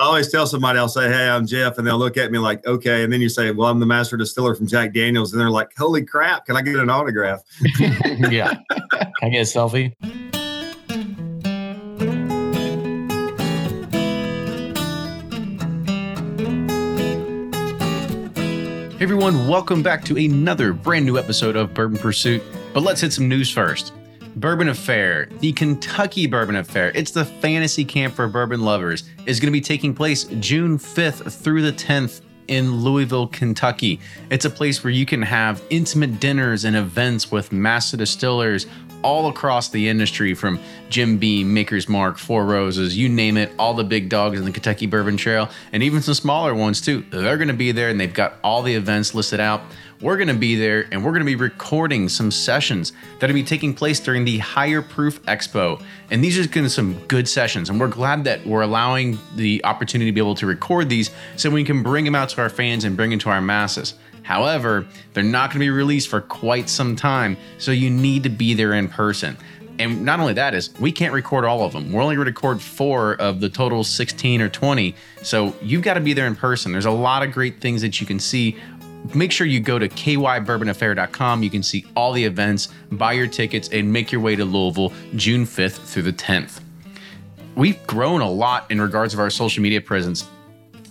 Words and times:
I 0.00 0.04
always 0.04 0.32
tell 0.32 0.46
somebody, 0.46 0.78
I'll 0.78 0.88
say, 0.88 1.08
Hey, 1.08 1.28
I'm 1.28 1.46
Jeff. 1.46 1.76
And 1.76 1.86
they'll 1.86 1.98
look 1.98 2.16
at 2.16 2.32
me 2.32 2.38
like, 2.38 2.66
okay. 2.66 3.04
And 3.04 3.12
then 3.12 3.20
you 3.20 3.28
say, 3.28 3.50
well, 3.50 3.68
I'm 3.68 3.80
the 3.80 3.86
master 3.86 4.16
distiller 4.16 4.54
from 4.54 4.66
Jack 4.66 4.94
Daniels. 4.94 5.34
And 5.34 5.38
they're 5.38 5.50
like, 5.50 5.76
holy 5.76 6.06
crap. 6.06 6.46
Can 6.46 6.56
I 6.56 6.62
get 6.62 6.76
an 6.76 6.88
autograph? 6.88 7.42
yeah. 7.78 8.54
Can 8.90 9.12
I 9.20 9.28
get 9.28 9.40
a 9.40 9.42
selfie? 9.42 9.92
Hey 18.96 19.04
everyone, 19.04 19.48
welcome 19.48 19.82
back 19.82 20.02
to 20.06 20.16
another 20.16 20.72
brand 20.72 21.04
new 21.04 21.18
episode 21.18 21.56
of 21.56 21.74
Bourbon 21.74 21.98
Pursuit. 21.98 22.42
But 22.72 22.84
let's 22.84 23.02
hit 23.02 23.12
some 23.12 23.28
news 23.28 23.50
first. 23.50 23.92
Bourbon 24.40 24.70
Affair, 24.70 25.28
the 25.40 25.52
Kentucky 25.52 26.26
Bourbon 26.26 26.56
Affair. 26.56 26.92
It's 26.94 27.10
the 27.10 27.26
fantasy 27.26 27.84
camp 27.84 28.14
for 28.14 28.26
bourbon 28.26 28.62
lovers. 28.62 29.04
Is 29.26 29.38
going 29.38 29.48
to 29.48 29.52
be 29.52 29.60
taking 29.60 29.94
place 29.94 30.24
June 30.40 30.78
5th 30.78 31.30
through 31.30 31.60
the 31.60 31.72
10th 31.74 32.22
in 32.48 32.76
Louisville, 32.76 33.26
Kentucky. 33.26 34.00
It's 34.30 34.46
a 34.46 34.50
place 34.50 34.82
where 34.82 34.92
you 34.92 35.04
can 35.04 35.20
have 35.20 35.62
intimate 35.68 36.20
dinners 36.20 36.64
and 36.64 36.74
events 36.74 37.30
with 37.30 37.52
master 37.52 37.98
distillers 37.98 38.66
all 39.02 39.28
across 39.28 39.68
the 39.68 39.88
industry 39.88 40.32
from 40.32 40.58
Jim 40.88 41.18
Beam, 41.18 41.52
Maker's 41.52 41.88
Mark, 41.88 42.16
Four 42.18 42.46
Roses, 42.46 42.96
you 42.96 43.08
name 43.08 43.36
it, 43.36 43.52
all 43.58 43.74
the 43.74 43.84
big 43.84 44.08
dogs 44.08 44.38
in 44.38 44.44
the 44.44 44.52
Kentucky 44.52 44.86
Bourbon 44.86 45.16
Trail, 45.16 45.50
and 45.72 45.82
even 45.82 46.00
some 46.00 46.14
smaller 46.14 46.54
ones 46.54 46.80
too. 46.80 47.04
They're 47.10 47.36
going 47.36 47.48
to 47.48 47.54
be 47.54 47.72
there 47.72 47.90
and 47.90 48.00
they've 48.00 48.12
got 48.12 48.34
all 48.42 48.62
the 48.62 48.74
events 48.74 49.14
listed 49.14 49.40
out. 49.40 49.62
We're 50.00 50.16
going 50.16 50.28
to 50.28 50.34
be 50.34 50.56
there 50.56 50.86
and 50.90 51.04
we're 51.04 51.10
going 51.10 51.20
to 51.20 51.26
be 51.26 51.36
recording 51.36 52.08
some 52.08 52.30
sessions 52.30 52.94
that 53.18 53.26
will 53.26 53.34
be 53.34 53.42
taking 53.42 53.74
place 53.74 54.00
during 54.00 54.24
the 54.24 54.38
Higher 54.38 54.80
Proof 54.80 55.22
Expo. 55.24 55.82
And 56.10 56.24
these 56.24 56.38
are 56.38 56.42
going 56.42 56.52
to 56.52 56.62
be 56.62 56.68
some 56.70 56.98
good 57.06 57.28
sessions. 57.28 57.68
And 57.68 57.78
we're 57.78 57.88
glad 57.88 58.24
that 58.24 58.46
we're 58.46 58.62
allowing 58.62 59.18
the 59.36 59.62
opportunity 59.62 60.10
to 60.10 60.14
be 60.14 60.20
able 60.20 60.34
to 60.36 60.46
record 60.46 60.88
these 60.88 61.10
so 61.36 61.50
we 61.50 61.64
can 61.64 61.82
bring 61.82 62.06
them 62.06 62.14
out 62.14 62.30
to 62.30 62.40
our 62.40 62.48
fans 62.48 62.84
and 62.84 62.96
bring 62.96 63.10
them 63.10 63.18
to 63.18 63.28
our 63.28 63.42
masses. 63.42 63.92
However, 64.22 64.86
they're 65.12 65.22
not 65.22 65.50
going 65.50 65.60
to 65.60 65.66
be 65.66 65.70
released 65.70 66.08
for 66.08 66.22
quite 66.22 66.70
some 66.70 66.96
time, 66.96 67.36
so 67.58 67.70
you 67.70 67.90
need 67.90 68.22
to 68.22 68.30
be 68.30 68.54
there 68.54 68.72
in 68.72 68.88
person. 68.88 69.36
And 69.78 70.04
not 70.04 70.20
only 70.20 70.34
that 70.34 70.54
is 70.54 70.72
we 70.78 70.92
can't 70.92 71.12
record 71.12 71.44
all 71.44 71.62
of 71.62 71.72
them. 71.72 71.92
We're 71.92 72.02
only 72.02 72.14
going 72.14 72.26
to 72.26 72.30
record 72.30 72.60
four 72.60 73.14
of 73.14 73.40
the 73.40 73.48
total 73.48 73.82
16 73.82 74.42
or 74.42 74.48
20. 74.48 74.94
So 75.22 75.54
you've 75.62 75.82
got 75.82 75.94
to 75.94 76.00
be 76.00 76.12
there 76.12 76.26
in 76.26 76.36
person. 76.36 76.72
There's 76.72 76.84
a 76.84 76.90
lot 76.90 77.22
of 77.22 77.32
great 77.32 77.60
things 77.60 77.80
that 77.80 78.00
you 78.00 78.06
can 78.06 78.18
see. 78.18 78.58
Make 79.14 79.32
sure 79.32 79.46
you 79.46 79.60
go 79.60 79.78
to 79.78 79.88
kybourbonaffair.com. 79.88 81.42
You 81.42 81.50
can 81.50 81.62
see 81.62 81.84
all 81.96 82.12
the 82.12 82.24
events, 82.24 82.68
buy 82.92 83.14
your 83.14 83.26
tickets, 83.26 83.68
and 83.72 83.92
make 83.92 84.12
your 84.12 84.20
way 84.20 84.36
to 84.36 84.44
Louisville 84.44 84.92
June 85.16 85.44
5th 85.44 85.78
through 85.78 86.02
the 86.02 86.12
10th. 86.12 86.60
We've 87.56 87.84
grown 87.86 88.20
a 88.20 88.30
lot 88.30 88.70
in 88.70 88.80
regards 88.80 89.12
of 89.14 89.20
our 89.20 89.30
social 89.30 89.62
media 89.62 89.80
presence 89.80 90.24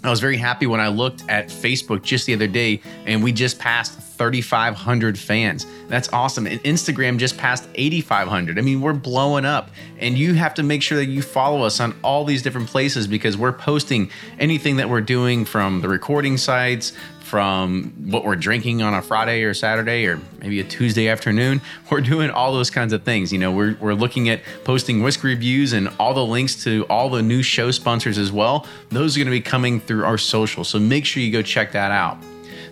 I 0.01 0.09
was 0.09 0.21
very 0.21 0.37
happy 0.37 0.65
when 0.65 0.79
I 0.79 0.87
looked 0.87 1.25
at 1.27 1.47
Facebook 1.47 2.03
just 2.03 2.25
the 2.25 2.33
other 2.33 2.47
day 2.47 2.81
and 3.05 3.21
we 3.21 3.33
just 3.33 3.59
passed 3.59 3.99
3,500 3.99 5.19
fans. 5.19 5.65
That's 5.89 6.07
awesome. 6.13 6.47
And 6.47 6.63
Instagram 6.63 7.17
just 7.17 7.37
passed 7.37 7.67
8,500. 7.75 8.57
I 8.57 8.61
mean, 8.61 8.79
we're 8.79 8.93
blowing 8.93 9.43
up. 9.43 9.71
And 9.97 10.17
you 10.17 10.35
have 10.35 10.53
to 10.53 10.63
make 10.63 10.81
sure 10.81 10.97
that 10.97 11.07
you 11.07 11.21
follow 11.21 11.63
us 11.63 11.81
on 11.81 11.93
all 12.01 12.23
these 12.23 12.41
different 12.41 12.67
places 12.67 13.07
because 13.07 13.35
we're 13.35 13.51
posting 13.51 14.09
anything 14.39 14.77
that 14.77 14.89
we're 14.89 15.01
doing 15.01 15.43
from 15.43 15.81
the 15.81 15.89
recording 15.89 16.37
sites, 16.37 16.93
from 17.29 17.93
what 18.09 18.25
we're 18.25 18.35
drinking 18.35 18.81
on 18.81 18.95
a 18.95 19.03
Friday 19.03 19.43
or 19.43 19.53
Saturday 19.53 20.07
or 20.07 20.19
maybe 20.39 20.59
a 20.59 20.63
Tuesday 20.63 21.07
afternoon. 21.07 21.61
We're 21.91 22.01
doing 22.01 22.31
all 22.31 22.53
those 22.53 22.71
kinds 22.71 22.91
of 22.91 23.03
things. 23.03 23.31
You 23.31 23.37
know, 23.37 23.51
we're, 23.51 23.75
we're 23.79 23.93
looking 23.93 24.29
at 24.29 24.41
posting 24.63 25.01
whiskey 25.01 25.27
reviews 25.27 25.73
and 25.73 25.89
all 25.99 26.13
the 26.13 26.25
links 26.25 26.63
to 26.63 26.85
all 26.89 27.09
the 27.09 27.21
new 27.21 27.41
show 27.41 27.71
sponsors 27.71 28.17
as 28.17 28.31
well. 28.31 28.67
Those 28.89 29.15
are 29.15 29.19
going 29.19 29.27
to 29.27 29.31
be 29.31 29.41
coming 29.41 29.79
through 29.79 30.05
our 30.05 30.17
social. 30.17 30.63
So 30.63 30.79
make 30.79 31.05
sure 31.05 31.21
you 31.23 31.31
go 31.31 31.41
check 31.41 31.71
that 31.71 31.91
out. 31.91 32.17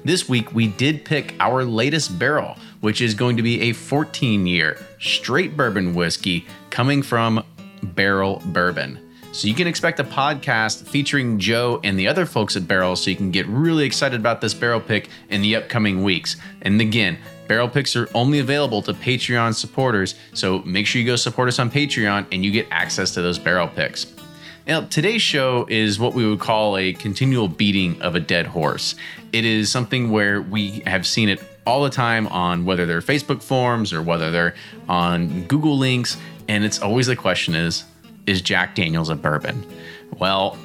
This 0.03 0.29
week, 0.29 0.53
we 0.53 0.67
did 0.67 1.03
pick 1.03 1.35
our 1.39 1.65
latest 1.65 2.17
barrel, 2.17 2.57
which 2.81 3.01
is 3.01 3.13
going 3.13 3.37
to 3.37 3.43
be 3.43 3.61
a 3.61 3.73
14 3.73 4.45
year 4.45 4.77
straight 4.99 5.57
bourbon 5.57 5.93
whiskey 5.93 6.45
coming 6.69 7.01
from 7.01 7.43
Barrel 7.83 8.41
Bourbon. 8.45 9.06
So 9.37 9.47
you 9.47 9.53
can 9.53 9.67
expect 9.67 9.99
a 9.99 10.03
podcast 10.03 10.87
featuring 10.87 11.37
Joe 11.37 11.79
and 11.83 11.99
the 11.99 12.07
other 12.07 12.25
folks 12.25 12.55
at 12.57 12.67
Barrel 12.67 12.95
so 12.95 13.11
you 13.11 13.15
can 13.15 13.29
get 13.29 13.45
really 13.45 13.85
excited 13.85 14.19
about 14.19 14.41
this 14.41 14.55
barrel 14.55 14.79
pick 14.79 15.09
in 15.29 15.43
the 15.43 15.55
upcoming 15.55 16.03
weeks. 16.03 16.37
And 16.63 16.81
again, 16.81 17.19
barrel 17.47 17.69
picks 17.69 17.95
are 17.95 18.09
only 18.15 18.39
available 18.39 18.81
to 18.81 18.95
Patreon 18.95 19.53
supporters, 19.53 20.15
so 20.33 20.63
make 20.63 20.87
sure 20.87 20.99
you 20.99 21.05
go 21.05 21.15
support 21.15 21.49
us 21.49 21.59
on 21.59 21.69
Patreon 21.69 22.25
and 22.31 22.43
you 22.43 22.49
get 22.49 22.65
access 22.71 23.13
to 23.13 23.21
those 23.21 23.37
barrel 23.37 23.67
picks. 23.67 24.07
Now, 24.65 24.81
today's 24.81 25.21
show 25.21 25.67
is 25.69 25.99
what 25.99 26.15
we 26.15 26.27
would 26.27 26.39
call 26.39 26.75
a 26.75 26.93
continual 26.93 27.47
beating 27.47 28.01
of 28.01 28.15
a 28.15 28.19
dead 28.19 28.47
horse. 28.47 28.95
It 29.33 29.45
is 29.45 29.69
something 29.69 30.09
where 30.09 30.41
we 30.41 30.81
have 30.87 31.05
seen 31.05 31.29
it 31.29 31.43
all 31.63 31.83
the 31.83 31.91
time 31.91 32.25
on 32.29 32.65
whether 32.65 32.87
they're 32.87 33.01
Facebook 33.01 33.43
forums 33.43 33.93
or 33.93 34.01
whether 34.01 34.31
they're 34.31 34.55
on 34.89 35.43
Google 35.43 35.77
links, 35.77 36.17
and 36.47 36.65
it's 36.65 36.81
always 36.81 37.05
the 37.05 37.15
question 37.15 37.53
is 37.53 37.83
is 38.27 38.41
Jack 38.41 38.75
Daniels 38.75 39.09
a 39.09 39.15
bourbon? 39.15 39.65
Well, 40.19 40.57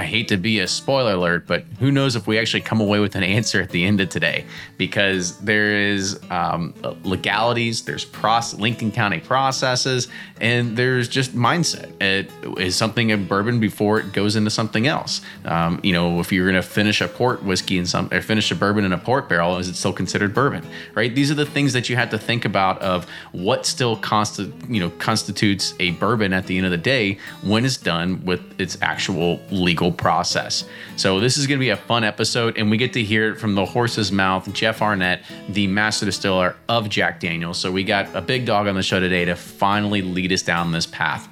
I 0.00 0.04
hate 0.04 0.28
to 0.28 0.38
be 0.38 0.60
a 0.60 0.66
spoiler 0.66 1.12
alert, 1.12 1.46
but 1.46 1.62
who 1.78 1.90
knows 1.90 2.16
if 2.16 2.26
we 2.26 2.38
actually 2.38 2.62
come 2.62 2.80
away 2.80 3.00
with 3.00 3.16
an 3.16 3.22
answer 3.22 3.60
at 3.60 3.68
the 3.68 3.84
end 3.84 4.00
of 4.00 4.08
today 4.08 4.46
because 4.78 5.38
there 5.40 5.76
is 5.76 6.18
um, 6.30 6.72
legalities, 7.04 7.82
there's 7.82 8.06
process, 8.06 8.58
Lincoln 8.58 8.92
County 8.92 9.20
processes, 9.20 10.08
and 10.40 10.74
there's 10.74 11.06
just 11.06 11.36
mindset. 11.36 11.90
It 12.00 12.30
is 12.58 12.76
something 12.76 13.12
a 13.12 13.18
bourbon 13.18 13.60
before 13.60 14.00
it 14.00 14.14
goes 14.14 14.36
into 14.36 14.48
something 14.48 14.86
else. 14.86 15.20
Um, 15.44 15.80
you 15.82 15.92
know, 15.92 16.18
if 16.18 16.32
you're 16.32 16.50
going 16.50 16.54
to 16.54 16.66
finish 16.66 17.02
a 17.02 17.08
port 17.08 17.42
whiskey 17.42 17.76
in 17.76 17.84
some, 17.84 18.08
or 18.10 18.22
finish 18.22 18.50
a 18.50 18.54
bourbon 18.54 18.86
in 18.86 18.94
a 18.94 18.98
port 18.98 19.28
barrel, 19.28 19.58
is 19.58 19.68
it 19.68 19.76
still 19.76 19.92
considered 19.92 20.32
bourbon? 20.32 20.64
Right? 20.94 21.14
These 21.14 21.30
are 21.30 21.34
the 21.34 21.44
things 21.44 21.74
that 21.74 21.90
you 21.90 21.96
have 21.96 22.08
to 22.08 22.18
think 22.18 22.46
about 22.46 22.80
of 22.80 23.06
what 23.32 23.66
still 23.66 23.98
consti- 23.98 24.50
you 24.72 24.80
know 24.80 24.88
constitutes 24.88 25.74
a 25.78 25.90
bourbon 25.90 26.32
at 26.32 26.46
the 26.46 26.56
end 26.56 26.64
of 26.64 26.72
the 26.72 26.78
day 26.78 27.18
when 27.42 27.66
it's 27.66 27.76
done 27.76 28.24
with 28.24 28.58
its 28.58 28.78
actual 28.80 29.38
legal 29.50 29.89
process. 29.92 30.64
So 30.96 31.20
this 31.20 31.38
is 31.38 31.46
going 31.46 31.58
to 31.58 31.64
be 31.64 31.70
a 31.70 31.76
fun 31.76 32.04
episode, 32.04 32.58
and 32.58 32.70
we 32.70 32.76
get 32.76 32.92
to 32.94 33.02
hear 33.02 33.32
it 33.32 33.36
from 33.36 33.54
the 33.54 33.64
horse's 33.64 34.12
mouth, 34.12 34.52
Jeff 34.52 34.82
Arnett, 34.82 35.22
the 35.48 35.66
master 35.66 36.04
distiller 36.04 36.56
of 36.68 36.88
Jack 36.88 37.20
Daniels. 37.20 37.58
So 37.58 37.72
we 37.72 37.84
got 37.84 38.14
a 38.14 38.20
big 38.20 38.44
dog 38.44 38.66
on 38.66 38.74
the 38.74 38.82
show 38.82 39.00
today 39.00 39.24
to 39.24 39.36
finally 39.36 40.02
lead 40.02 40.32
us 40.32 40.42
down 40.42 40.72
this 40.72 40.86
path. 40.86 41.28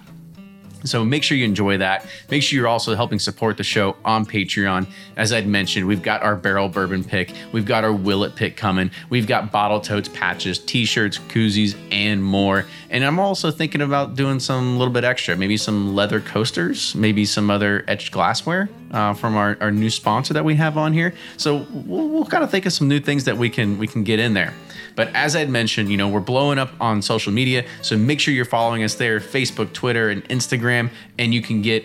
So 0.85 1.05
make 1.05 1.23
sure 1.23 1.37
you 1.37 1.45
enjoy 1.45 1.79
that. 1.79 2.07
Make 2.31 2.43
sure 2.43 2.59
you're 2.59 2.69
also 2.69 2.95
helping 2.95 3.19
support 3.19 3.57
the 3.57 3.65
show 3.65 3.97
on 4.05 4.25
Patreon. 4.25 4.87
As 5.17 5.33
I'd 5.33 5.47
mentioned, 5.47 5.87
we've 5.87 6.03
got 6.03 6.23
our 6.23 6.37
barrel 6.37 6.69
bourbon 6.69 7.05
pick, 7.05 7.33
we've 7.53 7.67
got 7.67 7.85
our 7.85 7.93
Willet 7.93 8.37
pick 8.37 8.57
coming, 8.57 8.91
we've 9.11 9.27
got 9.27 9.51
bottle 9.51 9.81
totes, 9.81 10.09
patches, 10.09 10.59
t-shirts, 10.59 11.19
koozies, 11.19 11.77
and 11.91 12.23
more. 12.23 12.67
And 12.91 13.05
I'm 13.05 13.19
also 13.19 13.51
thinking 13.51 13.83
about 13.83 14.15
doing 14.15 14.41
some 14.41 14.79
little 14.79 14.95
bit 14.95 15.05
extra, 15.05 15.37
maybe 15.37 15.57
some 15.57 15.95
leather 15.95 16.21
coasters, 16.21 16.95
maybe 16.95 17.25
some 17.25 17.51
other 17.51 17.85
etched 17.89 18.13
glassware 18.13 18.69
uh, 18.93 19.15
from 19.15 19.37
our, 19.37 19.57
our 19.61 19.71
new 19.71 19.91
sponsor 19.91 20.35
that 20.35 20.45
we 20.45 20.55
have 20.55 20.79
on 20.79 20.93
here. 20.93 21.15
So 21.37 21.67
we'll, 21.71 22.09
we'll 22.09 22.27
kind 22.27 22.45
of 22.45 22.51
think 22.51 22.67
of 22.67 22.73
some 22.73 22.89
new 22.89 23.01
things 23.01 23.25
that 23.25 23.37
we 23.37 23.51
can 23.51 23.79
we 23.79 23.87
can 23.87 24.05
get 24.05 24.19
in 24.19 24.35
there. 24.35 24.55
But 24.99 25.15
as 25.15 25.37
I'd 25.37 25.49
mentioned, 25.49 25.93
you 25.93 25.97
know, 25.97 26.09
we're 26.09 26.19
blowing 26.19 26.59
up 26.59 26.73
on 26.81 27.03
social 27.03 27.33
media. 27.33 27.65
So 27.83 27.97
make 27.97 28.19
sure 28.19 28.35
you're 28.35 28.45
following 28.45 28.83
us 28.83 28.97
there 28.97 29.21
Facebook, 29.21 29.73
Twitter, 29.73 30.11
and 30.11 30.29
Instagram. 30.29 30.91
And 31.21 31.33
you 31.33 31.41
can 31.41 31.63
get 31.63 31.85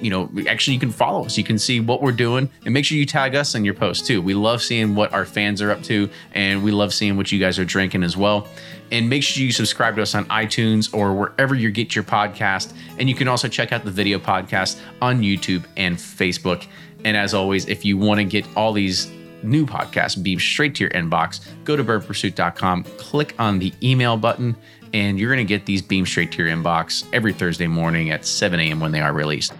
you 0.00 0.08
know, 0.08 0.30
actually 0.48 0.72
you 0.74 0.80
can 0.80 0.90
follow 0.90 1.26
us. 1.26 1.36
You 1.36 1.44
can 1.44 1.58
see 1.58 1.78
what 1.78 2.00
we're 2.02 2.10
doing 2.10 2.48
and 2.64 2.72
make 2.74 2.86
sure 2.86 2.96
you 2.96 3.04
tag 3.04 3.34
us 3.36 3.54
in 3.54 3.66
your 3.66 3.74
posts 3.74 4.04
too. 4.04 4.22
We 4.22 4.32
love 4.32 4.62
seeing 4.62 4.94
what 4.94 5.12
our 5.12 5.26
fans 5.26 5.60
are 5.60 5.70
up 5.70 5.82
to 5.84 6.08
and 6.32 6.64
we 6.64 6.72
love 6.72 6.92
seeing 6.94 7.18
what 7.18 7.30
you 7.30 7.38
guys 7.38 7.58
are 7.58 7.66
drinking 7.66 8.02
as 8.02 8.16
well. 8.16 8.48
And 8.90 9.08
make 9.08 9.22
sure 9.22 9.44
you 9.44 9.52
subscribe 9.52 9.94
to 9.96 10.02
us 10.02 10.14
on 10.14 10.24
iTunes 10.24 10.92
or 10.92 11.12
wherever 11.12 11.54
you 11.54 11.70
get 11.70 11.94
your 11.94 12.02
podcast. 12.02 12.72
And 12.98 13.10
you 13.10 13.14
can 13.14 13.28
also 13.28 13.46
check 13.46 13.72
out 13.72 13.84
the 13.84 13.92
video 13.92 14.18
podcast 14.18 14.80
on 15.02 15.20
YouTube 15.20 15.66
and 15.76 15.96
Facebook. 15.96 16.66
And 17.04 17.14
as 17.14 17.34
always, 17.34 17.68
if 17.68 17.84
you 17.84 17.98
want 17.98 18.18
to 18.18 18.24
get 18.24 18.44
all 18.56 18.72
these 18.72 19.12
new 19.42 19.66
podcast 19.66 20.22
beam 20.22 20.38
straight 20.38 20.74
to 20.76 20.84
your 20.84 20.90
inbox, 20.90 21.46
go 21.64 21.76
to 21.76 21.84
bourbonpursuit.com, 21.84 22.84
click 22.98 23.34
on 23.38 23.58
the 23.58 23.72
email 23.82 24.16
button, 24.16 24.56
and 24.92 25.18
you're 25.18 25.32
going 25.32 25.44
to 25.44 25.48
get 25.48 25.66
these 25.66 25.82
beam 25.82 26.06
straight 26.06 26.32
to 26.32 26.42
your 26.42 26.54
inbox 26.54 27.04
every 27.12 27.32
Thursday 27.32 27.66
morning 27.66 28.10
at 28.10 28.26
7 28.26 28.58
a.m. 28.60 28.80
when 28.80 28.92
they 28.92 29.00
are 29.00 29.12
released. 29.12 29.52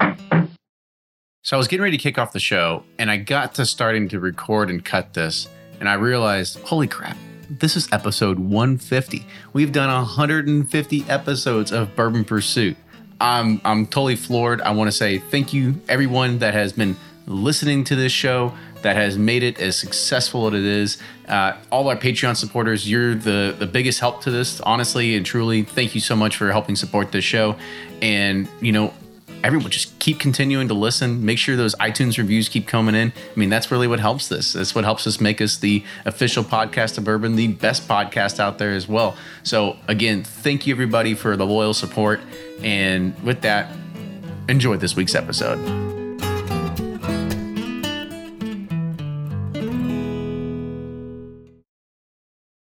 So 1.45 1.57
I 1.57 1.59
was 1.59 1.67
getting 1.67 1.83
ready 1.83 1.97
to 1.97 2.03
kick 2.03 2.19
off 2.19 2.33
the 2.33 2.41
show, 2.41 2.85
and 2.99 3.11
I 3.11 3.17
got 3.17 3.55
to 3.57 3.67
starting 3.67 4.09
to 4.11 4.21
record 4.21 4.71
and 4.71 4.85
cut 4.85 5.15
this, 5.15 5.49
and 5.81 5.89
I 5.89 5.95
realized, 5.95 6.59
holy 6.61 6.87
crap, 6.87 7.17
this 7.51 7.77
is 7.77 7.89
episode 7.93 8.39
150. 8.39 9.27
We've 9.53 9.73
done 9.73 9.93
150 9.93 11.05
episodes 11.09 11.73
of 11.73 11.95
Bourbon 11.97 12.25
Pursuit. 12.25 12.77
I'm 13.21 13.61
I'm 13.65 13.87
totally 13.87 14.17
floored. 14.17 14.61
I 14.63 14.71
want 14.71 14.89
to 14.89 14.97
say 14.97 15.19
thank 15.19 15.53
you 15.53 15.81
everyone 15.89 16.39
that 16.39 16.55
has 16.55 16.73
been 16.73 16.97
listening 17.27 17.85
to 17.85 17.97
this 17.97 18.13
show 18.13 18.53
that 18.83 18.97
has 18.97 19.17
made 19.17 19.43
it 19.43 19.61
as 19.61 19.77
successful 19.77 20.49
as 20.49 20.55
it 20.55 20.65
is. 20.65 20.99
Uh, 21.29 21.57
all 21.71 21.89
our 21.89 21.97
Patreon 21.97 22.37
supporters, 22.37 22.89
you're 22.89 23.15
the 23.15 23.55
the 23.59 23.67
biggest 23.67 24.01
help 24.01 24.23
to 24.23 24.31
this, 24.31 24.61
honestly 24.61 25.17
and 25.17 25.25
truly. 25.25 25.63
Thank 25.63 25.95
you 25.95 26.01
so 26.01 26.17
much 26.17 26.37
for 26.37 26.51
helping 26.53 26.77
support 26.77 27.13
this 27.13 27.25
show. 27.25 27.57
And 28.01 28.49
you 28.61 28.73
know, 28.73 28.93
everyone 29.43 29.71
just 29.71 29.99
keep 29.99 30.19
continuing 30.19 30.69
to 30.69 30.75
listen. 30.75 31.25
Make 31.25 31.39
sure 31.39 31.57
those 31.57 31.75
iTunes 31.77 32.19
reviews 32.19 32.49
keep 32.49 32.67
coming 32.67 32.95
in. 32.95 33.13
I 33.13 33.39
mean, 33.39 33.51
that's 33.51 33.71
really 33.71 33.89
what 33.89 34.01
helps 34.01 34.29
this. 34.29 34.53
That's 34.53 34.75
what 34.75 34.85
helps 34.85 35.07
us 35.07 35.21
make 35.21 35.41
us 35.41 35.57
the 35.57 35.85
official 36.05 36.45
podcast 36.45 36.99
of 36.99 37.05
Bourbon, 37.05 37.37
the 37.37 37.49
best 37.49 37.89
podcast 37.89 38.41
out 38.41 38.59
there 38.59 38.73
as 38.73 38.89
well. 38.89 39.17
So, 39.43 39.77
again, 39.89 40.25
thank 40.25 40.67
you 40.67 40.75
everybody 40.75 41.15
for 41.15 41.37
the 41.37 41.47
loyal 41.47 41.75
support. 41.75 42.21
And 42.63 43.19
with 43.23 43.41
that, 43.43 43.75
enjoy 44.49 44.77
this 44.77 44.97
week's 44.97 45.15
episode. 45.15 45.92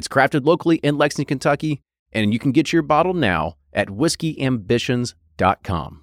It's 0.00 0.08
crafted 0.08 0.46
locally 0.46 0.76
in 0.76 0.96
Lexington, 0.96 1.26
Kentucky, 1.26 1.82
and 2.10 2.32
you 2.32 2.38
can 2.38 2.52
get 2.52 2.72
your 2.72 2.80
bottle 2.80 3.12
now 3.12 3.56
at 3.74 3.88
whiskeyambitions.com. 3.88 6.02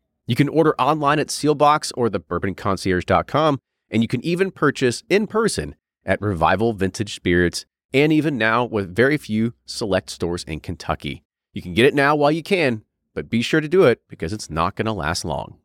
You 0.31 0.35
can 0.35 0.47
order 0.47 0.73
online 0.79 1.19
at 1.19 1.27
Seelbach's 1.27 1.91
or 1.91 2.07
thebourbonconcierge.com 2.09 3.59
and 3.89 4.01
you 4.01 4.07
can 4.07 4.23
even 4.23 4.49
purchase 4.49 5.03
in 5.09 5.27
person 5.27 5.75
at 6.05 6.21
Revival 6.21 6.71
Vintage 6.71 7.15
Spirits 7.15 7.65
and 7.93 8.13
even 8.13 8.37
now 8.37 8.63
with 8.63 8.95
very 8.95 9.17
few 9.17 9.55
select 9.65 10.09
stores 10.09 10.45
in 10.45 10.61
Kentucky. 10.61 11.25
You 11.51 11.61
can 11.61 11.73
get 11.73 11.85
it 11.85 11.93
now 11.93 12.15
while 12.15 12.31
you 12.31 12.43
can, 12.43 12.85
but 13.13 13.29
be 13.29 13.41
sure 13.41 13.59
to 13.59 13.67
do 13.67 13.83
it 13.83 14.03
because 14.07 14.31
it's 14.31 14.49
not 14.49 14.77
going 14.77 14.85
to 14.85 14.93
last 14.93 15.25
long. 15.25 15.57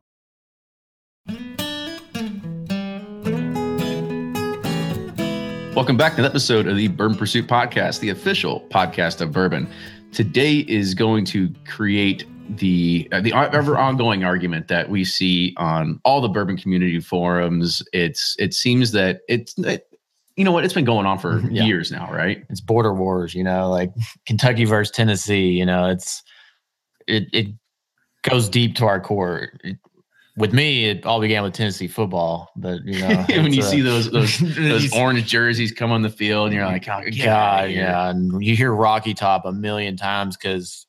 Welcome 5.73 5.95
back 5.95 6.17
to 6.17 6.21
the 6.21 6.27
episode 6.27 6.67
of 6.67 6.75
the 6.75 6.89
Bourbon 6.89 7.17
Pursuit 7.17 7.47
Podcast, 7.47 8.01
the 8.01 8.09
official 8.09 8.67
podcast 8.69 9.21
of 9.21 9.31
bourbon. 9.31 9.69
Today 10.11 10.65
is 10.67 10.93
going 10.93 11.23
to 11.23 11.53
create 11.65 12.25
the 12.49 13.07
uh, 13.11 13.21
the 13.21 13.33
ever 13.33 13.77
ongoing 13.77 14.23
argument 14.23 14.67
that 14.67 14.89
we 14.89 15.03
see 15.03 15.53
on 15.57 15.99
all 16.03 16.21
the 16.21 16.29
bourbon 16.29 16.57
community 16.57 16.99
forums. 16.99 17.83
It's 17.93 18.35
it 18.39 18.53
seems 18.53 18.91
that 18.91 19.21
it's 19.27 19.57
it, 19.59 19.87
you 20.35 20.43
know 20.43 20.51
what 20.51 20.63
it's 20.63 20.73
been 20.73 20.85
going 20.85 21.05
on 21.05 21.19
for 21.19 21.39
yeah. 21.49 21.63
years 21.63 21.91
now, 21.91 22.11
right? 22.11 22.43
It's 22.49 22.61
border 22.61 22.93
wars, 22.93 23.33
you 23.33 23.43
know, 23.43 23.69
like 23.69 23.91
Kentucky 24.25 24.65
versus 24.65 24.95
Tennessee. 24.95 25.49
You 25.49 25.65
know, 25.65 25.89
it's 25.89 26.23
it 27.07 27.27
it 27.33 27.47
goes 28.23 28.49
deep 28.49 28.75
to 28.75 28.85
our 28.85 28.99
core. 28.99 29.49
It, 29.63 29.77
with 30.37 30.53
me, 30.53 30.85
it 30.85 31.05
all 31.05 31.19
began 31.19 31.41
with 31.43 31.53
Tennessee 31.53 31.87
football. 31.87 32.51
But 32.55 32.85
you 32.85 32.99
know, 32.99 33.25
when 33.29 33.53
you 33.53 33.63
uh, 33.63 33.65
see 33.65 33.81
those 33.81 34.09
those 34.11 34.37
those 34.39 34.95
orange 34.95 35.27
jerseys 35.27 35.71
come 35.71 35.91
on 35.91 36.01
the 36.01 36.09
field, 36.09 36.47
and 36.47 36.55
you're 36.55 36.65
like, 36.65 36.87
oh, 36.87 37.01
God, 37.23 37.71
yeah. 37.71 38.09
And 38.09 38.43
you 38.43 38.55
hear 38.55 38.73
Rocky 38.73 39.13
Top 39.13 39.45
a 39.45 39.51
million 39.51 39.97
times 39.97 40.37
because 40.37 40.86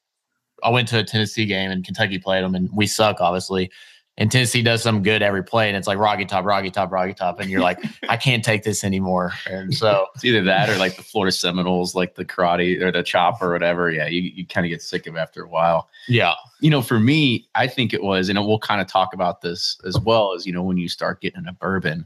I 0.63 0.71
went 0.71 0.89
to 0.89 0.99
a 0.99 1.05
Tennessee 1.05 1.47
game 1.47 1.71
and 1.71 1.85
Kentucky 1.85 2.19
played 2.19 2.45
them, 2.45 2.55
and 2.55 2.69
we 2.73 2.87
suck, 2.87 3.21
obviously. 3.21 3.71
And 4.19 4.33
Tennessee 4.33 4.63
does 4.63 4.83
some 4.83 5.05
good 5.05 5.23
every 5.23 5.45
play, 5.45 5.69
and 5.69 5.77
it's 5.77 5.87
like 5.87 5.97
Rocky 5.97 6.25
Top, 6.25 6.45
Rocky 6.45 6.73
Top, 6.73 6.91
Rocky 6.91 7.15
Top, 7.15 7.39
and 7.39 7.49
you're 7.49 7.61
like, 7.61 7.79
I 8.09 8.17
can't 8.17 8.45
take 8.45 8.65
this 8.65 8.83
anymore. 8.83 9.33
And 9.47 9.73
so 9.73 10.07
it's 10.15 10.25
either 10.25 10.43
that 10.43 10.69
or 10.69 10.77
like 10.77 10.97
the 10.97 11.05
Florida 11.05 11.31
Seminoles, 11.31 11.95
like 11.95 12.17
the 12.17 12.25
karate 12.25 12.83
or 12.83 12.91
the 12.91 13.05
chop 13.05 13.41
or 13.41 13.53
whatever. 13.53 13.93
Yeah, 13.93 14.09
you, 14.09 14.23
you 14.23 14.45
kind 14.45 14.67
of 14.67 14.71
get 14.71 14.83
sick 14.83 15.07
of 15.07 15.17
after 15.17 15.45
a 15.45 15.49
while. 15.49 15.89
Yeah. 16.09 16.35
You 16.61 16.71
know, 16.71 16.83
for 16.83 16.99
me, 16.99 17.47
I 17.55 17.69
think 17.69 17.95
it 17.95 18.03
was, 18.03 18.29
and 18.29 18.45
we'll 18.45 18.59
kind 18.59 18.81
of 18.81 18.89
talk 18.89 19.15
about 19.15 19.41
this 19.41 19.79
as 19.87 19.99
well 20.01 20.35
as, 20.35 20.47
you 20.47 20.53
know, 20.53 20.65
when 20.65 20.79
you 20.79 20.89
start 20.89 21.21
getting 21.21 21.47
a 21.47 21.53
bourbon 21.53 22.05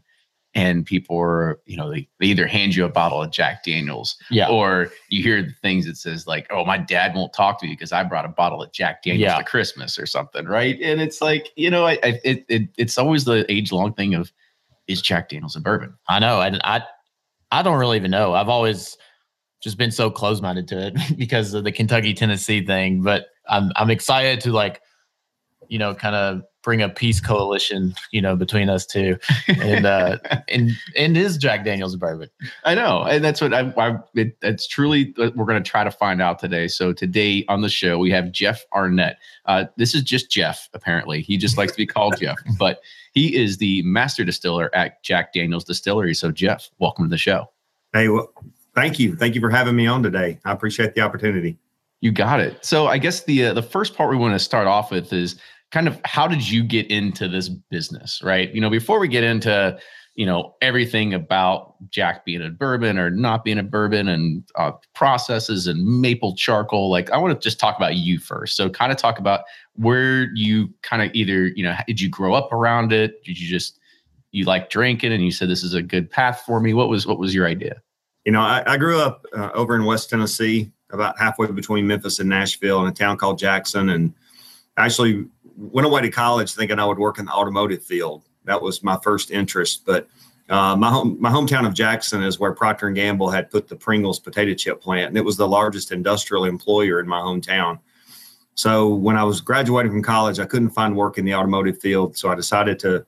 and 0.54 0.84
people 0.84 1.18
are, 1.18 1.60
you 1.64 1.76
know, 1.76 1.90
they, 1.90 2.08
they 2.20 2.26
either 2.26 2.46
hand 2.46 2.74
you 2.74 2.84
a 2.84 2.88
bottle 2.88 3.22
of 3.22 3.30
Jack 3.30 3.64
Daniels, 3.64 4.16
yeah, 4.30 4.48
or 4.48 4.90
you 5.08 5.22
hear 5.22 5.42
the 5.42 5.54
things 5.62 5.86
that 5.86 5.96
says 5.96 6.26
like, 6.26 6.46
"Oh, 6.50 6.64
my 6.64 6.78
dad 6.78 7.14
won't 7.14 7.32
talk 7.32 7.58
to 7.60 7.66
me 7.66 7.72
because 7.72 7.92
I 7.92 8.04
brought 8.04 8.24
a 8.24 8.28
bottle 8.28 8.62
of 8.62 8.72
Jack 8.72 9.02
Daniels 9.02 9.22
yeah. 9.22 9.38
to 9.38 9.44
Christmas 9.44 9.98
or 9.98 10.06
something," 10.06 10.44
right? 10.44 10.78
And 10.82 11.00
it's 11.00 11.22
like, 11.22 11.50
you 11.56 11.70
know, 11.70 11.86
I, 11.86 11.92
I 12.02 12.20
it, 12.24 12.44
it 12.48 12.68
it's 12.76 12.98
always 12.98 13.24
the 13.24 13.50
age 13.50 13.72
long 13.72 13.94
thing 13.94 14.14
of 14.14 14.32
is 14.88 15.00
Jack 15.00 15.30
Daniels 15.30 15.56
a 15.56 15.60
bourbon? 15.60 15.94
I 16.08 16.18
know, 16.18 16.38
I 16.38 16.58
I 16.64 16.82
I 17.50 17.62
don't 17.62 17.78
really 17.78 17.96
even 17.96 18.10
know. 18.10 18.34
I've 18.34 18.48
always 18.48 18.96
just 19.62 19.78
been 19.78 19.92
so 19.92 20.10
close 20.10 20.42
minded 20.42 20.68
to 20.68 20.86
it 20.88 20.96
because 21.16 21.54
of 21.54 21.64
the 21.64 21.72
Kentucky 21.72 22.12
Tennessee 22.12 22.64
thing, 22.64 23.02
but 23.02 23.26
I'm 23.48 23.72
I'm 23.76 23.90
excited 23.90 24.40
to 24.40 24.52
like, 24.52 24.82
you 25.68 25.78
know, 25.78 25.94
kind 25.94 26.14
of 26.14 26.42
bring 26.62 26.80
a 26.80 26.88
peace 26.88 27.20
coalition, 27.20 27.94
you 28.10 28.20
know, 28.20 28.36
between 28.36 28.68
us 28.68 28.86
two, 28.86 29.18
and 29.48 29.86
uh, 29.86 30.18
and 30.48 30.70
and 30.96 31.16
is 31.16 31.36
Jack 31.36 31.64
Daniels 31.64 31.96
bourbon? 31.96 32.28
I 32.64 32.74
know, 32.74 33.02
and 33.02 33.24
that's 33.24 33.40
what 33.40 33.52
I. 33.52 33.72
I 33.76 33.98
it, 34.14 34.36
it's 34.42 34.66
truly 34.66 35.14
we're 35.16 35.44
going 35.44 35.62
to 35.62 35.68
try 35.68 35.84
to 35.84 35.90
find 35.90 36.22
out 36.22 36.38
today. 36.38 36.68
So 36.68 36.92
today 36.92 37.44
on 37.48 37.60
the 37.62 37.68
show 37.68 37.98
we 37.98 38.10
have 38.10 38.32
Jeff 38.32 38.64
Arnett. 38.72 39.18
Uh, 39.46 39.64
this 39.76 39.94
is 39.94 40.02
just 40.02 40.30
Jeff. 40.30 40.68
Apparently, 40.74 41.20
he 41.20 41.36
just 41.36 41.58
likes 41.58 41.72
to 41.72 41.78
be 41.78 41.86
called 41.86 42.18
Jeff, 42.18 42.38
but 42.58 42.80
he 43.12 43.36
is 43.36 43.58
the 43.58 43.82
master 43.82 44.24
distiller 44.24 44.74
at 44.74 45.02
Jack 45.02 45.32
Daniels 45.32 45.64
Distillery. 45.64 46.14
So 46.14 46.30
Jeff, 46.30 46.70
welcome 46.78 47.04
to 47.04 47.10
the 47.10 47.18
show. 47.18 47.50
Hey, 47.92 48.08
well, 48.08 48.32
thank 48.74 48.98
you, 48.98 49.16
thank 49.16 49.34
you 49.34 49.40
for 49.40 49.50
having 49.50 49.76
me 49.76 49.86
on 49.86 50.02
today. 50.02 50.38
I 50.44 50.52
appreciate 50.52 50.94
the 50.94 51.02
opportunity. 51.02 51.58
You 52.02 52.10
got 52.10 52.40
it. 52.40 52.64
So 52.64 52.88
I 52.88 52.98
guess 52.98 53.22
the 53.22 53.46
uh, 53.46 53.54
the 53.54 53.62
first 53.62 53.94
part 53.94 54.10
we 54.10 54.16
want 54.16 54.34
to 54.34 54.38
start 54.40 54.66
off 54.66 54.90
with 54.90 55.12
is 55.12 55.36
kind 55.72 55.88
of 55.88 56.00
how 56.04 56.28
did 56.28 56.48
you 56.48 56.62
get 56.62 56.90
into 56.90 57.26
this 57.28 57.48
business, 57.48 58.20
right? 58.22 58.54
You 58.54 58.60
know, 58.60 58.70
before 58.70 59.00
we 59.00 59.08
get 59.08 59.24
into 59.24 59.78
you 60.14 60.26
know 60.26 60.54
everything 60.60 61.14
about 61.14 61.74
Jack 61.90 62.24
being 62.24 62.42
a 62.42 62.50
bourbon 62.50 62.98
or 62.98 63.10
not 63.10 63.44
being 63.44 63.58
a 63.58 63.62
bourbon 63.62 64.08
and 64.08 64.44
uh, 64.56 64.72
processes 64.94 65.66
and 65.66 66.00
maple 66.00 66.36
charcoal. 66.36 66.90
Like 66.90 67.10
I 67.10 67.16
want 67.16 67.34
to 67.34 67.42
just 67.42 67.58
talk 67.58 67.76
about 67.76 67.96
you 67.96 68.18
first. 68.18 68.56
So 68.56 68.68
kind 68.68 68.92
of 68.92 68.98
talk 68.98 69.18
about 69.18 69.44
where 69.74 70.28
you 70.34 70.68
kind 70.82 71.02
of 71.02 71.14
either 71.14 71.46
you 71.48 71.64
know 71.64 71.74
did 71.86 72.00
you 72.00 72.10
grow 72.10 72.34
up 72.34 72.52
around 72.52 72.92
it? 72.92 73.24
Did 73.24 73.40
you 73.40 73.48
just 73.48 73.78
you 74.32 74.44
like 74.44 74.70
drinking 74.70 75.12
and 75.12 75.24
you 75.24 75.30
said 75.30 75.48
this 75.48 75.62
is 75.62 75.74
a 75.74 75.82
good 75.82 76.10
path 76.10 76.42
for 76.44 76.60
me? 76.60 76.74
What 76.74 76.90
was 76.90 77.06
what 77.06 77.18
was 77.18 77.34
your 77.34 77.46
idea? 77.46 77.80
You 78.26 78.32
know, 78.32 78.40
I, 78.40 78.62
I 78.66 78.76
grew 78.76 79.00
up 79.00 79.24
uh, 79.34 79.50
over 79.54 79.74
in 79.74 79.84
West 79.84 80.10
Tennessee, 80.10 80.70
about 80.92 81.18
halfway 81.18 81.50
between 81.50 81.86
Memphis 81.86 82.18
and 82.18 82.28
Nashville, 82.28 82.82
in 82.82 82.88
a 82.88 82.92
town 82.92 83.16
called 83.16 83.38
Jackson, 83.38 83.88
and 83.88 84.14
actually 84.76 85.26
went 85.56 85.86
away 85.86 86.02
to 86.02 86.10
college 86.10 86.54
thinking 86.54 86.78
I 86.78 86.84
would 86.84 86.98
work 86.98 87.18
in 87.18 87.26
the 87.26 87.32
automotive 87.32 87.82
field. 87.82 88.24
That 88.44 88.60
was 88.60 88.82
my 88.82 88.98
first 89.02 89.30
interest. 89.30 89.84
But 89.86 90.08
uh, 90.48 90.76
my 90.76 90.90
home, 90.90 91.16
my 91.20 91.30
hometown 91.30 91.66
of 91.66 91.74
Jackson 91.74 92.22
is 92.22 92.38
where 92.38 92.52
Procter 92.52 92.88
and 92.88 92.96
Gamble 92.96 93.30
had 93.30 93.50
put 93.50 93.68
the 93.68 93.76
Pringles 93.76 94.18
potato 94.18 94.54
chip 94.54 94.80
plant, 94.80 95.08
and 95.08 95.16
it 95.16 95.24
was 95.24 95.36
the 95.36 95.48
largest 95.48 95.92
industrial 95.92 96.44
employer 96.44 97.00
in 97.00 97.08
my 97.08 97.20
hometown. 97.20 97.78
So 98.54 98.88
when 98.88 99.16
I 99.16 99.24
was 99.24 99.40
graduating 99.40 99.92
from 99.92 100.02
college, 100.02 100.38
I 100.38 100.44
couldn't 100.44 100.70
find 100.70 100.96
work 100.96 101.16
in 101.16 101.24
the 101.24 101.34
automotive 101.34 101.80
field, 101.80 102.16
so 102.16 102.28
I 102.28 102.34
decided 102.34 102.78
to 102.80 103.06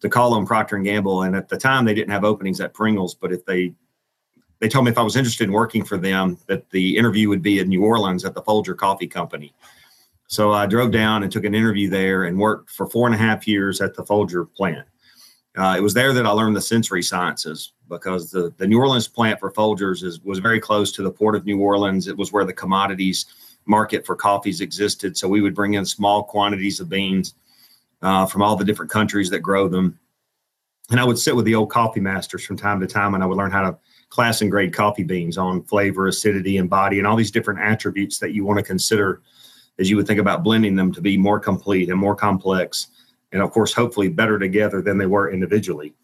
to 0.00 0.08
call 0.08 0.34
on 0.34 0.44
Procter 0.44 0.76
and 0.76 0.84
Gamble. 0.84 1.22
And 1.22 1.34
at 1.34 1.48
the 1.48 1.56
time, 1.56 1.84
they 1.84 1.94
didn't 1.94 2.10
have 2.10 2.24
openings 2.24 2.60
at 2.60 2.74
Pringles, 2.74 3.14
but 3.14 3.32
if 3.32 3.44
they 3.46 3.72
they 4.58 4.68
told 4.68 4.86
me 4.86 4.90
if 4.90 4.98
I 4.98 5.02
was 5.02 5.16
interested 5.16 5.44
in 5.44 5.52
working 5.52 5.84
for 5.84 5.98
them, 5.98 6.38
that 6.46 6.68
the 6.70 6.96
interview 6.96 7.28
would 7.28 7.42
be 7.42 7.58
in 7.58 7.68
New 7.68 7.84
Orleans 7.84 8.24
at 8.24 8.34
the 8.34 8.42
Folger 8.42 8.74
Coffee 8.74 9.06
Company. 9.06 9.52
So 10.28 10.52
I 10.52 10.66
drove 10.66 10.90
down 10.90 11.22
and 11.22 11.30
took 11.30 11.44
an 11.44 11.54
interview 11.54 11.88
there 11.88 12.24
and 12.24 12.38
worked 12.38 12.70
for 12.70 12.88
four 12.88 13.06
and 13.06 13.14
a 13.14 13.18
half 13.18 13.46
years 13.46 13.80
at 13.80 13.94
the 13.94 14.04
Folger 14.04 14.44
plant. 14.44 14.86
Uh, 15.56 15.74
it 15.76 15.80
was 15.80 15.94
there 15.94 16.12
that 16.12 16.26
I 16.26 16.30
learned 16.30 16.56
the 16.56 16.60
sensory 16.60 17.02
sciences 17.02 17.72
because 17.88 18.30
the, 18.30 18.52
the 18.58 18.66
New 18.66 18.78
Orleans 18.78 19.08
plant 19.08 19.40
for 19.40 19.50
Folgers 19.50 20.02
is, 20.02 20.20
was 20.20 20.38
very 20.38 20.60
close 20.60 20.92
to 20.92 21.02
the 21.02 21.10
port 21.10 21.34
of 21.34 21.46
New 21.46 21.60
Orleans. 21.60 22.08
It 22.08 22.16
was 22.16 22.32
where 22.32 22.44
the 22.44 22.52
commodities 22.52 23.26
market 23.64 24.04
for 24.04 24.14
coffees 24.14 24.60
existed. 24.60 25.16
So 25.16 25.28
we 25.28 25.40
would 25.40 25.54
bring 25.54 25.74
in 25.74 25.86
small 25.86 26.22
quantities 26.22 26.78
of 26.80 26.88
beans 26.88 27.34
uh, 28.02 28.26
from 28.26 28.42
all 28.42 28.56
the 28.56 28.64
different 28.64 28.90
countries 28.90 29.30
that 29.30 29.40
grow 29.40 29.66
them. 29.68 29.98
And 30.90 31.00
I 31.00 31.04
would 31.04 31.18
sit 31.18 31.34
with 31.34 31.46
the 31.46 31.54
old 31.54 31.70
coffee 31.70 32.00
masters 32.00 32.44
from 32.44 32.56
time 32.56 32.78
to 32.80 32.86
time 32.86 33.14
and 33.14 33.22
I 33.22 33.26
would 33.26 33.38
learn 33.38 33.50
how 33.50 33.62
to 33.62 33.78
class 34.08 34.40
and 34.42 34.50
grade 34.50 34.74
coffee 34.74 35.02
beans 35.02 35.38
on 35.38 35.62
flavor, 35.64 36.06
acidity, 36.06 36.58
and 36.58 36.70
body, 36.70 36.98
and 36.98 37.06
all 37.06 37.16
these 37.16 37.30
different 37.30 37.60
attributes 37.60 38.18
that 38.18 38.32
you 38.32 38.44
want 38.44 38.58
to 38.58 38.64
consider 38.64 39.22
as 39.78 39.90
you 39.90 39.96
would 39.96 40.06
think 40.06 40.20
about 40.20 40.42
blending 40.42 40.76
them 40.76 40.92
to 40.92 41.00
be 41.00 41.16
more 41.16 41.38
complete 41.38 41.90
and 41.90 41.98
more 41.98 42.16
complex. 42.16 42.88
And 43.32 43.42
of 43.42 43.50
course, 43.50 43.72
hopefully 43.72 44.08
better 44.08 44.38
together 44.38 44.80
than 44.80 44.98
they 44.98 45.06
were 45.06 45.30
individually. 45.30 45.94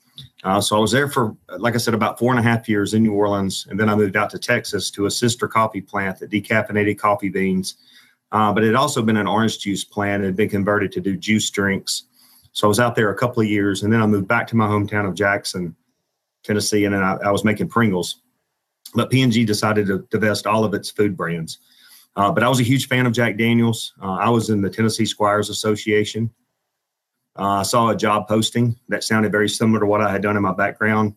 Uh, 0.44 0.60
so 0.60 0.76
I 0.76 0.80
was 0.80 0.90
there 0.90 1.08
for, 1.08 1.36
like 1.58 1.74
I 1.74 1.78
said, 1.78 1.94
about 1.94 2.18
four 2.18 2.30
and 2.32 2.38
a 2.38 2.42
half 2.42 2.68
years 2.68 2.94
in 2.94 3.02
New 3.02 3.12
Orleans. 3.12 3.66
And 3.70 3.78
then 3.78 3.88
I 3.88 3.94
moved 3.94 4.16
out 4.16 4.30
to 4.30 4.38
Texas 4.38 4.90
to 4.92 5.06
a 5.06 5.10
sister 5.10 5.46
coffee 5.46 5.80
plant 5.80 6.18
that 6.18 6.30
decaffeinated 6.30 6.98
coffee 6.98 7.28
beans. 7.28 7.76
Uh, 8.32 8.52
but 8.52 8.64
it 8.64 8.68
had 8.68 8.76
also 8.76 9.02
been 9.02 9.16
an 9.16 9.28
orange 9.28 9.60
juice 9.60 9.84
plant. 9.84 10.22
It 10.22 10.26
had 10.26 10.36
been 10.36 10.48
converted 10.48 10.90
to 10.92 11.00
do 11.00 11.16
juice 11.16 11.48
drinks. 11.50 12.04
So 12.52 12.66
I 12.66 12.68
was 12.68 12.80
out 12.80 12.96
there 12.96 13.10
a 13.10 13.16
couple 13.16 13.42
of 13.42 13.48
years. 13.48 13.82
And 13.82 13.92
then 13.92 14.02
I 14.02 14.06
moved 14.06 14.26
back 14.26 14.46
to 14.48 14.56
my 14.56 14.66
hometown 14.66 15.06
of 15.06 15.14
Jackson, 15.14 15.76
Tennessee. 16.42 16.84
And 16.84 16.94
then 16.94 17.02
I, 17.02 17.16
I 17.24 17.30
was 17.30 17.44
making 17.44 17.68
Pringles. 17.68 18.20
But 18.94 19.10
P&G 19.10 19.44
decided 19.44 19.86
to 19.86 20.06
divest 20.10 20.46
all 20.46 20.64
of 20.64 20.74
its 20.74 20.90
food 20.90 21.16
brands. 21.16 21.58
Uh, 22.14 22.30
but 22.30 22.42
I 22.42 22.48
was 22.48 22.60
a 22.60 22.64
huge 22.64 22.88
fan 22.88 23.06
of 23.06 23.12
Jack 23.12 23.38
Daniels. 23.38 23.94
Uh, 24.00 24.12
I 24.12 24.28
was 24.28 24.50
in 24.50 24.60
the 24.60 24.70
Tennessee 24.70 25.06
Squires 25.06 25.48
Association. 25.48 26.30
Uh, 27.38 27.60
I 27.60 27.62
saw 27.62 27.88
a 27.88 27.96
job 27.96 28.28
posting 28.28 28.78
that 28.88 29.04
sounded 29.04 29.32
very 29.32 29.48
similar 29.48 29.80
to 29.80 29.86
what 29.86 30.02
I 30.02 30.10
had 30.10 30.22
done 30.22 30.36
in 30.36 30.42
my 30.42 30.52
background 30.52 31.14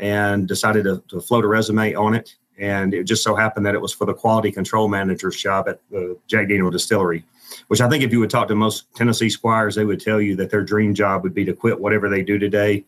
and 0.00 0.48
decided 0.48 0.84
to, 0.84 1.02
to, 1.08 1.20
float 1.20 1.44
a 1.44 1.48
resume 1.48 1.94
on 1.94 2.14
it. 2.14 2.36
And 2.58 2.94
it 2.94 3.04
just 3.04 3.22
so 3.22 3.34
happened 3.34 3.66
that 3.66 3.74
it 3.74 3.80
was 3.80 3.92
for 3.92 4.06
the 4.06 4.14
quality 4.14 4.50
control 4.50 4.88
manager's 4.88 5.36
job 5.36 5.68
at 5.68 5.80
the 5.90 6.16
Jack 6.26 6.48
Daniel 6.48 6.70
Distillery, 6.70 7.24
which 7.66 7.80
I 7.80 7.88
think 7.88 8.02
if 8.02 8.12
you 8.12 8.20
would 8.20 8.30
talk 8.30 8.48
to 8.48 8.54
most 8.54 8.92
Tennessee 8.94 9.28
Squires, 9.28 9.74
they 9.74 9.84
would 9.84 10.00
tell 10.00 10.20
you 10.20 10.34
that 10.36 10.50
their 10.50 10.62
dream 10.62 10.94
job 10.94 11.22
would 11.22 11.34
be 11.34 11.44
to 11.44 11.52
quit 11.52 11.78
whatever 11.78 12.08
they 12.08 12.22
do 12.22 12.38
today, 12.38 12.84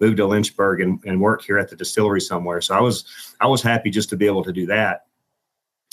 move 0.00 0.16
to 0.16 0.26
Lynchburg 0.26 0.80
and, 0.80 1.02
and 1.04 1.20
work 1.20 1.42
here 1.42 1.58
at 1.58 1.70
the 1.70 1.76
distillery 1.76 2.20
somewhere. 2.20 2.60
So 2.60 2.74
I 2.74 2.80
was 2.80 3.04
I 3.40 3.46
was 3.46 3.62
happy 3.62 3.90
just 3.90 4.08
to 4.10 4.16
be 4.16 4.26
able 4.26 4.44
to 4.44 4.52
do 4.52 4.66
that. 4.66 5.03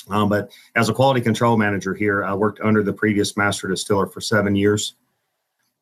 Um, 0.09 0.29
but 0.29 0.51
as 0.75 0.89
a 0.89 0.93
quality 0.93 1.21
control 1.21 1.57
manager 1.57 1.93
here, 1.93 2.23
I 2.23 2.33
worked 2.33 2.59
under 2.61 2.83
the 2.83 2.93
previous 2.93 3.37
master 3.37 3.67
distiller 3.67 4.07
for 4.07 4.21
seven 4.21 4.55
years. 4.55 4.95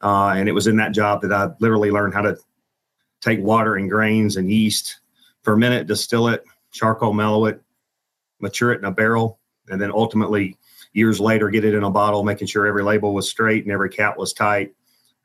Uh, 0.01 0.33
and 0.35 0.47
it 0.47 0.53
was 0.53 0.67
in 0.67 0.75
that 0.77 0.93
job 0.93 1.21
that 1.21 1.31
I 1.31 1.49
literally 1.59 1.91
learned 1.91 2.13
how 2.13 2.21
to 2.21 2.37
take 3.21 3.39
water 3.39 3.75
and 3.75 3.89
grains 3.89 4.37
and 4.37 4.51
yeast, 4.51 4.99
ferment 5.43 5.73
it, 5.73 5.87
distill 5.87 6.27
it, 6.27 6.43
charcoal 6.71 7.13
mellow 7.13 7.45
it, 7.45 7.61
mature 8.39 8.71
it 8.71 8.79
in 8.79 8.85
a 8.85 8.91
barrel, 8.91 9.39
and 9.69 9.81
then 9.81 9.91
ultimately 9.91 10.57
years 10.93 11.19
later 11.19 11.49
get 11.49 11.65
it 11.65 11.73
in 11.73 11.83
a 11.83 11.89
bottle, 11.89 12.23
making 12.23 12.47
sure 12.47 12.65
every 12.65 12.83
label 12.83 13.13
was 13.13 13.29
straight 13.29 13.63
and 13.63 13.71
every 13.71 13.89
cap 13.89 14.17
was 14.17 14.33
tight. 14.33 14.73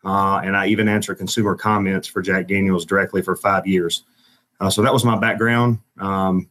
Uh, 0.04 0.40
and 0.44 0.56
I 0.56 0.66
even 0.66 0.88
answered 0.88 1.16
consumer 1.16 1.54
comments 1.54 2.06
for 2.06 2.20
Jack 2.20 2.48
Daniels 2.48 2.84
directly 2.84 3.22
for 3.22 3.36
five 3.36 3.66
years. 3.66 4.04
Uh, 4.60 4.68
so 4.68 4.82
that 4.82 4.92
was 4.92 5.04
my 5.04 5.18
background. 5.18 5.78
Um, 5.98 6.50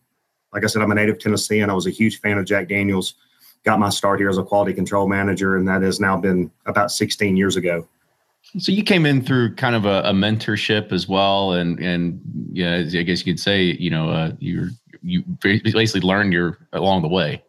like 0.53 0.63
I 0.63 0.67
said, 0.67 0.81
I'm 0.81 0.91
a 0.91 0.95
native 0.95 1.19
Tennessean. 1.19 1.69
I 1.69 1.73
was 1.73 1.87
a 1.87 1.91
huge 1.91 2.19
fan 2.19 2.37
of 2.37 2.45
Jack 2.45 2.69
Daniels. 2.69 3.15
Got 3.63 3.79
my 3.79 3.89
start 3.89 4.19
here 4.19 4.29
as 4.29 4.37
a 4.37 4.43
quality 4.43 4.73
control 4.73 5.07
manager, 5.07 5.57
and 5.57 5.67
that 5.67 5.81
has 5.81 5.99
now 5.99 6.17
been 6.17 6.51
about 6.65 6.91
16 6.91 7.37
years 7.37 7.55
ago. 7.55 7.87
So 8.59 8.71
you 8.71 8.83
came 8.83 9.05
in 9.05 9.23
through 9.23 9.55
kind 9.55 9.75
of 9.75 9.85
a, 9.85 10.01
a 10.01 10.11
mentorship 10.11 10.91
as 10.91 11.07
well, 11.07 11.53
and 11.53 11.79
and 11.79 12.21
yeah, 12.51 12.77
I 12.77 13.03
guess 13.03 13.25
you 13.25 13.33
could 13.33 13.39
say 13.39 13.63
you 13.63 13.89
know 13.89 14.09
uh, 14.09 14.31
you 14.39 14.69
you 15.01 15.23
basically 15.41 16.01
learned 16.01 16.33
your 16.33 16.57
along 16.73 17.03
the 17.03 17.07
way. 17.07 17.41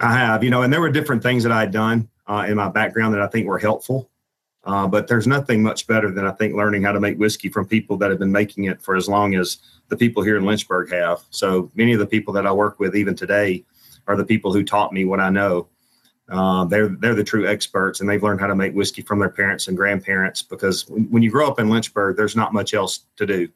I 0.00 0.12
have, 0.14 0.42
you 0.42 0.50
know, 0.50 0.62
and 0.62 0.72
there 0.72 0.80
were 0.80 0.90
different 0.90 1.22
things 1.22 1.44
that 1.44 1.52
I 1.52 1.60
had 1.60 1.70
done 1.70 2.08
uh, 2.26 2.46
in 2.48 2.56
my 2.56 2.68
background 2.68 3.14
that 3.14 3.20
I 3.20 3.26
think 3.28 3.46
were 3.46 3.58
helpful. 3.58 4.10
Uh, 4.66 4.86
but 4.86 5.06
there's 5.08 5.26
nothing 5.26 5.62
much 5.62 5.86
better 5.86 6.10
than 6.10 6.26
I 6.26 6.32
think 6.32 6.54
learning 6.54 6.82
how 6.82 6.92
to 6.92 7.00
make 7.00 7.18
whiskey 7.18 7.48
from 7.48 7.66
people 7.66 7.96
that 7.98 8.10
have 8.10 8.18
been 8.18 8.32
making 8.32 8.64
it 8.64 8.80
for 8.80 8.96
as 8.96 9.08
long 9.08 9.34
as 9.34 9.58
the 9.88 9.96
people 9.96 10.22
here 10.22 10.38
in 10.38 10.44
Lynchburg 10.44 10.90
have. 10.90 11.22
So 11.30 11.70
many 11.74 11.92
of 11.92 11.98
the 11.98 12.06
people 12.06 12.32
that 12.34 12.46
I 12.46 12.52
work 12.52 12.80
with 12.80 12.96
even 12.96 13.14
today 13.14 13.64
are 14.06 14.16
the 14.16 14.24
people 14.24 14.52
who 14.52 14.64
taught 14.64 14.92
me 14.92 15.04
what 15.04 15.20
I 15.20 15.28
know. 15.28 15.68
Uh, 16.30 16.64
they're 16.64 16.88
they're 16.88 17.14
the 17.14 17.22
true 17.22 17.46
experts, 17.46 18.00
and 18.00 18.08
they've 18.08 18.22
learned 18.22 18.40
how 18.40 18.46
to 18.46 18.54
make 18.54 18.72
whiskey 18.72 19.02
from 19.02 19.18
their 19.18 19.28
parents 19.28 19.68
and 19.68 19.76
grandparents. 19.76 20.40
Because 20.40 20.88
when, 20.88 21.04
when 21.10 21.22
you 21.22 21.30
grow 21.30 21.46
up 21.46 21.60
in 21.60 21.68
Lynchburg, 21.68 22.16
there's 22.16 22.34
not 22.34 22.54
much 22.54 22.72
else 22.72 23.00
to 23.16 23.26
do. 23.26 23.48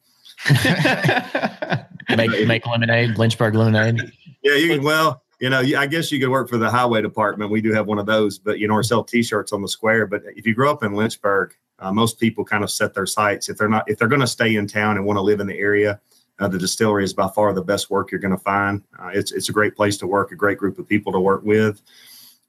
make 2.16 2.46
make 2.46 2.66
lemonade, 2.66 3.16
Lynchburg 3.16 3.54
lemonade. 3.54 4.12
Yeah, 4.42 4.54
you 4.54 4.68
can. 4.68 4.84
Well, 4.84 5.22
you 5.40 5.50
know, 5.50 5.60
I 5.60 5.86
guess 5.86 6.10
you 6.10 6.18
could 6.18 6.30
work 6.30 6.48
for 6.48 6.58
the 6.58 6.70
highway 6.70 7.00
department. 7.00 7.50
We 7.50 7.60
do 7.60 7.72
have 7.72 7.86
one 7.86 7.98
of 7.98 8.06
those, 8.06 8.38
but 8.38 8.58
you 8.58 8.66
know, 8.66 8.74
or 8.74 8.82
sell 8.82 9.04
T-shirts 9.04 9.52
on 9.52 9.62
the 9.62 9.68
square. 9.68 10.06
But 10.06 10.22
if 10.36 10.46
you 10.46 10.54
grow 10.54 10.70
up 10.70 10.82
in 10.82 10.94
Lynchburg, 10.94 11.54
uh, 11.78 11.92
most 11.92 12.18
people 12.18 12.44
kind 12.44 12.64
of 12.64 12.70
set 12.70 12.94
their 12.94 13.06
sights 13.06 13.48
if 13.48 13.56
they're 13.56 13.68
not 13.68 13.88
if 13.88 13.98
they're 13.98 14.08
going 14.08 14.20
to 14.20 14.26
stay 14.26 14.56
in 14.56 14.66
town 14.66 14.96
and 14.96 15.06
want 15.06 15.16
to 15.16 15.22
live 15.22 15.40
in 15.40 15.46
the 15.46 15.58
area. 15.58 16.00
Uh, 16.40 16.46
the 16.46 16.58
distillery 16.58 17.02
is 17.02 17.12
by 17.12 17.28
far 17.28 17.52
the 17.52 17.62
best 17.62 17.90
work 17.90 18.12
you're 18.12 18.20
going 18.20 18.36
to 18.36 18.42
find. 18.42 18.82
Uh, 18.98 19.10
it's 19.12 19.32
it's 19.32 19.48
a 19.48 19.52
great 19.52 19.76
place 19.76 19.96
to 19.98 20.06
work, 20.06 20.32
a 20.32 20.36
great 20.36 20.58
group 20.58 20.78
of 20.78 20.86
people 20.88 21.12
to 21.12 21.20
work 21.20 21.42
with. 21.44 21.82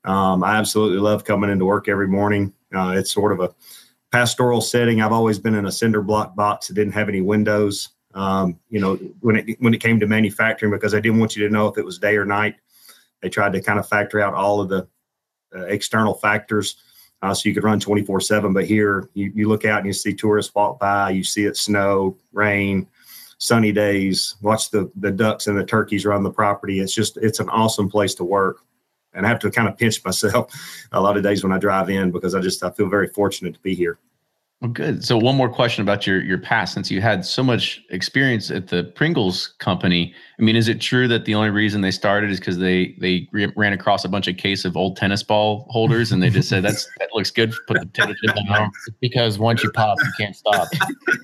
Um, 0.03 0.43
I 0.43 0.55
absolutely 0.55 0.99
love 0.99 1.25
coming 1.25 1.49
into 1.49 1.65
work 1.65 1.87
every 1.87 2.07
morning. 2.07 2.53
Uh, 2.73 2.95
it's 2.97 3.11
sort 3.11 3.31
of 3.31 3.39
a 3.39 3.53
pastoral 4.11 4.61
setting. 4.61 5.01
I've 5.01 5.11
always 5.11 5.39
been 5.39 5.55
in 5.55 5.65
a 5.65 5.71
cinder 5.71 6.01
block 6.01 6.35
box 6.35 6.67
that 6.67 6.75
didn't 6.75 6.93
have 6.93 7.09
any 7.09 7.21
windows. 7.21 7.89
Um, 8.13 8.59
you 8.69 8.79
know, 8.79 8.95
when 9.21 9.35
it 9.35 9.59
when 9.59 9.73
it 9.73 9.81
came 9.81 9.99
to 9.99 10.07
manufacturing, 10.07 10.71
because 10.71 10.95
I 10.95 10.99
didn't 10.99 11.19
want 11.19 11.35
you 11.35 11.47
to 11.47 11.53
know 11.53 11.67
if 11.67 11.77
it 11.77 11.85
was 11.85 11.99
day 11.99 12.15
or 12.15 12.25
night. 12.25 12.55
They 13.21 13.29
tried 13.29 13.53
to 13.53 13.61
kind 13.61 13.79
of 13.79 13.87
factor 13.87 14.19
out 14.19 14.33
all 14.33 14.61
of 14.61 14.69
the 14.69 14.87
uh, 15.55 15.65
external 15.65 16.13
factors 16.13 16.77
uh, 17.21 17.33
so 17.33 17.49
you 17.49 17.55
could 17.55 17.63
run 17.63 17.79
24 17.79 18.21
7. 18.21 18.53
But 18.53 18.65
here, 18.65 19.09
you, 19.13 19.31
you 19.35 19.47
look 19.47 19.65
out 19.65 19.79
and 19.79 19.87
you 19.87 19.93
see 19.93 20.13
tourists 20.13 20.53
walk 20.55 20.79
by, 20.79 21.09
you 21.11 21.23
see 21.23 21.45
it 21.45 21.57
snow, 21.57 22.17
rain, 22.31 22.87
sunny 23.37 23.71
days, 23.71 24.35
watch 24.41 24.71
the, 24.71 24.91
the 24.95 25.11
ducks 25.11 25.47
and 25.47 25.57
the 25.57 25.65
turkeys 25.65 26.05
around 26.05 26.23
the 26.23 26.31
property. 26.31 26.79
It's 26.79 26.93
just, 26.93 27.17
it's 27.17 27.39
an 27.39 27.49
awesome 27.49 27.89
place 27.89 28.15
to 28.15 28.23
work 28.23 28.61
and 29.13 29.25
I 29.25 29.29
have 29.29 29.39
to 29.39 29.51
kind 29.51 29.67
of 29.67 29.77
pinch 29.77 30.03
myself 30.03 30.53
a 30.91 31.01
lot 31.01 31.17
of 31.17 31.23
days 31.23 31.43
when 31.43 31.51
I 31.51 31.57
drive 31.57 31.89
in 31.89 32.11
because 32.11 32.35
I 32.35 32.39
just 32.39 32.63
I 32.63 32.69
feel 32.71 32.89
very 32.89 33.07
fortunate 33.07 33.53
to 33.53 33.59
be 33.59 33.75
here. 33.75 33.99
Well, 34.61 34.71
good. 34.71 35.05
So 35.05 35.17
one 35.17 35.37
more 35.37 35.47
question 35.47 35.83
about 35.83 36.05
your 36.05 36.21
your 36.21 36.37
past, 36.37 36.73
since 36.73 36.91
you 36.91 36.99
had 36.99 37.23
so 37.23 37.41
much 37.41 37.81
experience 37.91 38.51
at 38.51 38.67
the 38.67 38.83
Pringles 38.83 39.53
company. 39.59 40.13
I 40.37 40.41
mean, 40.41 40.57
is 40.57 40.67
it 40.67 40.81
true 40.81 41.07
that 41.07 41.23
the 41.23 41.33
only 41.33 41.49
reason 41.49 41.79
they 41.79 41.91
started 41.91 42.29
is 42.29 42.39
because 42.39 42.57
they 42.57 42.93
they 42.99 43.29
ran 43.31 43.71
across 43.71 44.03
a 44.03 44.09
bunch 44.09 44.27
of 44.27 44.35
case 44.35 44.65
of 44.65 44.75
old 44.75 44.97
tennis 44.97 45.23
ball 45.23 45.65
holders, 45.69 46.11
and 46.11 46.21
they 46.21 46.29
just 46.29 46.49
said 46.49 46.63
that's 46.63 46.89
that 46.99 47.07
looks 47.13 47.31
good. 47.31 47.53
Put 47.67 47.79
the 47.79 47.85
tennis 47.85 48.17
on 48.49 48.69
because 48.99 49.39
once 49.39 49.63
you 49.63 49.71
pop, 49.71 49.97
you 50.03 50.11
can't 50.17 50.35
stop. 50.35 50.67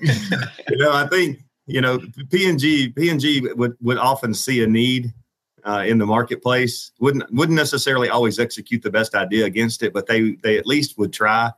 you 0.70 0.78
know, 0.78 0.92
I 0.92 1.06
think 1.06 1.40
you 1.66 1.82
know 1.82 2.00
P 2.30 2.48
and 2.48 2.58
G 2.58 2.88
P 2.88 3.10
and 3.10 3.20
G 3.20 3.46
would 3.54 3.76
would 3.82 3.98
often 3.98 4.32
see 4.32 4.62
a 4.62 4.66
need 4.66 5.12
uh, 5.64 5.84
in 5.86 5.98
the 5.98 6.06
marketplace. 6.06 6.90
wouldn't 7.00 7.30
wouldn't 7.34 7.56
necessarily 7.56 8.08
always 8.08 8.38
execute 8.38 8.82
the 8.82 8.90
best 8.90 9.14
idea 9.14 9.44
against 9.44 9.82
it, 9.82 9.92
but 9.92 10.06
they 10.06 10.36
they 10.42 10.56
at 10.56 10.66
least 10.66 10.96
would 10.96 11.12
try. 11.12 11.50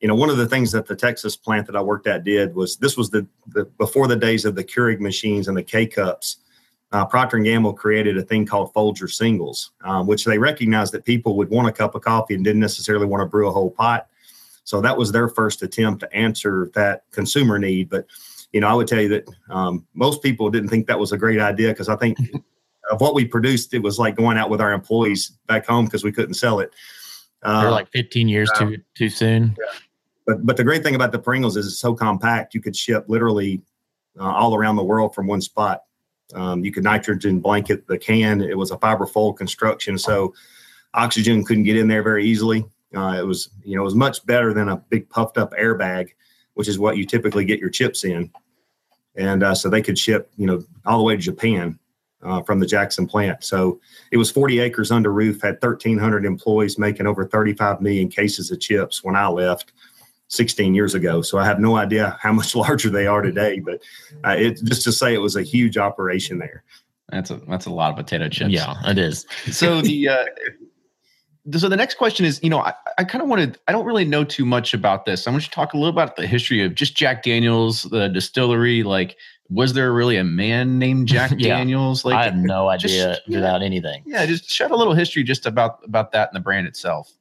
You 0.00 0.08
know, 0.08 0.14
one 0.14 0.30
of 0.30 0.36
the 0.36 0.46
things 0.46 0.72
that 0.72 0.86
the 0.86 0.96
Texas 0.96 1.36
plant 1.36 1.66
that 1.66 1.76
I 1.76 1.80
worked 1.80 2.06
at 2.06 2.24
did 2.24 2.54
was 2.54 2.76
this 2.76 2.96
was 2.96 3.10
the, 3.10 3.26
the 3.48 3.64
before 3.78 4.06
the 4.06 4.16
days 4.16 4.44
of 4.44 4.54
the 4.54 4.64
Keurig 4.64 5.00
machines 5.00 5.48
and 5.48 5.56
the 5.56 5.62
K 5.62 5.86
cups. 5.86 6.38
Uh, 6.92 7.04
Procter 7.04 7.36
and 7.36 7.44
Gamble 7.44 7.72
created 7.72 8.16
a 8.16 8.22
thing 8.22 8.46
called 8.46 8.72
Folger 8.72 9.08
singles, 9.08 9.72
um, 9.82 10.06
which 10.06 10.24
they 10.24 10.38
recognized 10.38 10.92
that 10.94 11.04
people 11.04 11.36
would 11.36 11.50
want 11.50 11.66
a 11.66 11.72
cup 11.72 11.94
of 11.94 12.02
coffee 12.02 12.34
and 12.34 12.44
didn't 12.44 12.60
necessarily 12.60 13.06
want 13.06 13.22
to 13.22 13.26
brew 13.26 13.48
a 13.48 13.52
whole 13.52 13.70
pot. 13.70 14.06
So 14.62 14.80
that 14.80 14.96
was 14.96 15.12
their 15.12 15.28
first 15.28 15.62
attempt 15.62 16.00
to 16.00 16.12
answer 16.14 16.70
that 16.74 17.04
consumer 17.10 17.58
need. 17.58 17.88
But 17.88 18.06
you 18.52 18.60
know, 18.60 18.68
I 18.68 18.74
would 18.74 18.86
tell 18.86 19.00
you 19.00 19.08
that 19.08 19.28
um, 19.50 19.86
most 19.94 20.22
people 20.22 20.50
didn't 20.50 20.68
think 20.68 20.86
that 20.86 20.98
was 20.98 21.12
a 21.12 21.18
great 21.18 21.40
idea 21.40 21.68
because 21.68 21.88
I 21.88 21.96
think 21.96 22.18
of 22.90 23.00
what 23.00 23.14
we 23.14 23.24
produced, 23.24 23.74
it 23.74 23.80
was 23.80 23.98
like 23.98 24.14
going 24.14 24.38
out 24.38 24.50
with 24.50 24.60
our 24.60 24.72
employees 24.72 25.32
back 25.46 25.66
home 25.66 25.86
because 25.86 26.04
we 26.04 26.12
couldn't 26.12 26.34
sell 26.34 26.60
it. 26.60 26.72
Uh, 27.42 27.62
They're 27.62 27.70
like 27.70 27.90
15 27.90 28.28
years 28.28 28.50
uh, 28.50 28.58
too 28.58 28.78
too 28.94 29.08
soon. 29.08 29.56
Yeah. 29.58 29.78
But 30.26 30.44
but 30.44 30.56
the 30.56 30.64
great 30.64 30.82
thing 30.82 30.94
about 30.94 31.12
the 31.12 31.18
Pringles 31.18 31.56
is 31.56 31.66
it's 31.66 31.78
so 31.78 31.94
compact. 31.94 32.54
You 32.54 32.60
could 32.60 32.76
ship 32.76 33.04
literally 33.08 33.62
uh, 34.18 34.24
all 34.24 34.54
around 34.54 34.76
the 34.76 34.84
world 34.84 35.14
from 35.14 35.26
one 35.26 35.40
spot. 35.40 35.82
Um, 36.34 36.64
you 36.64 36.72
could 36.72 36.82
nitrogen 36.82 37.40
blanket 37.40 37.86
the 37.86 37.98
can. 37.98 38.40
It 38.40 38.58
was 38.58 38.72
a 38.72 38.78
fiber 38.78 39.06
fold 39.06 39.38
construction, 39.38 39.96
so 39.96 40.34
oxygen 40.94 41.44
couldn't 41.44 41.62
get 41.64 41.76
in 41.76 41.86
there 41.88 42.02
very 42.02 42.24
easily. 42.24 42.64
Uh, 42.94 43.16
it 43.18 43.26
was 43.26 43.50
you 43.62 43.76
know 43.76 43.82
it 43.82 43.84
was 43.84 43.94
much 43.94 44.24
better 44.26 44.52
than 44.52 44.68
a 44.68 44.76
big 44.76 45.08
puffed 45.08 45.38
up 45.38 45.52
airbag 45.52 46.10
which 46.56 46.68
is 46.68 46.78
what 46.78 46.96
you 46.96 47.04
typically 47.04 47.44
get 47.44 47.60
your 47.60 47.68
chips 47.68 48.02
in. 48.02 48.30
And 49.14 49.42
uh, 49.42 49.54
so 49.54 49.68
they 49.68 49.82
could 49.82 49.98
ship, 49.98 50.30
you 50.36 50.46
know, 50.46 50.64
all 50.86 50.98
the 50.98 51.04
way 51.04 51.14
to 51.14 51.22
Japan 51.22 51.78
uh, 52.22 52.42
from 52.42 52.60
the 52.60 52.66
Jackson 52.66 53.06
plant. 53.06 53.44
So 53.44 53.78
it 54.10 54.16
was 54.16 54.30
40 54.30 54.60
acres 54.60 54.90
under 54.90 55.12
roof, 55.12 55.42
had 55.42 55.56
1,300 55.60 56.24
employees 56.24 56.78
making 56.78 57.06
over 57.06 57.26
35 57.26 57.82
million 57.82 58.08
cases 58.08 58.50
of 58.50 58.58
chips 58.58 59.04
when 59.04 59.16
I 59.16 59.28
left 59.28 59.72
16 60.28 60.74
years 60.74 60.94
ago. 60.94 61.22
So 61.22 61.38
I 61.38 61.44
have 61.44 61.60
no 61.60 61.76
idea 61.76 62.16
how 62.20 62.32
much 62.32 62.54
larger 62.64 62.90
they 62.90 63.06
are 63.06 63.22
today, 63.22 63.60
but 63.60 63.82
uh, 64.24 64.36
it 64.38 64.60
just 64.64 64.82
to 64.84 64.92
say 64.92 65.14
it 65.14 65.18
was 65.20 65.36
a 65.36 65.42
huge 65.42 65.76
operation 65.78 66.38
there. 66.38 66.64
That's 67.10 67.30
a 67.30 67.36
that's 67.48 67.66
a 67.66 67.70
lot 67.70 67.90
of 67.90 67.96
potato 67.96 68.28
chips. 68.28 68.50
Yeah, 68.50 68.74
it 68.84 68.98
is. 68.98 69.26
So 69.52 69.80
the 69.80 70.08
uh, 70.08 70.24
so 71.52 71.68
the 71.68 71.76
next 71.76 71.94
question 71.96 72.26
is, 72.26 72.40
you 72.42 72.50
know, 72.50 72.58
I, 72.58 72.74
I 72.98 73.04
kind 73.04 73.22
of 73.22 73.28
wanted, 73.28 73.56
I 73.68 73.72
don't 73.72 73.86
really 73.86 74.04
know 74.04 74.24
too 74.24 74.44
much 74.44 74.74
about 74.74 75.04
this. 75.06 75.28
I 75.28 75.30
want 75.30 75.44
you 75.44 75.48
to 75.48 75.54
talk 75.54 75.74
a 75.74 75.76
little 75.76 75.90
about 75.90 76.16
the 76.16 76.26
history 76.26 76.60
of 76.64 76.74
just 76.74 76.96
Jack 76.96 77.22
Daniels, 77.22 77.84
the 77.84 78.08
distillery. 78.08 78.82
Like, 78.82 79.16
was 79.48 79.74
there 79.74 79.92
really 79.92 80.16
a 80.16 80.24
man 80.24 80.80
named 80.80 81.06
Jack 81.14 81.30
Yeah. 81.36 81.56
Daniels? 81.56 82.04
Like, 82.04 82.16
I 82.16 82.24
have 82.24 82.34
no 82.34 82.68
just- 82.76 82.92
idea 82.94 83.18
yeah. 83.28 83.36
without 83.38 83.62
anything. 83.62 84.02
yeah, 84.06 84.26
just 84.26 84.50
shed 84.50 84.72
a 84.72 84.76
little 84.76 84.94
history 84.94 85.22
just 85.22 85.46
about 85.46 85.78
about 85.84 86.10
that 86.12 86.28
and 86.30 86.36
the 86.36 86.40
brand 86.42 86.66
itself. 86.66 87.12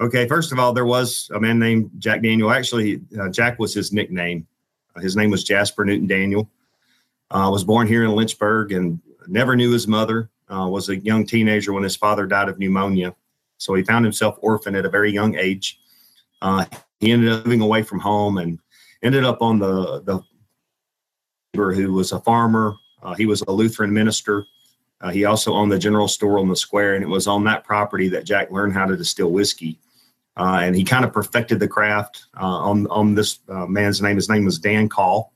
Okay, 0.00 0.28
first 0.28 0.52
of 0.52 0.60
all, 0.60 0.72
there 0.72 0.86
was 0.86 1.28
a 1.34 1.40
man 1.40 1.58
named 1.58 1.90
Jack 1.98 2.22
Daniel. 2.22 2.52
Actually, 2.52 3.00
uh, 3.20 3.28
Jack 3.30 3.58
was 3.58 3.74
his 3.74 3.92
nickname. 3.92 4.46
Uh, 4.94 5.00
his 5.00 5.16
name 5.16 5.30
was 5.30 5.42
Jasper 5.42 5.84
Newton 5.84 6.06
Daniel. 6.06 6.48
Uh, 7.32 7.48
was 7.50 7.64
born 7.64 7.88
here 7.88 8.04
in 8.04 8.12
Lynchburg 8.12 8.70
and 8.70 9.00
never 9.26 9.56
knew 9.56 9.72
his 9.72 9.88
mother. 9.88 10.30
Uh, 10.48 10.68
was 10.68 10.88
a 10.88 10.96
young 10.98 11.26
teenager 11.26 11.72
when 11.72 11.82
his 11.82 11.96
father 11.96 12.26
died 12.26 12.48
of 12.48 12.58
pneumonia. 12.58 13.14
So 13.58 13.74
he 13.74 13.82
found 13.82 14.04
himself 14.04 14.38
orphaned 14.40 14.76
at 14.76 14.86
a 14.86 14.88
very 14.88 15.10
young 15.12 15.34
age. 15.34 15.80
Uh, 16.40 16.64
he 17.00 17.10
ended 17.10 17.32
up 17.32 17.44
moving 17.44 17.60
away 17.60 17.82
from 17.82 17.98
home 17.98 18.38
and 18.38 18.60
ended 19.02 19.24
up 19.24 19.42
on 19.42 19.58
the 19.58 20.00
the 20.02 20.22
neighbor 21.52 21.74
who 21.74 21.92
was 21.92 22.12
a 22.12 22.20
farmer. 22.20 22.76
Uh, 23.02 23.14
he 23.14 23.26
was 23.26 23.42
a 23.42 23.52
Lutheran 23.52 23.92
minister. 23.92 24.46
He 25.12 25.24
also 25.24 25.52
owned 25.52 25.70
the 25.70 25.78
general 25.78 26.08
store 26.08 26.40
on 26.40 26.48
the 26.48 26.56
square, 26.56 26.94
and 26.94 27.04
it 27.04 27.08
was 27.08 27.28
on 27.28 27.44
that 27.44 27.62
property 27.64 28.08
that 28.08 28.24
Jack 28.24 28.50
learned 28.50 28.72
how 28.72 28.84
to 28.84 28.96
distill 28.96 29.30
whiskey. 29.30 29.78
Uh, 30.38 30.60
and 30.62 30.76
he 30.76 30.84
kind 30.84 31.04
of 31.04 31.12
perfected 31.12 31.58
the 31.58 31.68
craft 31.68 32.26
uh, 32.40 32.46
on 32.46 32.86
on 32.88 33.14
this 33.14 33.40
uh, 33.48 33.66
man's 33.66 34.00
name. 34.00 34.16
His 34.16 34.28
name 34.28 34.44
was 34.44 34.58
Dan 34.58 34.88
Call. 34.88 35.32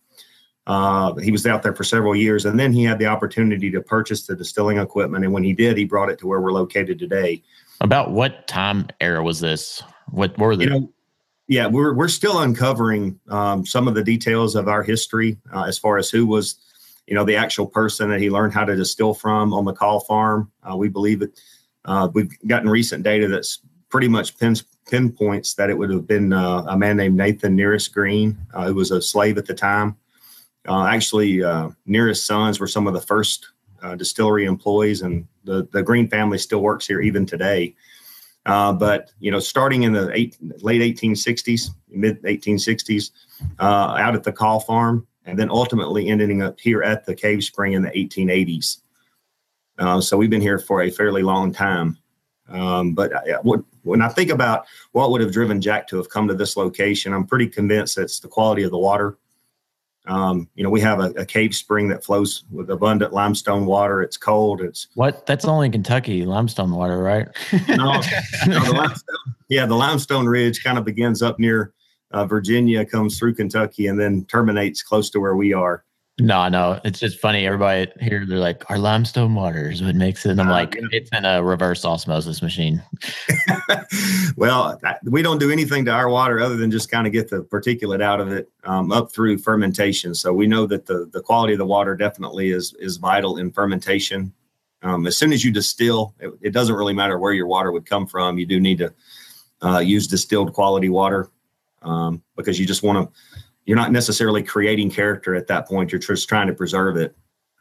Uh, 0.66 1.14
he 1.16 1.32
was 1.32 1.44
out 1.44 1.64
there 1.64 1.74
for 1.74 1.82
several 1.82 2.14
years, 2.14 2.44
and 2.44 2.58
then 2.58 2.72
he 2.72 2.84
had 2.84 2.98
the 3.00 3.06
opportunity 3.06 3.68
to 3.70 3.80
purchase 3.80 4.26
the 4.26 4.36
distilling 4.36 4.78
equipment. 4.78 5.24
And 5.24 5.32
when 5.32 5.42
he 5.42 5.52
did, 5.52 5.76
he 5.76 5.84
brought 5.84 6.08
it 6.08 6.20
to 6.20 6.28
where 6.28 6.40
we're 6.40 6.52
located 6.52 7.00
today. 7.00 7.42
About 7.80 8.12
what 8.12 8.46
time 8.46 8.86
era 9.00 9.24
was 9.24 9.40
this? 9.40 9.82
What 10.12 10.38
were 10.38 10.54
the 10.54 10.64
You 10.64 10.70
know, 10.70 10.92
yeah, 11.48 11.66
we're 11.66 11.94
we're 11.94 12.06
still 12.08 12.38
uncovering 12.38 13.18
um, 13.28 13.66
some 13.66 13.88
of 13.88 13.94
the 13.94 14.04
details 14.04 14.54
of 14.54 14.68
our 14.68 14.84
history 14.84 15.36
uh, 15.52 15.64
as 15.64 15.78
far 15.78 15.98
as 15.98 16.10
who 16.10 16.26
was, 16.26 16.56
you 17.08 17.14
know, 17.16 17.24
the 17.24 17.34
actual 17.34 17.66
person 17.66 18.08
that 18.10 18.20
he 18.20 18.30
learned 18.30 18.54
how 18.54 18.64
to 18.64 18.76
distill 18.76 19.14
from 19.14 19.52
on 19.52 19.64
the 19.64 19.72
Call 19.72 19.98
farm. 19.98 20.52
Uh, 20.62 20.76
we 20.76 20.88
believe 20.88 21.22
it. 21.22 21.40
Uh, 21.84 22.08
we've 22.14 22.30
gotten 22.46 22.68
recent 22.68 23.02
data 23.02 23.26
that's 23.26 23.58
pretty 23.88 24.06
much 24.06 24.38
pins, 24.38 24.64
pinpoints 24.88 25.54
that 25.54 25.70
it 25.70 25.78
would 25.78 25.90
have 25.90 26.06
been 26.06 26.32
uh, 26.32 26.64
a 26.68 26.76
man 26.76 26.96
named 26.96 27.16
Nathan 27.16 27.56
Nearest 27.56 27.92
Green, 27.94 28.38
uh, 28.54 28.66
who 28.66 28.74
was 28.74 28.90
a 28.90 29.00
slave 29.00 29.38
at 29.38 29.46
the 29.46 29.54
time. 29.54 29.96
Uh, 30.68 30.86
actually, 30.86 31.42
uh, 31.42 31.70
Nearest 31.86 32.26
sons 32.26 32.60
were 32.60 32.68
some 32.68 32.86
of 32.86 32.94
the 32.94 33.00
first 33.00 33.48
uh, 33.82 33.94
distillery 33.96 34.44
employees, 34.44 35.02
and 35.02 35.26
the 35.44 35.68
the 35.72 35.82
Green 35.82 36.08
family 36.08 36.38
still 36.38 36.60
works 36.60 36.86
here 36.86 37.00
even 37.00 37.26
today. 37.26 37.74
Uh, 38.46 38.72
but 38.72 39.10
you 39.20 39.30
know, 39.30 39.38
starting 39.38 39.84
in 39.84 39.92
the 39.92 40.10
eight, 40.14 40.36
late 40.62 40.80
1860s, 40.80 41.70
mid 41.88 42.22
1860s, 42.22 43.10
uh, 43.60 43.96
out 43.98 44.14
at 44.14 44.24
the 44.24 44.32
Call 44.32 44.60
Farm, 44.60 45.06
and 45.24 45.38
then 45.38 45.50
ultimately 45.50 46.08
ending 46.08 46.42
up 46.42 46.58
here 46.58 46.82
at 46.82 47.06
the 47.06 47.14
Cave 47.14 47.44
Spring 47.44 47.72
in 47.72 47.82
the 47.82 47.90
1880s. 47.90 48.78
Uh, 49.78 50.00
so 50.00 50.16
we've 50.16 50.30
been 50.30 50.40
here 50.40 50.58
for 50.58 50.82
a 50.82 50.90
fairly 50.90 51.22
long 51.22 51.52
time. 51.52 51.98
Um, 52.52 52.92
but 52.92 53.14
I, 53.14 53.34
when 53.82 54.02
I 54.02 54.08
think 54.08 54.30
about 54.30 54.66
what 54.92 55.10
would 55.10 55.20
have 55.20 55.32
driven 55.32 55.60
Jack 55.60 55.88
to 55.88 55.96
have 55.96 56.10
come 56.10 56.28
to 56.28 56.34
this 56.34 56.56
location, 56.56 57.12
I'm 57.12 57.26
pretty 57.26 57.48
convinced 57.48 57.98
it's 57.98 58.20
the 58.20 58.28
quality 58.28 58.62
of 58.62 58.70
the 58.70 58.78
water. 58.78 59.18
Um, 60.06 60.48
you 60.54 60.64
know, 60.64 60.70
we 60.70 60.80
have 60.80 60.98
a, 60.98 61.10
a 61.12 61.24
cave 61.24 61.54
spring 61.54 61.88
that 61.88 62.04
flows 62.04 62.44
with 62.50 62.70
abundant 62.70 63.12
limestone 63.12 63.66
water. 63.66 64.02
It's 64.02 64.16
cold. 64.16 64.60
It's 64.60 64.88
what? 64.94 65.26
That's 65.26 65.44
only 65.44 65.66
in 65.66 65.72
Kentucky, 65.72 66.24
limestone 66.26 66.72
water, 66.72 66.98
right? 66.98 67.28
no, 67.68 68.00
no, 68.46 68.64
the 68.64 68.72
limestone, 68.74 69.16
yeah, 69.48 69.64
the 69.64 69.76
limestone 69.76 70.26
ridge 70.26 70.64
kind 70.64 70.76
of 70.76 70.84
begins 70.84 71.22
up 71.22 71.38
near 71.38 71.72
uh, 72.10 72.26
Virginia, 72.26 72.84
comes 72.84 73.18
through 73.18 73.34
Kentucky, 73.34 73.86
and 73.86 73.98
then 73.98 74.24
terminates 74.24 74.82
close 74.82 75.08
to 75.10 75.20
where 75.20 75.36
we 75.36 75.52
are. 75.52 75.84
No, 76.20 76.46
no, 76.48 76.78
it's 76.84 77.00
just 77.00 77.18
funny. 77.20 77.46
Everybody 77.46 77.90
here, 78.00 78.26
they're 78.28 78.38
like, 78.38 78.68
"Our 78.70 78.78
limestone 78.78 79.34
water 79.34 79.70
is 79.70 79.82
what 79.82 79.94
makes 79.94 80.26
it." 80.26 80.32
And 80.32 80.40
I'm 80.42 80.48
Uh, 80.48 80.52
like, 80.52 80.74
yeah. 80.74 80.86
"It's 80.92 81.10
in 81.10 81.24
a 81.24 81.42
reverse 81.42 81.84
osmosis 81.86 82.42
machine." 82.42 82.82
well, 84.36 84.78
we 85.04 85.22
don't 85.22 85.38
do 85.38 85.50
anything 85.50 85.86
to 85.86 85.90
our 85.90 86.10
water 86.10 86.38
other 86.38 86.56
than 86.56 86.70
just 86.70 86.90
kind 86.90 87.06
of 87.06 87.14
get 87.14 87.30
the 87.30 87.42
particulate 87.42 88.02
out 88.02 88.20
of 88.20 88.30
it 88.30 88.50
um, 88.64 88.92
up 88.92 89.10
through 89.10 89.38
fermentation. 89.38 90.14
So 90.14 90.34
we 90.34 90.46
know 90.46 90.66
that 90.66 90.84
the 90.86 91.08
the 91.12 91.22
quality 91.22 91.54
of 91.54 91.58
the 91.58 91.66
water 91.66 91.96
definitely 91.96 92.50
is 92.50 92.74
is 92.78 92.98
vital 92.98 93.38
in 93.38 93.50
fermentation. 93.50 94.32
Um, 94.82 95.06
as 95.06 95.16
soon 95.16 95.32
as 95.32 95.44
you 95.44 95.50
distill, 95.50 96.14
it, 96.20 96.30
it 96.42 96.50
doesn't 96.50 96.74
really 96.74 96.94
matter 96.94 97.18
where 97.18 97.32
your 97.32 97.46
water 97.46 97.72
would 97.72 97.86
come 97.86 98.06
from. 98.06 98.36
You 98.38 98.46
do 98.46 98.60
need 98.60 98.78
to 98.78 98.92
uh, 99.62 99.78
use 99.78 100.06
distilled 100.08 100.52
quality 100.52 100.88
water 100.90 101.30
um, 101.82 102.22
because 102.36 102.60
you 102.60 102.66
just 102.66 102.82
want 102.82 103.08
to. 103.08 103.31
You're 103.64 103.76
not 103.76 103.92
necessarily 103.92 104.42
creating 104.42 104.90
character 104.90 105.34
at 105.34 105.46
that 105.46 105.68
point. 105.68 105.92
You're 105.92 106.00
just 106.00 106.28
trying 106.28 106.48
to 106.48 106.54
preserve 106.54 106.96
it 106.96 107.16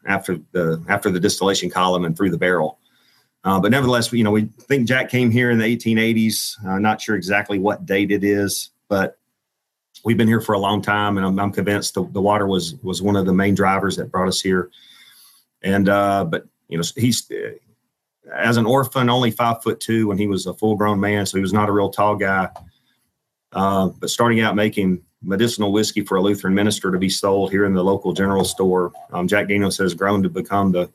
after 0.06 0.38
the 0.52 0.82
after 0.88 1.10
the 1.10 1.20
distillation 1.20 1.70
column 1.70 2.04
and 2.04 2.16
through 2.16 2.30
the 2.30 2.38
barrel. 2.38 2.78
Uh, 3.44 3.60
but 3.60 3.70
nevertheless, 3.70 4.12
you 4.12 4.22
know, 4.22 4.30
we 4.30 4.44
think 4.60 4.86
Jack 4.86 5.08
came 5.08 5.30
here 5.30 5.50
in 5.50 5.58
the 5.58 5.64
1880s. 5.64 6.64
Uh, 6.64 6.78
not 6.78 7.00
sure 7.00 7.16
exactly 7.16 7.58
what 7.58 7.84
date 7.84 8.12
it 8.12 8.22
is, 8.22 8.70
but 8.88 9.18
we've 10.04 10.16
been 10.16 10.28
here 10.28 10.40
for 10.40 10.54
a 10.54 10.58
long 10.58 10.80
time, 10.80 11.16
and 11.16 11.26
I'm, 11.26 11.38
I'm 11.38 11.52
convinced 11.52 11.94
the, 11.94 12.04
the 12.08 12.20
water 12.20 12.46
was 12.46 12.74
was 12.82 13.02
one 13.02 13.16
of 13.16 13.26
the 13.26 13.32
main 13.32 13.54
drivers 13.54 13.96
that 13.96 14.10
brought 14.10 14.28
us 14.28 14.40
here. 14.40 14.70
And 15.62 15.88
uh, 15.88 16.24
but 16.24 16.46
you 16.68 16.78
know, 16.78 16.84
he's 16.96 17.30
uh, 17.30 17.50
as 18.34 18.56
an 18.56 18.66
orphan, 18.66 19.10
only 19.10 19.30
five 19.30 19.62
foot 19.62 19.80
two 19.80 20.08
when 20.08 20.18
he 20.18 20.26
was 20.26 20.46
a 20.46 20.54
full 20.54 20.76
grown 20.76 21.00
man, 21.00 21.26
so 21.26 21.36
he 21.36 21.42
was 21.42 21.52
not 21.52 21.68
a 21.68 21.72
real 21.72 21.90
tall 21.90 22.16
guy. 22.16 22.48
Uh, 23.52 23.88
but 23.88 24.08
starting 24.08 24.40
out 24.40 24.56
making 24.56 25.02
medicinal 25.22 25.72
whiskey 25.72 26.02
for 26.02 26.16
a 26.16 26.20
Lutheran 26.20 26.54
minister 26.54 26.90
to 26.90 26.98
be 26.98 27.08
sold 27.08 27.50
here 27.50 27.64
in 27.64 27.74
the 27.74 27.82
local 27.82 28.12
general 28.12 28.44
store, 28.44 28.92
um, 29.12 29.28
Jack 29.28 29.48
Daniels 29.48 29.78
has 29.78 29.94
grown 29.94 30.22
to 30.22 30.28
become 30.28 30.72
the 30.72 30.90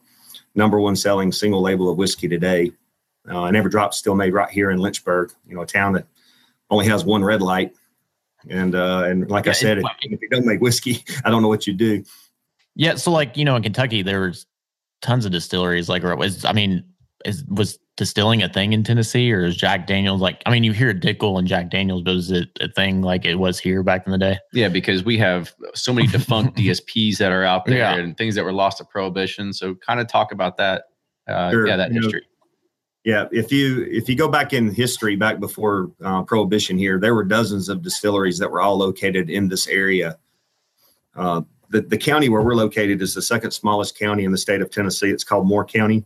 number 0.55 0.79
one 0.79 0.95
selling 0.95 1.31
single 1.31 1.61
label 1.61 1.89
of 1.89 1.97
whiskey 1.97 2.27
today. 2.27 2.71
Uh, 3.29 3.45
and 3.45 3.57
every 3.57 3.69
drop 3.69 3.93
still 3.93 4.15
made 4.15 4.33
right 4.33 4.49
here 4.49 4.71
in 4.71 4.79
Lynchburg, 4.79 5.31
you 5.47 5.55
know, 5.55 5.61
a 5.61 5.65
town 5.65 5.93
that 5.93 6.05
only 6.69 6.87
has 6.87 7.03
one 7.03 7.23
red 7.23 7.41
light. 7.41 7.73
And 8.49 8.75
uh, 8.75 9.03
and 9.05 9.29
like 9.29 9.45
Yeah, 9.45 9.51
I 9.51 9.53
said, 9.53 9.77
if, 9.79 9.85
if 10.01 10.21
you 10.21 10.29
don't 10.29 10.45
make 10.45 10.61
whiskey, 10.61 11.03
I 11.25 11.29
don't 11.29 11.41
know 11.41 11.47
what 11.47 11.67
you 11.67 11.73
do. 11.73 12.03
Yeah, 12.75 12.95
so 12.95 13.11
like 13.11 13.35
you 13.35 13.43
know, 13.43 13.55
in 13.55 13.63
Kentucky, 13.63 14.03
there 14.03 14.21
was 14.21 14.45
tons 15.01 15.25
of 15.25 15.31
distilleries. 15.31 15.89
Like, 15.89 16.03
I 16.03 16.53
mean, 16.53 16.83
is 17.25 17.43
was 17.45 17.79
distilling 17.97 18.41
a 18.43 18.47
thing 18.49 18.71
in 18.73 18.83
Tennessee, 18.83 19.31
or 19.33 19.43
is 19.43 19.57
Jack 19.57 19.85
Daniels 19.87 20.21
like? 20.21 20.41
I 20.45 20.51
mean, 20.51 20.63
you 20.63 20.71
hear 20.71 20.93
Dickel 20.93 21.37
and 21.37 21.47
Jack 21.47 21.69
Daniels, 21.69 22.03
but 22.03 22.15
is 22.15 22.31
it 22.31 22.49
a 22.61 22.69
thing 22.69 23.01
like 23.01 23.25
it 23.25 23.35
was 23.35 23.59
here 23.59 23.83
back 23.83 24.05
in 24.05 24.11
the 24.13 24.17
day? 24.17 24.37
Yeah, 24.53 24.69
because 24.69 25.03
we 25.03 25.17
have 25.17 25.53
so 25.73 25.91
many 25.93 26.07
defunct 26.07 26.57
DSPs 26.57 27.17
that 27.17 27.31
are 27.31 27.43
out 27.43 27.65
there 27.65 27.77
Yeah. 27.77 27.95
and 27.95 28.15
things 28.17 28.35
that 28.35 28.45
were 28.45 28.53
lost 28.53 28.77
to 28.77 28.85
prohibition. 28.85 29.51
So 29.51 29.75
kind 29.75 29.99
of 29.99 30.07
talk 30.07 30.31
about 30.31 30.55
that. 30.57 30.85
Uh, 31.27 31.51
Sure. 31.51 31.67
Yeah, 31.67 31.75
that 31.75 31.89
You 31.91 31.99
know, 31.99 32.05
history. 32.07 32.21
Yeah, 33.03 33.25
if 33.31 33.51
you 33.51 33.83
if 33.89 34.07
you 34.09 34.15
go 34.15 34.27
back 34.27 34.51
in 34.53 34.73
history, 34.73 35.15
back 35.15 35.39
before 35.39 35.91
uh, 36.03 36.23
Prohibition 36.23 36.77
here, 36.77 36.99
there 36.99 37.15
were 37.15 37.23
dozens 37.23 37.69
of 37.69 37.81
distilleries 37.81 38.37
that 38.39 38.51
were 38.51 38.61
all 38.61 38.77
located 38.77 39.29
in 39.29 39.47
this 39.47 39.67
area. 39.67 40.17
Uh, 41.15 41.41
the 41.69 41.81
the 41.81 41.97
county 41.97 42.27
where 42.29 42.41
we're 42.41 42.53
located 42.55 43.01
is 43.01 43.13
the 43.13 43.21
second 43.21 43.51
smallest 43.51 43.97
county 43.97 44.23
in 44.25 44.31
the 44.31 44.37
state 44.37 44.61
of 44.61 44.69
Tennessee. 44.69 45.09
It's 45.09 45.23
called 45.23 45.47
Moore 45.47 45.63
County, 45.65 46.03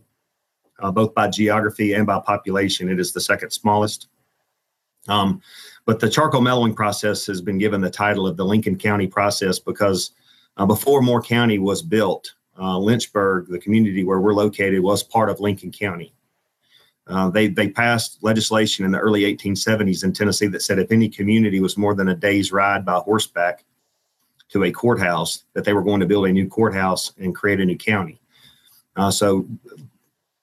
uh, 0.82 0.90
both 0.90 1.14
by 1.14 1.28
geography 1.28 1.94
and 1.94 2.06
by 2.06 2.20
population. 2.20 2.90
It 2.90 3.00
is 3.00 3.12
the 3.12 3.20
second 3.20 3.50
smallest. 3.50 4.08
Um, 5.08 5.40
but 5.84 6.00
the 6.00 6.10
charcoal 6.10 6.40
mellowing 6.40 6.74
process 6.74 7.26
has 7.26 7.40
been 7.40 7.58
given 7.58 7.80
the 7.80 7.90
title 7.90 8.26
of 8.26 8.36
the 8.36 8.44
Lincoln 8.44 8.76
County 8.76 9.06
process 9.06 9.58
because 9.58 10.12
uh, 10.56 10.66
before 10.66 11.00
Moore 11.02 11.22
County 11.22 11.58
was 11.58 11.82
built, 11.82 12.34
uh, 12.58 12.78
Lynchburg, 12.78 13.48
the 13.48 13.58
community 13.58 14.04
where 14.04 14.20
we're 14.20 14.34
located, 14.34 14.80
was 14.80 15.02
part 15.02 15.30
of 15.30 15.40
Lincoln 15.40 15.72
County. 15.72 16.12
Uh, 17.08 17.30
they 17.30 17.48
they 17.48 17.68
passed 17.68 18.18
legislation 18.22 18.84
in 18.84 18.92
the 18.92 18.98
early 18.98 19.22
1870s 19.22 20.04
in 20.04 20.12
Tennessee 20.12 20.46
that 20.46 20.62
said 20.62 20.78
if 20.78 20.92
any 20.92 21.08
community 21.08 21.60
was 21.60 21.76
more 21.76 21.94
than 21.94 22.08
a 22.08 22.14
day's 22.14 22.52
ride 22.52 22.84
by 22.84 22.94
horseback 22.98 23.64
to 24.50 24.64
a 24.64 24.70
courthouse, 24.70 25.44
that 25.54 25.64
they 25.64 25.72
were 25.72 25.82
going 25.82 25.98
to 25.98 26.06
build 26.06 26.26
a 26.26 26.32
new 26.32 26.46
courthouse 26.46 27.12
and 27.18 27.34
create 27.34 27.58
a 27.58 27.64
new 27.64 27.76
county. 27.76 28.20
Uh, 28.94 29.10
so 29.10 29.48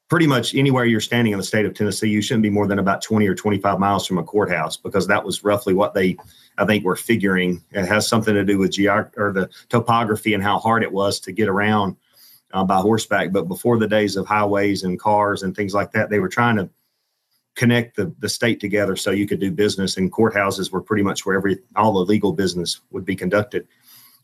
pretty 0.10 0.26
much 0.26 0.56
anywhere 0.56 0.86
you're 0.86 1.00
standing 1.00 1.32
in 1.34 1.40
the 1.40 1.46
state 1.46 1.66
of 1.66 1.76
Tennessee, 1.76 2.10
you 2.10 2.22
shouldn't 2.22 2.44
be 2.44 2.50
more 2.50 2.68
than 2.68 2.80
about 2.80 3.02
20 3.02 3.28
or 3.28 3.36
25 3.36 3.80
miles 3.80 4.08
from 4.08 4.18
a 4.18 4.24
courthouse 4.24 4.76
because 4.76 5.08
that 5.08 5.24
was 5.24 5.44
roughly 5.44 5.74
what 5.74 5.94
they, 5.94 6.18
I 6.58 6.66
think, 6.66 6.84
were 6.84 6.96
figuring. 6.96 7.64
It 7.72 7.86
has 7.86 8.08
something 8.08 8.34
to 8.34 8.44
do 8.44 8.58
with 8.58 8.72
geog 8.72 9.12
or 9.18 9.32
the 9.32 9.50
topography 9.70 10.34
and 10.34 10.44
how 10.44 10.58
hard 10.58 10.84
it 10.84 10.92
was 10.92 11.20
to 11.22 11.32
get 11.32 11.48
around 11.48 11.96
uh, 12.54 12.64
by 12.64 12.78
horseback. 12.78 13.32
But 13.32 13.48
before 13.48 13.78
the 13.78 13.88
days 13.88 14.16
of 14.16 14.26
highways 14.26 14.84
and 14.84 15.00
cars 15.00 15.44
and 15.44 15.56
things 15.56 15.76
like 15.76 15.92
that, 15.92 16.10
they 16.10 16.20
were 16.20 16.28
trying 16.30 16.56
to 16.56 16.70
connect 17.56 17.96
the, 17.96 18.14
the 18.20 18.30
state 18.30 18.60
together 18.60 18.96
so 18.96 19.12
you 19.12 19.28
could 19.28 19.40
do 19.40 19.52
business. 19.52 19.96
And 19.96 20.12
courthouses 20.12 20.72
were 20.72 20.82
pretty 20.82 21.04
much 21.04 21.24
where 21.24 21.36
every 21.36 21.60
all 21.76 21.94
the 21.94 22.00
legal 22.00 22.34
business 22.34 22.82
would 22.90 23.06
be 23.06 23.16
conducted. 23.16 23.68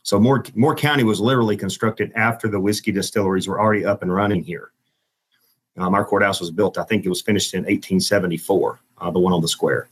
So 0.02 0.18
Moore 0.18 0.44
Moore 0.56 0.74
County 0.74 1.04
was 1.04 1.20
literally 1.20 1.56
constructed 1.56 2.12
after 2.16 2.48
the 2.48 2.60
whiskey 2.60 2.90
distilleries 2.90 3.46
were 3.46 3.60
already 3.60 3.84
up 3.84 4.02
and 4.02 4.12
running 4.12 4.42
here. 4.42 4.72
Um, 5.76 5.94
our 5.94 6.04
courthouse 6.04 6.40
was 6.40 6.50
built, 6.50 6.78
I 6.78 6.84
think 6.84 7.04
it 7.04 7.08
was 7.08 7.20
finished 7.20 7.54
in 7.54 7.60
1874, 7.60 8.80
uh, 8.98 9.10
the 9.10 9.18
one 9.18 9.32
on 9.32 9.42
the 9.42 9.48
square. 9.48 9.88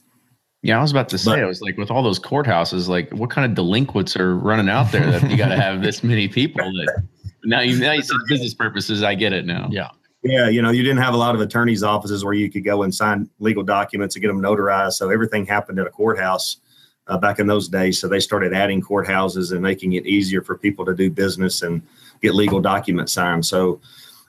Yeah, 0.62 0.78
I 0.78 0.82
was 0.82 0.92
about 0.92 1.10
to 1.10 1.18
say, 1.18 1.32
but, 1.32 1.40
I 1.40 1.44
was 1.44 1.60
like, 1.60 1.76
with 1.76 1.90
all 1.90 2.02
those 2.02 2.18
courthouses, 2.18 2.88
like, 2.88 3.10
what 3.10 3.28
kind 3.30 3.44
of 3.44 3.54
delinquents 3.54 4.16
are 4.16 4.34
running 4.34 4.70
out 4.70 4.90
there 4.92 5.10
that 5.10 5.30
you 5.30 5.36
got 5.36 5.48
to 5.48 5.56
have 5.56 5.82
this 5.82 6.02
many 6.02 6.26
people? 6.26 6.64
That 6.64 7.04
now 7.44 7.60
you 7.60 7.78
now 7.78 7.92
you 7.92 8.00
see 8.00 8.16
business 8.28 8.54
purposes. 8.54 9.02
I 9.02 9.14
get 9.14 9.34
it 9.34 9.44
now. 9.44 9.68
Yeah, 9.70 9.90
yeah. 10.22 10.48
You 10.48 10.62
know, 10.62 10.70
you 10.70 10.82
didn't 10.82 11.02
have 11.02 11.12
a 11.12 11.18
lot 11.18 11.34
of 11.34 11.42
attorneys' 11.42 11.82
offices 11.82 12.24
where 12.24 12.32
you 12.32 12.50
could 12.50 12.64
go 12.64 12.82
and 12.82 12.94
sign 12.94 13.28
legal 13.40 13.62
documents 13.62 14.16
and 14.16 14.22
get 14.22 14.28
them 14.28 14.40
notarized. 14.40 14.94
So 14.94 15.10
everything 15.10 15.44
happened 15.44 15.78
at 15.78 15.86
a 15.86 15.90
courthouse 15.90 16.56
uh, 17.08 17.18
back 17.18 17.38
in 17.38 17.46
those 17.46 17.68
days. 17.68 18.00
So 18.00 18.08
they 18.08 18.20
started 18.20 18.54
adding 18.54 18.80
courthouses 18.80 19.52
and 19.52 19.60
making 19.60 19.92
it 19.92 20.06
easier 20.06 20.40
for 20.40 20.56
people 20.56 20.86
to 20.86 20.94
do 20.94 21.10
business 21.10 21.60
and 21.60 21.82
get 22.22 22.34
legal 22.34 22.60
documents 22.60 23.12
signed. 23.12 23.44
So 23.44 23.80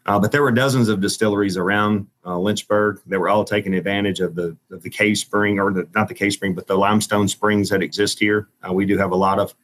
uh, 0.05 0.19
but 0.19 0.31
there 0.31 0.43
were 0.43 0.51
dozens 0.51 0.87
of 0.87 1.01
distilleries 1.01 1.57
around 1.57 2.07
uh, 2.25 2.37
Lynchburg 2.37 3.01
that 3.07 3.19
were 3.19 3.29
all 3.29 3.43
taking 3.43 3.73
advantage 3.73 4.19
of 4.19 4.35
the 4.35 4.55
of 4.69 4.83
the 4.83 4.89
cave 4.89 5.17
spring, 5.17 5.59
or 5.59 5.73
the, 5.73 5.87
not 5.95 6.07
the 6.07 6.13
cave 6.13 6.33
spring, 6.33 6.53
but 6.53 6.67
the 6.67 6.77
limestone 6.77 7.27
springs 7.27 7.69
that 7.69 7.81
exist 7.81 8.19
here. 8.19 8.47
Uh, 8.67 8.71
we 8.71 8.85
do 8.85 8.97
have 8.97 9.11
a 9.11 9.15
lot 9.15 9.39
of 9.39 9.55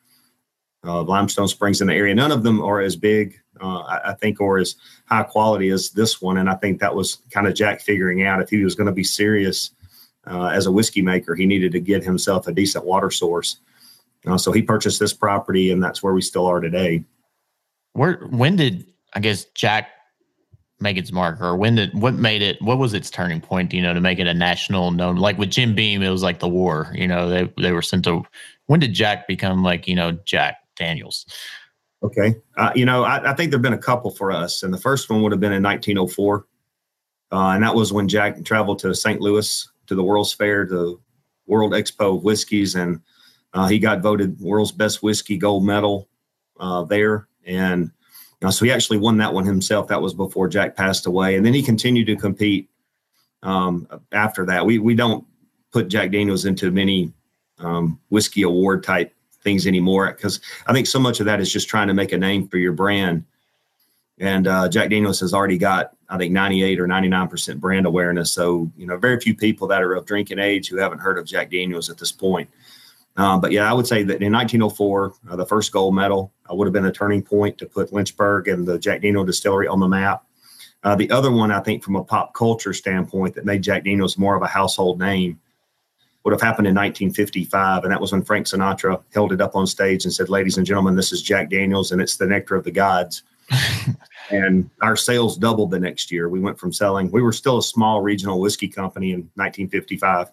uh, 0.84 1.04
limestone 1.04 1.48
springs 1.48 1.80
in 1.80 1.88
the 1.88 1.94
area. 1.94 2.16
None 2.16 2.32
of 2.32 2.42
them 2.42 2.60
are 2.60 2.82
as 2.82 2.96
big, 2.96 3.40
uh, 3.62 3.82
I, 3.82 4.12
I, 4.12 4.14
think, 4.16 4.42
or 4.42 4.58
as 4.58 4.76
high 5.06 5.22
quality 5.22 5.70
as 5.70 5.92
this 5.92 6.20
one. 6.20 6.38
And 6.38 6.50
I 6.50 6.56
think 6.56 6.80
that 6.80 6.96
was 6.96 7.20
kind 7.30 7.46
of 7.46 7.54
Jack 7.54 7.82
figuring 7.82 8.24
out 8.24 8.42
if 8.42 8.50
he 8.50 8.64
was 8.64 8.74
going 8.74 8.88
to 8.88 8.92
be 8.94 9.04
serious 9.04 9.70
uh, 10.26 10.48
as 10.48 10.66
a 10.66 10.72
whiskey 10.72 11.04
maker, 11.04 11.36
he 11.36 11.46
needed 11.46 11.72
to 11.74 11.80
get 11.80 12.04
himself 12.04 12.48
a 12.48 12.52
decent 12.52 12.84
water 12.84 13.12
source. 13.12 13.58
so 14.38 14.52
he 14.52 14.64
purchased 14.64 15.00
this 15.00 15.14
property, 15.14 15.72
and 15.72 15.84
that's 15.84 16.02
where 16.02 16.14
we 16.14 16.22
still 16.22 16.48
are 16.48 16.60
today. 16.60 17.04
Where 17.94 18.26
when 18.30 18.56
did 18.56 18.88
I 19.14 19.20
guess 19.20 19.46
Jack 19.54 19.90
make 20.82 20.98
its 20.98 21.12
mark 21.12 21.40
or 21.40 21.56
when 21.56 21.76
did 21.76 21.94
what 21.94 22.16
made 22.16 22.42
it 22.42 22.62
what 22.62 22.78
was 22.78 22.94
its 22.94 23.10
turning 23.10 23.40
point 23.40 23.74
you 23.74 23.82
know 23.82 23.94
to 23.94 24.02
make 24.02 24.20
it 24.20 24.28
a 24.28 24.34
national 24.34 24.92
known 24.92 25.16
like 25.16 25.38
with 25.38 25.50
jim 25.50 25.76
beam 25.76 26.02
it 26.02 26.10
was 26.10 26.24
like 26.24 26.40
the 26.40 26.48
war 26.48 26.92
you 26.94 27.08
know 27.08 27.30
they, 27.30 27.52
they 27.62 27.72
were 27.72 27.82
sent 27.82 28.04
to 28.04 28.24
when 28.66 28.80
did 28.80 28.94
jack 28.94 29.28
become 29.28 29.64
like 29.64 29.88
you 29.88 29.96
know 29.96 30.12
jack 30.26 30.58
daniels? 30.76 31.26
Okay 32.04 32.36
uh, 32.58 32.72
you 32.76 32.86
know 32.86 33.04
I, 33.04 33.32
I, 33.32 33.36
think 33.36 33.52
there 33.52 33.58
have 33.58 33.62
been 33.62 33.74
a 33.74 33.78
couple 33.78 34.10
for 34.10 34.32
us 34.32 34.64
and 34.64 34.74
the 34.74 34.80
first 34.80 35.10
one 35.10 35.22
would 35.22 35.32
have 35.32 35.42
been 35.42 35.54
in 35.54 35.62
1904 35.62 36.46
uh, 37.32 37.36
and 37.50 37.64
that 37.64 37.76
was 37.76 37.94
when 37.94 38.08
jack 38.08 38.44
traveled 38.44 38.80
to 38.80 38.96
st 38.96 39.22
louis 39.22 39.70
to 39.86 39.94
the 39.94 40.04
world's 40.04 40.34
fair 40.34 40.66
the 40.66 40.98
world 41.46 41.74
expo 41.74 42.18
of 42.18 42.24
whiskeys 42.24 42.74
and 42.74 43.02
uh, 43.54 43.68
he 43.68 43.78
got 43.78 44.02
voted 44.02 44.40
world's 44.40 44.72
best 44.72 45.04
whiskey 45.04 45.38
gold 45.38 45.64
medal 45.64 46.08
uh, 46.60 46.84
there 46.86 47.28
and 47.46 47.92
uh, 48.44 48.52
so 48.52 48.66
he 48.66 48.72
actually 48.72 48.98
won 48.98 49.18
that 49.18 49.34
one 49.34 49.46
himself. 49.46 49.88
That 49.88 50.02
was 50.02 50.14
before 50.14 50.48
Jack 50.48 50.76
passed 50.76 51.06
away, 51.06 51.36
and 51.36 51.46
then 51.46 51.54
he 51.54 51.62
continued 51.62 52.08
to 52.08 52.16
compete 52.16 52.70
um, 53.44 53.88
after 54.12 54.46
that. 54.48 54.66
We 54.66 54.80
we 54.80 54.96
don't 54.96 55.26
put 55.72 55.88
Jack 55.88 56.12
Daniels 56.12 56.46
into 56.46 56.72
many 56.72 57.14
um, 57.60 58.00
whiskey 58.10 58.42
award 58.42 58.84
type 58.84 59.14
things 59.44 59.68
anymore 59.68 60.12
because 60.12 60.40
I 60.68 60.74
think 60.74 60.88
so 60.88 61.00
much 61.00 61.20
of 61.20 61.26
that 61.26 61.40
is 61.40 61.52
just 61.52 61.70
trying 61.70 61.88
to 61.88 61.94
make 61.94 62.12
a 62.12 62.18
name 62.18 62.48
for 62.48 62.58
your 62.58 62.74
brand. 62.74 63.26
And 64.20 64.48
uh, 64.48 64.70
Jack 64.70 64.92
Daniels 64.92 65.20
has 65.22 65.34
already 65.34 65.58
got, 65.58 65.96
I 66.10 66.18
think, 66.18 66.32
98 66.32 66.80
or 66.80 66.88
99% 66.88 67.60
brand 67.60 67.88
awareness. 67.88 68.32
So, 68.32 68.72
you 68.78 68.86
know, 68.86 68.98
very 68.98 69.20
few 69.20 69.36
people 69.36 69.68
that 69.70 69.82
are 69.82 69.94
of 69.94 70.06
drinking 70.06 70.38
age 70.38 70.68
who 70.68 70.78
haven't 70.78 71.00
heard 71.00 71.18
of 71.18 71.26
Jack 71.26 71.50
Daniels 71.50 71.90
at 71.90 71.98
this 71.98 72.12
point. 72.12 72.48
Um, 73.18 73.42
but 73.42 73.52
yeah, 73.52 73.70
I 73.70 73.74
would 73.74 73.88
say 73.88 74.04
that 74.04 74.22
in 74.22 74.32
1904, 74.32 75.14
uh, 75.30 75.36
the 75.36 75.46
first 75.46 75.72
gold 75.72 75.94
medal 75.96 76.32
uh, 76.50 76.56
would 76.56 76.66
have 76.66 76.74
been 76.74 76.86
a 76.86 76.92
turning 76.92 77.22
point 77.22 77.58
to 77.58 77.66
put 77.66 77.92
Lynchburg 77.92 78.48
and 78.48 78.66
the 78.66 78.80
Jack 78.80 79.02
Daniel 79.02 79.26
distillery 79.26 79.68
on 79.68 79.80
the 79.80 79.88
map. 79.88 80.24
Uh, 80.84 80.96
the 80.96 81.12
other 81.12 81.32
one, 81.32 81.52
I 81.52 81.60
think, 81.60 81.84
from 81.84 81.96
a 81.96 82.04
pop 82.04 82.34
culture 82.34 82.74
standpoint, 82.74 83.36
that 83.36 83.46
made 83.46 83.62
Jack 83.62 83.84
Daniels 83.84 84.18
more 84.18 84.36
of 84.36 84.42
a 84.42 84.48
household 84.48 85.00
name 85.00 85.40
would 86.24 86.32
have 86.32 86.42
happened 86.42 86.68
in 86.68 86.76
1955. 86.76 87.84
And 87.84 87.92
that 87.92 88.02
was 88.02 88.12
when 88.12 88.24
Frank 88.24 88.48
Sinatra 88.48 89.02
held 89.14 89.32
it 89.32 89.42
up 89.42 89.56
on 89.56 89.68
stage 89.68 90.06
and 90.06 90.14
said, 90.14 90.30
Ladies 90.30 90.58
and 90.58 90.66
gentlemen, 90.66 90.96
this 90.96 91.12
is 91.12 91.22
Jack 91.22 91.50
Daniels 91.50 91.92
and 91.92 92.02
it's 92.02 92.18
the 92.18 92.28
nectar 92.28 92.56
of 92.56 92.64
the 92.64 92.72
gods. 92.72 93.24
and 94.30 94.70
our 94.82 94.96
sales 94.96 95.38
doubled 95.38 95.72
the 95.72 95.80
next 95.80 96.12
year. 96.12 96.30
We 96.30 96.40
went 96.40 96.60
from 96.60 96.72
selling, 96.72 97.12
we 97.12 97.22
were 97.22 97.34
still 97.34 97.58
a 97.58 97.64
small 97.64 98.02
regional 98.02 98.40
whiskey 98.40 98.68
company 98.68 99.12
in 99.12 99.30
1955 99.36 100.32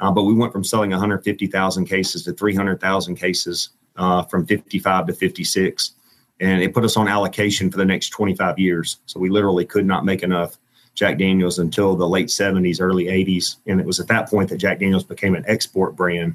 uh, 0.00 0.10
but 0.10 0.24
we 0.24 0.34
went 0.34 0.52
from 0.52 0.64
selling 0.64 0.90
150,000 0.90 1.86
cases 1.86 2.22
to 2.24 2.32
300,000 2.32 3.16
cases 3.16 3.70
uh, 3.96 4.22
from 4.24 4.46
55 4.46 5.06
to 5.06 5.12
56. 5.12 5.92
And 6.40 6.62
it 6.62 6.74
put 6.74 6.84
us 6.84 6.96
on 6.96 7.08
allocation 7.08 7.70
for 7.70 7.78
the 7.78 7.84
next 7.84 8.10
25 8.10 8.58
years. 8.58 8.98
So 9.06 9.18
we 9.18 9.30
literally 9.30 9.64
could 9.64 9.86
not 9.86 10.04
make 10.04 10.22
enough 10.22 10.58
Jack 10.94 11.18
Daniels 11.18 11.58
until 11.58 11.96
the 11.96 12.08
late 12.08 12.28
70s, 12.28 12.80
early 12.80 13.04
80s. 13.04 13.56
And 13.66 13.80
it 13.80 13.86
was 13.86 14.00
at 14.00 14.08
that 14.08 14.28
point 14.28 14.50
that 14.50 14.58
Jack 14.58 14.80
Daniels 14.80 15.04
became 15.04 15.34
an 15.34 15.44
export 15.46 15.96
brand. 15.96 16.34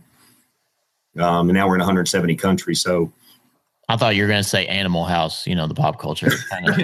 Um, 1.17 1.49
and 1.49 1.53
now 1.53 1.67
we're 1.67 1.75
in 1.75 1.81
170 1.81 2.35
countries. 2.35 2.81
So 2.81 3.11
I 3.89 3.97
thought 3.97 4.15
you 4.15 4.23
were 4.23 4.29
going 4.29 4.41
to 4.41 4.47
say 4.47 4.65
Animal 4.67 5.03
House. 5.03 5.45
You 5.45 5.53
know, 5.55 5.67
the 5.67 5.73
pop 5.73 5.99
culture. 5.99 6.31
Kind 6.49 6.69
of. 6.69 6.79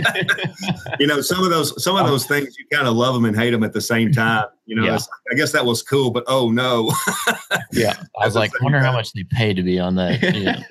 you 1.00 1.08
know, 1.08 1.22
some 1.22 1.42
of 1.42 1.50
those 1.50 1.82
some 1.82 1.96
of 1.96 2.06
those 2.06 2.26
things 2.26 2.58
you 2.58 2.66
kind 2.70 2.86
of 2.88 2.96
love 2.96 3.14
them 3.14 3.24
and 3.24 3.36
hate 3.36 3.52
them 3.52 3.64
at 3.64 3.72
the 3.72 3.80
same 3.80 4.12
time. 4.12 4.46
You 4.68 4.76
know, 4.76 4.86
yeah. 4.86 5.00
I 5.32 5.36
guess 5.36 5.54
that 5.54 5.66
was 5.66 5.82
cool, 5.82 6.12
but 6.12 6.26
oh 6.28 6.52
no. 6.52 6.94
yeah, 7.72 7.96
I 8.22 8.26
was 8.26 8.36
like, 8.36 8.52
wonder 8.62 8.80
how 8.80 8.92
much 8.92 9.14
they 9.14 9.24
paid 9.24 9.56
to 9.56 9.64
be 9.64 9.80
on 9.80 9.96
that. 9.96 10.22
Yeah. 10.22 10.62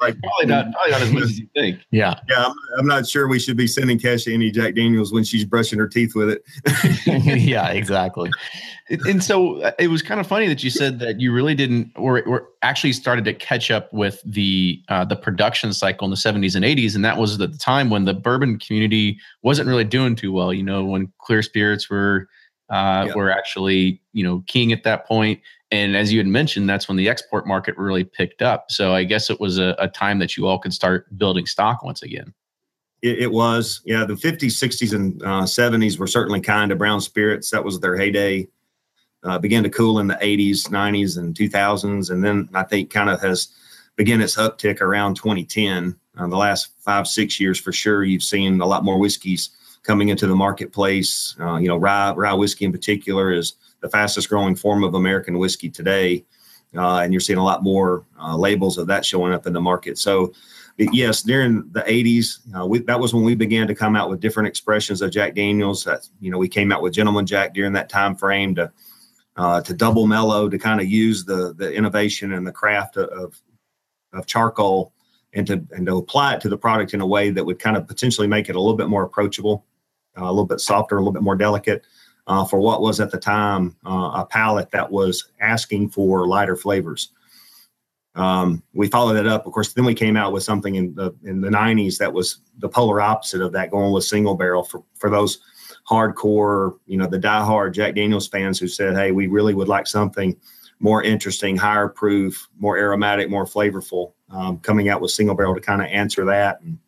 like 0.00 0.18
probably 0.22 0.46
not 0.46 0.72
probably 0.72 0.92
not 0.92 1.02
as 1.02 1.12
much 1.12 1.22
as 1.24 1.38
you 1.38 1.48
think. 1.54 1.80
Yeah, 1.90 2.18
yeah. 2.28 2.46
I'm, 2.46 2.54
I'm 2.78 2.86
not 2.86 3.08
sure 3.08 3.28
we 3.28 3.38
should 3.38 3.56
be 3.56 3.66
sending 3.66 3.98
Kesha 3.98 4.32
any 4.32 4.50
Jack 4.50 4.76
Daniels 4.76 5.12
when 5.12 5.24
she's 5.24 5.44
brushing 5.44 5.78
her 5.80 5.88
teeth 5.88 6.14
with 6.14 6.30
it. 6.30 6.44
yeah, 7.40 7.68
exactly 7.70 8.30
and 8.90 9.22
so 9.22 9.60
uh, 9.60 9.72
it 9.78 9.88
was 9.88 10.02
kind 10.02 10.20
of 10.20 10.26
funny 10.26 10.48
that 10.48 10.64
you 10.64 10.70
said 10.70 10.98
that 10.98 11.20
you 11.20 11.32
really 11.32 11.54
didn't 11.54 11.92
or, 11.96 12.22
or 12.22 12.48
actually 12.62 12.92
started 12.92 13.24
to 13.24 13.32
catch 13.32 13.70
up 13.70 13.92
with 13.92 14.20
the 14.24 14.82
uh, 14.88 15.04
the 15.04 15.16
production 15.16 15.72
cycle 15.72 16.04
in 16.04 16.10
the 16.10 16.16
70s 16.16 16.56
and 16.56 16.64
80s 16.64 16.94
and 16.94 17.04
that 17.04 17.16
was 17.16 17.38
the 17.38 17.48
time 17.48 17.90
when 17.90 18.04
the 18.04 18.14
bourbon 18.14 18.58
community 18.58 19.18
wasn't 19.42 19.68
really 19.68 19.84
doing 19.84 20.16
too 20.16 20.32
well 20.32 20.52
you 20.52 20.62
know 20.62 20.84
when 20.84 21.10
clear 21.18 21.42
spirits 21.42 21.88
were 21.88 22.28
uh, 22.70 23.04
yeah. 23.06 23.14
were 23.14 23.30
actually 23.30 24.00
you 24.12 24.24
know 24.24 24.42
king 24.46 24.72
at 24.72 24.82
that 24.84 25.06
point. 25.06 25.40
and 25.70 25.96
as 25.96 26.12
you 26.12 26.18
had 26.18 26.26
mentioned 26.26 26.68
that's 26.68 26.88
when 26.88 26.96
the 26.96 27.08
export 27.08 27.46
market 27.46 27.76
really 27.76 28.04
picked 28.04 28.42
up 28.42 28.70
so 28.70 28.94
i 28.94 29.04
guess 29.04 29.30
it 29.30 29.40
was 29.40 29.58
a, 29.58 29.74
a 29.78 29.88
time 29.88 30.18
that 30.18 30.36
you 30.36 30.46
all 30.46 30.58
could 30.58 30.72
start 30.72 31.06
building 31.18 31.46
stock 31.46 31.82
once 31.82 32.02
again 32.02 32.32
it, 33.02 33.18
it 33.18 33.32
was 33.32 33.82
yeah 33.84 34.04
the 34.04 34.14
50s 34.14 34.52
60s 34.52 34.94
and 34.94 35.22
uh, 35.22 35.42
70s 35.42 35.98
were 35.98 36.06
certainly 36.06 36.40
kind 36.40 36.72
of 36.72 36.78
brown 36.78 37.00
spirits 37.00 37.50
that 37.50 37.64
was 37.64 37.80
their 37.80 37.96
heyday 37.96 38.46
uh, 39.22 39.38
began 39.38 39.62
to 39.62 39.70
cool 39.70 39.98
in 39.98 40.06
the 40.06 40.14
80s, 40.14 40.68
90s, 40.68 41.18
and 41.18 41.34
2000s, 41.34 42.10
and 42.10 42.24
then 42.24 42.48
I 42.54 42.62
think 42.62 42.90
kind 42.90 43.10
of 43.10 43.20
has 43.20 43.48
began 43.96 44.20
its 44.20 44.36
uptick 44.36 44.80
around 44.80 45.16
2010. 45.16 45.96
Uh, 46.16 46.26
the 46.26 46.36
last 46.36 46.72
five, 46.78 47.06
six 47.06 47.38
years 47.38 47.60
for 47.60 47.72
sure, 47.72 48.02
you've 48.02 48.22
seen 48.22 48.60
a 48.60 48.66
lot 48.66 48.84
more 48.84 48.98
whiskeys 48.98 49.50
coming 49.82 50.08
into 50.08 50.26
the 50.26 50.36
marketplace. 50.36 51.36
Uh, 51.40 51.56
you 51.56 51.68
know, 51.68 51.76
rye, 51.76 52.12
rye 52.12 52.32
whiskey 52.32 52.64
in 52.64 52.72
particular 52.72 53.32
is 53.32 53.54
the 53.80 53.88
fastest 53.88 54.28
growing 54.28 54.54
form 54.54 54.84
of 54.84 54.94
American 54.94 55.38
whiskey 55.38 55.70
today, 55.70 56.24
uh, 56.76 56.98
and 56.98 57.12
you're 57.12 57.20
seeing 57.20 57.38
a 57.38 57.44
lot 57.44 57.62
more 57.62 58.04
uh, 58.20 58.36
labels 58.36 58.78
of 58.78 58.86
that 58.86 59.04
showing 59.04 59.32
up 59.32 59.46
in 59.46 59.52
the 59.52 59.60
market. 59.60 59.98
So. 59.98 60.32
Yes, 60.92 61.20
during 61.20 61.68
the 61.72 61.82
'80s, 61.82 62.38
uh, 62.58 62.64
we, 62.64 62.78
that 62.78 62.98
was 62.98 63.12
when 63.12 63.22
we 63.22 63.34
began 63.34 63.66
to 63.66 63.74
come 63.74 63.96
out 63.96 64.08
with 64.08 64.18
different 64.18 64.46
expressions 64.48 65.02
of 65.02 65.10
Jack 65.10 65.34
Daniels. 65.34 65.84
That 65.84 66.08
you 66.20 66.30
know, 66.30 66.38
we 66.38 66.48
came 66.48 66.72
out 66.72 66.80
with 66.80 66.94
Gentleman 66.94 67.26
Jack 67.26 67.52
during 67.52 67.74
that 67.74 67.90
time 67.90 68.16
frame 68.16 68.54
to 68.54 68.72
uh, 69.36 69.60
to 69.62 69.74
double 69.74 70.06
mellow 70.06 70.48
to 70.48 70.58
kind 70.58 70.80
of 70.80 70.88
use 70.88 71.24
the 71.24 71.54
the 71.54 71.72
innovation 71.72 72.32
and 72.32 72.46
the 72.46 72.52
craft 72.52 72.96
of 72.96 73.40
of 74.12 74.26
charcoal 74.26 74.92
and 75.32 75.46
to 75.46 75.64
and 75.72 75.86
to 75.86 75.96
apply 75.96 76.34
it 76.34 76.40
to 76.42 76.48
the 76.48 76.58
product 76.58 76.94
in 76.94 77.00
a 77.00 77.06
way 77.06 77.30
that 77.30 77.44
would 77.44 77.58
kind 77.58 77.76
of 77.76 77.86
potentially 77.86 78.26
make 78.26 78.48
it 78.48 78.56
a 78.56 78.60
little 78.60 78.76
bit 78.76 78.88
more 78.88 79.04
approachable, 79.04 79.64
a 80.16 80.24
little 80.24 80.46
bit 80.46 80.60
softer, 80.60 80.96
a 80.96 81.00
little 81.00 81.12
bit 81.12 81.22
more 81.22 81.36
delicate 81.36 81.84
uh, 82.26 82.44
for 82.44 82.60
what 82.60 82.80
was 82.80 83.00
at 83.00 83.10
the 83.10 83.18
time 83.18 83.76
uh, 83.86 84.12
a 84.14 84.26
palate 84.28 84.70
that 84.70 84.90
was 84.90 85.30
asking 85.40 85.90
for 85.90 86.26
lighter 86.26 86.56
flavors. 86.56 87.10
Um, 88.14 88.62
we 88.72 88.88
followed 88.88 89.16
it 89.16 89.26
up, 89.26 89.46
of 89.46 89.52
course. 89.52 89.72
Then 89.72 89.84
we 89.84 89.94
came 89.94 90.16
out 90.16 90.32
with 90.32 90.42
something 90.42 90.74
in 90.74 90.94
the 90.94 91.12
in 91.24 91.40
the 91.40 91.48
'90s 91.48 91.98
that 91.98 92.12
was 92.12 92.40
the 92.58 92.68
polar 92.68 93.00
opposite 93.00 93.40
of 93.40 93.52
that, 93.52 93.70
going 93.70 93.92
with 93.92 94.04
single 94.04 94.34
barrel 94.34 94.64
for 94.64 94.82
for 94.94 95.10
those 95.10 95.40
hardcore, 95.88 96.76
you 96.86 96.96
know, 96.96 97.06
the 97.06 97.18
diehard 97.18 97.72
Jack 97.72 97.94
Daniels 97.94 98.28
fans 98.28 98.58
who 98.58 98.68
said, 98.68 98.94
"Hey, 98.94 99.12
we 99.12 99.26
really 99.26 99.54
would 99.54 99.68
like 99.68 99.86
something 99.86 100.36
more 100.80 101.02
interesting, 101.02 101.56
higher 101.56 101.88
proof, 101.88 102.48
more 102.58 102.76
aromatic, 102.76 103.30
more 103.30 103.44
flavorful." 103.44 104.12
Um, 104.30 104.58
coming 104.58 104.88
out 104.88 105.00
with 105.00 105.10
single 105.10 105.34
barrel 105.34 105.54
to 105.54 105.60
kind 105.60 105.80
of 105.80 105.88
answer 105.88 106.24
that, 106.26 106.60
and 106.62 106.78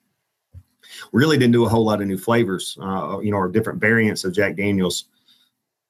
really 1.12 1.37
didn't 1.37 1.53
do 1.53 1.65
a 1.65 1.69
whole 1.69 1.85
lot 1.85 2.01
of 2.01 2.07
new 2.07 2.19
flavors, 2.19 2.77
uh, 2.81 3.19
you 3.21 3.31
know, 3.31 3.38
or 3.38 3.49
different 3.49 3.81
variants 3.81 4.25
of 4.25 4.33
Jack 4.33 4.57
Daniels. 4.57 5.07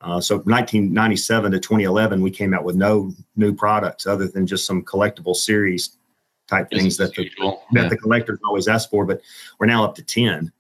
Uh, 0.01 0.21
so 0.21 0.37
1997 0.37 1.53
to 1.53 1.61
2011, 1.61 2.21
we 2.21 2.31
came 2.31 2.53
out 2.53 2.65
with 2.65 2.75
no 2.75 3.13
new 3.37 3.55
products 3.55 4.07
other 4.07 4.27
than 4.27 4.47
just 4.47 4.67
some 4.67 4.83
collectible 4.83 5.37
series 5.37 5.97
type 6.49 6.69
things 6.71 6.97
that 6.97 7.15
the, 7.15 7.31
that 7.73 7.89
the 7.89 7.97
collectors 7.97 8.39
always 8.45 8.67
ask 8.69 8.91
for. 8.91 9.05
But 9.05 9.21
we're 9.59 9.67
now 9.67 9.85
up 9.85 9.95
to 9.97 10.03
10. 10.03 10.53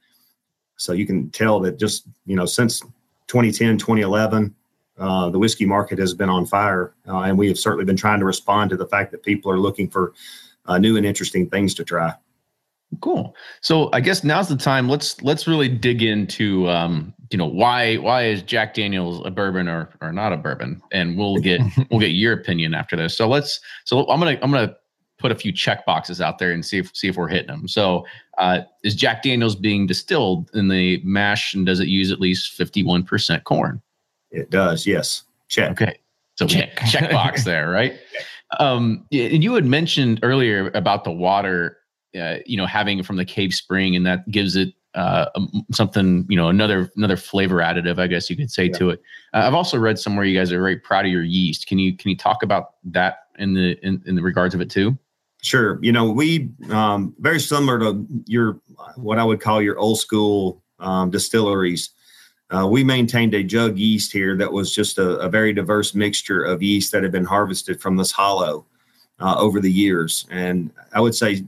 So 0.77 0.93
you 0.93 1.07
can 1.07 1.31
tell 1.31 1.61
that 1.61 1.79
just, 1.79 2.07
you 2.25 2.37
know, 2.37 2.47
since 2.47 2.81
2010, 3.27 3.79
2011, 3.79 4.55
uh, 4.99 5.31
the 5.31 5.38
whiskey 5.38 5.67
market 5.67 5.99
has 5.99 6.15
been 6.15 6.29
on 6.29 6.47
fire. 6.47 6.95
Uh, 7.09 7.21
and 7.21 7.37
we 7.37 7.49
have 7.49 7.59
certainly 7.59 7.85
been 7.85 7.97
trying 7.97 8.21
to 8.21 8.25
respond 8.25 8.71
to 8.71 8.77
the 8.77 8.87
fact 8.87 9.11
that 9.11 9.23
people 9.23 9.51
are 9.51 9.59
looking 9.59 9.88
for 9.88 10.12
uh, 10.67 10.79
new 10.79 10.97
and 10.97 11.05
interesting 11.05 11.49
things 11.49 11.75
to 11.75 11.85
try. 11.85 12.15
Cool. 13.00 13.35
So 13.61 13.88
I 13.92 14.00
guess 14.00 14.22
now's 14.22 14.48
the 14.48 14.57
time. 14.57 14.88
Let's 14.88 15.20
let's 15.22 15.46
really 15.46 15.68
dig 15.68 16.02
into 16.02 16.68
um, 16.68 17.14
you 17.31 17.38
know 17.38 17.46
why 17.46 17.96
why 17.96 18.24
is 18.24 18.42
Jack 18.42 18.74
Daniels 18.74 19.22
a 19.24 19.31
bourbon 19.31 19.68
or 19.68 19.88
or 20.00 20.12
not 20.12 20.33
a 20.33 20.37
bourbon, 20.37 20.81
and 20.92 21.16
we'll 21.16 21.38
get 21.38 21.61
we'll 21.90 22.00
get 22.00 22.09
your 22.09 22.33
opinion 22.33 22.74
after 22.74 22.96
this. 22.96 23.16
So 23.16 23.28
let's 23.28 23.61
so 23.85 24.07
I'm 24.09 24.20
gonna 24.20 24.38
I'm 24.42 24.50
gonna 24.50 24.76
put 25.18 25.33
a 25.33 25.35
few 25.35 25.52
check 25.52 25.87
boxes 25.87 26.20
out 26.20 26.38
there 26.38 26.50
and 26.50 26.64
see 26.64 26.78
if 26.78 26.94
see 26.94 27.09
if 27.09 27.16
we're 27.16 27.28
hitting 27.28 27.46
them. 27.46 27.66
So 27.66 28.05
uh, 28.38 28.61
is 28.85 28.94
Jack 28.94 29.22
Daniels 29.22 29.57
being 29.57 29.87
distilled 29.87 30.50
in 30.52 30.68
the 30.68 31.00
mash, 31.05 31.55
and 31.55 31.64
does 31.64 31.81
it 31.81 31.88
use 31.88 32.12
at 32.12 32.20
least 32.20 32.52
51 32.52 33.05
percent 33.05 33.44
corn? 33.44 33.81
It 34.31 34.50
does. 34.50 34.87
Yes. 34.87 35.24
Check. 35.48 35.70
Okay. 35.72 35.98
So 36.35 36.46
check 36.46 36.76
check 36.90 37.11
box 37.11 37.44
there, 37.46 37.70
right? 37.70 37.98
Um, 38.59 39.07
and 39.12 39.42
you 39.42 39.55
had 39.55 39.64
mentioned 39.64 40.20
earlier 40.22 40.70
about 40.74 41.05
the 41.05 41.11
water 41.11 41.78
uh, 42.18 42.37
you 42.46 42.57
know 42.57 42.66
having 42.66 42.98
it 42.98 43.07
from 43.07 43.16
the 43.16 43.25
cave 43.25 43.53
spring 43.53 43.96
and 43.96 44.07
that 44.07 44.29
gives 44.31 44.57
it 44.57 44.75
uh, 44.94 45.27
something 45.72 46.27
you 46.29 46.37
know 46.37 46.48
another 46.48 46.90
another 46.96 47.16
flavor 47.16 47.57
additive 47.57 47.98
i 47.98 48.07
guess 48.07 48.29
you 48.29 48.37
could 48.37 48.51
say 48.51 48.66
yeah. 48.66 48.77
to 48.77 48.90
it. 48.90 49.03
Uh, 49.33 49.38
i've 49.46 49.55
also 49.55 49.79
read 49.79 49.98
somewhere 49.98 50.25
you 50.25 50.38
guys 50.38 50.53
are 50.53 50.61
very 50.61 50.77
proud 50.77 51.07
of 51.07 51.11
your 51.11 51.22
yeast. 51.22 51.66
Can 51.66 51.79
you 51.79 51.96
can 51.96 52.11
you 52.11 52.16
talk 52.16 52.42
about 52.42 52.75
that 52.85 53.20
in 53.38 53.55
the 53.55 53.79
in, 53.83 54.03
in 54.07 54.14
the 54.16 54.22
regards 54.22 54.55
of 54.55 54.61
it 54.61 54.70
too? 54.70 54.96
Sure. 55.42 55.79
You 55.83 55.92
know 55.92 56.11
we 56.11 56.51
um, 56.70 57.14
very 57.18 57.40
similar 57.40 57.79
to 57.79 58.07
your 58.27 58.61
what 58.96 59.18
i 59.18 59.25
would 59.25 59.40
call 59.40 59.62
your 59.62 59.79
old 59.79 59.98
school 59.98 60.62
um, 60.79 61.11
distilleries. 61.11 61.90
Uh, 62.51 62.66
we 62.66 62.85
maintained 62.85 63.33
a 63.33 63.42
jug 63.42 63.79
yeast 63.79 64.12
here 64.12 64.37
that 64.37 64.53
was 64.53 64.75
just 64.75 64.98
a, 64.98 65.16
a, 65.20 65.29
very 65.31 65.55
diverse 65.55 65.94
mixture 65.94 66.42
of 66.42 66.62
yeast 66.62 66.92
that 66.92 67.03
had 67.03 67.11
been 67.11 67.25
harvested 67.25 67.81
from 67.81 67.96
this 67.96 68.12
hollow 68.12 68.66
uh, 69.20 69.37
over 69.38 69.59
the 69.59 69.72
years. 69.72 70.27
And 70.31 70.70
i 70.92 71.01
would 71.01 71.14
say 71.14 71.44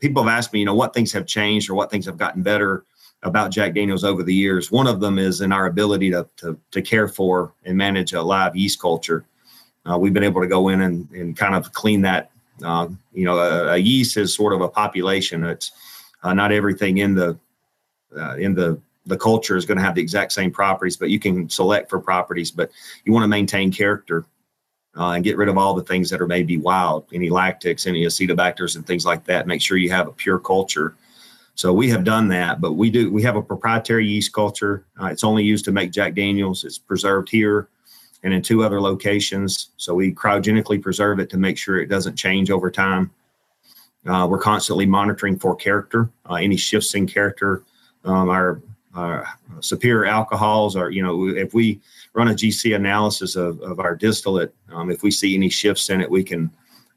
people 0.00 0.22
have 0.22 0.32
asked 0.32 0.52
me, 0.52 0.60
you 0.60 0.64
know, 0.64 0.74
what 0.74 0.94
things 0.94 1.12
have 1.12 1.26
changed 1.26 1.70
or 1.70 1.74
what 1.74 1.90
things 1.90 2.06
have 2.06 2.16
gotten 2.16 2.42
better 2.42 2.84
about 3.22 3.50
Jack 3.50 3.74
Daniels 3.74 4.04
over 4.04 4.22
the 4.22 4.34
years. 4.34 4.70
One 4.70 4.86
of 4.86 5.00
them 5.00 5.18
is 5.18 5.40
in 5.40 5.52
our 5.52 5.66
ability 5.66 6.10
to 6.10 6.28
to, 6.38 6.58
to 6.70 6.82
care 6.82 7.08
for 7.08 7.52
and 7.64 7.76
manage 7.76 8.12
a 8.12 8.22
live 8.22 8.54
yeast 8.54 8.80
culture. 8.80 9.24
Uh, 9.84 9.98
we've 9.98 10.12
been 10.12 10.24
able 10.24 10.40
to 10.40 10.46
go 10.46 10.68
in 10.68 10.82
and, 10.82 11.10
and 11.10 11.36
kind 11.36 11.54
of 11.54 11.72
clean 11.72 12.02
that. 12.02 12.30
Uh, 12.62 12.88
you 13.12 13.24
know, 13.24 13.38
a, 13.38 13.74
a, 13.74 13.76
yeast 13.76 14.16
is 14.16 14.34
sort 14.34 14.52
of 14.52 14.60
a 14.60 14.68
population. 14.68 15.44
It's 15.44 15.70
uh, 16.24 16.34
not 16.34 16.50
everything 16.50 16.98
in 16.98 17.14
the 17.14 17.38
uh, 18.16 18.34
in 18.36 18.54
the 18.54 18.80
the 19.06 19.16
culture 19.16 19.56
is 19.56 19.64
going 19.64 19.78
to 19.78 19.84
have 19.84 19.94
the 19.94 20.02
exact 20.02 20.32
same 20.32 20.50
properties, 20.50 20.96
but 20.96 21.08
you 21.08 21.18
can 21.18 21.48
select 21.48 21.88
for 21.88 21.98
properties. 21.98 22.50
But 22.50 22.70
you 23.04 23.12
want 23.12 23.24
to 23.24 23.28
maintain 23.28 23.72
character 23.72 24.26
uh, 24.96 25.10
and 25.10 25.24
get 25.24 25.36
rid 25.36 25.48
of 25.48 25.58
all 25.58 25.74
the 25.74 25.82
things 25.82 26.10
that 26.10 26.20
are 26.20 26.26
maybe 26.26 26.56
wild, 26.56 27.06
any 27.12 27.30
lactics, 27.30 27.86
any 27.86 28.04
acetobacters, 28.04 28.76
and 28.76 28.86
things 28.86 29.04
like 29.04 29.24
that. 29.24 29.46
Make 29.46 29.60
sure 29.60 29.76
you 29.76 29.90
have 29.90 30.08
a 30.08 30.12
pure 30.12 30.38
culture. 30.38 30.96
So 31.54 31.72
we 31.72 31.88
have 31.90 32.04
done 32.04 32.28
that, 32.28 32.60
but 32.60 32.74
we 32.74 32.88
do 32.90 33.10
we 33.10 33.22
have 33.22 33.36
a 33.36 33.42
proprietary 33.42 34.06
yeast 34.06 34.32
culture. 34.32 34.84
Uh, 35.00 35.06
it's 35.06 35.24
only 35.24 35.42
used 35.42 35.64
to 35.64 35.72
make 35.72 35.90
Jack 35.90 36.14
Daniels. 36.14 36.64
It's 36.64 36.78
preserved 36.78 37.28
here 37.28 37.68
and 38.22 38.32
in 38.32 38.42
two 38.42 38.62
other 38.64 38.80
locations. 38.80 39.70
So 39.76 39.94
we 39.94 40.12
cryogenically 40.12 40.80
preserve 40.80 41.20
it 41.20 41.30
to 41.30 41.36
make 41.36 41.58
sure 41.58 41.80
it 41.80 41.88
doesn't 41.88 42.16
change 42.16 42.50
over 42.50 42.70
time. 42.70 43.10
Uh, 44.06 44.26
we're 44.28 44.38
constantly 44.38 44.86
monitoring 44.86 45.38
for 45.38 45.54
character, 45.54 46.10
uh, 46.28 46.34
any 46.34 46.56
shifts 46.56 46.94
in 46.94 47.06
character. 47.06 47.62
Um, 48.04 48.28
our, 48.28 48.62
our 48.94 49.26
superior 49.60 50.06
alcohols 50.06 50.76
are, 50.76 50.90
you 50.90 51.02
know, 51.02 51.28
if 51.28 51.54
we 51.54 51.80
run 52.14 52.28
a 52.28 52.34
GC 52.34 52.74
analysis 52.74 53.36
of, 53.36 53.60
of 53.60 53.80
our 53.80 53.94
distillate. 53.94 54.54
Um, 54.72 54.90
if 54.90 55.02
we 55.02 55.10
see 55.10 55.34
any 55.34 55.48
shifts 55.48 55.90
in 55.90 56.00
it, 56.00 56.10
we 56.10 56.24
can 56.24 56.50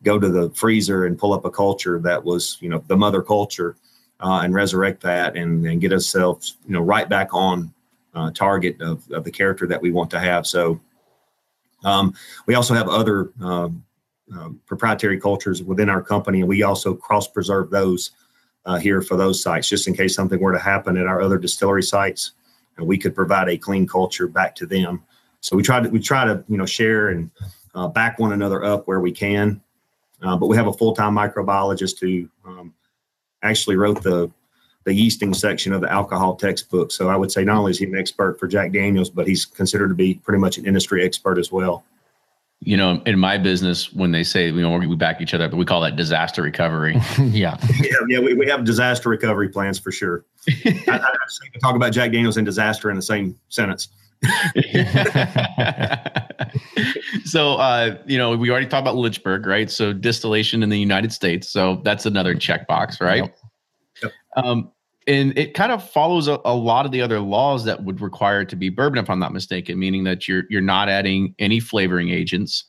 go 0.04 0.18
to 0.18 0.30
the 0.30 0.50
freezer 0.52 1.06
and 1.06 1.18
pull 1.18 1.34
up 1.34 1.46
a 1.46 1.52
culture 1.52 2.00
that 2.00 2.24
was, 2.24 2.58
you 2.60 2.70
know, 2.70 2.84
the 2.88 2.98
mother 2.98 3.22
culture 3.22 3.76
uh, 4.20 4.42
and 4.44 4.54
resurrect 4.54 5.02
that 5.04 5.36
and, 5.36 5.66
and 5.66 5.82
get 5.82 5.94
ourselves, 5.94 6.58
you 6.66 6.74
know, 6.74 6.82
right 6.82 7.08
back 7.08 7.34
on 7.34 7.72
uh, 8.16 8.32
target 8.32 8.82
of, 8.82 9.10
of 9.12 9.24
the 9.24 9.32
character 9.32 9.68
that 9.68 9.82
we 9.82 9.92
want 9.92 10.10
to 10.12 10.20
have. 10.20 10.48
So 10.48 10.80
um, 11.84 12.14
we 12.46 12.56
also 12.56 12.74
have 12.74 12.88
other 12.88 13.32
uh, 13.44 13.70
proprietary 14.66 15.20
cultures 15.20 15.62
within 15.62 15.90
our 15.90 16.02
company, 16.02 16.40
and 16.40 16.50
we 16.50 16.64
also 16.64 16.94
cross 16.94 17.28
preserve 17.28 17.70
those 17.70 18.12
uh, 18.66 18.78
here 18.78 19.02
for 19.02 19.18
those 19.18 19.42
sites, 19.42 19.70
just 19.70 19.88
in 19.88 19.94
case 19.94 20.16
something 20.16 20.40
were 20.40 20.54
to 20.54 20.60
happen 20.60 20.98
at 20.98 21.08
our 21.08 21.22
other 21.22 21.38
distillery 21.38 21.84
sites 21.84 22.34
and 22.78 22.88
we 22.88 22.98
could 22.98 23.16
provide 23.16 23.50
a 23.50 23.58
clean 23.58 23.88
culture 23.88 24.28
back 24.28 24.56
to 24.56 24.66
them. 24.66 25.04
So 25.40 25.56
we 25.56 25.64
try 25.64 25.80
to 25.80 25.90
we 25.90 26.00
try 26.00 26.26
to 26.26 26.44
you 26.48 26.58
know 26.58 26.66
share 26.66 27.10
and 27.10 27.32
uh, 27.74 27.88
back 27.88 28.20
one 28.20 28.34
another 28.34 28.64
up 28.64 28.88
where 28.88 29.00
we 29.00 29.12
can. 29.12 29.62
Uh, 30.22 30.38
but 30.38 30.48
we 30.48 30.56
have 30.56 30.68
a 30.68 30.74
full 30.74 30.94
time 30.94 31.16
microbiologist 31.16 32.00
who 32.00 32.30
um, 32.46 32.74
actually 33.42 33.76
wrote 33.76 34.04
the 34.04 34.32
the 34.84 34.92
yeasting 34.92 35.36
section 35.36 35.74
of 35.74 35.82
the 35.82 35.92
alcohol 35.92 36.36
textbook. 36.36 36.92
So 36.92 37.08
I 37.08 37.16
would 37.16 37.32
say 37.32 37.44
not 37.44 37.58
only 37.58 37.72
is 37.72 37.78
he 37.78 37.86
an 37.86 37.96
expert 37.96 38.40
for 38.40 38.48
Jack 38.48 38.72
Daniels, 38.72 39.12
but 39.12 39.28
he's 39.28 39.46
considered 39.46 39.90
to 39.90 39.96
be 39.96 40.16
pretty 40.16 40.40
much 40.40 40.58
an 40.58 40.66
industry 40.66 41.06
expert 41.06 41.38
as 41.38 41.52
well 41.52 41.84
you 42.64 42.78
know, 42.78 43.02
in 43.08 43.18
my 43.18 43.40
business, 43.40 43.92
when 43.92 44.12
they 44.12 44.24
say, 44.24 44.48
you 44.48 44.62
know, 44.62 44.78
we 44.78 44.96
back 44.96 45.20
each 45.20 45.34
other, 45.34 45.50
but 45.50 45.58
we 45.58 45.66
call 45.66 45.82
that 45.82 45.96
disaster 45.96 46.44
recovery. 46.44 46.94
yeah. 47.20 47.58
Yeah. 47.82 47.92
Yeah. 48.08 48.20
We, 48.20 48.36
we 48.36 48.48
have 48.48 48.64
disaster 48.64 49.10
recovery 49.10 49.50
plans 49.50 49.80
for 49.80 49.92
sure. 49.92 50.26
I, 50.66 50.80
I 50.88 51.60
talk 51.60 51.76
about 51.76 51.92
Jack 51.92 52.12
Daniels 52.12 52.38
and 52.38 52.46
disaster 52.46 52.92
in 52.92 52.96
the 52.96 53.02
same 53.02 53.36
sentence. 53.50 53.88
so, 57.26 57.56
uh, 57.56 57.98
you 58.06 58.20
know, 58.20 58.38
we 58.38 58.52
already 58.52 58.68
talked 58.68 58.84
about 58.84 58.96
Lynchburg, 58.96 59.48
right? 59.48 59.72
So 59.72 59.92
distillation 59.92 60.62
in 60.62 60.70
the 60.70 60.78
United 60.78 61.12
States. 61.12 61.50
So 61.50 61.82
that's 61.84 62.06
another 62.06 62.36
checkbox, 62.36 63.02
right? 63.02 63.24
Yep. 63.24 63.38
Yep. 64.04 64.12
Um, 64.38 64.72
and 65.08 65.38
it 65.38 65.54
kind 65.54 65.72
of 65.72 65.88
follows 65.88 66.28
a, 66.28 66.40
a, 66.46 66.54
lot 66.54 66.86
of 66.86 66.92
the 66.92 67.02
other 67.02 67.20
laws 67.20 67.66
that 67.66 67.84
would 67.84 68.02
require 68.02 68.42
it 68.42 68.50
to 68.50 68.56
be 68.56 68.70
bourbon, 68.70 69.00
if 69.00 69.10
I'm 69.10 69.20
not 69.20 69.34
mistaken, 69.34 69.80
meaning 69.80 70.04
that 70.04 70.28
you're 70.28 70.44
you're 70.50 70.62
not 70.62 70.90
adding 70.90 71.34
any 71.40 71.60
flavoring 71.60 72.10
agents, 72.10 72.66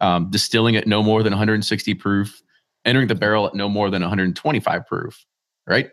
um, 0.00 0.30
distilling 0.30 0.76
at 0.76 0.86
no 0.86 1.02
more 1.02 1.22
than 1.22 1.32
160 1.32 1.94
proof, 1.94 2.42
entering 2.84 3.08
the 3.08 3.14
barrel 3.14 3.46
at 3.46 3.54
no 3.54 3.68
more 3.68 3.90
than 3.90 4.02
125 4.02 4.86
proof, 4.86 5.26
right? 5.66 5.90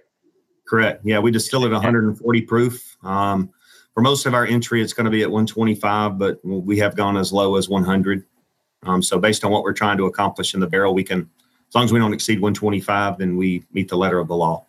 Correct. 0.67 1.01
Yeah, 1.03 1.19
we 1.19 1.29
distill 1.31 1.65
at 1.65 1.71
140 1.71 2.41
proof. 2.43 2.97
Um, 3.03 3.51
for 3.93 4.01
most 4.01 4.25
of 4.25 4.33
our 4.33 4.45
entry, 4.45 4.81
it's 4.81 4.93
going 4.93 5.05
to 5.05 5.11
be 5.11 5.21
at 5.21 5.29
125, 5.29 6.17
but 6.17 6.39
we 6.43 6.77
have 6.79 6.95
gone 6.95 7.17
as 7.17 7.31
low 7.31 7.55
as 7.55 7.69
100. 7.69 8.25
Um, 8.83 9.01
so 9.01 9.19
based 9.19 9.43
on 9.43 9.51
what 9.51 9.63
we're 9.63 9.73
trying 9.73 9.97
to 9.97 10.05
accomplish 10.05 10.53
in 10.53 10.59
the 10.59 10.67
barrel, 10.67 10.93
we 10.93 11.03
can, 11.03 11.29
as 11.69 11.75
long 11.75 11.85
as 11.85 11.93
we 11.93 11.99
don't 11.99 12.13
exceed 12.13 12.41
125, 12.41 13.19
then 13.19 13.37
we 13.37 13.63
meet 13.71 13.87
the 13.87 13.95
letter 13.95 14.19
of 14.19 14.27
the 14.27 14.35
law 14.35 14.65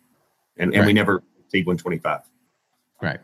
and, 0.59 0.73
and 0.73 0.81
right. 0.81 0.87
we 0.87 0.93
never 0.93 1.23
exceed 1.39 1.65
125. 1.65 2.21
Right. 3.01 3.19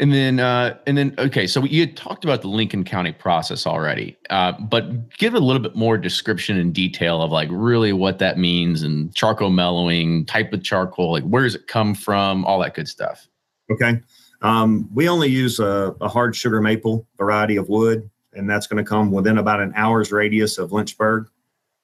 And 0.00 0.12
then, 0.12 0.40
uh, 0.40 0.78
and 0.86 0.96
then, 0.96 1.14
okay. 1.18 1.46
So 1.46 1.64
you 1.64 1.80
had 1.80 1.96
talked 1.96 2.24
about 2.24 2.42
the 2.42 2.48
Lincoln 2.48 2.82
County 2.82 3.12
process 3.12 3.66
already, 3.66 4.16
uh, 4.30 4.52
but 4.52 5.16
give 5.16 5.34
a 5.34 5.38
little 5.38 5.62
bit 5.62 5.76
more 5.76 5.96
description 5.96 6.58
and 6.58 6.74
detail 6.74 7.22
of 7.22 7.30
like 7.30 7.48
really 7.52 7.92
what 7.92 8.18
that 8.18 8.38
means 8.38 8.82
and 8.82 9.14
charcoal 9.14 9.50
mellowing, 9.50 10.24
type 10.24 10.52
of 10.52 10.64
charcoal, 10.64 11.12
like 11.12 11.24
where 11.24 11.44
does 11.44 11.54
it 11.54 11.68
come 11.68 11.94
from, 11.94 12.44
all 12.46 12.58
that 12.60 12.74
good 12.74 12.88
stuff. 12.88 13.28
Okay. 13.70 14.00
Um, 14.40 14.88
we 14.92 15.08
only 15.08 15.28
use 15.28 15.60
a, 15.60 15.94
a, 16.00 16.08
hard 16.08 16.34
sugar 16.34 16.60
maple 16.60 17.06
variety 17.16 17.56
of 17.56 17.68
wood, 17.68 18.10
and 18.32 18.50
that's 18.50 18.66
going 18.66 18.84
to 18.84 18.88
come 18.88 19.12
within 19.12 19.38
about 19.38 19.60
an 19.60 19.72
hour's 19.76 20.10
radius 20.10 20.58
of 20.58 20.72
Lynchburg. 20.72 21.28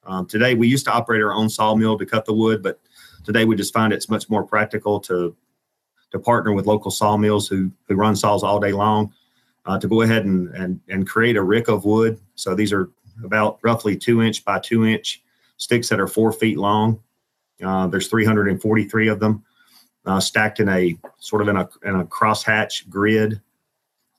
Um, 0.04 0.26
today, 0.26 0.54
we 0.54 0.66
used 0.66 0.84
to 0.86 0.92
operate 0.92 1.22
our 1.22 1.32
own 1.32 1.48
sawmill 1.48 1.96
to 1.98 2.04
cut 2.04 2.24
the 2.24 2.32
wood, 2.32 2.62
but 2.64 2.80
today 3.24 3.44
we 3.44 3.57
just 3.57 3.74
find 3.74 3.92
it's 3.92 4.09
much 4.09 4.28
more 4.28 4.44
practical 4.44 5.00
to 5.00 5.37
to 6.11 6.18
partner 6.18 6.52
with 6.52 6.66
local 6.66 6.90
sawmills 6.90 7.48
who 7.48 7.70
who 7.87 7.94
run 7.94 8.16
saws 8.16 8.42
all 8.42 8.61
day 8.61 8.72
long 8.72 9.12
uh, 9.66 9.78
to 9.78 9.88
go 9.88 10.02
ahead 10.02 10.24
and, 10.24 10.48
and 10.54 10.81
and 10.88 11.09
create 11.09 11.37
a 11.37 11.42
rick 11.42 11.68
of 11.68 11.85
wood. 11.85 12.18
So 12.35 12.54
these 12.54 12.72
are 12.72 12.90
about 13.24 13.59
roughly 13.62 13.96
two 13.96 14.22
inch 14.22 14.44
by 14.44 14.59
two 14.59 14.85
inch 14.85 15.22
sticks 15.57 15.88
that 15.88 16.00
are 16.00 16.07
four 16.07 16.33
feet 16.33 16.59
long. 16.59 17.00
Uh, 17.62 17.88
there's 17.88 18.07
343 18.07 19.09
of 19.09 19.18
them 19.18 19.44
uh, 20.07 20.20
stacked 20.20 20.61
in 20.61 20.68
a 20.68 20.96
sort 21.18 21.42
of 21.42 21.48
in 21.48 21.57
a 21.57 21.68
in 21.85 21.96
a 21.96 22.04
crosshatch 22.04 22.88
grid 22.88 23.40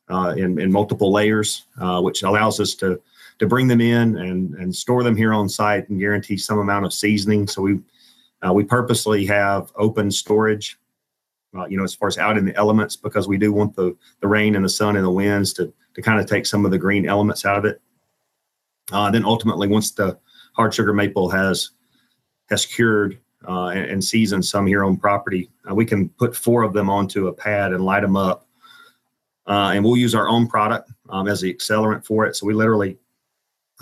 uh, 0.10 0.34
in, 0.38 0.60
in 0.60 0.72
multiple 0.72 1.12
layers, 1.12 1.66
uh, 1.80 2.02
which 2.02 2.24
allows 2.24 2.60
us 2.60 2.76
to 2.76 3.02
to 3.40 3.48
bring 3.48 3.68
them 3.68 3.82
in 3.82 4.18
and 4.18 4.54
and 4.56 4.76
store 4.76 5.04
them 5.04 5.16
here 5.16 5.34
on 5.34 5.50
site 5.50 5.90
and 5.90 6.00
guarantee 6.00 6.38
some 6.38 6.60
amount 6.60 6.86
of 6.86 6.94
seasoning. 6.94 7.48
So 7.48 7.62
we 7.62 7.80
uh, 8.46 8.54
we 8.54 8.64
purposely 8.64 9.26
have 9.26 9.72
open 9.76 10.12
storage, 10.12 10.80
uh, 11.58 11.66
you 11.66 11.78
know, 11.78 11.84
as 11.84 11.94
far 11.94 12.08
as 12.08 12.18
out 12.18 12.38
in 12.38 12.46
the 12.46 12.56
elements 12.56 12.96
because 12.96 13.28
we 13.28 13.38
do 13.38 13.52
want 13.52 13.76
the 13.76 13.96
the 14.22 14.28
rain 14.28 14.56
and 14.56 14.64
the 14.64 14.70
sun 14.70 14.96
and 14.96 15.06
the 15.06 15.12
winds 15.12 15.54
to 15.54 15.74
to 15.96 16.02
kind 16.02 16.20
of 16.20 16.26
take 16.26 16.46
some 16.46 16.66
of 16.66 16.72
the 16.72 16.78
green 16.78 17.08
elements 17.08 17.46
out 17.46 17.58
of 17.58 17.66
it. 17.66 17.82
Uh, 18.92 19.12
then 19.12 19.26
ultimately, 19.26 19.68
once 19.68 19.92
the 19.92 20.18
hard 20.54 20.74
sugar 20.74 20.94
maple 20.94 21.30
has 21.30 21.72
has 22.50 22.66
cured 22.66 23.20
uh, 23.48 23.68
and, 23.68 23.92
and 23.92 24.04
seasoned 24.04 24.46
some 24.46 24.66
here 24.66 24.84
on 24.84 24.98
property, 24.98 25.50
uh, 25.70 25.76
we 25.76 25.86
can 25.86 26.10
put 26.10 26.36
four 26.36 26.64
of 26.64 26.74
them 26.74 26.90
onto 26.90 27.28
a 27.28 27.34
pad 27.34 27.74
and 27.74 27.84
light 27.84 28.02
them 28.02 28.16
up. 28.16 28.46
Uh, 29.48 29.72
and 29.74 29.84
we'll 29.84 29.98
use 29.98 30.14
our 30.14 30.30
own 30.30 30.48
product 30.48 30.92
um, 31.10 31.28
as 31.28 31.42
the 31.42 31.52
accelerant 31.52 32.06
for 32.06 32.26
it. 32.26 32.36
So 32.36 32.46
we 32.46 32.54
literally 32.54 33.00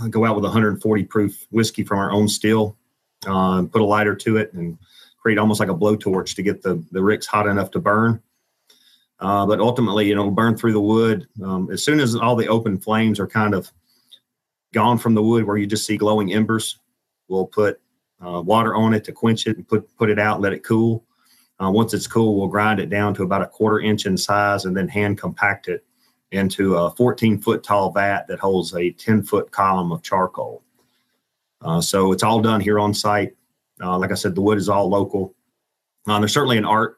go 0.09 0.25
out 0.25 0.35
with 0.35 0.43
140 0.43 1.03
proof 1.05 1.45
whiskey 1.51 1.83
from 1.83 1.99
our 1.99 2.11
own 2.11 2.27
still, 2.27 2.76
uh, 3.25 3.63
put 3.63 3.81
a 3.81 3.85
lighter 3.85 4.15
to 4.15 4.37
it, 4.37 4.53
and 4.53 4.77
create 5.17 5.37
almost 5.37 5.59
like 5.59 5.69
a 5.69 5.75
blowtorch 5.75 6.35
to 6.35 6.43
get 6.43 6.61
the 6.61 6.83
the 6.91 7.01
ricks 7.01 7.25
hot 7.25 7.47
enough 7.47 7.71
to 7.71 7.79
burn. 7.79 8.21
Uh, 9.19 9.45
but 9.45 9.59
ultimately, 9.59 10.07
you 10.07 10.15
know, 10.15 10.29
burn 10.29 10.55
through 10.55 10.73
the 10.73 10.81
wood. 10.81 11.27
Um, 11.43 11.71
as 11.71 11.83
soon 11.83 11.99
as 11.99 12.15
all 12.15 12.35
the 12.35 12.47
open 12.47 12.77
flames 12.77 13.19
are 13.19 13.27
kind 13.27 13.55
of 13.55 13.71
gone 14.73 14.99
from 14.99 15.15
the 15.15 15.23
wood, 15.23 15.43
where 15.45 15.57
you 15.57 15.65
just 15.65 15.87
see 15.87 15.97
glowing 15.97 16.33
embers, 16.33 16.79
we'll 17.27 17.47
put 17.47 17.81
uh, 18.23 18.41
water 18.41 18.75
on 18.75 18.93
it 18.93 19.03
to 19.05 19.11
quench 19.11 19.47
it 19.47 19.57
and 19.57 19.67
put 19.67 19.95
put 19.97 20.09
it 20.09 20.19
out, 20.19 20.41
let 20.41 20.53
it 20.53 20.63
cool. 20.63 21.03
Uh, 21.59 21.71
once 21.71 21.93
it's 21.93 22.05
cool, 22.05 22.37
we'll 22.37 22.47
grind 22.47 22.79
it 22.79 22.89
down 22.89 23.13
to 23.15 23.23
about 23.23 23.41
a 23.41 23.47
quarter 23.47 23.79
inch 23.79 24.05
in 24.05 24.15
size 24.15 24.65
and 24.65 24.77
then 24.77 24.87
hand 24.87 25.17
compact 25.17 25.67
it 25.67 25.83
into 26.31 26.75
a 26.75 26.91
14 26.91 27.41
foot 27.41 27.63
tall 27.63 27.91
vat 27.91 28.27
that 28.27 28.39
holds 28.39 28.75
a 28.75 28.91
10 28.91 29.23
foot 29.23 29.49
column 29.51 29.91
of 29.91 30.03
charcoal. 30.03 30.63
Uh, 31.67 31.81
so 31.81 32.13
it's 32.13 32.23
all 32.23 32.39
done 32.39 32.61
here 32.61 32.79
on 32.79 32.93
site. 32.93 33.35
Uh, 33.83 33.97
like 33.97 34.11
I 34.11 34.15
said, 34.15 34.35
the 34.35 34.41
wood 34.41 34.57
is 34.57 34.69
all 34.69 34.87
local. 34.87 35.35
Uh, 36.07 36.17
there's 36.19 36.33
certainly 36.33 36.57
an 36.57 36.63
art 36.63 36.97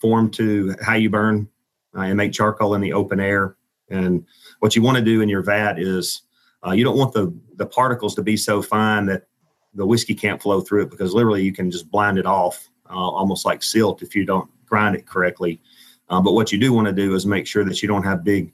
form 0.00 0.28
to 0.32 0.74
how 0.82 0.94
you 0.94 1.08
burn 1.08 1.48
uh, 1.96 2.00
and 2.00 2.16
make 2.16 2.32
charcoal 2.32 2.74
in 2.74 2.80
the 2.80 2.92
open 2.92 3.20
air. 3.20 3.56
And 3.90 4.26
what 4.58 4.74
you 4.74 4.82
want 4.82 4.98
to 4.98 5.04
do 5.04 5.20
in 5.20 5.28
your 5.28 5.42
vat 5.42 5.78
is 5.78 6.22
uh, 6.66 6.72
you 6.72 6.82
don't 6.82 6.98
want 6.98 7.12
the 7.12 7.32
the 7.54 7.66
particles 7.66 8.16
to 8.16 8.22
be 8.22 8.36
so 8.36 8.60
fine 8.60 9.06
that 9.06 9.28
the 9.74 9.86
whiskey 9.86 10.14
can't 10.14 10.42
flow 10.42 10.60
through 10.60 10.82
it 10.82 10.90
because 10.90 11.14
literally 11.14 11.42
you 11.42 11.52
can 11.52 11.70
just 11.70 11.88
blind 11.88 12.18
it 12.18 12.26
off 12.26 12.68
uh, 12.90 12.94
almost 12.94 13.46
like 13.46 13.62
silt 13.62 14.02
if 14.02 14.16
you 14.16 14.26
don't 14.26 14.50
grind 14.66 14.96
it 14.96 15.06
correctly. 15.06 15.60
But 16.08 16.32
what 16.32 16.50
you 16.50 16.58
do 16.58 16.72
want 16.72 16.88
to 16.88 16.92
do 16.92 17.14
is 17.14 17.24
make 17.24 17.46
sure 17.46 17.64
that 17.64 17.82
you 17.82 17.88
don't 17.88 18.02
have 18.02 18.24
big 18.24 18.52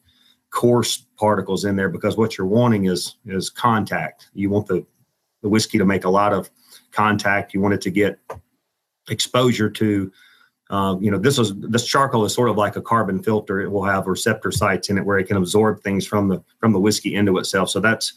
coarse 0.50 1.07
particles 1.16 1.64
in 1.64 1.74
there 1.74 1.88
because 1.88 2.16
what 2.16 2.37
you're 2.37 2.46
wanting 2.46 2.85
is 2.85 3.16
is 3.24 3.48
contact. 3.48 4.29
You 4.35 4.50
want 4.50 4.66
the 4.66 4.85
the 5.44 5.48
whiskey 5.48 5.78
to 5.78 5.85
make 5.85 6.04
a 6.04 6.11
lot 6.11 6.33
of 6.33 6.50
contact. 6.90 7.54
You 7.54 7.61
want 7.61 7.74
it 7.74 7.83
to 7.83 7.90
get 7.90 8.18
exposure 9.09 9.70
to 9.70 10.11
uh, 10.70 10.96
you 10.98 11.11
know, 11.11 11.18
this 11.18 11.38
is 11.38 11.54
this 11.57 11.85
charcoal 11.85 12.24
is 12.24 12.33
sort 12.33 12.48
of 12.48 12.57
like 12.57 12.76
a 12.76 12.83
carbon 12.83 13.22
filter. 13.22 13.61
It 13.61 13.70
will 13.70 13.85
have 13.85 14.07
receptor 14.07 14.50
sites 14.50 14.88
in 14.88 14.96
it 14.96 15.04
where 15.04 15.18
it 15.18 15.24
can 15.24 15.37
absorb 15.37 15.83
things 15.83 16.07
from 16.07 16.28
the 16.28 16.42
from 16.59 16.72
the 16.72 16.80
whiskey 16.80 17.14
into 17.14 17.37
itself. 17.37 17.68
So 17.68 17.80
that's 17.80 18.14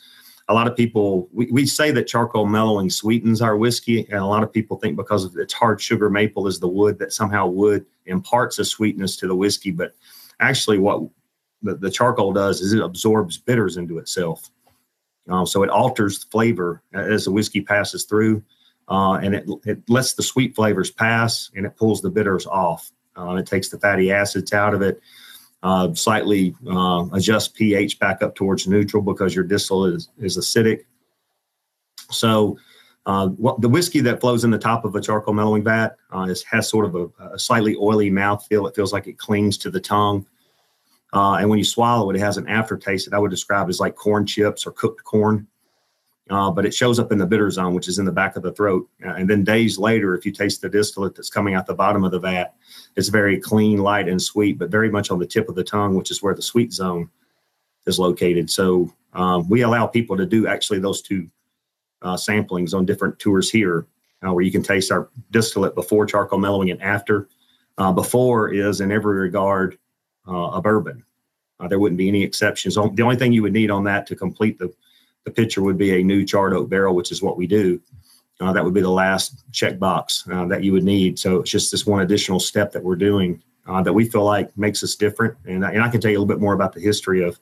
a 0.48 0.54
lot 0.54 0.66
of 0.66 0.76
people. 0.76 1.28
We, 1.34 1.52
we 1.52 1.66
say 1.66 1.92
that 1.92 2.08
charcoal 2.08 2.46
mellowing 2.46 2.90
sweetens 2.90 3.42
our 3.42 3.58
whiskey, 3.58 4.08
and 4.10 4.20
a 4.20 4.26
lot 4.26 4.44
of 4.44 4.54
people 4.54 4.78
think 4.78 4.96
because 4.96 5.26
of 5.26 5.36
its 5.36 5.54
hard 5.54 5.82
sugar 5.82 6.10
maple 6.10 6.48
is 6.48 6.60
the 6.60 6.70
wood 6.70 6.98
that 7.00 7.12
somehow 7.12 7.48
wood 7.48 7.86
imparts 8.06 8.60
a 8.60 8.66
sweetness 8.66 9.18
to 9.18 9.28
the 9.28 9.36
whiskey. 9.36 9.72
But 9.72 9.94
actually, 10.40 10.78
what 10.78 11.04
the, 11.62 11.76
the 11.76 11.92
charcoal 11.92 12.32
does 12.32 12.62
is 12.62 12.72
it 12.72 12.82
absorbs 12.82 13.38
bitters 13.38 13.76
into 13.76 13.98
itself. 13.98 14.50
Uh, 15.30 15.46
so 15.46 15.64
it 15.64 15.70
alters 15.70 16.20
the 16.20 16.30
flavor 16.32 16.82
as 16.94 17.26
the 17.26 17.32
whiskey 17.32 17.62
passes 17.62 18.06
through 18.06 18.44
uh, 18.90 19.20
and 19.22 19.36
it, 19.36 19.46
it 19.66 19.90
lets 19.90 20.14
the 20.14 20.24
sweet 20.24 20.56
flavors 20.56 20.92
pass 20.92 21.52
and 21.56 21.66
it 21.66 21.76
pulls 21.76 22.02
the 22.02 22.10
bitters 22.10 22.46
off. 22.46 22.92
Uh, 23.18 23.36
it 23.36 23.46
takes 23.46 23.70
the 23.70 23.80
fatty 23.80 24.12
acids 24.12 24.54
out 24.54 24.74
of 24.74 24.82
it, 24.82 25.02
uh, 25.64 25.94
slightly 25.94 26.56
uh, 26.70 27.06
adjust 27.14 27.56
pH 27.56 28.00
back 28.00 28.22
up 28.22 28.36
towards 28.36 28.68
neutral 28.68 29.02
because 29.02 29.36
your 29.36 29.44
distillate 29.44 29.96
is, 29.96 30.10
is 30.20 30.38
acidic. 30.38 30.86
So, 32.12 32.58
uh, 33.06 33.30
what, 33.30 33.62
the 33.62 33.70
whiskey 33.70 34.02
that 34.02 34.20
flows 34.20 34.44
in 34.44 34.52
the 34.52 34.58
top 34.58 34.84
of 34.84 34.94
a 34.96 35.02
charcoal 35.02 35.34
mellowing 35.34 35.64
vat 35.64 35.96
uh, 36.14 36.24
is, 36.24 36.44
has 36.44 36.70
sort 36.70 36.86
of 36.86 36.96
a, 36.96 37.34
a 37.34 37.40
slightly 37.40 37.76
oily 37.78 38.12
mouthfeel. 38.12 38.68
It 38.68 38.76
feels 38.76 38.92
like 38.92 39.08
it 39.08 39.18
clings 39.18 39.58
to 39.60 39.72
the 39.72 39.80
tongue. 39.80 40.26
And 41.14 41.50
when 41.50 41.60
you 41.60 41.66
swallow 41.66 42.10
it, 42.10 42.16
it 42.16 42.20
has 42.20 42.38
an 42.38 42.48
aftertaste 42.48 43.10
that 43.10 43.16
I 43.16 43.20
would 43.20 43.32
describe 43.32 43.70
as 43.70 43.80
like 43.80 43.96
corn 43.96 44.26
chips 44.26 44.66
or 44.66 44.72
cooked 44.72 45.04
corn 45.04 45.48
uh, 46.30 46.52
but 46.52 46.66
it 46.66 46.74
shows 46.74 47.00
up 47.00 47.12
in 47.12 47.18
the 47.18 47.26
bitter 47.26 47.50
zone, 47.50 47.74
which 47.74 47.88
is 47.88 48.00
in 48.00 48.06
the 48.06 48.12
back 48.12 48.36
of 48.36 48.44
the 48.44 48.52
throat. 48.52 48.88
Uh, 49.06 49.14
and 49.14 49.30
then 49.30 49.44
days 49.44 49.78
later, 49.78 50.16
if 50.16 50.26
you 50.26 50.32
taste 50.32 50.62
the 50.62 50.70
distillate 50.70 51.16
that's 51.16 51.30
coming 51.30 51.54
out 51.54 51.66
the 51.66 51.74
bottom 51.74 52.04
of 52.04 52.12
the 52.12 52.20
vat, 52.20 52.56
it's 52.96 53.08
very 53.08 53.40
clean, 53.40 53.80
light, 53.80 54.10
and 54.10 54.22
sweet, 54.22 54.58
but 54.58 54.70
very 54.70 54.90
much 54.90 55.10
on 55.10 55.20
the 55.20 55.26
tip 55.26 55.48
of 55.48 55.56
the 55.56 55.64
tongue, 55.64 55.96
which 55.96 56.12
is 56.12 56.22
where 56.22 56.34
the 56.34 56.42
sweet 56.42 56.74
zone 56.74 57.10
is 57.86 57.98
located. 57.98 58.50
So 58.50 58.94
um, 59.14 59.48
we 59.48 59.62
allow 59.62 59.88
people 59.88 60.18
to 60.18 60.26
do 60.26 60.48
actually 60.48 60.80
those 60.80 61.02
two 61.02 61.30
uh, 62.02 62.16
samplings 62.16 62.74
on 62.74 62.86
different 62.86 63.18
tours 63.20 63.50
here, 63.50 63.88
uh, 64.26 64.34
where 64.34 64.44
you 64.44 64.52
can 64.52 64.64
taste 64.64 64.92
our 64.92 65.10
distillate 65.32 65.76
before 65.76 66.06
charcoal 66.06 66.40
mellowing 66.40 66.72
and 66.72 66.82
after. 66.82 67.30
Uh, 67.78 67.92
before 67.92 68.52
is 68.52 68.82
in 68.82 68.92
every 68.92 69.18
regard 69.18 69.78
uh, 70.28 70.52
a 70.54 70.62
bourbon. 70.62 71.04
there 71.70 71.80
wouldn't 71.80 71.98
be 71.98 72.08
any 72.08 72.24
exceptions. 72.24 72.76
The 72.76 73.02
only 73.04 73.16
thing 73.16 73.34
you 73.34 73.42
would 73.44 73.54
need 73.54 73.72
on 73.72 73.84
that 73.86 74.08
to 74.08 74.16
complete 74.16 74.60
the 74.60 74.74
the 75.28 75.34
picture 75.34 75.62
would 75.62 75.78
be 75.78 76.00
a 76.00 76.04
new 76.04 76.26
charred 76.26 76.54
oak 76.54 76.70
barrel, 76.70 76.96
which 76.96 77.12
is 77.12 77.22
what 77.22 77.36
we 77.36 77.48
do. 77.48 77.82
Uh, 78.40 78.54
that 78.54 78.64
would 78.64 78.74
be 78.74 78.80
the 78.80 78.90
last 78.90 79.44
checkbox 79.52 80.32
uh, 80.32 80.48
that 80.48 80.64
you 80.64 80.72
would 80.72 80.86
need. 80.86 81.20
So 81.20 81.42
it's 81.42 81.52
just 81.52 81.70
this 81.70 81.86
one 81.86 82.02
additional 82.02 82.40
step 82.40 82.72
that 82.72 82.82
we're 82.82 82.96
doing 82.96 83.44
uh, 83.68 83.82
that 83.82 83.92
we 83.92 84.06
feel 84.06 84.24
like 84.24 84.58
makes 84.58 84.84
us 84.84 84.96
different. 84.96 85.36
And, 85.46 85.66
and 85.66 85.84
I 85.84 85.90
can 85.90 86.00
tell 86.00 86.10
you 86.10 86.18
a 86.18 86.22
little 86.22 86.34
bit 86.34 86.40
more 86.40 86.54
about 86.54 86.72
the 86.72 86.80
history 86.80 87.22
of, 87.24 87.38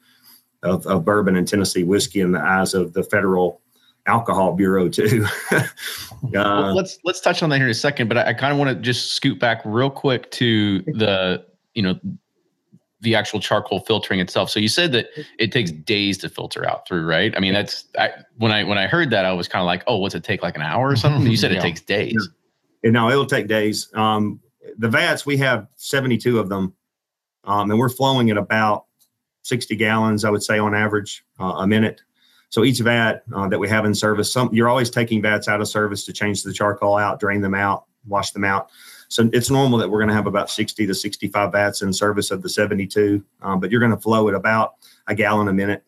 of, 0.64 0.88
of 0.88 1.06
bourbon 1.06 1.36
and 1.36 1.48
Tennessee 1.48 1.84
whiskey 1.84 2.22
in 2.22 2.32
the 2.32 2.42
eyes 2.42 2.74
of 2.74 2.94
the 2.94 3.04
federal 3.04 3.62
alcohol 4.08 4.54
bureau 4.54 4.90
too. 4.90 5.28
well, 6.24 6.48
uh, 6.48 6.74
let's 6.74 6.98
let's 7.04 7.22
touch 7.22 7.44
on 7.44 7.50
that 7.52 7.58
here 7.58 7.66
in 7.66 7.72
a 7.72 7.76
second, 7.76 8.08
but 8.08 8.18
I, 8.18 8.30
I 8.30 8.34
kind 8.34 8.52
of 8.52 8.58
want 8.58 8.70
to 8.70 8.76
just 8.76 9.14
scoot 9.14 9.40
back 9.40 9.62
real 9.64 9.92
quick 9.92 10.32
to 10.32 10.82
the 10.82 11.46
you 11.76 11.84
know 11.84 12.00
the 13.06 13.16
actual 13.16 13.40
charcoal 13.40 13.80
filtering 13.80 14.20
itself. 14.20 14.50
So 14.50 14.60
you 14.60 14.68
said 14.68 14.92
that 14.92 15.08
it 15.40 15.52
takes 15.54 15.72
days 15.72 16.18
to 16.18 16.30
filter 16.30 16.68
out 16.68 16.86
through, 16.86 17.06
right? 17.06 17.34
I 17.38 17.40
mean, 17.40 17.54
that's 17.54 17.86
I, 17.98 18.10
when 18.38 18.52
I 18.52 18.66
when 18.66 18.78
I 18.78 18.88
heard 18.88 19.12
that, 19.12 19.24
I 19.24 19.32
was 19.32 19.48
kind 19.48 19.62
of 19.62 19.68
like, 19.68 19.84
oh, 19.88 19.98
what's 19.98 20.16
it 20.16 20.24
take 20.24 20.44
like 20.44 20.56
an 20.56 20.62
hour 20.62 20.90
or 20.90 20.96
something? 20.98 21.26
You 21.26 21.38
said 21.38 21.52
yeah. 21.54 21.60
it 21.60 21.62
takes 21.62 21.80
days. 21.80 22.30
Yeah. 22.84 22.92
No, 22.92 23.10
it'll 23.10 23.26
take 23.26 23.48
days. 23.48 23.90
Um, 23.94 24.42
the 24.78 24.90
vats 24.90 25.26
we 25.26 25.38
have 25.38 25.68
72 25.78 26.38
of 26.38 26.50
them, 26.50 26.74
um, 27.46 27.72
and 27.72 27.80
we're 27.80 27.90
flowing 27.90 28.30
at 28.30 28.38
about 28.38 28.86
60 29.44 29.76
gallons, 29.76 30.26
I 30.26 30.30
would 30.30 30.44
say, 30.44 30.60
on 30.60 30.76
average 30.76 31.24
uh, 31.40 31.56
a 31.60 31.68
minute. 31.68 32.02
So 32.50 32.64
each 32.64 32.80
vat 32.80 33.24
uh, 33.36 33.48
that 33.50 33.60
we 33.60 33.70
have 33.70 33.86
in 33.86 33.94
service, 33.94 34.32
some 34.32 34.50
you're 34.54 34.70
always 34.70 34.90
taking 34.90 35.22
vats 35.22 35.48
out 35.48 35.62
of 35.62 35.68
service 35.68 36.06
to 36.06 36.14
change 36.14 36.44
the 36.44 36.54
charcoal 36.54 36.98
out, 36.98 37.20
drain 37.20 37.42
them 37.42 37.54
out, 37.54 37.86
wash 38.08 38.32
them 38.32 38.44
out. 38.44 38.70
So 39.08 39.30
it's 39.34 39.50
normal 39.50 39.78
that 39.80 39.90
we're 39.90 40.00
going 40.00 40.10
to 40.10 40.16
have 40.16 40.28
about 40.28 40.50
60 40.50 40.88
to 40.88 40.94
65 40.94 41.52
vats 41.52 41.82
in 41.82 41.94
service 41.94 42.32
of 42.32 42.42
the 42.42 42.50
72, 42.50 43.24
um, 43.42 43.60
but 43.60 43.72
you're 43.72 43.80
going 43.80 43.92
to 43.92 44.02
flow 44.02 44.28
at 44.30 44.36
about 44.36 44.76
a 45.08 45.16
gallon 45.16 45.48
a 45.48 45.54
minute 45.54 45.84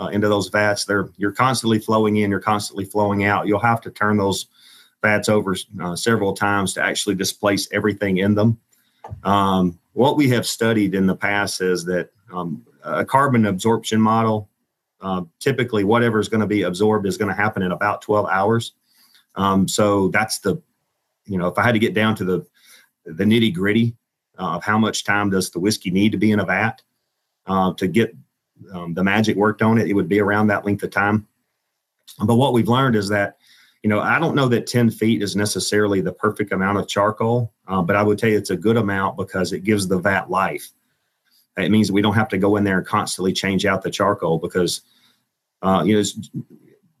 uh, 0.00 0.06
into 0.06 0.28
those 0.28 0.48
vats. 0.48 0.84
They're 0.84 1.10
you're 1.16 1.32
constantly 1.32 1.78
flowing 1.78 2.16
in, 2.16 2.30
you're 2.30 2.40
constantly 2.40 2.84
flowing 2.84 3.24
out. 3.24 3.46
You'll 3.46 3.60
have 3.60 3.80
to 3.82 3.90
turn 3.90 4.16
those 4.16 4.46
vats 5.02 5.28
over 5.28 5.56
uh, 5.80 5.96
several 5.96 6.32
times 6.32 6.74
to 6.74 6.82
actually 6.82 7.14
displace 7.14 7.68
everything 7.72 8.18
in 8.18 8.34
them. 8.34 8.58
Um, 9.24 9.78
what 9.94 10.16
we 10.16 10.28
have 10.30 10.46
studied 10.46 10.94
in 10.94 11.06
the 11.06 11.16
past 11.16 11.60
is 11.60 11.84
that 11.86 12.10
um, 12.32 12.64
a 12.84 13.04
carbon 13.04 13.46
absorption 13.46 14.00
model, 14.00 14.48
uh, 15.00 15.22
typically 15.40 15.84
whatever 15.84 16.18
is 16.18 16.28
going 16.28 16.40
to 16.40 16.46
be 16.46 16.62
absorbed 16.62 17.06
is 17.06 17.16
going 17.16 17.28
to 17.28 17.34
happen 17.34 17.62
in 17.62 17.72
about 17.72 18.02
12 18.02 18.28
hours. 18.28 18.72
Um, 19.34 19.66
so 19.66 20.08
that's 20.08 20.38
the 20.38 20.62
you 21.26 21.38
know, 21.38 21.46
if 21.48 21.58
I 21.58 21.62
had 21.62 21.72
to 21.72 21.78
get 21.78 21.94
down 21.94 22.14
to 22.16 22.24
the 22.24 22.46
the 23.04 23.24
nitty 23.24 23.52
gritty 23.52 23.96
uh, 24.38 24.56
of 24.56 24.64
how 24.64 24.78
much 24.78 25.04
time 25.04 25.30
does 25.30 25.50
the 25.50 25.58
whiskey 25.58 25.90
need 25.90 26.12
to 26.12 26.18
be 26.18 26.30
in 26.30 26.40
a 26.40 26.44
vat 26.44 26.82
uh, 27.46 27.72
to 27.74 27.88
get 27.88 28.14
um, 28.72 28.94
the 28.94 29.02
magic 29.02 29.36
worked 29.36 29.62
on 29.62 29.78
it, 29.78 29.88
it 29.88 29.94
would 29.94 30.08
be 30.08 30.20
around 30.20 30.46
that 30.48 30.64
length 30.64 30.82
of 30.82 30.90
time. 30.90 31.26
But 32.24 32.36
what 32.36 32.52
we've 32.52 32.68
learned 32.68 32.96
is 32.96 33.08
that, 33.08 33.38
you 33.82 33.90
know, 33.90 34.00
I 34.00 34.18
don't 34.18 34.36
know 34.36 34.48
that 34.48 34.66
10 34.66 34.90
feet 34.90 35.22
is 35.22 35.34
necessarily 35.34 36.00
the 36.00 36.12
perfect 36.12 36.52
amount 36.52 36.78
of 36.78 36.86
charcoal, 36.86 37.52
uh, 37.66 37.82
but 37.82 37.96
I 37.96 38.02
would 38.02 38.18
tell 38.18 38.30
you 38.30 38.38
it's 38.38 38.50
a 38.50 38.56
good 38.56 38.76
amount 38.76 39.16
because 39.16 39.52
it 39.52 39.64
gives 39.64 39.88
the 39.88 39.98
vat 39.98 40.30
life. 40.30 40.70
It 41.56 41.70
means 41.70 41.92
we 41.92 42.02
don't 42.02 42.14
have 42.14 42.28
to 42.28 42.38
go 42.38 42.56
in 42.56 42.64
there 42.64 42.78
and 42.78 42.86
constantly 42.86 43.32
change 43.32 43.66
out 43.66 43.82
the 43.82 43.90
charcoal 43.90 44.38
because, 44.38 44.82
uh, 45.60 45.82
you 45.84 45.96
know, 45.96 46.44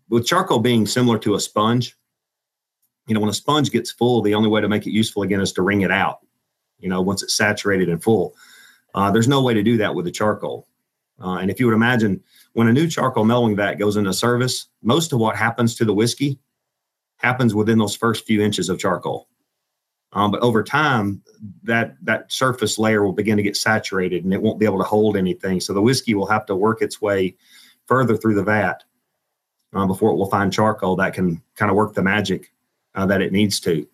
with 0.08 0.26
charcoal 0.26 0.58
being 0.58 0.86
similar 0.86 1.18
to 1.20 1.34
a 1.34 1.40
sponge, 1.40 1.96
you 3.06 3.14
know, 3.14 3.20
when 3.20 3.30
a 3.30 3.34
sponge 3.34 3.70
gets 3.70 3.90
full, 3.90 4.22
the 4.22 4.34
only 4.34 4.48
way 4.48 4.60
to 4.60 4.68
make 4.68 4.86
it 4.86 4.92
useful 4.92 5.22
again 5.22 5.40
is 5.40 5.52
to 5.52 5.62
wring 5.62 5.82
it 5.82 5.90
out. 5.90 6.20
You 6.78 6.88
know, 6.88 7.00
once 7.00 7.22
it's 7.22 7.36
saturated 7.36 7.88
and 7.88 8.02
full, 8.02 8.34
uh, 8.94 9.10
there's 9.10 9.28
no 9.28 9.42
way 9.42 9.54
to 9.54 9.62
do 9.62 9.76
that 9.78 9.94
with 9.94 10.04
the 10.04 10.10
charcoal. 10.10 10.68
Uh, 11.22 11.36
and 11.36 11.50
if 11.50 11.60
you 11.60 11.66
would 11.66 11.74
imagine, 11.74 12.22
when 12.52 12.68
a 12.68 12.72
new 12.72 12.88
charcoal 12.88 13.24
mellowing 13.24 13.56
vat 13.56 13.74
goes 13.74 13.96
into 13.96 14.12
service, 14.12 14.68
most 14.82 15.12
of 15.12 15.18
what 15.18 15.36
happens 15.36 15.74
to 15.76 15.84
the 15.84 15.94
whiskey 15.94 16.38
happens 17.16 17.54
within 17.54 17.78
those 17.78 17.96
first 17.96 18.26
few 18.26 18.42
inches 18.42 18.68
of 18.68 18.78
charcoal. 18.78 19.28
Um, 20.12 20.30
but 20.30 20.42
over 20.42 20.62
time, 20.62 21.22
that 21.62 21.96
that 22.02 22.30
surface 22.30 22.78
layer 22.78 23.02
will 23.02 23.14
begin 23.14 23.38
to 23.38 23.42
get 23.42 23.56
saturated, 23.56 24.24
and 24.24 24.34
it 24.34 24.42
won't 24.42 24.58
be 24.58 24.66
able 24.66 24.78
to 24.78 24.84
hold 24.84 25.16
anything. 25.16 25.60
So 25.60 25.72
the 25.72 25.80
whiskey 25.80 26.14
will 26.14 26.26
have 26.26 26.44
to 26.46 26.56
work 26.56 26.82
its 26.82 27.00
way 27.00 27.36
further 27.86 28.16
through 28.16 28.34
the 28.34 28.42
vat 28.42 28.84
uh, 29.72 29.86
before 29.86 30.10
it 30.10 30.16
will 30.16 30.28
find 30.28 30.52
charcoal 30.52 30.96
that 30.96 31.14
can 31.14 31.42
kind 31.56 31.70
of 31.70 31.76
work 31.76 31.94
the 31.94 32.02
magic 32.02 32.51
uh, 32.94 33.06
that 33.06 33.22
it 33.22 33.32
needs 33.32 33.60
to. 33.60 33.86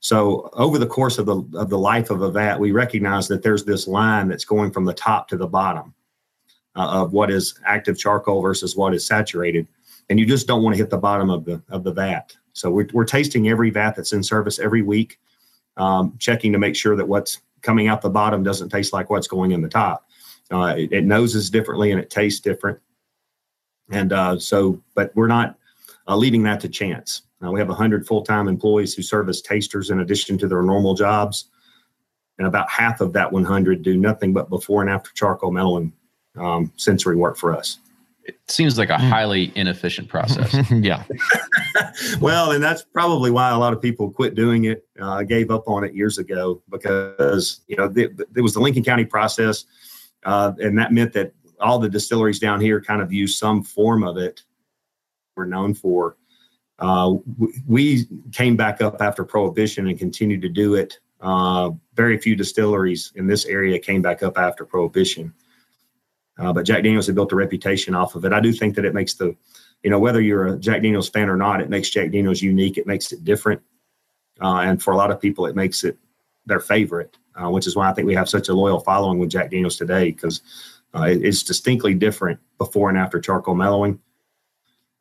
So 0.00 0.48
over 0.54 0.78
the 0.78 0.86
course 0.86 1.18
of 1.18 1.26
the 1.26 1.36
of 1.58 1.68
the 1.68 1.78
life 1.78 2.10
of 2.10 2.22
a 2.22 2.30
vat, 2.30 2.58
we 2.58 2.72
recognize 2.72 3.28
that 3.28 3.42
there's 3.42 3.64
this 3.64 3.86
line 3.86 4.28
that's 4.28 4.44
going 4.44 4.70
from 4.70 4.84
the 4.84 4.94
top 4.94 5.28
to 5.28 5.36
the 5.36 5.46
bottom 5.46 5.94
uh, 6.74 7.02
of 7.02 7.12
what 7.12 7.30
is 7.30 7.58
active 7.66 7.98
charcoal 7.98 8.40
versus 8.40 8.76
what 8.76 8.94
is 8.94 9.06
saturated, 9.06 9.68
and 10.08 10.18
you 10.18 10.24
just 10.24 10.46
don't 10.46 10.62
want 10.62 10.74
to 10.74 10.78
hit 10.78 10.90
the 10.90 10.98
bottom 10.98 11.28
of 11.28 11.44
the 11.44 11.62
of 11.68 11.84
the 11.84 11.92
vat. 11.92 12.34
So 12.52 12.70
we're, 12.70 12.88
we're 12.92 13.04
tasting 13.04 13.48
every 13.48 13.70
vat 13.70 13.94
that's 13.94 14.12
in 14.12 14.22
service 14.22 14.58
every 14.58 14.82
week 14.82 15.18
um, 15.76 16.14
checking 16.18 16.52
to 16.52 16.58
make 16.58 16.76
sure 16.76 16.96
that 16.96 17.08
what's 17.08 17.40
coming 17.62 17.88
out 17.88 18.02
the 18.02 18.10
bottom 18.10 18.42
doesn't 18.42 18.68
taste 18.68 18.92
like 18.92 19.10
what's 19.10 19.28
going 19.28 19.52
in 19.52 19.62
the 19.62 19.68
top. 19.68 20.06
Uh, 20.50 20.74
it, 20.76 20.92
it, 20.92 21.04
noses 21.04 21.48
differently 21.48 21.92
and 21.92 22.00
it 22.00 22.10
tastes 22.10 22.40
different. 22.40 22.78
And 23.90 24.12
uh, 24.12 24.38
so, 24.38 24.80
but 24.94 25.14
we're 25.14 25.28
not 25.28 25.56
uh, 26.08 26.16
leaving 26.16 26.42
that 26.44 26.60
to 26.60 26.68
chance. 26.68 27.22
We 27.40 27.58
have 27.60 27.68
100 27.68 28.06
full 28.06 28.22
time 28.22 28.48
employees 28.48 28.94
who 28.94 29.02
serve 29.02 29.28
as 29.28 29.40
tasters 29.40 29.90
in 29.90 30.00
addition 30.00 30.36
to 30.38 30.48
their 30.48 30.62
normal 30.62 30.94
jobs. 30.94 31.50
And 32.38 32.46
about 32.46 32.70
half 32.70 33.00
of 33.00 33.12
that 33.12 33.32
100 33.32 33.82
do 33.82 33.96
nothing 33.96 34.32
but 34.32 34.48
before 34.48 34.80
and 34.80 34.90
after 34.90 35.10
charcoal 35.14 35.50
mellowing 35.50 35.92
um, 36.36 36.72
sensory 36.76 37.16
work 37.16 37.36
for 37.36 37.54
us 37.54 37.78
it 38.30 38.50
seems 38.50 38.78
like 38.78 38.90
a 38.90 38.98
hmm. 38.98 39.08
highly 39.08 39.52
inefficient 39.54 40.08
process. 40.08 40.54
yeah. 40.70 41.04
well, 42.20 42.52
and 42.52 42.62
that's 42.62 42.82
probably 42.82 43.30
why 43.30 43.50
a 43.50 43.58
lot 43.58 43.72
of 43.72 43.80
people 43.80 44.10
quit 44.10 44.34
doing 44.34 44.64
it, 44.64 44.86
uh, 45.00 45.22
gave 45.22 45.50
up 45.50 45.64
on 45.66 45.84
it 45.84 45.94
years 45.94 46.18
ago 46.18 46.62
because, 46.70 47.60
you 47.66 47.76
know, 47.76 47.88
there 47.88 48.42
was 48.42 48.54
the 48.54 48.60
Lincoln 48.60 48.84
County 48.84 49.04
process. 49.04 49.64
Uh, 50.24 50.52
and 50.58 50.78
that 50.78 50.92
meant 50.92 51.12
that 51.14 51.32
all 51.60 51.78
the 51.78 51.88
distilleries 51.88 52.38
down 52.38 52.60
here 52.60 52.80
kind 52.80 53.02
of 53.02 53.12
use 53.12 53.36
some 53.36 53.62
form 53.62 54.04
of 54.04 54.16
it. 54.16 54.42
We're 55.36 55.46
known 55.46 55.74
for. 55.74 56.16
Uh, 56.80 57.16
we 57.66 58.06
came 58.32 58.56
back 58.56 58.80
up 58.80 59.00
after 59.00 59.24
Prohibition 59.24 59.88
and 59.88 59.98
continued 59.98 60.42
to 60.42 60.48
do 60.48 60.74
it. 60.74 60.98
Uh, 61.20 61.70
very 61.94 62.16
few 62.16 62.34
distilleries 62.34 63.12
in 63.16 63.26
this 63.26 63.44
area 63.44 63.78
came 63.78 64.00
back 64.00 64.22
up 64.22 64.38
after 64.38 64.64
Prohibition. 64.64 65.34
Uh, 66.38 66.52
but 66.52 66.64
Jack 66.64 66.82
Daniels 66.82 67.06
had 67.06 67.14
built 67.14 67.32
a 67.32 67.36
reputation 67.36 67.94
off 67.94 68.14
of 68.14 68.24
it. 68.24 68.32
I 68.32 68.40
do 68.40 68.52
think 68.52 68.74
that 68.76 68.86
it 68.86 68.94
makes 68.94 69.14
the, 69.14 69.36
you 69.82 69.90
know, 69.90 69.98
whether 69.98 70.22
you're 70.22 70.46
a 70.46 70.58
Jack 70.58 70.80
Daniels 70.82 71.10
fan 71.10 71.28
or 71.28 71.36
not, 71.36 71.60
it 71.60 71.68
makes 71.68 71.90
Jack 71.90 72.10
Daniels 72.10 72.40
unique. 72.40 72.78
It 72.78 72.86
makes 72.86 73.12
it 73.12 73.24
different. 73.24 73.60
Uh, 74.40 74.60
and 74.60 74.82
for 74.82 74.92
a 74.92 74.96
lot 74.96 75.10
of 75.10 75.20
people, 75.20 75.44
it 75.44 75.54
makes 75.54 75.84
it 75.84 75.98
their 76.46 76.60
favorite, 76.60 77.18
uh, 77.34 77.50
which 77.50 77.66
is 77.66 77.76
why 77.76 77.90
I 77.90 77.92
think 77.92 78.06
we 78.06 78.14
have 78.14 78.28
such 78.28 78.48
a 78.48 78.54
loyal 78.54 78.80
following 78.80 79.18
with 79.18 79.28
Jack 79.28 79.50
Daniels 79.50 79.76
today 79.76 80.10
because 80.10 80.40
it, 80.94 81.22
it's 81.22 81.42
distinctly 81.42 81.92
different 81.92 82.40
before 82.56 82.88
and 82.88 82.96
after 82.96 83.20
charcoal 83.20 83.54
mellowing. 83.54 84.00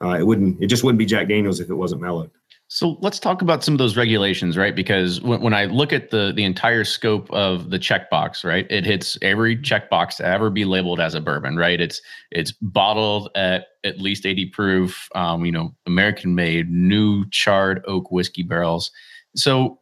Uh, 0.01 0.17
it 0.19 0.25
wouldn't, 0.25 0.61
it 0.61 0.67
just 0.67 0.83
wouldn't 0.83 0.99
be 0.99 1.05
Jack 1.05 1.27
Daniels 1.27 1.59
if 1.59 1.69
it 1.69 1.75
wasn't 1.75 2.01
mellowed. 2.01 2.31
So 2.71 2.99
let's 3.01 3.17
talk 3.17 3.41
about 3.41 3.63
some 3.63 3.73
of 3.73 3.79
those 3.79 3.97
regulations, 3.97 4.55
right? 4.55 4.75
Because 4.75 5.19
when, 5.21 5.41
when 5.41 5.55
I 5.55 5.65
look 5.65 5.91
at 5.91 6.11
the 6.11 6.31
the 6.35 6.43
entire 6.43 6.83
scope 6.83 7.27
of 7.31 7.71
the 7.71 7.79
checkbox, 7.79 8.45
right, 8.45 8.67
it 8.69 8.85
hits 8.85 9.17
every 9.23 9.57
checkbox 9.57 10.17
to 10.17 10.25
ever 10.25 10.51
be 10.51 10.65
labeled 10.65 10.99
as 10.99 11.15
a 11.15 11.19
bourbon, 11.19 11.57
right? 11.57 11.81
It's 11.81 11.99
it's 12.29 12.51
bottled 12.51 13.31
at 13.33 13.69
at 13.83 13.99
least 13.99 14.23
80 14.23 14.45
proof, 14.47 15.09
um, 15.15 15.45
you 15.45 15.51
know, 15.51 15.73
American 15.87 16.35
made, 16.35 16.69
new 16.69 17.27
charred 17.31 17.83
oak 17.87 18.11
whiskey 18.11 18.43
barrels. 18.43 18.91
So 19.35 19.79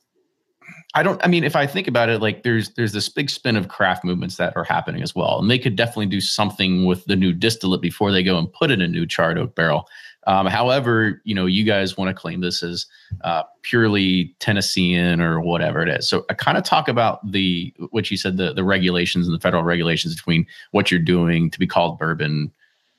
I 0.95 1.03
don't. 1.03 1.23
I 1.23 1.27
mean, 1.27 1.43
if 1.43 1.57
I 1.57 1.67
think 1.67 1.89
about 1.89 2.07
it, 2.07 2.21
like 2.21 2.43
there's 2.43 2.69
there's 2.75 2.93
this 2.93 3.09
big 3.09 3.29
spin 3.29 3.57
of 3.57 3.67
craft 3.67 4.05
movements 4.05 4.37
that 4.37 4.55
are 4.55 4.63
happening 4.63 5.03
as 5.03 5.13
well, 5.13 5.39
and 5.39 5.51
they 5.51 5.59
could 5.59 5.75
definitely 5.75 6.05
do 6.05 6.21
something 6.21 6.85
with 6.85 7.03
the 7.05 7.17
new 7.17 7.33
distillate 7.33 7.81
before 7.81 8.13
they 8.13 8.23
go 8.23 8.39
and 8.39 8.51
put 8.53 8.71
in 8.71 8.81
a 8.81 8.87
new 8.87 9.05
charred 9.05 9.37
oak 9.37 9.55
barrel. 9.55 9.89
Um, 10.27 10.45
however, 10.45 11.21
you 11.23 11.33
know, 11.33 11.45
you 11.45 11.63
guys 11.63 11.95
want 11.95 12.09
to 12.09 12.13
claim 12.13 12.41
this 12.41 12.61
as 12.61 12.85
uh, 13.23 13.43
purely 13.61 14.35
Tennessean 14.39 15.21
or 15.21 15.39
whatever 15.39 15.81
it 15.81 15.87
is. 15.87 16.07
So 16.07 16.25
I 16.29 16.33
kind 16.33 16.57
of 16.57 16.65
talk 16.65 16.89
about 16.89 17.31
the 17.31 17.73
what 17.91 18.11
you 18.11 18.17
said 18.17 18.35
the 18.35 18.53
the 18.53 18.63
regulations 18.63 19.25
and 19.25 19.33
the 19.33 19.39
federal 19.39 19.63
regulations 19.63 20.13
between 20.13 20.45
what 20.71 20.91
you're 20.91 20.99
doing 20.99 21.49
to 21.51 21.57
be 21.57 21.65
called 21.65 21.97
bourbon. 21.97 22.51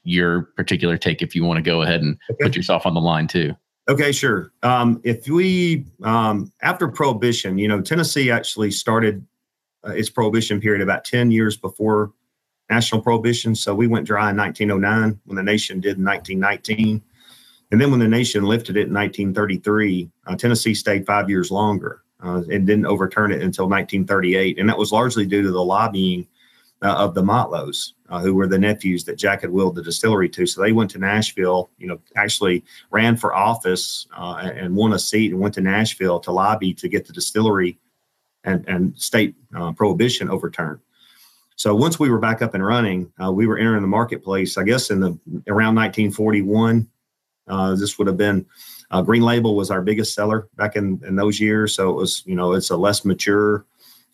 Your 0.05 0.43
particular 0.57 0.97
take, 0.97 1.21
if 1.21 1.37
you 1.37 1.45
want 1.45 1.59
to 1.59 1.63
go 1.63 1.83
ahead 1.83 2.01
and 2.01 2.17
okay. 2.31 2.45
put 2.45 2.57
yourself 2.57 2.87
on 2.87 2.95
the 2.95 3.01
line 3.01 3.29
too. 3.29 3.55
Okay, 3.91 4.11
sure. 4.11 4.53
Um, 4.63 4.99
if 5.05 5.29
we 5.29 5.85
um, 6.03 6.51
after 6.63 6.89
Prohibition, 6.89 7.59
you 7.59 7.69
know, 7.69 7.83
Tennessee 7.83 8.31
actually 8.31 8.71
started 8.71 9.27
uh, 9.87 9.91
its 9.91 10.09
Prohibition 10.09 10.63
period 10.63 10.81
about 10.81 11.05
ten 11.05 11.31
years 11.31 11.59
before 11.59 12.13
national 12.71 13.03
prohibition. 13.03 13.55
So 13.55 13.75
we 13.75 13.87
went 13.87 14.07
dry 14.07 14.31
in 14.31 14.37
1909 14.37 15.21
when 15.25 15.37
the 15.37 15.43
nation 15.43 15.81
did 15.81 15.97
in 15.97 16.05
1919. 16.05 17.03
And 17.71 17.81
then 17.81 17.91
when 17.91 18.01
the 18.01 18.09
nation 18.09 18.45
lifted 18.45 18.77
it 18.77 18.89
in 18.89 18.95
1933, 18.95 20.11
uh, 20.27 20.37
Tennessee 20.37 20.75
stayed 20.75 21.07
five 21.07 21.29
years 21.29 21.51
longer 21.51 22.03
uh, 22.23 22.43
and 22.51 22.67
didn't 22.67 22.87
overturn 22.87 23.31
it 23.31 23.43
until 23.43 23.69
1938. 23.69 24.59
And 24.59 24.69
that 24.69 24.79
was 24.79 24.93
largely 24.93 25.27
due 25.27 25.43
to 25.43 25.51
the 25.51 25.63
lobbying 25.63 26.27
uh, 26.81 26.95
of 26.95 27.15
the 27.15 27.23
Motlows, 27.23 27.93
uh, 28.09 28.21
who 28.21 28.35
were 28.35 28.47
the 28.47 28.59
nephews 28.59 29.05
that 29.05 29.19
Jack 29.19 29.43
had 29.43 29.51
willed 29.51 29.75
the 29.75 29.83
distillery 29.83 30.29
to. 30.31 30.47
So 30.47 30.63
they 30.63 30.73
went 30.73 30.91
to 30.93 30.99
Nashville, 30.99 31.71
you 31.77 31.89
know, 31.89 31.99
actually 32.17 32.65
ran 32.91 33.17
for 33.17 33.35
office 33.35 34.07
uh, 34.17 34.51
and 34.55 34.75
won 34.75 34.95
a 34.95 34.99
seat 34.99 35.33
and 35.33 35.41
went 35.41 35.55
to 35.55 35.61
Nashville 35.61 36.21
to 36.21 36.33
lobby 36.33 36.73
to 36.75 36.89
get 36.89 37.07
the 37.07 37.13
distillery 37.13 37.79
and, 38.45 38.67
and 38.67 38.97
state 38.99 39.35
uh, 39.55 39.73
prohibition 39.73 40.31
overturned. 40.31 40.81
So 41.57 41.75
once 41.75 41.99
we 41.99 42.09
were 42.09 42.21
back 42.21 42.41
up 42.41 42.55
and 42.55 42.65
running, 42.65 43.13
we 43.33 43.49
were 43.49 43.59
entering 43.59 43.83
the 43.83 43.89
marketplace, 43.89 44.57
I 44.57 44.63
guess, 44.63 44.91
in 44.91 45.01
the 45.01 45.09
around 45.49 45.75
1941 45.75 46.89
uh, 47.49 47.75
this 47.75 47.99
would 47.99 48.07
have 48.07 48.17
been 48.17 48.47
uh, 48.91 49.03
Green 49.03 49.23
Label 49.23 49.55
was 49.55 49.71
our 49.71 49.83
biggest 49.83 50.15
seller 50.15 50.49
back 50.57 50.77
in, 50.77 51.01
in 51.07 51.17
those 51.17 51.41
years. 51.41 51.75
So 51.75 51.91
it 51.91 51.95
was, 51.95 52.23
you 52.27 52.35
know, 52.35 52.53
it's 52.53 52.71
a 52.71 52.77
less 52.77 53.05
mature 53.05 53.67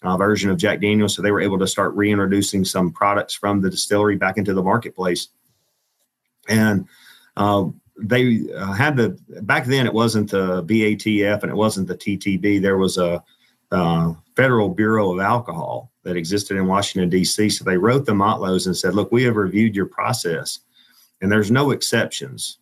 uh, 0.03 0.17
version 0.17 0.51
of 0.51 0.59
Jack 0.59 0.81
Daniels. 0.81 1.15
So 1.15 1.23
they 1.23 1.31
were 1.31 1.41
able 1.41 1.59
to 1.61 1.67
start 1.67 1.95
reintroducing 1.95 2.65
some 2.65 2.93
products 2.93 3.35
from 3.35 3.61
the 3.61 3.71
distillery 3.71 4.17
back 4.17 4.37
into 4.37 4.53
the 4.53 4.63
marketplace. 4.63 5.29
And 6.49 6.87
uh, 7.37 7.67
they 7.97 8.43
uh, 8.55 8.73
had 8.73 8.97
the, 8.97 9.17
back 9.43 9.67
then 9.67 9.87
it 9.87 9.95
wasn't 9.95 10.31
the 10.31 10.65
BATF 10.65 11.43
and 11.43 11.51
it 11.51 11.57
wasn't 11.57 11.89
the 11.89 11.97
TTB. 11.97 12.61
There 12.61 12.77
was 12.77 12.99
a 12.99 13.23
uh, 13.71 14.15
Federal 14.37 14.69
Bureau 14.69 15.13
of 15.13 15.21
Alcohol 15.21 15.93
that 16.03 16.17
existed 16.17 16.57
in 16.57 16.67
Washington, 16.67 17.09
D.C. 17.09 17.49
So 17.49 17.65
they 17.65 17.79
wrote 17.79 18.05
the 18.05 18.13
Motlows 18.13 18.67
and 18.67 18.77
said, 18.77 18.95
look, 18.95 19.11
we 19.13 19.23
have 19.23 19.37
reviewed 19.37 19.77
your 19.77 19.87
process 19.87 20.59
and 21.23 21.31
there's 21.31 21.51
no 21.51 21.71
exceptions 21.71 22.59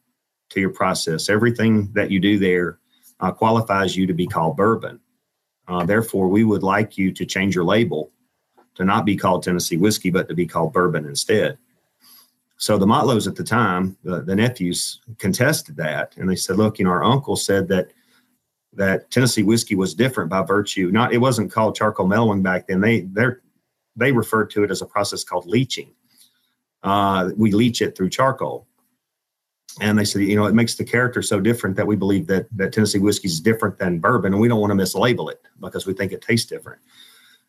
to 0.53 0.61
your 0.61 0.71
process. 0.71 1.29
Everything 1.29 1.93
that 1.93 2.11
you 2.11 2.21
do 2.21 2.39
there 2.39 2.79
uh, 3.21 3.31
qualifies 3.31 3.97
you 3.97 4.07
to 4.07 4.15
be 4.15 4.27
called 4.27 4.57
bourbon. 4.57 5.01
Uh, 5.69 5.85
therefore, 5.85 6.29
we 6.29 6.45
would 6.45 6.63
like 6.63 6.99
you 6.99 7.13
to 7.13 7.25
change 7.25 7.55
your 7.55 7.65
label 7.65 8.11
to 8.75 8.85
not 8.85 9.05
be 9.05 9.17
called 9.17 9.43
Tennessee 9.43 9.77
whiskey, 9.77 10.11
but 10.11 10.29
to 10.29 10.35
be 10.35 10.47
called 10.47 10.73
bourbon 10.73 11.07
instead. 11.07 11.59
So 12.57 12.79
the 12.79 12.87
Motlows 12.87 13.27
at 13.27 13.37
the 13.37 13.45
time, 13.45 13.97
the, 14.05 14.23
the 14.23 14.37
nephews 14.37 15.01
contested 15.19 15.77
that, 15.77 16.17
and 16.17 16.29
they 16.29 16.37
said, 16.37 16.57
"Look, 16.57 16.79
you 16.79 16.85
know, 16.85 16.93
our 16.93 17.03
uncle 17.03 17.37
said 17.37 17.69
that 17.69 17.91
that 18.75 19.11
Tennessee 19.11 19.43
whiskey 19.43 19.75
was 19.75 19.95
different 19.95 20.31
by 20.31 20.43
virtue 20.43 20.91
not 20.91 21.13
it 21.13 21.19
wasn't 21.19 21.53
called 21.53 21.75
charcoal 21.75 22.07
mellowing 22.07 22.43
back 22.43 22.67
then. 22.67 22.81
They 22.81 23.01
they 23.01 23.27
they 23.97 24.13
referred 24.13 24.51
to 24.51 24.65
it 24.65 24.71
as 24.71 24.81
a 24.81 24.87
process 24.87 25.25
called 25.25 25.47
leaching. 25.47 25.93
Uh, 26.83 27.31
we 27.37 27.53
leach 27.53 27.83
it 27.83 27.97
through 27.97 28.11
charcoal 28.11 28.67
and 29.81 29.99
they 29.99 30.05
said, 30.05 30.23
you 30.23 30.37
know, 30.37 30.45
it 30.45 30.55
makes 30.55 30.75
the 30.75 30.85
character 30.85 31.23
so 31.23 31.41
different 31.41 31.77
that 31.77 31.87
we 31.87 31.97
believe 31.97 32.27
that 32.27 32.47
that 32.57 32.73
Tennessee 32.73 32.99
whiskey 32.99 33.29
is 33.29 33.41
different 33.41 33.79
than 33.79 34.01
bourbon, 34.01 34.33
and 34.33 34.41
we 34.41 34.49
don't 34.49 34.61
want 34.61 34.71
to 34.71 34.77
mislabel 34.77 35.31
it 35.31 35.41
because 35.61 35.87
we 35.87 35.95
think 35.95 36.13
it 36.13 36.21
tastes 36.21 36.49
different. 36.49 36.81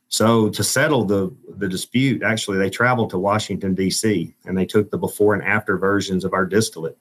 So 0.08 0.50
to 0.50 0.64
settle 0.64 1.06
the 1.06 1.36
the 1.58 1.68
dispute, 1.68 2.24
actually, 2.24 2.60
they 2.60 2.70
traveled 2.70 3.10
to 3.10 3.20
Washington 3.20 3.74
D.C. 3.74 4.36
and 4.46 4.58
they 4.58 4.66
took 4.66 4.90
the 4.92 4.98
before 4.98 5.34
and 5.34 5.44
after 5.44 5.78
versions 5.78 6.24
of 6.24 6.34
our 6.34 6.46
distillate, 6.46 6.98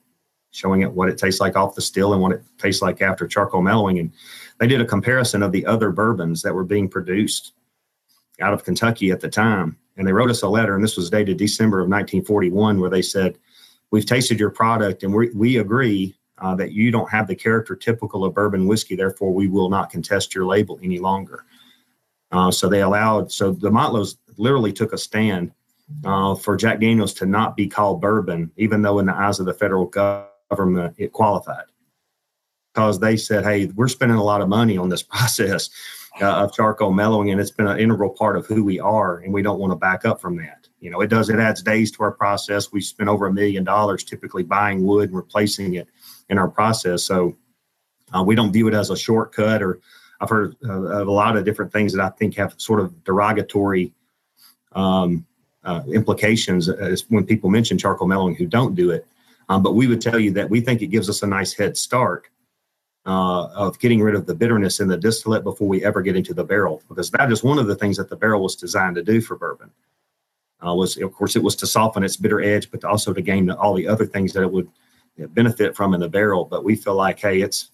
showing 0.51 0.81
it 0.81 0.91
what 0.91 1.09
it 1.09 1.17
tastes 1.17 1.39
like 1.39 1.55
off 1.55 1.75
the 1.75 1.81
still 1.81 2.13
and 2.13 2.21
what 2.21 2.33
it 2.33 2.43
tastes 2.57 2.81
like 2.81 3.01
after 3.01 3.27
charcoal 3.27 3.61
mellowing, 3.61 3.99
and 3.99 4.11
they 4.59 4.67
did 4.67 4.81
a 4.81 4.85
comparison 4.85 5.41
of 5.41 5.51
the 5.51 5.65
other 5.65 5.91
bourbons 5.91 6.41
that 6.41 6.53
were 6.55 6.63
being 6.63 6.89
produced 6.89 7.53
out 8.41 8.53
of 8.53 8.63
Kentucky 8.63 9.11
at 9.11 9.21
the 9.21 9.29
time, 9.29 9.77
and 9.95 10.07
they 10.07 10.11
wrote 10.11 10.31
us 10.31 10.41
a 10.41 10.49
letter, 10.49 10.75
and 10.75 10.83
this 10.83 10.97
was 10.97 11.09
dated 11.09 11.37
December 11.37 11.79
of 11.79 11.87
1941, 11.87 12.79
where 12.79 12.89
they 12.89 13.01
said 13.01 13.37
we've 13.93 14.07
tasted 14.07 14.39
your 14.39 14.49
product 14.49 15.03
and 15.03 15.13
we, 15.13 15.29
we 15.35 15.57
agree 15.57 16.15
uh, 16.39 16.55
that 16.55 16.71
you 16.71 16.89
don't 16.89 17.11
have 17.11 17.27
the 17.27 17.35
character 17.35 17.75
typical 17.75 18.25
of 18.25 18.33
bourbon 18.33 18.65
whiskey. 18.65 18.95
Therefore, 18.95 19.31
we 19.31 19.47
will 19.47 19.69
not 19.69 19.91
contest 19.91 20.33
your 20.33 20.47
label 20.47 20.79
any 20.81 20.97
longer. 20.97 21.45
Uh, 22.31 22.49
so 22.49 22.67
they 22.67 22.81
allowed, 22.81 23.31
so 23.31 23.51
the 23.51 23.69
Motlows 23.69 24.17
literally 24.37 24.73
took 24.73 24.93
a 24.93 24.97
stand 24.97 25.51
uh, 26.05 26.33
for 26.33 26.57
Jack 26.57 26.79
Daniels 26.79 27.13
to 27.13 27.27
not 27.27 27.55
be 27.55 27.67
called 27.67 28.01
bourbon, 28.01 28.51
even 28.57 28.81
though 28.81 28.97
in 28.97 29.05
the 29.05 29.13
eyes 29.13 29.39
of 29.39 29.45
the 29.45 29.53
federal 29.53 29.85
government 29.85 30.95
it 30.97 31.11
qualified. 31.11 31.65
Because 32.73 32.99
they 32.99 33.15
said, 33.15 33.43
hey, 33.43 33.67
we're 33.75 33.87
spending 33.87 34.17
a 34.17 34.23
lot 34.23 34.41
of 34.41 34.49
money 34.49 34.75
on 34.75 34.89
this 34.89 35.03
process 35.13 35.69
uh, 36.19 36.25
of 36.25 36.51
charcoal 36.51 36.91
mellowing, 36.91 37.29
and 37.29 37.39
it's 37.39 37.51
been 37.51 37.67
an 37.67 37.79
integral 37.79 38.09
part 38.09 38.37
of 38.37 38.47
who 38.47 38.63
we 38.63 38.79
are, 38.79 39.19
and 39.19 39.31
we 39.31 39.43
don't 39.43 39.59
want 39.59 39.69
to 39.69 39.77
back 39.77 40.03
up 40.03 40.19
from 40.19 40.37
that. 40.37 40.62
You 40.83 40.89
know, 40.89 40.99
it 40.99 41.07
does, 41.07 41.29
it 41.29 41.39
adds 41.39 41.63
days 41.63 41.91
to 41.91 42.03
our 42.03 42.11
process. 42.11 42.73
We 42.73 42.81
spend 42.81 43.09
over 43.09 43.25
a 43.25 43.33
million 43.33 43.63
dollars 43.63 44.03
typically 44.03 44.43
buying 44.43 44.85
wood 44.85 45.09
and 45.09 45.15
replacing 45.15 45.75
it 45.75 45.87
in 46.29 46.37
our 46.37 46.49
process. 46.49 47.03
So 47.03 47.37
uh, 48.13 48.21
we 48.21 48.35
don't 48.35 48.51
view 48.51 48.67
it 48.67 48.73
as 48.73 48.89
a 48.89 48.97
shortcut 48.97 49.63
or 49.63 49.79
I've 50.19 50.29
heard 50.29 50.57
uh, 50.67 51.03
a 51.03 51.05
lot 51.05 51.37
of 51.37 51.45
different 51.45 51.71
things 51.71 51.93
that 51.93 52.01
I 52.03 52.09
think 52.09 52.35
have 52.35 52.53
sort 52.57 52.81
of 52.81 53.01
derogatory 53.05 53.93
um, 54.73 55.25
uh, 55.63 55.83
implications 55.87 56.67
as 56.67 57.05
when 57.09 57.25
people 57.25 57.49
mention 57.49 57.77
charcoal 57.77 58.07
mellowing 58.07 58.35
who 58.35 58.45
don't 58.45 58.75
do 58.75 58.91
it. 58.91 59.07
Um, 59.47 59.63
but 59.63 59.75
we 59.75 59.87
would 59.87 60.01
tell 60.01 60.19
you 60.19 60.31
that 60.31 60.49
we 60.49 60.59
think 60.59 60.81
it 60.81 60.87
gives 60.87 61.09
us 61.09 61.23
a 61.23 61.27
nice 61.27 61.53
head 61.53 61.77
start 61.77 62.27
uh, 63.05 63.45
of 63.47 63.79
getting 63.79 64.01
rid 64.01 64.15
of 64.15 64.25
the 64.25 64.35
bitterness 64.35 64.81
in 64.81 64.89
the 64.89 64.97
distillate 64.97 65.45
before 65.45 65.67
we 65.67 65.83
ever 65.83 66.01
get 66.01 66.17
into 66.17 66.33
the 66.33 66.43
barrel, 66.43 66.81
because 66.89 67.09
that 67.11 67.31
is 67.31 67.41
one 67.41 67.57
of 67.57 67.67
the 67.67 67.75
things 67.75 67.95
that 67.97 68.09
the 68.09 68.15
barrel 68.17 68.43
was 68.43 68.55
designed 68.55 68.95
to 68.95 69.03
do 69.03 69.21
for 69.21 69.37
bourbon. 69.37 69.71
Uh, 70.65 70.73
was 70.73 70.97
of 70.97 71.13
course 71.13 71.35
it 71.35 71.43
was 71.43 71.55
to 71.57 71.67
soften 71.67 72.03
its 72.03 72.17
bitter 72.17 72.41
edge, 72.41 72.71
but 72.71 72.83
also 72.83 73.13
to 73.13 73.21
gain 73.21 73.49
all 73.51 73.73
the 73.73 73.87
other 73.87 74.05
things 74.05 74.33
that 74.33 74.43
it 74.43 74.51
would 74.51 74.69
benefit 75.29 75.75
from 75.75 75.93
in 75.93 75.99
the 75.99 76.09
barrel. 76.09 76.45
But 76.45 76.63
we 76.63 76.75
feel 76.75 76.95
like, 76.95 77.19
hey, 77.19 77.41
it's 77.41 77.69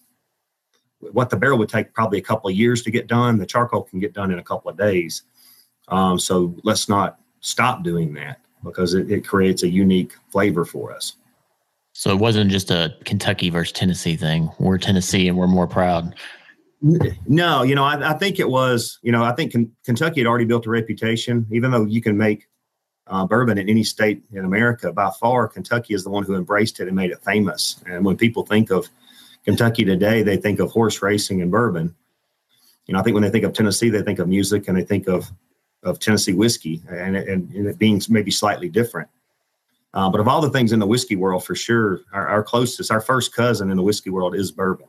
what 0.98 1.30
the 1.30 1.36
barrel 1.36 1.58
would 1.58 1.68
take 1.68 1.94
probably 1.94 2.18
a 2.18 2.22
couple 2.22 2.50
of 2.50 2.56
years 2.56 2.82
to 2.82 2.90
get 2.90 3.06
done. 3.06 3.38
The 3.38 3.46
charcoal 3.46 3.82
can 3.82 4.00
get 4.00 4.12
done 4.12 4.30
in 4.30 4.38
a 4.38 4.44
couple 4.44 4.70
of 4.70 4.76
days. 4.76 5.22
Um, 5.88 6.18
so 6.18 6.54
let's 6.62 6.88
not 6.88 7.18
stop 7.40 7.82
doing 7.82 8.12
that 8.14 8.40
because 8.62 8.94
it, 8.94 9.10
it 9.10 9.26
creates 9.26 9.62
a 9.62 9.68
unique 9.68 10.12
flavor 10.30 10.64
for 10.64 10.92
us. 10.92 11.14
So 11.92 12.10
it 12.10 12.18
wasn't 12.18 12.50
just 12.50 12.70
a 12.70 12.94
Kentucky 13.04 13.50
versus 13.50 13.72
Tennessee 13.72 14.16
thing. 14.16 14.50
We're 14.58 14.78
Tennessee 14.78 15.26
and 15.26 15.36
we're 15.36 15.46
more 15.46 15.66
proud. 15.66 16.14
No, 16.82 17.62
you 17.62 17.74
know, 17.74 17.84
I, 17.84 18.10
I 18.10 18.12
think 18.14 18.38
it 18.38 18.48
was, 18.48 18.98
you 19.02 19.12
know, 19.12 19.22
I 19.22 19.32
think 19.32 19.52
K- 19.52 19.68
Kentucky 19.84 20.20
had 20.20 20.26
already 20.26 20.46
built 20.46 20.66
a 20.66 20.70
reputation, 20.70 21.46
even 21.50 21.70
though 21.70 21.84
you 21.84 22.00
can 22.00 22.16
make 22.16 22.46
uh, 23.10 23.26
bourbon 23.26 23.58
in 23.58 23.68
any 23.68 23.82
state 23.82 24.22
in 24.32 24.44
America. 24.44 24.92
By 24.92 25.10
far, 25.20 25.48
Kentucky 25.48 25.94
is 25.94 26.04
the 26.04 26.10
one 26.10 26.24
who 26.24 26.36
embraced 26.36 26.80
it 26.80 26.86
and 26.86 26.96
made 26.96 27.10
it 27.10 27.22
famous. 27.22 27.82
And 27.86 28.04
when 28.04 28.16
people 28.16 28.46
think 28.46 28.70
of 28.70 28.88
Kentucky 29.44 29.84
today, 29.84 30.22
they 30.22 30.36
think 30.36 30.60
of 30.60 30.70
horse 30.70 31.02
racing 31.02 31.42
and 31.42 31.50
bourbon. 31.50 31.94
You 32.86 32.94
know, 32.94 33.00
I 33.00 33.02
think 33.02 33.14
when 33.14 33.22
they 33.22 33.30
think 33.30 33.44
of 33.44 33.52
Tennessee, 33.52 33.90
they 33.90 34.02
think 34.02 34.20
of 34.20 34.28
music 34.28 34.68
and 34.68 34.76
they 34.76 34.84
think 34.84 35.08
of 35.08 35.30
of 35.82 35.98
Tennessee 35.98 36.34
whiskey, 36.34 36.82
and, 36.90 37.16
and, 37.16 37.50
and 37.54 37.66
it 37.66 37.78
being 37.78 38.02
maybe 38.10 38.30
slightly 38.30 38.68
different. 38.68 39.08
Uh, 39.94 40.10
but 40.10 40.20
of 40.20 40.28
all 40.28 40.42
the 40.42 40.50
things 40.50 40.72
in 40.72 40.78
the 40.78 40.86
whiskey 40.86 41.16
world, 41.16 41.44
for 41.44 41.54
sure, 41.54 42.02
our, 42.12 42.28
our, 42.28 42.42
closest, 42.42 42.90
our 42.90 43.00
first 43.00 43.34
cousin 43.34 43.70
in 43.70 43.78
the 43.78 43.82
whiskey 43.82 44.10
world 44.10 44.34
is 44.34 44.52
bourbon. 44.52 44.86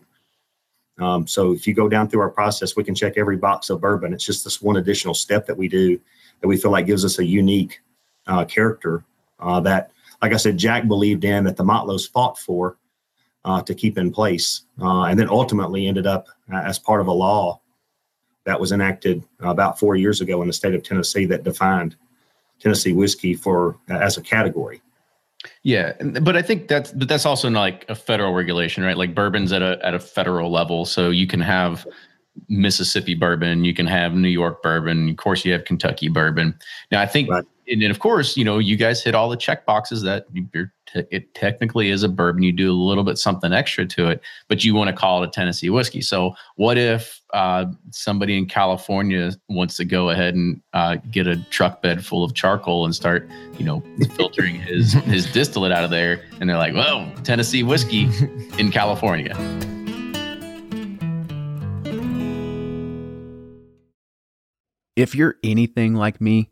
Um, 0.99 1.25
so 1.25 1.53
if 1.53 1.65
you 1.65 1.73
go 1.73 1.87
down 1.87 2.09
through 2.09 2.19
our 2.19 2.29
process, 2.29 2.75
we 2.75 2.83
can 2.83 2.93
check 2.93 3.13
every 3.15 3.37
box 3.37 3.69
of 3.69 3.79
bourbon. 3.79 4.13
It's 4.13 4.25
just 4.25 4.43
this 4.43 4.61
one 4.61 4.75
additional 4.75 5.13
step 5.13 5.47
that 5.47 5.57
we 5.57 5.69
do 5.69 5.99
that 6.41 6.47
we 6.47 6.57
feel 6.57 6.71
like 6.71 6.85
gives 6.85 7.05
us 7.05 7.17
a 7.17 7.25
unique 7.25 7.79
uh, 8.27 8.45
character 8.45 9.03
uh, 9.39 9.59
that, 9.61 9.91
like 10.21 10.33
I 10.33 10.37
said, 10.37 10.57
Jack 10.57 10.87
believed 10.87 11.23
in 11.23 11.43
that 11.45 11.57
the 11.57 11.63
Motlows 11.63 12.09
fought 12.09 12.37
for, 12.37 12.77
uh, 13.43 13.61
to 13.63 13.73
keep 13.73 13.97
in 13.97 14.11
place, 14.11 14.63
uh, 14.81 15.03
and 15.03 15.19
then 15.19 15.29
ultimately 15.29 15.87
ended 15.87 16.05
up 16.05 16.27
as 16.53 16.77
part 16.77 17.01
of 17.01 17.07
a 17.07 17.11
law 17.11 17.59
that 18.45 18.59
was 18.59 18.71
enacted 18.71 19.23
about 19.39 19.79
four 19.79 19.95
years 19.95 20.21
ago 20.21 20.41
in 20.41 20.47
the 20.47 20.53
state 20.53 20.73
of 20.73 20.83
Tennessee 20.83 21.25
that 21.25 21.43
defined 21.43 21.95
Tennessee 22.59 22.93
whiskey 22.93 23.33
for 23.33 23.77
uh, 23.89 23.95
as 23.95 24.17
a 24.17 24.21
category. 24.21 24.81
Yeah, 25.63 25.93
but 26.21 26.35
I 26.35 26.43
think 26.43 26.67
that's 26.67 26.91
but 26.91 27.07
that's 27.07 27.25
also 27.25 27.49
not 27.49 27.61
like 27.61 27.85
a 27.89 27.95
federal 27.95 28.33
regulation, 28.33 28.83
right? 28.83 28.95
Like 28.95 29.15
bourbon's 29.15 29.51
at 29.51 29.63
a 29.63 29.79
at 29.83 29.95
a 29.95 29.99
federal 29.99 30.51
level, 30.51 30.85
so 30.85 31.09
you 31.09 31.25
can 31.25 31.39
have 31.39 31.87
Mississippi 32.47 33.15
bourbon, 33.15 33.65
you 33.65 33.73
can 33.73 33.87
have 33.87 34.13
New 34.13 34.29
York 34.29 34.61
bourbon, 34.61 35.09
of 35.09 35.17
course 35.17 35.43
you 35.43 35.51
have 35.51 35.65
Kentucky 35.65 36.09
bourbon. 36.09 36.57
Now 36.91 37.01
I 37.01 37.07
think 37.07 37.29
right 37.29 37.43
and, 37.67 37.81
and 37.81 37.91
of 37.91 37.99
course, 37.99 38.37
you 38.37 38.43
know, 38.43 38.57
you 38.59 38.75
guys 38.75 39.03
hit 39.03 39.15
all 39.15 39.29
the 39.29 39.37
check 39.37 39.65
boxes 39.65 40.01
that 40.03 40.25
you're 40.53 40.73
te- 40.87 41.05
it 41.11 41.33
technically 41.33 41.89
is 41.89 42.03
a 42.03 42.09
bourbon. 42.09 42.43
You 42.43 42.51
do 42.51 42.71
a 42.71 42.73
little 42.73 43.03
bit 43.03 43.17
something 43.17 43.53
extra 43.53 43.85
to 43.85 44.09
it, 44.09 44.21
but 44.47 44.63
you 44.63 44.73
want 44.75 44.89
to 44.89 44.95
call 44.95 45.23
it 45.23 45.27
a 45.27 45.31
Tennessee 45.31 45.69
whiskey. 45.69 46.01
So, 46.01 46.33
what 46.55 46.77
if 46.77 47.21
uh, 47.33 47.65
somebody 47.91 48.37
in 48.37 48.45
California 48.45 49.31
wants 49.49 49.77
to 49.77 49.85
go 49.85 50.09
ahead 50.09 50.35
and 50.35 50.61
uh, 50.73 50.97
get 51.11 51.27
a 51.27 51.37
truck 51.49 51.81
bed 51.81 52.05
full 52.05 52.23
of 52.23 52.33
charcoal 52.33 52.85
and 52.85 52.95
start, 52.95 53.29
you 53.57 53.65
know, 53.65 53.83
filtering 54.15 54.55
his 54.61 54.93
his 54.93 55.31
distillate 55.31 55.71
out 55.71 55.83
of 55.83 55.91
there, 55.91 56.23
and 56.39 56.49
they're 56.49 56.57
like, 56.57 56.73
"Well, 56.73 57.11
Tennessee 57.23 57.63
whiskey 57.63 58.09
in 58.57 58.71
California." 58.71 59.35
If 64.97 65.15
you're 65.15 65.35
anything 65.41 65.95
like 65.95 66.19
me 66.19 66.51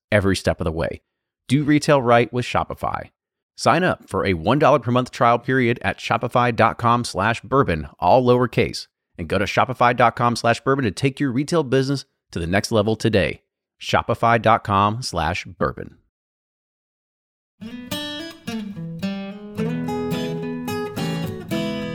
every 0.11 0.35
step 0.35 0.59
of 0.59 0.65
the 0.65 0.71
way. 0.71 1.01
Do 1.47 1.63
retail 1.63 2.01
right 2.01 2.31
with 2.31 2.45
Shopify. 2.45 3.09
Sign 3.55 3.83
up 3.83 4.09
for 4.09 4.25
a 4.25 4.33
$1 4.33 4.81
per 4.81 4.91
month 4.91 5.11
trial 5.11 5.37
period 5.37 5.79
at 5.83 5.99
shopify.com 5.99 7.03
slash 7.03 7.41
bourbon, 7.41 7.87
all 7.99 8.25
lowercase, 8.25 8.87
and 9.17 9.27
go 9.27 9.37
to 9.37 9.45
shopify.com 9.45 10.35
slash 10.35 10.61
bourbon 10.61 10.85
to 10.85 10.91
take 10.91 11.19
your 11.19 11.31
retail 11.31 11.63
business 11.63 12.05
to 12.31 12.39
the 12.39 12.47
next 12.47 12.71
level 12.71 12.95
today. 12.95 13.43
Shopify.com 13.79 15.01
slash 15.01 15.45
bourbon. 15.45 15.97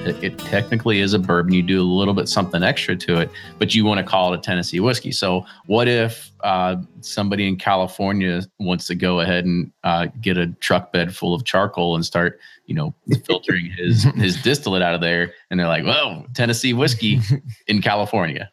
It 0.06 0.38
technically 0.38 1.00
is 1.00 1.14
a 1.14 1.18
bourbon. 1.18 1.52
You 1.52 1.62
do 1.62 1.80
a 1.80 1.84
little 1.84 2.14
bit 2.14 2.28
something 2.28 2.62
extra 2.62 2.96
to 2.96 3.20
it, 3.20 3.30
but 3.58 3.74
you 3.74 3.84
want 3.84 3.98
to 3.98 4.04
call 4.04 4.32
it 4.32 4.38
a 4.38 4.40
Tennessee 4.40 4.80
whiskey. 4.80 5.12
So, 5.12 5.44
what 5.66 5.88
if 5.88 6.30
uh, 6.42 6.76
somebody 7.00 7.48
in 7.48 7.56
California 7.56 8.42
wants 8.58 8.86
to 8.86 8.94
go 8.94 9.20
ahead 9.20 9.44
and 9.44 9.70
uh, 9.84 10.06
get 10.20 10.38
a 10.38 10.48
truck 10.60 10.92
bed 10.92 11.14
full 11.14 11.34
of 11.34 11.44
charcoal 11.44 11.94
and 11.94 12.04
start, 12.04 12.40
you 12.66 12.74
know, 12.74 12.94
filtering 13.24 13.66
his 13.76 14.04
his 14.14 14.40
distillate 14.42 14.82
out 14.82 14.94
of 14.94 15.00
there, 15.00 15.32
and 15.50 15.58
they're 15.58 15.68
like, 15.68 15.84
"Well, 15.84 16.26
Tennessee 16.34 16.72
whiskey 16.72 17.20
in 17.66 17.82
California." 17.82 18.50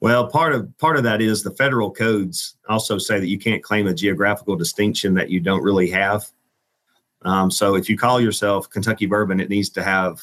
Well, 0.00 0.28
part 0.28 0.52
of 0.54 0.76
part 0.78 0.96
of 0.96 1.04
that 1.04 1.22
is 1.22 1.42
the 1.42 1.52
federal 1.52 1.90
codes 1.90 2.56
also 2.68 2.98
say 2.98 3.18
that 3.18 3.28
you 3.28 3.38
can't 3.38 3.62
claim 3.62 3.86
a 3.86 3.94
geographical 3.94 4.56
distinction 4.56 5.14
that 5.14 5.30
you 5.30 5.40
don't 5.40 5.62
really 5.62 5.90
have. 5.90 6.26
Um, 7.22 7.50
so 7.50 7.74
if 7.74 7.88
you 7.88 7.96
call 7.96 8.20
yourself 8.20 8.68
Kentucky 8.68 9.06
bourbon, 9.06 9.40
it 9.40 9.48
needs 9.48 9.68
to 9.70 9.82
have 9.82 10.22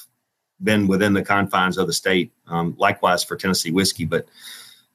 been 0.64 0.88
within 0.88 1.14
the 1.14 1.24
confines 1.24 1.78
of 1.78 1.88
the 1.88 1.93
state. 1.93 2.32
Um, 2.47 2.76
likewise 2.78 3.24
for 3.24 3.36
Tennessee 3.36 3.72
whiskey, 3.72 4.05
but 4.05 4.26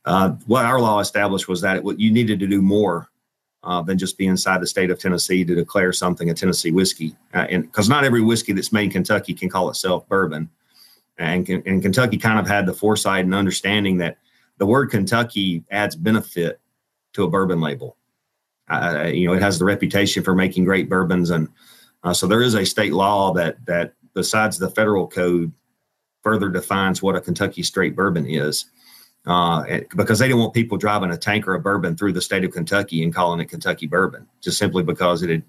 uh, 0.04 0.30
what 0.46 0.64
our 0.64 0.80
law 0.80 1.00
established 1.00 1.48
was 1.48 1.60
that 1.60 1.78
it, 1.78 1.98
you 1.98 2.10
needed 2.10 2.40
to 2.40 2.46
do 2.46 2.62
more 2.62 3.10
uh, 3.62 3.82
than 3.82 3.98
just 3.98 4.16
be 4.16 4.26
inside 4.26 4.60
the 4.60 4.66
state 4.66 4.90
of 4.90 4.98
Tennessee 4.98 5.44
to 5.44 5.54
declare 5.54 5.92
something 5.92 6.30
a 6.30 6.34
Tennessee 6.34 6.70
whiskey. 6.70 7.14
Uh, 7.34 7.46
and 7.50 7.64
because 7.64 7.88
not 7.88 8.04
every 8.04 8.22
whiskey 8.22 8.52
that's 8.52 8.72
made 8.72 8.84
in 8.84 8.90
Kentucky 8.90 9.34
can 9.34 9.48
call 9.48 9.68
itself 9.68 10.08
bourbon. 10.08 10.48
And, 11.18 11.48
and 11.48 11.82
Kentucky 11.82 12.16
kind 12.16 12.38
of 12.38 12.46
had 12.46 12.64
the 12.64 12.72
foresight 12.72 13.24
and 13.24 13.34
understanding 13.34 13.98
that 13.98 14.18
the 14.58 14.66
word 14.66 14.90
Kentucky 14.90 15.64
adds 15.70 15.96
benefit 15.96 16.60
to 17.14 17.24
a 17.24 17.28
bourbon 17.28 17.60
label. 17.60 17.96
You 18.70 19.26
know, 19.26 19.32
it 19.32 19.42
has 19.42 19.58
the 19.58 19.64
reputation 19.64 20.22
for 20.22 20.34
making 20.34 20.64
great 20.64 20.88
bourbons, 20.88 21.30
and 21.30 21.48
uh, 22.04 22.12
so 22.12 22.26
there 22.26 22.42
is 22.42 22.54
a 22.54 22.66
state 22.66 22.92
law 22.92 23.32
that 23.32 23.64
that 23.64 23.94
besides 24.12 24.58
the 24.58 24.68
federal 24.68 25.08
code 25.08 25.52
further 26.29 26.51
defines 26.51 27.03
what 27.03 27.16
a 27.16 27.22
Kentucky 27.22 27.62
straight 27.62 27.97
bourbon 27.97 28.26
is 28.26 28.66
uh, 29.26 29.64
because 29.97 30.18
they 30.18 30.26
didn't 30.29 30.41
want 30.41 30.53
people 30.53 30.76
driving 30.76 31.11
a 31.11 31.16
tanker 31.16 31.55
of 31.55 31.62
bourbon 31.62 31.97
through 31.97 32.12
the 32.12 32.20
state 32.20 32.45
of 32.45 32.53
Kentucky 32.53 33.03
and 33.03 33.14
calling 33.14 33.41
it 33.41 33.47
Kentucky 33.47 33.87
bourbon, 33.87 34.26
just 34.43 34.59
simply 34.59 34.83
because 34.83 35.22
it 35.22 35.31
had, 35.31 35.43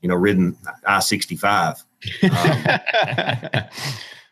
you 0.00 0.08
know, 0.08 0.14
ridden 0.14 0.56
I 0.86 1.00
sixty 1.00 1.34
five. 1.34 1.84
Um, 2.22 2.30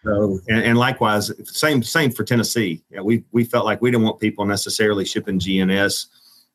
so, 0.05 0.39
and, 0.49 0.63
and, 0.63 0.79
likewise, 0.79 1.33
same 1.45 1.83
same 1.83 2.13
for 2.13 2.23
Tennessee. 2.23 2.81
Yeah, 2.89 3.01
we 3.01 3.25
we 3.33 3.43
felt 3.43 3.65
like 3.65 3.83
we 3.83 3.91
didn't 3.91 4.05
want 4.05 4.21
people 4.21 4.45
necessarily 4.45 5.05
shipping 5.05 5.41
GNS 5.41 6.07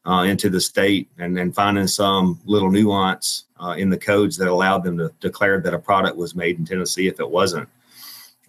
uh, 0.05 0.23
into 0.23 0.49
the 0.49 0.61
state 0.61 1.09
and 1.17 1.35
then 1.35 1.51
finding 1.51 1.87
some 1.87 2.39
little 2.45 2.71
nuance 2.71 3.43
uh, 3.59 3.75
in 3.77 3.89
the 3.89 3.97
codes 3.97 4.37
that 4.37 4.47
allowed 4.47 4.85
them 4.85 4.97
to 4.99 5.11
declare 5.19 5.59
that 5.59 5.73
a 5.73 5.79
product 5.79 6.15
was 6.15 6.33
made 6.33 6.57
in 6.57 6.63
Tennessee 6.63 7.07
if 7.07 7.19
it 7.19 7.29
wasn't. 7.29 7.67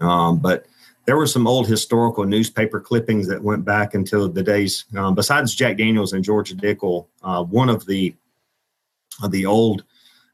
Um, 0.02 0.38
but 0.38 0.66
there 1.04 1.16
were 1.16 1.26
some 1.26 1.46
old 1.46 1.66
historical 1.66 2.24
newspaper 2.24 2.80
clippings 2.80 3.26
that 3.28 3.42
went 3.42 3.64
back 3.64 3.94
until 3.94 4.28
the 4.28 4.42
days 4.42 4.84
um, 4.96 5.14
besides 5.14 5.54
Jack 5.54 5.76
Daniels 5.76 6.12
and 6.12 6.24
George 6.24 6.54
Dickel. 6.54 7.06
Uh, 7.22 7.42
one 7.42 7.68
of 7.68 7.86
the 7.86 8.14
of 9.22 9.30
the 9.30 9.46
old 9.46 9.84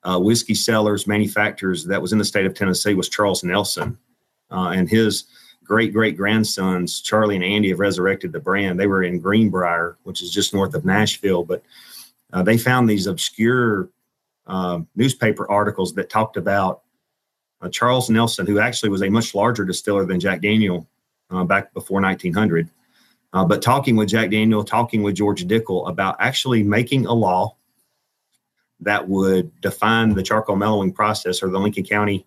uh, 0.05 0.19
whiskey 0.19 0.55
sellers 0.55 1.07
manufacturers 1.07 1.85
that 1.87 2.01
was 2.01 2.13
in 2.13 2.19
the 2.19 2.25
state 2.25 2.47
of 2.47 2.55
Tennessee 2.55 2.95
was 2.95 3.09
Charles 3.09 3.43
Nelson, 3.43 3.99
uh, 4.51 4.73
and 4.75 4.89
his 4.89 5.25
great 5.65 5.93
great 5.93 6.17
grandsons 6.17 7.01
Charlie 7.01 7.37
and 7.37 7.45
Andy 7.45 7.71
have 7.71 7.81
resurrected 7.81 8.33
the 8.33 8.41
brand. 8.41 8.79
They 8.79 8.87
were 8.87 9.03
in 9.03 9.21
Greenbrier, 9.21 9.97
which 10.03 10.23
is 10.23 10.31
just 10.31 10.55
north 10.55 10.75
of 10.75 10.85
Nashville, 10.85 11.45
but 11.45 11.63
uh, 12.33 12.43
they 12.43 12.59
found 12.59 12.89
these 12.89 13.07
obscure 13.07 13.89
uh, 14.47 14.81
newspaper 14.97 15.51
articles 15.51 15.95
that 15.95 16.11
talked 16.11 16.37
about 16.37 16.83
uh, 17.61 17.69
Charles 17.69 18.11
Nelson, 18.11 18.47
who 18.47 18.59
actually 18.59 18.89
was 18.89 19.03
a 19.03 19.11
much 19.11 19.35
larger 19.35 19.65
distiller 19.65 20.05
than 20.05 20.21
Jack 20.21 20.43
Daniel 20.43 20.87
uh, 21.31 21.45
back 21.45 21.73
before 21.75 22.01
1900. 22.01 22.71
Uh, 23.33 23.45
but 23.45 23.61
talking 23.61 23.97
with 23.97 24.09
Jack 24.09 24.31
Daniel, 24.31 24.65
talking 24.65 25.03
with 25.03 25.15
George 25.15 25.47
Dickel 25.47 25.89
about 25.89 26.17
actually 26.19 26.63
making 26.63 27.07
a 27.07 27.13
law 27.13 27.57
that 28.81 29.09
would 29.09 29.61
define 29.61 30.15
the 30.15 30.23
charcoal 30.23 30.57
mellowing 30.57 30.93
process 30.93 31.43
or 31.43 31.51
the 31.51 31.59
Lincoln 31.59 31.85
County 31.85 32.27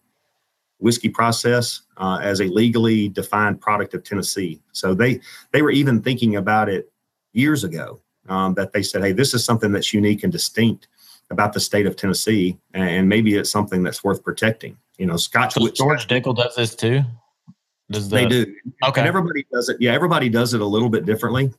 whiskey 0.79 1.09
process 1.09 1.81
uh, 1.97 2.19
as 2.21 2.41
a 2.41 2.45
legally 2.45 3.07
defined 3.07 3.61
product 3.61 3.93
of 3.93 4.03
Tennessee. 4.03 4.59
So 4.73 4.93
they 4.93 5.21
they 5.51 5.61
were 5.61 5.71
even 5.71 6.01
thinking 6.01 6.35
about 6.35 6.69
it 6.69 6.91
years 7.33 7.63
ago. 7.63 8.01
Um, 8.29 8.53
that 8.53 8.71
they 8.71 8.83
said, 8.83 9.01
"Hey, 9.01 9.13
this 9.13 9.33
is 9.33 9.43
something 9.43 9.71
that's 9.71 9.93
unique 9.93 10.23
and 10.23 10.31
distinct 10.31 10.87
about 11.31 11.53
the 11.53 11.59
state 11.59 11.87
of 11.87 11.95
Tennessee, 11.95 12.57
and 12.73 13.09
maybe 13.09 13.35
it's 13.35 13.49
something 13.49 13.81
that's 13.81 14.03
worth 14.03 14.23
protecting." 14.23 14.77
You 15.01 15.07
know, 15.07 15.17
Scotch. 15.17 15.55
So 15.55 15.67
George 15.69 16.07
Dickel 16.07 16.35
does 16.35 16.53
this 16.55 16.75
too. 16.75 17.01
Does 17.89 18.07
the, 18.07 18.17
they 18.17 18.25
do? 18.27 18.55
Okay. 18.87 19.01
And 19.01 19.07
everybody 19.07 19.47
does 19.51 19.67
it. 19.67 19.77
Yeah, 19.79 19.93
everybody 19.93 20.29
does 20.29 20.53
it 20.53 20.61
a 20.61 20.65
little 20.65 20.89
bit 20.89 21.05
differently. 21.05 21.51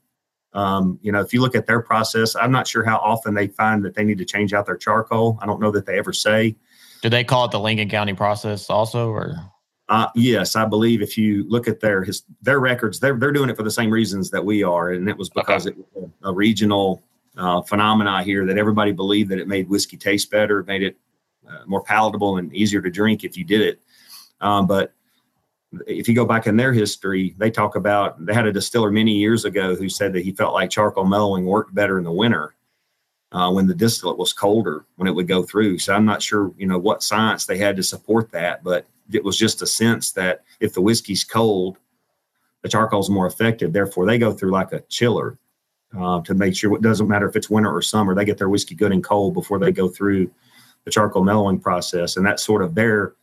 Um, 0.52 1.00
you 1.02 1.10
know, 1.10 1.18
if 1.18 1.34
you 1.34 1.40
look 1.40 1.56
at 1.56 1.66
their 1.66 1.80
process, 1.80 2.36
I'm 2.36 2.52
not 2.52 2.68
sure 2.68 2.84
how 2.84 2.98
often 2.98 3.34
they 3.34 3.48
find 3.48 3.84
that 3.84 3.96
they 3.96 4.04
need 4.04 4.18
to 4.18 4.24
change 4.24 4.52
out 4.54 4.64
their 4.64 4.76
charcoal. 4.76 5.40
I 5.42 5.46
don't 5.46 5.60
know 5.60 5.72
that 5.72 5.86
they 5.86 5.98
ever 5.98 6.12
say. 6.12 6.54
Do 7.00 7.08
they 7.08 7.24
call 7.24 7.46
it 7.46 7.50
the 7.50 7.58
Lincoln 7.58 7.88
County 7.88 8.14
process 8.14 8.70
also, 8.70 9.10
or? 9.10 9.34
Uh, 9.88 10.06
yes, 10.14 10.54
I 10.54 10.64
believe 10.64 11.02
if 11.02 11.18
you 11.18 11.44
look 11.48 11.66
at 11.66 11.80
their 11.80 12.04
his, 12.04 12.22
their 12.42 12.60
records, 12.60 13.00
they're 13.00 13.18
they're 13.18 13.32
doing 13.32 13.50
it 13.50 13.56
for 13.56 13.64
the 13.64 13.72
same 13.72 13.90
reasons 13.90 14.30
that 14.30 14.44
we 14.44 14.62
are, 14.62 14.90
and 14.90 15.08
it 15.08 15.18
was 15.18 15.30
because 15.30 15.66
okay. 15.66 15.76
it 15.76 15.84
was 15.96 16.12
a, 16.22 16.28
a 16.28 16.32
regional 16.32 17.02
uh, 17.36 17.60
phenomena 17.62 18.22
here 18.22 18.46
that 18.46 18.56
everybody 18.56 18.92
believed 18.92 19.32
that 19.32 19.40
it 19.40 19.48
made 19.48 19.68
whiskey 19.68 19.96
taste 19.96 20.30
better, 20.30 20.62
made 20.62 20.84
it 20.84 20.96
uh, 21.48 21.62
more 21.66 21.82
palatable 21.82 22.38
and 22.38 22.54
easier 22.54 22.80
to 22.80 22.90
drink 22.90 23.24
if 23.24 23.36
you 23.36 23.44
did 23.44 23.60
it. 23.60 23.80
Um, 24.40 24.66
but 24.66 24.92
if 25.86 26.08
you 26.08 26.14
go 26.14 26.26
back 26.26 26.46
in 26.46 26.56
their 26.56 26.72
history, 26.72 27.34
they 27.38 27.50
talk 27.50 27.76
about 27.76 28.24
they 28.24 28.34
had 28.34 28.46
a 28.46 28.52
distiller 28.52 28.90
many 28.90 29.12
years 29.12 29.44
ago 29.44 29.74
who 29.74 29.88
said 29.88 30.12
that 30.12 30.24
he 30.24 30.32
felt 30.32 30.54
like 30.54 30.70
charcoal 30.70 31.04
mellowing 31.04 31.46
worked 31.46 31.74
better 31.74 31.98
in 31.98 32.04
the 32.04 32.12
winter 32.12 32.54
uh, 33.32 33.50
when 33.50 33.66
the 33.66 33.74
distillate 33.74 34.18
was 34.18 34.32
colder 34.32 34.84
when 34.96 35.08
it 35.08 35.12
would 35.12 35.28
go 35.28 35.42
through. 35.42 35.78
So 35.78 35.94
I'm 35.94 36.04
not 36.04 36.22
sure, 36.22 36.52
you 36.58 36.66
know, 36.66 36.78
what 36.78 37.02
science 37.02 37.46
they 37.46 37.58
had 37.58 37.76
to 37.76 37.82
support 37.82 38.30
that, 38.32 38.62
but 38.62 38.86
it 39.10 39.24
was 39.24 39.38
just 39.38 39.62
a 39.62 39.66
sense 39.66 40.12
that 40.12 40.42
if 40.60 40.74
the 40.74 40.80
whiskey's 40.80 41.24
cold, 41.24 41.78
the 42.62 42.68
charcoal's 42.68 43.10
more 43.10 43.26
effective. 43.26 43.72
Therefore, 43.72 44.06
they 44.06 44.18
go 44.18 44.32
through 44.32 44.52
like 44.52 44.72
a 44.72 44.80
chiller 44.82 45.38
uh, 45.98 46.20
to 46.22 46.34
make 46.34 46.54
sure 46.54 46.74
it 46.74 46.82
doesn't 46.82 47.08
matter 47.08 47.28
if 47.28 47.36
it's 47.36 47.50
winter 47.50 47.74
or 47.74 47.82
summer. 47.82 48.14
They 48.14 48.24
get 48.24 48.38
their 48.38 48.48
whiskey 48.48 48.74
good 48.74 48.92
and 48.92 49.02
cold 49.02 49.34
before 49.34 49.58
they 49.58 49.72
go 49.72 49.88
through 49.88 50.30
the 50.84 50.90
charcoal 50.90 51.24
mellowing 51.24 51.60
process, 51.60 52.16
and 52.16 52.26
that's 52.26 52.42
sort 52.42 52.62
of 52.62 52.74
their 52.74 53.14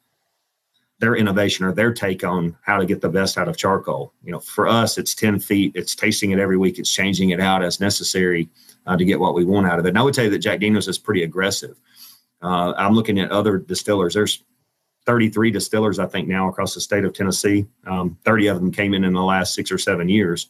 their 1.00 1.16
innovation 1.16 1.66
or 1.66 1.72
their 1.72 1.94
take 1.94 2.26
on 2.26 2.58
how 2.62 2.78
to 2.78 2.86
get 2.86 3.00
the 3.00 3.08
best 3.08 3.38
out 3.38 3.48
of 3.48 3.56
charcoal. 3.56 4.14
You 4.22 4.34
know, 4.34 4.40
for 4.40 4.68
us, 4.68 4.98
it's 4.98 5.16
ten 5.16 5.40
feet. 5.40 5.72
It's 5.76 5.96
tasting 5.96 6.32
it 6.32 6.40
every 6.40 6.58
week. 6.58 6.80
It's 6.80 6.92
changing 6.92 7.30
it 7.30 7.40
out 7.40 7.64
as 7.64 7.80
necessary 7.80 8.50
uh, 8.86 8.98
to 8.98 9.06
get 9.06 9.20
what 9.20 9.36
we 9.36 9.46
want 9.46 9.68
out 9.68 9.80
of 9.80 9.86
it. 9.86 9.90
And 9.90 9.98
I 9.98 10.02
would 10.02 10.14
tell 10.14 10.26
you 10.26 10.30
that 10.32 10.40
Jack 10.40 10.60
Daniels 10.60 10.88
is 10.88 10.98
pretty 10.98 11.24
aggressive. 11.24 11.80
Uh, 12.42 12.74
I'm 12.78 12.94
looking 12.94 13.20
at 13.20 13.32
other 13.32 13.58
distillers. 13.58 14.14
There's 14.14 14.44
33 15.06 15.52
distillers, 15.52 16.00
I 16.00 16.06
think, 16.06 16.28
now 16.28 16.48
across 16.48 16.74
the 16.74 16.82
state 16.82 17.04
of 17.04 17.14
Tennessee. 17.14 17.66
Um, 17.86 18.18
30 18.26 18.48
of 18.48 18.60
them 18.60 18.72
came 18.72 18.94
in 18.94 19.04
in 19.04 19.14
the 19.14 19.24
last 19.24 19.54
six 19.54 19.72
or 19.72 19.78
seven 19.78 20.08
years. 20.08 20.50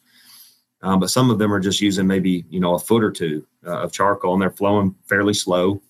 Um, 0.82 1.00
but 1.00 1.10
some 1.10 1.30
of 1.30 1.40
them 1.40 1.54
are 1.54 1.60
just 1.60 1.82
using 1.82 2.08
maybe 2.08 2.46
you 2.50 2.60
know 2.60 2.74
a 2.76 2.80
foot 2.80 3.04
or 3.04 3.12
two 3.12 3.46
uh, 3.66 3.82
of 3.82 3.92
charcoal, 3.92 4.34
and 4.34 4.42
they're 4.42 4.52
flowing 4.52 4.96
fairly 5.06 5.34
slow. 5.34 5.82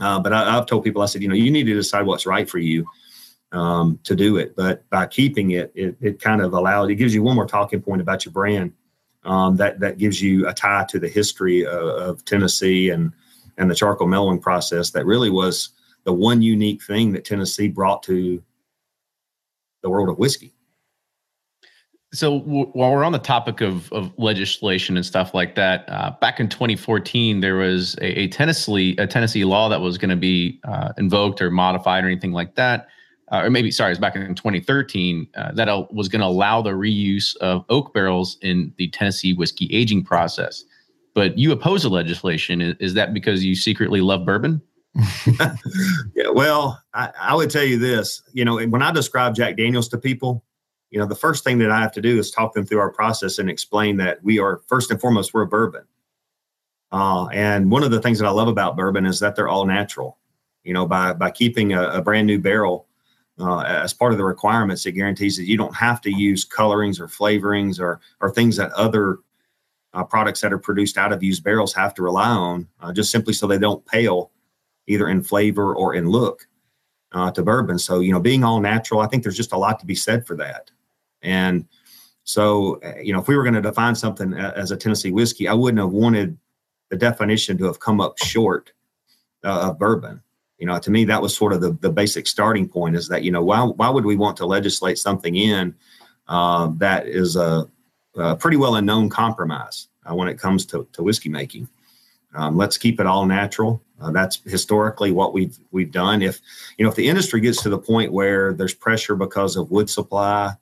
Uh, 0.00 0.20
but 0.20 0.32
I, 0.32 0.52
have 0.52 0.66
told 0.66 0.84
people, 0.84 1.02
I 1.02 1.06
said, 1.06 1.22
you 1.22 1.28
know, 1.28 1.34
you 1.34 1.50
need 1.50 1.64
to 1.64 1.74
decide 1.74 2.06
what's 2.06 2.26
right 2.26 2.48
for 2.48 2.58
you 2.58 2.86
um, 3.52 3.98
to 4.04 4.14
do 4.14 4.36
it. 4.36 4.54
But 4.56 4.88
by 4.90 5.06
keeping 5.06 5.52
it, 5.52 5.72
it, 5.74 5.96
it 6.00 6.20
kind 6.20 6.40
of 6.40 6.52
allows, 6.52 6.90
it 6.90 6.96
gives 6.96 7.14
you 7.14 7.22
one 7.22 7.36
more 7.36 7.46
talking 7.46 7.80
point 7.80 8.00
about 8.00 8.24
your 8.24 8.32
brand. 8.32 8.72
Um, 9.24 9.56
that 9.56 9.80
that 9.80 9.98
gives 9.98 10.22
you 10.22 10.46
a 10.46 10.54
tie 10.54 10.86
to 10.88 11.00
the 11.00 11.08
history 11.08 11.66
of, 11.66 11.82
of, 11.82 12.24
Tennessee 12.24 12.90
and 12.90 13.12
and 13.58 13.68
the 13.68 13.74
charcoal 13.74 14.06
mellowing 14.06 14.38
process. 14.38 14.92
That 14.92 15.04
really 15.04 15.30
was 15.30 15.70
the 16.04 16.12
one 16.12 16.42
unique 16.42 16.84
thing 16.84 17.10
that 17.10 17.24
Tennessee 17.24 17.66
brought 17.66 18.04
to 18.04 18.40
the 19.82 19.90
world 19.90 20.08
of 20.08 20.18
whiskey 20.18 20.55
so 22.12 22.40
w- 22.40 22.70
while 22.72 22.92
we're 22.92 23.04
on 23.04 23.12
the 23.12 23.18
topic 23.18 23.60
of, 23.60 23.92
of 23.92 24.12
legislation 24.18 24.96
and 24.96 25.04
stuff 25.04 25.34
like 25.34 25.54
that, 25.56 25.84
uh, 25.88 26.12
back 26.20 26.40
in 26.40 26.48
2014, 26.48 27.40
there 27.40 27.56
was 27.56 27.94
a, 27.96 28.20
a 28.20 28.28
Tennessee 28.28 28.96
a 28.98 29.06
Tennessee 29.06 29.44
law 29.44 29.68
that 29.68 29.80
was 29.80 29.98
going 29.98 30.10
to 30.10 30.16
be 30.16 30.60
uh, 30.64 30.92
invoked 30.98 31.42
or 31.42 31.50
modified 31.50 32.04
or 32.04 32.06
anything 32.06 32.32
like 32.32 32.54
that, 32.54 32.88
uh, 33.32 33.42
or 33.44 33.50
maybe 33.50 33.70
sorry, 33.70 33.90
it 33.90 33.92
was 33.92 33.98
back 33.98 34.14
in 34.14 34.34
2013 34.34 35.26
uh, 35.36 35.52
that 35.52 35.68
was 35.92 36.08
going 36.08 36.20
to 36.20 36.26
allow 36.26 36.62
the 36.62 36.70
reuse 36.70 37.36
of 37.38 37.64
oak 37.68 37.92
barrels 37.92 38.38
in 38.40 38.72
the 38.78 38.88
Tennessee 38.90 39.32
whiskey 39.32 39.68
aging 39.72 40.04
process. 40.04 40.64
But 41.14 41.38
you 41.38 41.50
oppose 41.50 41.82
the 41.82 41.88
legislation. 41.88 42.60
Is, 42.60 42.76
is 42.78 42.94
that 42.94 43.14
because 43.14 43.44
you 43.44 43.56
secretly 43.56 44.00
love 44.00 44.24
bourbon? 44.24 44.62
yeah, 46.14 46.28
well, 46.32 46.80
I, 46.94 47.10
I 47.20 47.34
would 47.34 47.50
tell 47.50 47.64
you 47.64 47.78
this. 47.78 48.22
You 48.32 48.44
know, 48.44 48.58
when 48.66 48.82
I 48.82 48.92
describe 48.92 49.34
Jack 49.34 49.56
Daniels 49.56 49.88
to 49.88 49.98
people, 49.98 50.44
you 50.90 50.98
know, 50.98 51.06
the 51.06 51.14
first 51.16 51.44
thing 51.44 51.58
that 51.58 51.70
I 51.70 51.80
have 51.80 51.92
to 51.92 52.00
do 52.00 52.18
is 52.18 52.30
talk 52.30 52.54
them 52.54 52.64
through 52.64 52.78
our 52.78 52.92
process 52.92 53.38
and 53.38 53.50
explain 53.50 53.96
that 53.98 54.22
we 54.22 54.38
are 54.38 54.60
first 54.66 54.90
and 54.90 55.00
foremost 55.00 55.34
we're 55.34 55.42
a 55.42 55.46
bourbon. 55.46 55.84
Uh, 56.92 57.26
and 57.28 57.70
one 57.70 57.82
of 57.82 57.90
the 57.90 58.00
things 58.00 58.18
that 58.18 58.26
I 58.26 58.30
love 58.30 58.48
about 58.48 58.76
bourbon 58.76 59.06
is 59.06 59.18
that 59.20 59.34
they're 59.34 59.48
all 59.48 59.66
natural. 59.66 60.18
You 60.62 60.72
know, 60.72 60.86
by 60.86 61.12
by 61.12 61.30
keeping 61.30 61.72
a, 61.72 61.88
a 61.90 62.02
brand 62.02 62.26
new 62.26 62.38
barrel 62.38 62.86
uh, 63.38 63.60
as 63.60 63.92
part 63.92 64.12
of 64.12 64.18
the 64.18 64.24
requirements, 64.24 64.86
it 64.86 64.92
guarantees 64.92 65.36
that 65.36 65.46
you 65.46 65.56
don't 65.56 65.74
have 65.74 66.00
to 66.02 66.10
use 66.10 66.44
colorings 66.44 67.00
or 67.00 67.08
flavorings 67.08 67.80
or 67.80 68.00
or 68.20 68.30
things 68.30 68.56
that 68.56 68.72
other 68.72 69.18
uh, 69.94 70.04
products 70.04 70.40
that 70.40 70.52
are 70.52 70.58
produced 70.58 70.98
out 70.98 71.12
of 71.12 71.22
used 71.22 71.42
barrels 71.42 71.74
have 71.74 71.94
to 71.94 72.02
rely 72.02 72.28
on, 72.28 72.68
uh, 72.80 72.92
just 72.92 73.10
simply 73.10 73.32
so 73.32 73.46
they 73.46 73.58
don't 73.58 73.84
pale 73.86 74.30
either 74.86 75.08
in 75.08 75.22
flavor 75.22 75.74
or 75.74 75.94
in 75.94 76.08
look 76.08 76.46
uh, 77.12 77.30
to 77.32 77.42
bourbon. 77.42 77.78
So 77.78 78.00
you 78.00 78.12
know, 78.12 78.20
being 78.20 78.44
all 78.44 78.60
natural, 78.60 79.00
I 79.00 79.08
think 79.08 79.22
there's 79.22 79.36
just 79.36 79.52
a 79.52 79.58
lot 79.58 79.80
to 79.80 79.86
be 79.86 79.94
said 79.94 80.26
for 80.26 80.36
that. 80.36 80.70
And 81.26 81.66
so, 82.22 82.80
uh, 82.82 82.94
you 83.02 83.12
know, 83.12 83.20
if 83.20 83.28
we 83.28 83.36
were 83.36 83.42
going 83.42 83.54
to 83.54 83.60
define 83.60 83.94
something 83.94 84.32
as 84.32 84.70
a 84.70 84.76
Tennessee 84.76 85.10
whiskey, 85.10 85.48
I 85.48 85.54
wouldn't 85.54 85.80
have 85.80 85.90
wanted 85.90 86.38
the 86.88 86.96
definition 86.96 87.58
to 87.58 87.64
have 87.64 87.80
come 87.80 88.00
up 88.00 88.18
short 88.18 88.72
uh, 89.44 89.70
of 89.70 89.78
bourbon. 89.78 90.22
you 90.58 90.66
know, 90.66 90.78
to 90.78 90.90
me, 90.90 91.04
that 91.04 91.20
was 91.20 91.36
sort 91.36 91.52
of 91.52 91.60
the, 91.60 91.72
the 91.80 91.90
basic 91.90 92.26
starting 92.26 92.68
point 92.68 92.96
is 92.96 93.08
that, 93.08 93.22
you 93.22 93.30
know, 93.30 93.42
why, 93.42 93.62
why 93.62 93.90
would 93.90 94.04
we 94.04 94.16
want 94.16 94.36
to 94.38 94.46
legislate 94.46 94.98
something 94.98 95.36
in 95.36 95.74
uh, 96.28 96.70
that 96.76 97.06
is 97.06 97.36
a, 97.36 97.68
a, 98.16 98.36
pretty 98.36 98.56
well 98.56 98.76
a 98.76 98.82
known 98.82 99.08
compromise 99.08 99.88
uh, 100.08 100.14
when 100.14 100.28
it 100.28 100.38
comes 100.38 100.64
to, 100.66 100.86
to 100.92 101.02
whiskey 101.02 101.28
making? 101.28 101.68
Um, 102.34 102.56
let's 102.56 102.78
keep 102.78 103.00
it 103.00 103.06
all 103.06 103.26
natural. 103.26 103.82
Uh, 104.00 104.10
that's 104.10 104.40
historically 104.44 105.10
what 105.10 105.32
we've 105.32 105.58
we've 105.70 105.90
done. 105.90 106.20
If 106.20 106.40
you 106.76 106.84
know, 106.84 106.90
if 106.90 106.96
the 106.96 107.08
industry 107.08 107.40
gets 107.40 107.62
to 107.62 107.70
the 107.70 107.78
point 107.78 108.12
where 108.12 108.52
there's 108.52 108.74
pressure 108.74 109.14
because 109.14 109.56
of 109.56 109.70
wood 109.70 109.88
supply, 109.88 110.52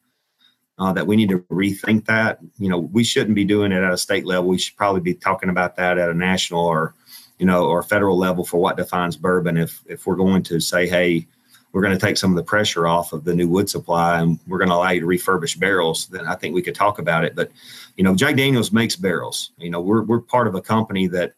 uh, 0.79 0.93
that 0.93 1.07
we 1.07 1.17
need 1.17 1.29
to 1.29 1.39
rethink 1.51 2.07
that. 2.07 2.39
You 2.59 2.69
know, 2.69 2.79
we 2.79 3.05
shouldn't 3.05 3.35
be 3.35 3.45
doing 3.45 3.73
it 3.73 3.83
at 3.83 3.93
a 3.93 3.99
state 3.99 4.27
level. 4.27 4.51
We 4.51 4.59
should 4.59 4.77
probably 4.77 5.01
be 5.01 5.15
talking 5.15 5.49
about 5.49 5.77
that 5.77 5.99
at 5.99 6.11
a 6.11 6.15
national 6.15 6.65
or 6.65 6.95
you 7.39 7.47
know, 7.47 7.67
or 7.67 7.83
federal 7.83 8.17
level 8.17 8.45
for 8.45 8.59
what 8.59 8.77
defines 8.77 9.17
bourbon. 9.17 9.57
If 9.57 9.83
if 9.87 10.07
we're 10.07 10.17
going 10.17 10.43
to 10.45 10.61
say, 10.61 10.89
hey, 10.89 11.27
we're 11.73 11.83
going 11.83 11.97
to 11.97 12.07
take 12.07 12.17
some 12.17 12.31
of 12.31 12.37
the 12.37 12.45
pressure 12.45 12.87
off 12.87 13.13
of 13.13 13.25
the 13.25 13.35
new 13.35 13.49
wood 13.49 13.69
supply 13.69 14.21
and 14.21 14.39
we're 14.47 14.59
going 14.59 14.69
to 14.69 14.77
allow 14.77 14.91
you 14.91 15.01
to 15.01 15.07
refurbish 15.07 15.59
barrels, 15.59 16.07
then 16.07 16.27
I 16.27 16.37
think 16.37 16.55
we 16.55 16.63
could 16.63 16.77
talk 16.77 17.01
about 17.01 17.25
it. 17.25 17.35
But 17.35 17.51
you 17.97 18.05
know, 18.05 18.15
Jack 18.15 18.37
Daniels 18.37 18.73
makes 18.73 18.95
barrels. 18.95 19.51
You 19.59 19.71
know, 19.71 19.81
we're 19.81 20.03
we're 20.03 20.21
part 20.21 20.47
of 20.47 20.55
a 20.55 20.61
company 20.61 21.09
that 21.09 21.35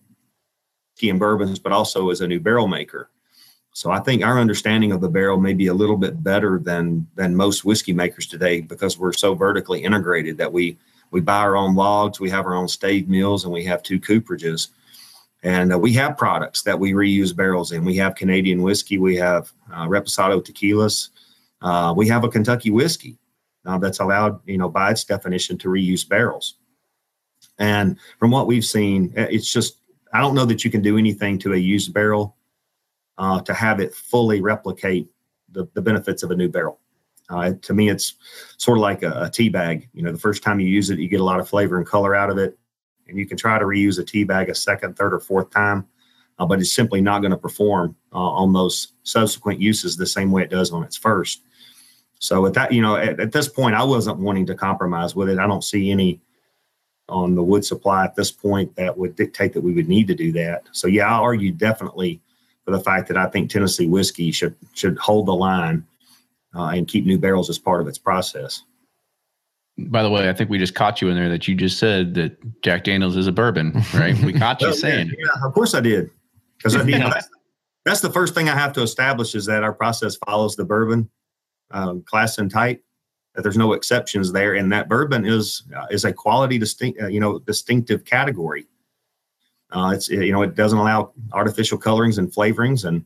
and 1.02 1.18
bourbons, 1.18 1.58
but 1.58 1.72
also 1.72 2.10
as 2.10 2.20
a 2.22 2.26
new 2.26 2.40
barrel 2.40 2.68
maker. 2.68 3.10
So 3.76 3.90
I 3.90 4.00
think 4.00 4.24
our 4.24 4.38
understanding 4.38 4.90
of 4.90 5.02
the 5.02 5.10
barrel 5.10 5.36
may 5.36 5.52
be 5.52 5.66
a 5.66 5.74
little 5.74 5.98
bit 5.98 6.22
better 6.22 6.58
than 6.58 7.06
than 7.14 7.36
most 7.36 7.62
whiskey 7.62 7.92
makers 7.92 8.26
today 8.26 8.62
because 8.62 8.96
we're 8.96 9.12
so 9.12 9.34
vertically 9.34 9.84
integrated 9.84 10.38
that 10.38 10.50
we 10.50 10.78
we 11.10 11.20
buy 11.20 11.40
our 11.40 11.58
own 11.58 11.74
logs, 11.74 12.18
we 12.18 12.30
have 12.30 12.46
our 12.46 12.54
own 12.54 12.68
stave 12.68 13.06
mills, 13.06 13.44
and 13.44 13.52
we 13.52 13.64
have 13.64 13.82
two 13.82 14.00
cooperages. 14.00 14.68
And 15.42 15.74
uh, 15.74 15.78
we 15.78 15.92
have 15.92 16.16
products 16.16 16.62
that 16.62 16.80
we 16.80 16.92
reuse 16.92 17.36
barrels 17.36 17.70
in. 17.70 17.84
We 17.84 17.96
have 17.96 18.14
Canadian 18.14 18.62
whiskey, 18.62 18.96
we 18.96 19.14
have 19.16 19.52
uh, 19.70 19.86
Reposado 19.86 20.42
tequilas, 20.42 21.10
uh, 21.60 21.92
we 21.94 22.08
have 22.08 22.24
a 22.24 22.30
Kentucky 22.30 22.70
whiskey 22.70 23.18
uh, 23.66 23.76
that's 23.76 24.00
allowed, 24.00 24.40
you 24.46 24.56
know, 24.56 24.70
by 24.70 24.92
its 24.92 25.04
definition 25.04 25.58
to 25.58 25.68
reuse 25.68 26.08
barrels. 26.08 26.54
And 27.58 27.98
from 28.18 28.30
what 28.30 28.46
we've 28.46 28.64
seen, 28.64 29.12
it's 29.14 29.52
just 29.52 29.76
I 30.14 30.22
don't 30.22 30.34
know 30.34 30.46
that 30.46 30.64
you 30.64 30.70
can 30.70 30.80
do 30.80 30.96
anything 30.96 31.38
to 31.40 31.52
a 31.52 31.58
used 31.58 31.92
barrel 31.92 32.35
uh, 33.18 33.40
to 33.42 33.54
have 33.54 33.80
it 33.80 33.94
fully 33.94 34.40
replicate 34.40 35.08
the, 35.52 35.66
the 35.74 35.82
benefits 35.82 36.22
of 36.22 36.30
a 36.30 36.36
new 36.36 36.48
barrel. 36.48 36.80
Uh, 37.28 37.52
to 37.62 37.74
me, 37.74 37.88
it's 37.88 38.14
sort 38.56 38.78
of 38.78 38.82
like 38.82 39.02
a, 39.02 39.22
a 39.22 39.30
tea 39.30 39.48
bag. 39.48 39.88
You 39.94 40.02
know, 40.02 40.12
the 40.12 40.18
first 40.18 40.42
time 40.42 40.60
you 40.60 40.68
use 40.68 40.90
it, 40.90 40.98
you 40.98 41.08
get 41.08 41.20
a 41.20 41.24
lot 41.24 41.40
of 41.40 41.48
flavor 41.48 41.76
and 41.76 41.86
color 41.86 42.14
out 42.14 42.30
of 42.30 42.38
it 42.38 42.58
and 43.08 43.18
you 43.18 43.26
can 43.26 43.36
try 43.36 43.58
to 43.58 43.64
reuse 43.64 43.98
a 43.98 44.04
tea 44.04 44.24
bag 44.24 44.48
a 44.48 44.54
second, 44.54 44.96
third, 44.96 45.14
or 45.14 45.20
fourth 45.20 45.50
time, 45.50 45.86
uh, 46.38 46.46
but 46.46 46.60
it's 46.60 46.74
simply 46.74 47.00
not 47.00 47.20
going 47.20 47.30
to 47.30 47.36
perform 47.36 47.96
uh, 48.12 48.18
on 48.18 48.52
those 48.52 48.92
subsequent 49.02 49.60
uses 49.60 49.96
the 49.96 50.06
same 50.06 50.30
way 50.30 50.42
it 50.42 50.50
does 50.50 50.72
on 50.72 50.82
its 50.82 50.96
first. 50.96 51.42
So 52.18 52.46
at 52.46 52.54
that, 52.54 52.72
you 52.72 52.82
know, 52.82 52.96
at, 52.96 53.20
at, 53.20 53.32
this 53.32 53.48
point, 53.48 53.74
I 53.74 53.84
wasn't 53.84 54.18
wanting 54.18 54.46
to 54.46 54.54
compromise 54.54 55.14
with 55.14 55.28
it. 55.28 55.38
I 55.38 55.46
don't 55.46 55.64
see 55.64 55.90
any 55.90 56.20
on 57.08 57.34
the 57.34 57.42
wood 57.42 57.64
supply 57.64 58.04
at 58.04 58.16
this 58.16 58.32
point 58.32 58.74
that 58.76 58.96
would 58.96 59.14
dictate 59.14 59.52
that 59.52 59.60
we 59.60 59.72
would 59.72 59.88
need 59.88 60.08
to 60.08 60.14
do 60.14 60.32
that. 60.32 60.64
So 60.72 60.88
yeah, 60.88 61.06
I 61.06 61.18
argue 61.18 61.52
definitely 61.52 62.20
for 62.66 62.72
the 62.72 62.80
fact 62.80 63.08
that 63.08 63.16
I 63.16 63.26
think 63.26 63.48
Tennessee 63.48 63.86
whiskey 63.86 64.32
should 64.32 64.54
should 64.74 64.98
hold 64.98 65.26
the 65.26 65.34
line 65.34 65.86
uh, 66.54 66.72
and 66.74 66.86
keep 66.86 67.06
new 67.06 67.18
barrels 67.18 67.48
as 67.48 67.58
part 67.58 67.80
of 67.80 67.86
its 67.86 67.96
process. 67.96 68.62
By 69.78 70.02
the 70.02 70.10
way, 70.10 70.28
I 70.28 70.32
think 70.32 70.50
we 70.50 70.58
just 70.58 70.74
caught 70.74 71.00
you 71.00 71.08
in 71.08 71.14
there 71.14 71.28
that 71.28 71.46
you 71.46 71.54
just 71.54 71.78
said 71.78 72.14
that 72.14 72.62
Jack 72.62 72.84
Daniels 72.84 73.16
is 73.16 73.26
a 73.26 73.32
bourbon, 73.32 73.82
right? 73.94 74.18
We 74.22 74.32
caught 74.32 74.60
you 74.60 74.74
saying. 74.74 75.08
Yeah, 75.08 75.26
yeah, 75.36 75.46
of 75.46 75.54
course 75.54 75.74
I 75.74 75.80
did. 75.80 76.10
Because 76.56 76.74
I 76.74 76.82
mean, 76.82 76.98
that's, 77.10 77.28
that's, 77.84 78.00
the 78.00 78.10
first 78.10 78.34
thing 78.34 78.48
I 78.48 78.54
have 78.54 78.72
to 78.72 78.82
establish 78.82 79.34
is 79.34 79.46
that 79.46 79.62
our 79.62 79.74
process 79.74 80.16
follows 80.26 80.56
the 80.56 80.64
bourbon 80.64 81.08
um, 81.70 82.02
class 82.02 82.38
and 82.38 82.50
type. 82.50 82.82
That 83.34 83.42
there's 83.42 83.58
no 83.58 83.74
exceptions 83.74 84.32
there, 84.32 84.54
and 84.54 84.72
that 84.72 84.88
bourbon 84.88 85.26
is 85.26 85.62
uh, 85.76 85.84
is 85.90 86.06
a 86.06 86.12
quality 86.12 86.56
distinct, 86.56 87.02
uh, 87.02 87.08
you 87.08 87.20
know, 87.20 87.38
distinctive 87.40 88.06
category. 88.06 88.66
Uh, 89.70 89.92
it's 89.94 90.08
you 90.08 90.32
know, 90.32 90.42
it 90.42 90.54
doesn't 90.54 90.78
allow 90.78 91.12
artificial 91.32 91.78
colorings 91.78 92.18
and 92.18 92.32
flavorings, 92.32 92.84
and 92.84 93.04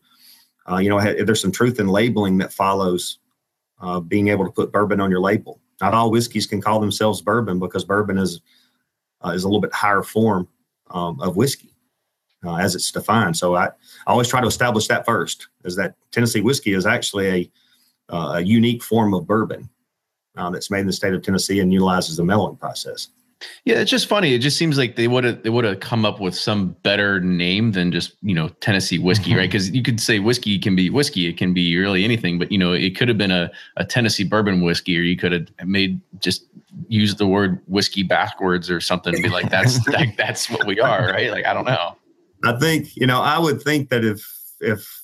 uh, 0.71 0.77
you 0.77 0.89
know, 0.89 1.01
there's 1.01 1.41
some 1.41 1.53
truth 1.53 1.81
in 1.81 1.89
labeling 1.89 2.39
that 2.39 2.53
follows 2.53 3.19
uh, 3.81 3.99
being 4.01 4.29
able 4.29 4.45
to 4.45 4.51
put 4.51 4.71
bourbon 4.71 5.01
on 5.01 5.11
your 5.11 5.21
label 5.21 5.61
not 5.81 5.95
all 5.95 6.11
whiskeys 6.11 6.47
can 6.47 6.61
call 6.61 6.81
themselves 6.81 7.23
bourbon 7.23 7.59
because 7.59 7.85
bourbon 7.85 8.19
is 8.19 8.41
uh, 9.25 9.31
is 9.31 9.45
a 9.45 9.49
little 9.49 9.61
bit 9.61 9.73
higher 9.73 10.03
form 10.03 10.49
um, 10.91 11.21
of 11.21 11.37
whiskey 11.37 11.75
uh, 12.45 12.57
as 12.57 12.75
it's 12.75 12.91
defined. 12.91 13.37
So 13.37 13.55
I, 13.55 13.67
I, 13.67 13.71
always 14.07 14.29
try 14.29 14.41
to 14.41 14.47
establish 14.47 14.87
that 14.89 15.05
first, 15.05 15.49
is 15.65 15.77
that 15.77 15.95
Tennessee 16.11 16.41
whiskey 16.41 16.73
is 16.73 16.87
actually 16.87 17.29
a, 17.29 17.51
uh, 18.15 18.33
a 18.37 18.41
unique 18.41 18.83
form 18.83 19.13
of 19.13 19.27
bourbon 19.27 19.69
that's 20.35 20.71
made 20.71 20.81
in 20.81 20.87
the 20.87 20.93
state 20.95 21.13
of 21.13 21.21
Tennessee 21.21 21.61
and 21.61 21.71
utilizes 21.71 22.17
the 22.17 22.25
mellowing 22.25 22.57
process. 22.57 23.09
Yeah, 23.65 23.77
it's 23.77 23.91
just 23.91 24.07
funny. 24.07 24.35
It 24.35 24.41
just 24.41 24.57
seems 24.57 24.77
like 24.77 24.97
they 24.97 25.09
would 25.09 25.25
have 25.25 25.43
they 25.43 25.51
would 25.51 25.65
have 25.65 25.81
come 25.81 26.05
up 26.05 26.21
with 26.21 26.35
some 26.35 26.77
better 26.83 27.21
name 27.21 27.73
than 27.73 27.91
just 27.91 28.15
you 28.23 28.35
know 28.35 28.49
Tennessee 28.61 28.99
whiskey, 28.99 29.31
mm-hmm. 29.31 29.39
right? 29.39 29.51
Because 29.51 29.71
you 29.71 29.83
could 29.83 30.01
say 30.01 30.19
whiskey 30.19 30.59
can 30.59 30.77
be 30.77 30.91
whiskey, 30.91 31.27
it 31.27 31.37
can 31.37 31.55
be 31.55 31.77
really 31.77 32.05
anything, 32.05 32.39
but 32.39 32.53
you 32.53 32.59
know 32.59 32.73
it 32.73 32.97
could 32.97 33.09
have 33.09 33.19
been 33.19 33.31
a, 33.31 33.51
a 33.77 33.85
Tennessee 33.85 34.25
bourbon 34.25 34.61
whiskey, 34.61 34.99
or 34.99 35.03
you 35.03 35.17
could 35.17 35.33
have 35.33 35.69
made 35.69 36.01
just 36.19 36.45
use 36.89 37.15
the 37.17 37.27
word 37.27 37.61
whiskey 37.67 38.03
backwards 38.03 38.71
or 38.71 38.81
something 38.81 39.15
and 39.15 39.23
be 39.23 39.29
like 39.29 39.51
that's 39.51 39.87
like, 39.89 40.17
that's 40.17 40.51
what 40.51 40.67
we 40.67 40.81
are, 40.81 41.07
right? 41.07 41.31
Like 41.31 41.47
I 41.47 41.55
don't 41.55 41.67
know. 41.67 41.97
I 42.45 42.59
think 42.59 42.97
you 42.97 43.07
know 43.07 43.21
I 43.21 43.39
would 43.39 43.63
think 43.63 43.89
that 43.91 44.05
if 44.05 44.37
if 44.61 45.00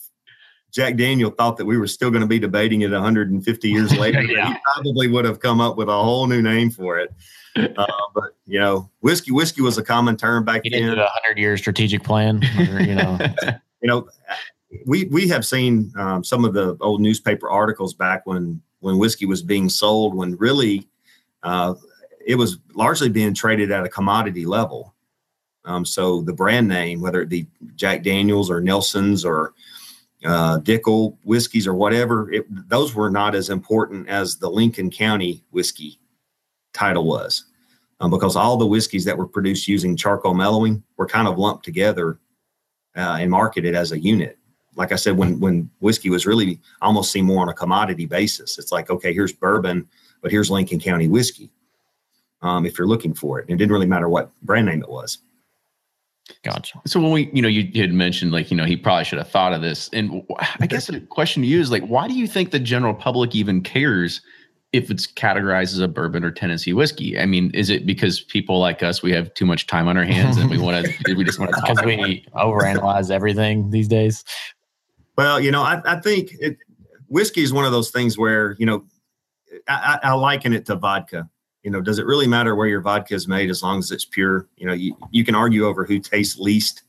Jack 0.73 0.97
Daniel 0.97 1.31
thought 1.31 1.57
that 1.57 1.65
we 1.65 1.79
were 1.79 1.87
still 1.87 2.11
going 2.11 2.21
to 2.21 2.27
be 2.27 2.39
debating 2.39 2.83
it 2.83 2.91
150 2.91 3.69
years 3.69 3.97
later, 3.99 4.23
yeah. 4.23 4.53
he 4.53 4.59
probably 4.75 5.09
would 5.09 5.25
have 5.25 5.41
come 5.41 5.61
up 5.61 5.77
with 5.77 5.89
a 5.89 5.93
whole 5.93 6.27
new 6.27 6.43
name 6.43 6.71
for 6.71 6.99
it. 6.99 7.15
Uh, 7.57 7.87
but 8.15 8.35
you 8.47 8.61
know, 8.61 8.91
whiskey 9.01 9.31
whiskey 9.33 9.63
was 9.63 9.79
a 9.79 9.83
common 9.83 10.17
term 10.17 10.45
back 10.45 10.61
he 10.65 10.71
then. 10.71 10.99
A 10.99 11.09
hundred 11.09 11.39
year 11.39 11.57
strategic 11.57 12.05
plan, 12.05 12.43
or, 12.59 12.83
you 12.83 12.95
know. 12.95 13.19
you 13.81 13.89
know, 13.89 14.07
we 14.85 15.05
we 15.05 15.27
have 15.29 15.47
seen 15.47 15.93
um, 15.97 16.23
some 16.23 16.45
of 16.45 16.53
the 16.53 16.77
old 16.81 17.01
newspaper 17.01 17.49
articles 17.49 17.95
back 17.95 18.27
when 18.27 18.61
when 18.81 18.99
whiskey 18.99 19.25
was 19.27 19.43
being 19.43 19.69
sold, 19.71 20.15
when 20.15 20.37
really 20.37 20.87
uh, 21.43 21.75
it 22.27 22.35
was 22.35 22.59
largely 22.75 23.09
being 23.09 23.33
traded 23.33 23.71
at 23.71 23.85
a 23.85 23.89
commodity 23.89 24.45
level. 24.45 24.95
Um, 25.65 25.85
so 25.85 26.23
the 26.23 26.33
brand 26.33 26.69
name, 26.69 27.01
whether 27.01 27.21
it 27.21 27.29
be 27.29 27.47
Jack 27.75 28.03
Daniels 28.03 28.51
or 28.51 28.61
Nelson's 28.61 29.25
or 29.25 29.55
uh, 30.27 30.59
Dickel 30.59 31.17
whiskeys 31.25 31.67
or 31.67 31.75
whatever, 31.75 32.31
it, 32.33 32.45
those 32.69 32.95
were 32.95 33.11
not 33.11 33.35
as 33.35 33.49
important 33.49 34.09
as 34.09 34.37
the 34.37 34.51
Lincoln 34.51 34.91
County 34.91 35.45
whiskey 35.51 36.01
title 36.73 37.07
was 37.07 37.45
um, 38.01 38.11
because 38.11 38.37
all 38.37 38.57
the 38.57 38.67
whiskeys 38.67 39.05
that 39.05 39.17
were 39.17 39.27
produced 39.27 39.69
using 39.69 39.97
charcoal 39.97 40.35
mellowing 40.35 40.83
were 40.97 41.07
kind 41.07 41.29
of 41.29 41.39
lumped 41.39 41.65
together 41.65 42.19
uh, 42.97 43.19
and 43.21 43.31
marketed 43.31 43.75
as 43.75 43.93
a 43.93 43.99
unit. 43.99 44.39
Like 44.75 44.93
I 44.93 44.97
said, 44.97 45.17
when 45.17 45.41
when 45.41 45.71
whiskey 45.81 46.11
was 46.11 46.27
really 46.27 46.61
almost 46.83 47.11
seen 47.11 47.25
more 47.25 47.41
on 47.41 47.49
a 47.49 47.55
commodity 47.55 48.05
basis, 48.05 48.59
it's 48.59 48.73
like 48.73 48.91
okay, 48.91 49.15
here's 49.15 49.33
bourbon, 49.33 49.89
but 50.21 50.31
here's 50.31 50.51
Lincoln 50.51 50.81
County 50.81 51.09
whiskey. 51.09 51.51
Um, 52.43 52.67
if 52.67 52.77
you're 52.77 52.87
looking 52.87 53.15
for 53.15 53.39
it, 53.39 53.47
and 53.49 53.53
it 53.53 53.57
didn't 53.57 53.73
really 53.73 53.87
matter 53.87 54.11
what 54.11 54.31
brand 54.43 54.67
name 54.67 54.83
it 54.83 54.89
was. 54.89 55.19
Gotcha. 56.43 56.81
So 56.87 57.01
when 57.01 57.13
we, 57.13 57.31
you 57.33 57.43
know, 57.43 57.49
you 57.49 57.81
had 57.81 57.93
mentioned 57.93 58.33
like, 58.33 58.51
you 58.51 58.57
know, 58.57 58.65
he 58.65 58.77
probably 58.77 59.05
should 59.05 59.19
have 59.19 59.29
thought 59.29 59.53
of 59.53 59.63
this. 59.63 59.89
And 59.93 60.23
I 60.61 60.67
guess 60.67 60.89
the 60.89 61.01
question 61.01 61.43
to 61.43 61.49
you 61.49 61.61
is 61.61 61.71
like, 61.71 61.85
why 61.87 62.09
do 62.09 62.15
you 62.15 62.27
think 62.27 62.51
the 62.51 62.59
general 62.59 62.95
public 62.95 63.35
even 63.35 63.63
cares 63.63 64.21
if 64.73 64.91
it's 64.91 65.07
categorized 65.07 65.73
as 65.73 65.79
a 65.79 65.89
bourbon 65.89 66.25
or 66.25 66.31
Tennessee 66.31 66.73
whiskey. 66.73 67.19
I 67.19 67.27
mean, 67.27 67.51
is 67.55 67.71
it 67.71 67.87
because 67.87 68.21
people 68.21 68.59
like 68.59 68.83
us 68.83 69.03
we 69.03 69.13
have 69.13 69.33
too 69.35 69.47
much 69.47 69.67
time 69.67 69.89
on 69.89 69.97
our 69.97 70.05
hands 70.05 70.37
and 70.37 70.51
we 70.51 70.59
want 70.59 70.85
to 70.85 71.15
we 71.17 71.25
just 71.25 71.39
want 71.39 71.53
to 71.53 71.61
because 71.61 71.85
we 71.85 72.27
overanalyze 72.35 73.11
everything 73.11 73.71
these 73.71 73.89
days? 73.89 74.25
Well, 75.17 75.41
you 75.41 75.51
know, 75.51 75.63
I, 75.63 75.81
I 75.85 76.01
think 76.01 76.31
it, 76.41 76.59
whiskey 77.09 77.43
is 77.43 77.53
one 77.53 77.65
of 77.65 77.73
those 77.73 77.91
things 77.91 78.19
where 78.19 78.55
you 78.59 78.67
know 78.67 78.85
I, 79.69 79.99
I, 80.03 80.13
liken 80.15 80.53
it 80.53 80.67
to 80.67 80.77
vodka. 80.77 81.29
You 81.67 81.73
know, 81.73 81.81
does 81.81 81.99
it 81.99 82.07
really 82.07 82.29
matter 82.29 82.55
where 82.55 82.69
your 82.69 82.81
vodka 82.81 83.15
is 83.15 83.27
made 83.27 83.51
as 83.51 83.63
long 83.63 83.81
as 83.81 83.91
it's 83.91 84.05
pure? 84.05 84.47
You 84.57 84.69
know, 84.69 84.73
you, 84.73 84.97
you 85.11 85.25
can 85.25 85.35
argue 85.35 85.67
over 85.67 85.85
who 85.85 85.99
tastes 85.99 86.39
least, 86.39 86.83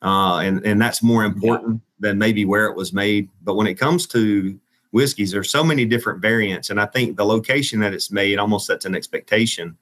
uh, 0.00 0.38
and 0.38 0.64
and 0.66 0.80
that's 0.80 1.02
more 1.02 1.24
important 1.24 1.82
yeah. 2.00 2.08
than 2.08 2.18
maybe 2.18 2.46
where 2.46 2.64
it 2.64 2.74
was 2.74 2.94
made. 2.94 3.28
But 3.42 3.56
when 3.56 3.66
it 3.66 3.74
comes 3.74 4.06
to 4.08 4.58
whiskeys. 4.96 5.30
There's 5.30 5.50
so 5.50 5.62
many 5.62 5.84
different 5.84 6.22
variants, 6.22 6.70
and 6.70 6.80
I 6.80 6.86
think 6.86 7.16
the 7.16 7.24
location 7.24 7.80
that 7.80 7.92
it's 7.92 8.10
made 8.10 8.38
almost 8.38 8.66
sets 8.66 8.86
an 8.86 8.94
expectation 8.94 9.76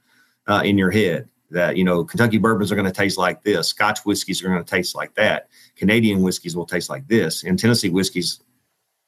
uh, 0.48 0.62
in 0.64 0.76
your 0.76 0.90
head 0.90 1.28
that 1.50 1.76
you 1.76 1.84
know 1.84 2.04
Kentucky 2.04 2.38
bourbons 2.38 2.72
are 2.72 2.74
going 2.74 2.84
to 2.84 2.92
taste 2.92 3.16
like 3.16 3.44
this, 3.44 3.68
Scotch 3.68 4.00
whiskeys 4.04 4.42
are 4.42 4.48
going 4.48 4.64
to 4.64 4.68
taste 4.68 4.96
like 4.96 5.14
that, 5.14 5.48
Canadian 5.76 6.20
whiskeys 6.22 6.56
will 6.56 6.66
taste 6.66 6.90
like 6.90 7.06
this, 7.06 7.44
and 7.44 7.58
Tennessee 7.58 7.90
whiskeys, 7.90 8.40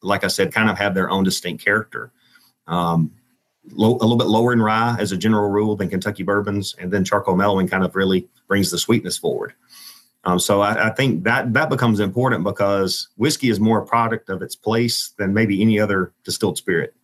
like 0.00 0.22
I 0.22 0.28
said, 0.28 0.54
kind 0.54 0.70
of 0.70 0.78
have 0.78 0.94
their 0.94 1.10
own 1.10 1.24
distinct 1.24 1.64
character. 1.64 2.12
Um, 2.68 3.10
low, 3.72 3.92
a 3.96 4.04
little 4.04 4.16
bit 4.16 4.28
lower 4.28 4.52
in 4.52 4.60
rye 4.60 4.96
as 4.98 5.12
a 5.12 5.16
general 5.16 5.48
rule 5.48 5.76
than 5.76 5.88
Kentucky 5.88 6.22
bourbons, 6.22 6.74
and 6.78 6.92
then 6.92 7.04
charcoal 7.04 7.36
mellowing 7.36 7.68
kind 7.68 7.84
of 7.84 7.94
really 7.94 8.28
brings 8.48 8.70
the 8.70 8.78
sweetness 8.78 9.16
forward. 9.16 9.54
Um, 10.24 10.40
so 10.40 10.60
I, 10.60 10.88
I, 10.88 10.90
think 10.90 11.22
that 11.22 11.52
that 11.52 11.70
becomes 11.70 12.00
important 12.00 12.42
because 12.42 13.08
whiskey 13.16 13.48
is 13.48 13.60
more 13.60 13.82
a 13.82 13.86
product 13.86 14.28
of 14.28 14.42
its 14.42 14.56
place 14.56 15.10
than 15.18 15.32
maybe 15.32 15.62
any 15.62 15.78
other 15.78 16.12
distilled 16.24 16.58
spirit. 16.58 16.94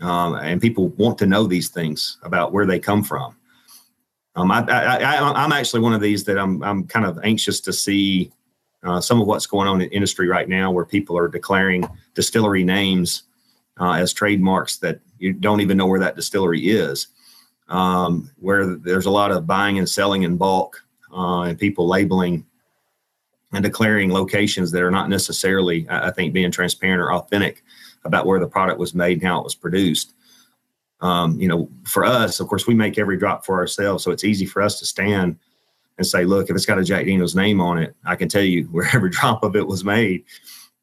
Um, 0.00 0.34
and 0.34 0.60
people 0.60 0.88
want 0.88 1.18
to 1.18 1.26
know 1.26 1.46
these 1.46 1.68
things 1.68 2.16
about 2.22 2.52
where 2.52 2.64
they 2.64 2.78
come 2.78 3.02
from. 3.02 3.36
Um, 4.36 4.50
I, 4.50 4.60
am 4.64 5.52
actually 5.52 5.80
one 5.80 5.92
of 5.92 6.00
these 6.00 6.24
that 6.24 6.38
I'm 6.38 6.62
I'm 6.64 6.84
kind 6.88 7.06
of 7.06 7.20
anxious 7.22 7.60
to 7.60 7.72
see 7.72 8.32
uh, 8.82 9.00
some 9.00 9.20
of 9.20 9.26
what's 9.26 9.46
going 9.46 9.68
on 9.68 9.80
in 9.80 9.88
industry 9.90 10.26
right 10.26 10.48
now, 10.48 10.72
where 10.72 10.84
people 10.84 11.16
are 11.16 11.28
declaring 11.28 11.86
distillery 12.14 12.64
names 12.64 13.24
uh, 13.80 13.92
as 13.92 14.12
trademarks 14.12 14.78
that 14.78 15.00
you 15.18 15.32
don't 15.32 15.60
even 15.60 15.76
know 15.76 15.86
where 15.86 16.00
that 16.00 16.16
distillery 16.16 16.68
is. 16.68 17.08
Um, 17.68 18.30
where 18.40 18.76
there's 18.76 19.06
a 19.06 19.10
lot 19.10 19.30
of 19.30 19.46
buying 19.46 19.78
and 19.78 19.88
selling 19.88 20.22
in 20.22 20.36
bulk, 20.36 20.84
uh, 21.12 21.42
and 21.42 21.58
people 21.58 21.88
labeling 21.88 22.44
and 23.52 23.62
declaring 23.62 24.12
locations 24.12 24.70
that 24.72 24.82
are 24.82 24.90
not 24.90 25.08
necessarily, 25.08 25.86
I 25.88 26.10
think, 26.10 26.34
being 26.34 26.50
transparent 26.50 27.00
or 27.00 27.12
authentic 27.12 27.62
about 28.04 28.26
where 28.26 28.40
the 28.40 28.48
product 28.48 28.78
was 28.78 28.94
made 28.94 29.18
and 29.18 29.26
how 29.26 29.38
it 29.38 29.44
was 29.44 29.54
produced. 29.54 30.12
Um, 31.00 31.40
you 31.40 31.48
know, 31.48 31.70
for 31.84 32.04
us, 32.04 32.40
of 32.40 32.48
course, 32.48 32.66
we 32.66 32.74
make 32.74 32.98
every 32.98 33.16
drop 33.16 33.46
for 33.46 33.58
ourselves, 33.58 34.02
so 34.02 34.10
it's 34.10 34.24
easy 34.24 34.46
for 34.46 34.60
us 34.60 34.78
to 34.80 34.86
stand 34.86 35.38
and 35.98 36.06
say, 36.06 36.24
look, 36.24 36.50
if 36.50 36.56
it's 36.56 36.66
got 36.66 36.78
a 36.78 36.84
Jack 36.84 37.06
Daniels 37.06 37.36
name 37.36 37.60
on 37.60 37.78
it, 37.78 37.94
I 38.04 38.16
can 38.16 38.28
tell 38.28 38.42
you 38.42 38.64
where 38.72 38.88
every 38.92 39.10
drop 39.10 39.42
of 39.44 39.56
it 39.56 39.66
was 39.66 39.84
made. 39.84 40.24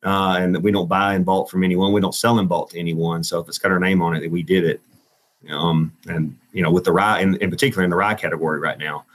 Uh, 0.03 0.37
and 0.39 0.63
we 0.63 0.71
don't 0.71 0.87
buy 0.87 1.15
in 1.15 1.23
bulk 1.23 1.49
from 1.49 1.63
anyone. 1.63 1.93
We 1.93 2.01
don't 2.01 2.15
sell 2.15 2.39
in 2.39 2.47
bulk 2.47 2.71
to 2.71 2.79
anyone. 2.79 3.23
So 3.23 3.39
if 3.39 3.47
it's 3.47 3.59
got 3.59 3.71
our 3.71 3.79
name 3.79 4.01
on 4.01 4.15
it, 4.15 4.31
we 4.31 4.41
did 4.41 4.65
it. 4.65 4.81
Um, 5.49 5.93
and 6.07 6.37
you 6.53 6.63
know, 6.63 6.71
with 6.71 6.83
the 6.83 6.91
rye, 6.91 7.21
in, 7.21 7.35
in 7.35 7.49
particular 7.49 7.83
in 7.83 7.89
the 7.89 7.95
rye 7.95 8.15
category 8.15 8.59
right 8.59 8.77
now, 8.77 9.05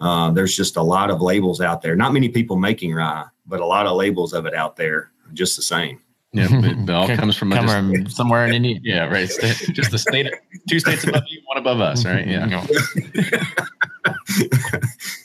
uh, 0.00 0.30
there's 0.30 0.56
just 0.56 0.76
a 0.76 0.82
lot 0.82 1.10
of 1.10 1.20
labels 1.20 1.60
out 1.60 1.82
there. 1.82 1.96
Not 1.96 2.12
many 2.12 2.28
people 2.28 2.56
making 2.56 2.94
rye, 2.94 3.24
but 3.46 3.60
a 3.60 3.66
lot 3.66 3.86
of 3.86 3.96
labels 3.96 4.32
of 4.32 4.46
it 4.46 4.54
out 4.54 4.76
there, 4.76 5.10
just 5.34 5.56
the 5.56 5.62
same. 5.62 6.00
Yeah, 6.32 6.48
it, 6.50 6.90
all 6.90 7.06
comes 7.06 7.36
from, 7.36 7.52
Come 7.52 7.68
from 7.68 8.08
somewhere 8.08 8.46
in 8.46 8.54
Indiana. 8.54 8.80
Yeah, 8.82 9.04
right. 9.04 9.28
just 9.72 9.92
the 9.92 9.98
state, 9.98 10.34
two 10.68 10.80
states 10.80 11.04
above 11.04 11.22
you, 11.28 11.40
one 11.44 11.58
above 11.58 11.80
us, 11.80 12.04
right? 12.04 12.26
Yeah. 12.26 12.66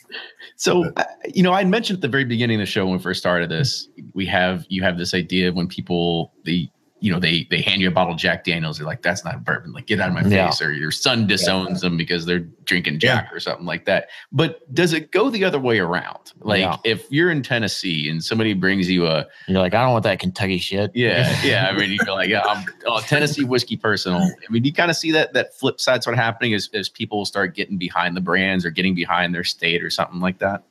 so, 0.60 0.92
uh, 0.98 1.04
you 1.34 1.42
know, 1.42 1.54
I 1.54 1.64
mentioned 1.64 1.96
at 1.96 2.02
the 2.02 2.08
very 2.08 2.26
beginning 2.26 2.56
of 2.56 2.66
the 2.66 2.70
show 2.70 2.84
when 2.84 2.98
we 2.98 3.02
first 3.02 3.18
started 3.18 3.48
this, 3.48 3.88
we 4.12 4.26
have 4.26 4.66
you 4.68 4.82
have 4.82 4.98
this 4.98 5.14
idea 5.14 5.48
of 5.48 5.54
when 5.54 5.66
people 5.66 6.34
the 6.44 6.68
you 7.00 7.10
know, 7.10 7.18
they 7.18 7.46
they 7.50 7.62
hand 7.62 7.80
you 7.80 7.88
a 7.88 7.90
bottle 7.90 8.12
of 8.12 8.18
Jack 8.18 8.44
Daniels. 8.44 8.78
They're 8.78 8.86
like, 8.86 9.02
"That's 9.02 9.24
not 9.24 9.44
bourbon. 9.44 9.72
Like, 9.72 9.86
get 9.86 10.00
out 10.00 10.08
of 10.08 10.14
my 10.14 10.28
yeah. 10.28 10.50
face." 10.50 10.60
Or 10.60 10.72
your 10.72 10.90
son 10.90 11.26
disowns 11.26 11.82
yeah. 11.82 11.88
them 11.88 11.96
because 11.96 12.26
they're 12.26 12.40
drinking 12.40 12.98
Jack 12.98 13.28
yeah. 13.30 13.36
or 13.36 13.40
something 13.40 13.66
like 13.66 13.86
that. 13.86 14.08
But 14.30 14.72
does 14.74 14.92
it 14.92 15.10
go 15.10 15.30
the 15.30 15.44
other 15.44 15.58
way 15.58 15.78
around? 15.78 16.32
Like, 16.40 16.78
if 16.84 17.10
you're 17.10 17.30
in 17.30 17.42
Tennessee 17.42 18.08
and 18.08 18.22
somebody 18.22 18.52
brings 18.52 18.90
you 18.90 19.06
a, 19.06 19.26
you're 19.48 19.60
like, 19.60 19.74
"I 19.74 19.82
don't 19.82 19.92
want 19.92 20.04
that 20.04 20.20
Kentucky 20.20 20.58
shit." 20.58 20.90
Yeah, 20.94 21.40
yeah. 21.44 21.68
I 21.68 21.76
mean, 21.76 21.90
you're 21.90 22.14
like, 22.14 22.28
"Yeah, 22.28 22.44
I'm 22.44 22.64
oh, 22.86 23.00
Tennessee 23.00 23.44
whiskey 23.44 23.76
personal." 23.76 24.20
I 24.20 24.52
mean, 24.52 24.64
you 24.64 24.72
kind 24.72 24.90
of 24.90 24.96
see 24.96 25.10
that 25.12 25.32
that 25.32 25.54
flip 25.54 25.80
side 25.80 26.04
sort 26.04 26.14
of 26.14 26.20
happening 26.20 26.54
as 26.54 26.68
as 26.74 26.88
people 26.88 27.24
start 27.24 27.54
getting 27.54 27.78
behind 27.78 28.16
the 28.16 28.20
brands 28.20 28.64
or 28.66 28.70
getting 28.70 28.94
behind 28.94 29.34
their 29.34 29.44
state 29.44 29.82
or 29.82 29.90
something 29.90 30.20
like 30.20 30.38
that. 30.38 30.64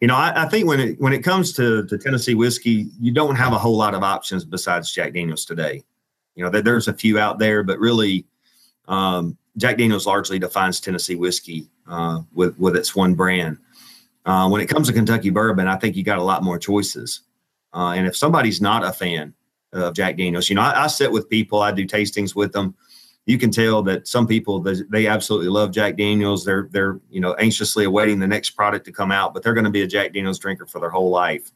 You 0.00 0.06
know, 0.06 0.14
I, 0.14 0.44
I, 0.44 0.48
think 0.48 0.66
when 0.66 0.78
it 0.78 1.00
when 1.00 1.12
it 1.12 1.24
comes 1.24 1.52
to, 1.54 1.84
to 1.86 1.98
Tennessee 1.98 2.34
whiskey, 2.34 2.88
you 3.00 3.12
don't 3.12 3.34
have 3.34 3.52
a 3.52 3.58
whole 3.58 3.76
lot 3.76 3.94
of 3.94 4.02
options 4.02 4.44
besides 4.44 4.92
Jack 4.92 5.12
Daniels 5.12 5.44
today. 5.44 5.82
You 6.36 6.44
know, 6.44 6.50
there, 6.50 6.62
there's 6.62 6.86
a 6.86 6.92
few 6.92 7.18
out 7.18 7.40
there, 7.40 7.64
but 7.64 7.80
really, 7.80 8.24
um, 8.86 9.36
Jack 9.56 9.76
Daniels 9.76 10.06
largely 10.06 10.38
defines 10.38 10.80
Tennessee 10.80 11.16
whiskey 11.16 11.68
uh, 11.88 12.20
with 12.32 12.56
with 12.58 12.76
its 12.76 12.94
one 12.94 13.14
brand. 13.14 13.58
Uh, 14.24 14.48
when 14.48 14.60
it 14.60 14.66
comes 14.68 14.86
to 14.86 14.92
Kentucky 14.92 15.30
bourbon, 15.30 15.66
I 15.66 15.76
think 15.76 15.96
you 15.96 16.04
got 16.04 16.18
a 16.18 16.22
lot 16.22 16.44
more 16.44 16.58
choices. 16.58 17.22
Uh, 17.74 17.94
and 17.96 18.06
if 18.06 18.16
somebody's 18.16 18.60
not 18.60 18.84
a 18.84 18.92
fan 18.92 19.34
of 19.72 19.94
Jack 19.94 20.16
Daniels, 20.16 20.48
you 20.48 20.54
know, 20.54 20.62
I, 20.62 20.84
I 20.84 20.86
sit 20.86 21.10
with 21.10 21.28
people, 21.28 21.60
I 21.60 21.72
do 21.72 21.86
tastings 21.86 22.36
with 22.36 22.52
them 22.52 22.74
you 23.28 23.36
can 23.36 23.50
tell 23.50 23.82
that 23.82 24.08
some 24.08 24.26
people 24.26 24.58
they 24.62 25.06
absolutely 25.06 25.48
love 25.48 25.70
Jack 25.70 25.98
Daniels. 25.98 26.46
They're 26.46 26.66
they're 26.72 26.98
you 27.10 27.20
know 27.20 27.34
anxiously 27.34 27.84
awaiting 27.84 28.18
the 28.18 28.26
next 28.26 28.50
product 28.52 28.86
to 28.86 28.92
come 28.92 29.12
out, 29.12 29.34
but 29.34 29.42
they're 29.42 29.52
going 29.52 29.64
to 29.64 29.70
be 29.70 29.82
a 29.82 29.86
Jack 29.86 30.14
Daniels 30.14 30.38
drinker 30.38 30.64
for 30.64 30.80
their 30.80 30.88
whole 30.88 31.10
life. 31.10 31.52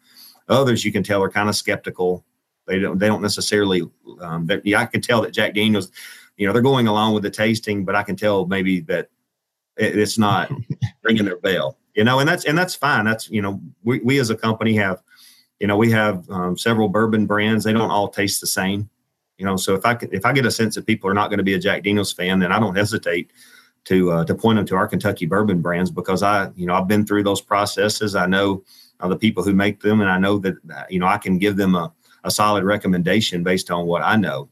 Others 0.50 0.84
you 0.84 0.92
can 0.92 1.02
tell 1.02 1.22
are 1.22 1.30
kind 1.30 1.48
of 1.48 1.56
skeptical. 1.56 2.26
They 2.66 2.78
don't 2.78 2.98
they 2.98 3.06
don't 3.06 3.22
necessarily. 3.22 3.90
Um, 4.20 4.46
yeah, 4.64 4.82
I 4.82 4.84
can 4.84 5.00
tell 5.00 5.22
that 5.22 5.32
Jack 5.32 5.54
Daniels, 5.54 5.90
you 6.36 6.46
know, 6.46 6.52
they're 6.52 6.60
going 6.60 6.88
along 6.88 7.14
with 7.14 7.22
the 7.22 7.30
tasting, 7.30 7.86
but 7.86 7.94
I 7.94 8.02
can 8.02 8.16
tell 8.16 8.44
maybe 8.44 8.80
that 8.80 9.08
it, 9.78 9.98
it's 9.98 10.18
not 10.18 10.52
ringing 11.02 11.24
their 11.24 11.38
bell. 11.38 11.78
You 11.94 12.04
know, 12.04 12.18
and 12.18 12.28
that's 12.28 12.44
and 12.44 12.56
that's 12.56 12.74
fine. 12.74 13.06
That's 13.06 13.30
you 13.30 13.40
know 13.40 13.62
we 13.82 14.00
we 14.00 14.18
as 14.18 14.28
a 14.28 14.36
company 14.36 14.74
have 14.76 15.02
you 15.58 15.66
know 15.66 15.78
we 15.78 15.90
have 15.90 16.28
um, 16.28 16.58
several 16.58 16.90
bourbon 16.90 17.24
brands. 17.24 17.64
They 17.64 17.72
don't 17.72 17.90
all 17.90 18.08
taste 18.08 18.42
the 18.42 18.46
same. 18.46 18.90
You 19.42 19.46
know, 19.46 19.56
so 19.56 19.74
if 19.74 19.84
I 19.84 19.98
if 20.12 20.24
I 20.24 20.32
get 20.32 20.46
a 20.46 20.52
sense 20.52 20.76
that 20.76 20.86
people 20.86 21.10
are 21.10 21.14
not 21.14 21.28
going 21.28 21.38
to 21.38 21.42
be 21.42 21.54
a 21.54 21.58
Jack 21.58 21.82
Daniels 21.82 22.12
fan, 22.12 22.38
then 22.38 22.52
I 22.52 22.60
don't 22.60 22.76
hesitate 22.76 23.32
to 23.86 24.12
uh, 24.12 24.24
to 24.26 24.36
point 24.36 24.54
them 24.54 24.66
to 24.66 24.76
our 24.76 24.86
Kentucky 24.86 25.26
bourbon 25.26 25.60
brands 25.60 25.90
because 25.90 26.22
I 26.22 26.52
you 26.54 26.64
know 26.64 26.74
I've 26.74 26.86
been 26.86 27.04
through 27.04 27.24
those 27.24 27.40
processes. 27.40 28.14
I 28.14 28.26
know 28.26 28.62
uh, 29.00 29.08
the 29.08 29.16
people 29.16 29.42
who 29.42 29.52
make 29.52 29.80
them, 29.80 30.00
and 30.00 30.08
I 30.08 30.16
know 30.16 30.38
that 30.38 30.54
you 30.88 31.00
know 31.00 31.08
I 31.08 31.18
can 31.18 31.38
give 31.38 31.56
them 31.56 31.74
a, 31.74 31.92
a 32.22 32.30
solid 32.30 32.62
recommendation 32.62 33.42
based 33.42 33.68
on 33.72 33.84
what 33.84 34.02
I 34.02 34.14
know. 34.14 34.48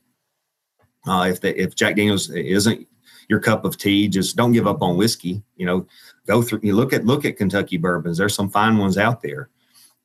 Uh, 1.07 1.29
if 1.31 1.41
the, 1.41 1.57
if 1.57 1.77
Jack 1.77 1.95
Daniels 1.95 2.29
isn't 2.29 2.89
your 3.29 3.39
cup 3.39 3.65
of 3.65 3.79
tea, 3.79 4.09
just 4.09 4.35
don't 4.35 4.51
give 4.51 4.67
up 4.67 4.83
on 4.83 4.97
whiskey. 4.97 5.41
You 5.57 5.67
know, 5.67 5.87
go 6.27 6.43
through. 6.43 6.63
You 6.65 6.75
look 6.75 6.93
at 6.93 7.07
look 7.07 7.25
at 7.25 7.37
Kentucky 7.37 7.77
bourbons. 7.77 8.19
There's 8.19 8.35
some 8.35 8.51
fine 8.51 8.77
ones 8.77 8.99
out 8.99 9.23
there. 9.23 9.51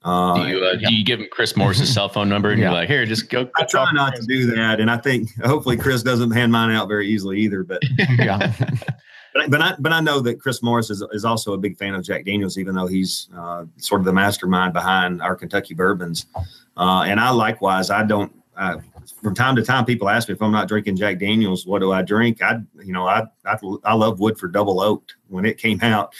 Uh, 0.06 0.36
do, 0.36 0.48
you, 0.48 0.64
uh, 0.64 0.76
do 0.76 0.94
you 0.94 1.04
give 1.04 1.20
him 1.20 1.28
Chris 1.32 1.58
Morris's 1.58 1.92
cell 1.92 2.08
phone 2.08 2.30
number 2.30 2.52
and 2.52 2.60
yeah. 2.60 2.68
you're 2.68 2.74
like, 2.74 2.88
here, 2.88 3.08
just 3.08 3.28
go? 3.28 3.50
I 3.56 3.64
try 3.64 3.92
not 3.92 4.16
to 4.16 4.22
do 4.22 4.46
that, 4.56 4.80
and 4.80 4.90
I 4.90 4.98
think 4.98 5.32
hopefully 5.44 5.78
Chris 5.78 6.04
doesn't 6.04 6.30
hand 6.30 6.52
mine 6.52 6.70
out 6.76 6.88
very 6.88 7.08
easily 7.08 7.40
either. 7.40 7.64
But 7.64 7.82
yeah, 8.20 8.54
but, 9.34 9.50
but 9.50 9.62
I 9.64 9.76
but 9.80 9.92
I 9.92 10.02
know 10.02 10.20
that 10.20 10.40
Chris 10.40 10.62
Morris 10.62 10.92
is, 10.92 11.04
is 11.12 11.26
also 11.26 11.54
a 11.54 11.58
big 11.58 11.76
fan 11.76 11.96
of 11.96 12.04
Jack 12.04 12.24
Daniels, 12.24 12.60
even 12.60 12.76
though 12.76 12.86
he's 12.86 13.30
uh, 13.36 13.66
sort 13.78 14.00
of 14.00 14.06
the 14.06 14.14
mastermind 14.14 14.74
behind 14.74 15.24
our 15.24 15.36
Kentucky 15.36 15.74
bourbons. 15.74 16.28
Uh, 16.78 17.06
and 17.08 17.20
I 17.20 17.32
likewise, 17.32 17.90
I 17.90 18.04
don't. 18.04 18.32
from 19.24 19.34
time 19.34 19.56
to 19.56 19.64
time, 19.64 19.86
people 19.86 20.08
ask 20.08 20.30
me 20.30 20.36
if 20.36 20.42
I'm 20.42 20.52
not 20.52 20.68
drinking 20.68 20.98
Jack 20.98 21.18
Daniels, 21.18 21.66
what 21.66 21.80
do 21.80 21.92
I 21.92 22.04
drink? 22.04 22.44
I, 22.44 22.60
you 22.76 22.94
know, 22.94 23.08
I 23.08 23.24
I, 23.44 23.58
I 23.84 23.96
love 23.96 24.20
Woodford 24.20 24.54
Double 24.54 24.82
Oaked 24.82 25.16
when 25.30 25.46
it 25.46 25.58
came 25.58 25.82
out. 25.82 26.14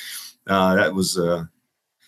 Uh, 0.48 0.74
that 0.74 0.92
was 0.92 1.20
uh, 1.20 1.44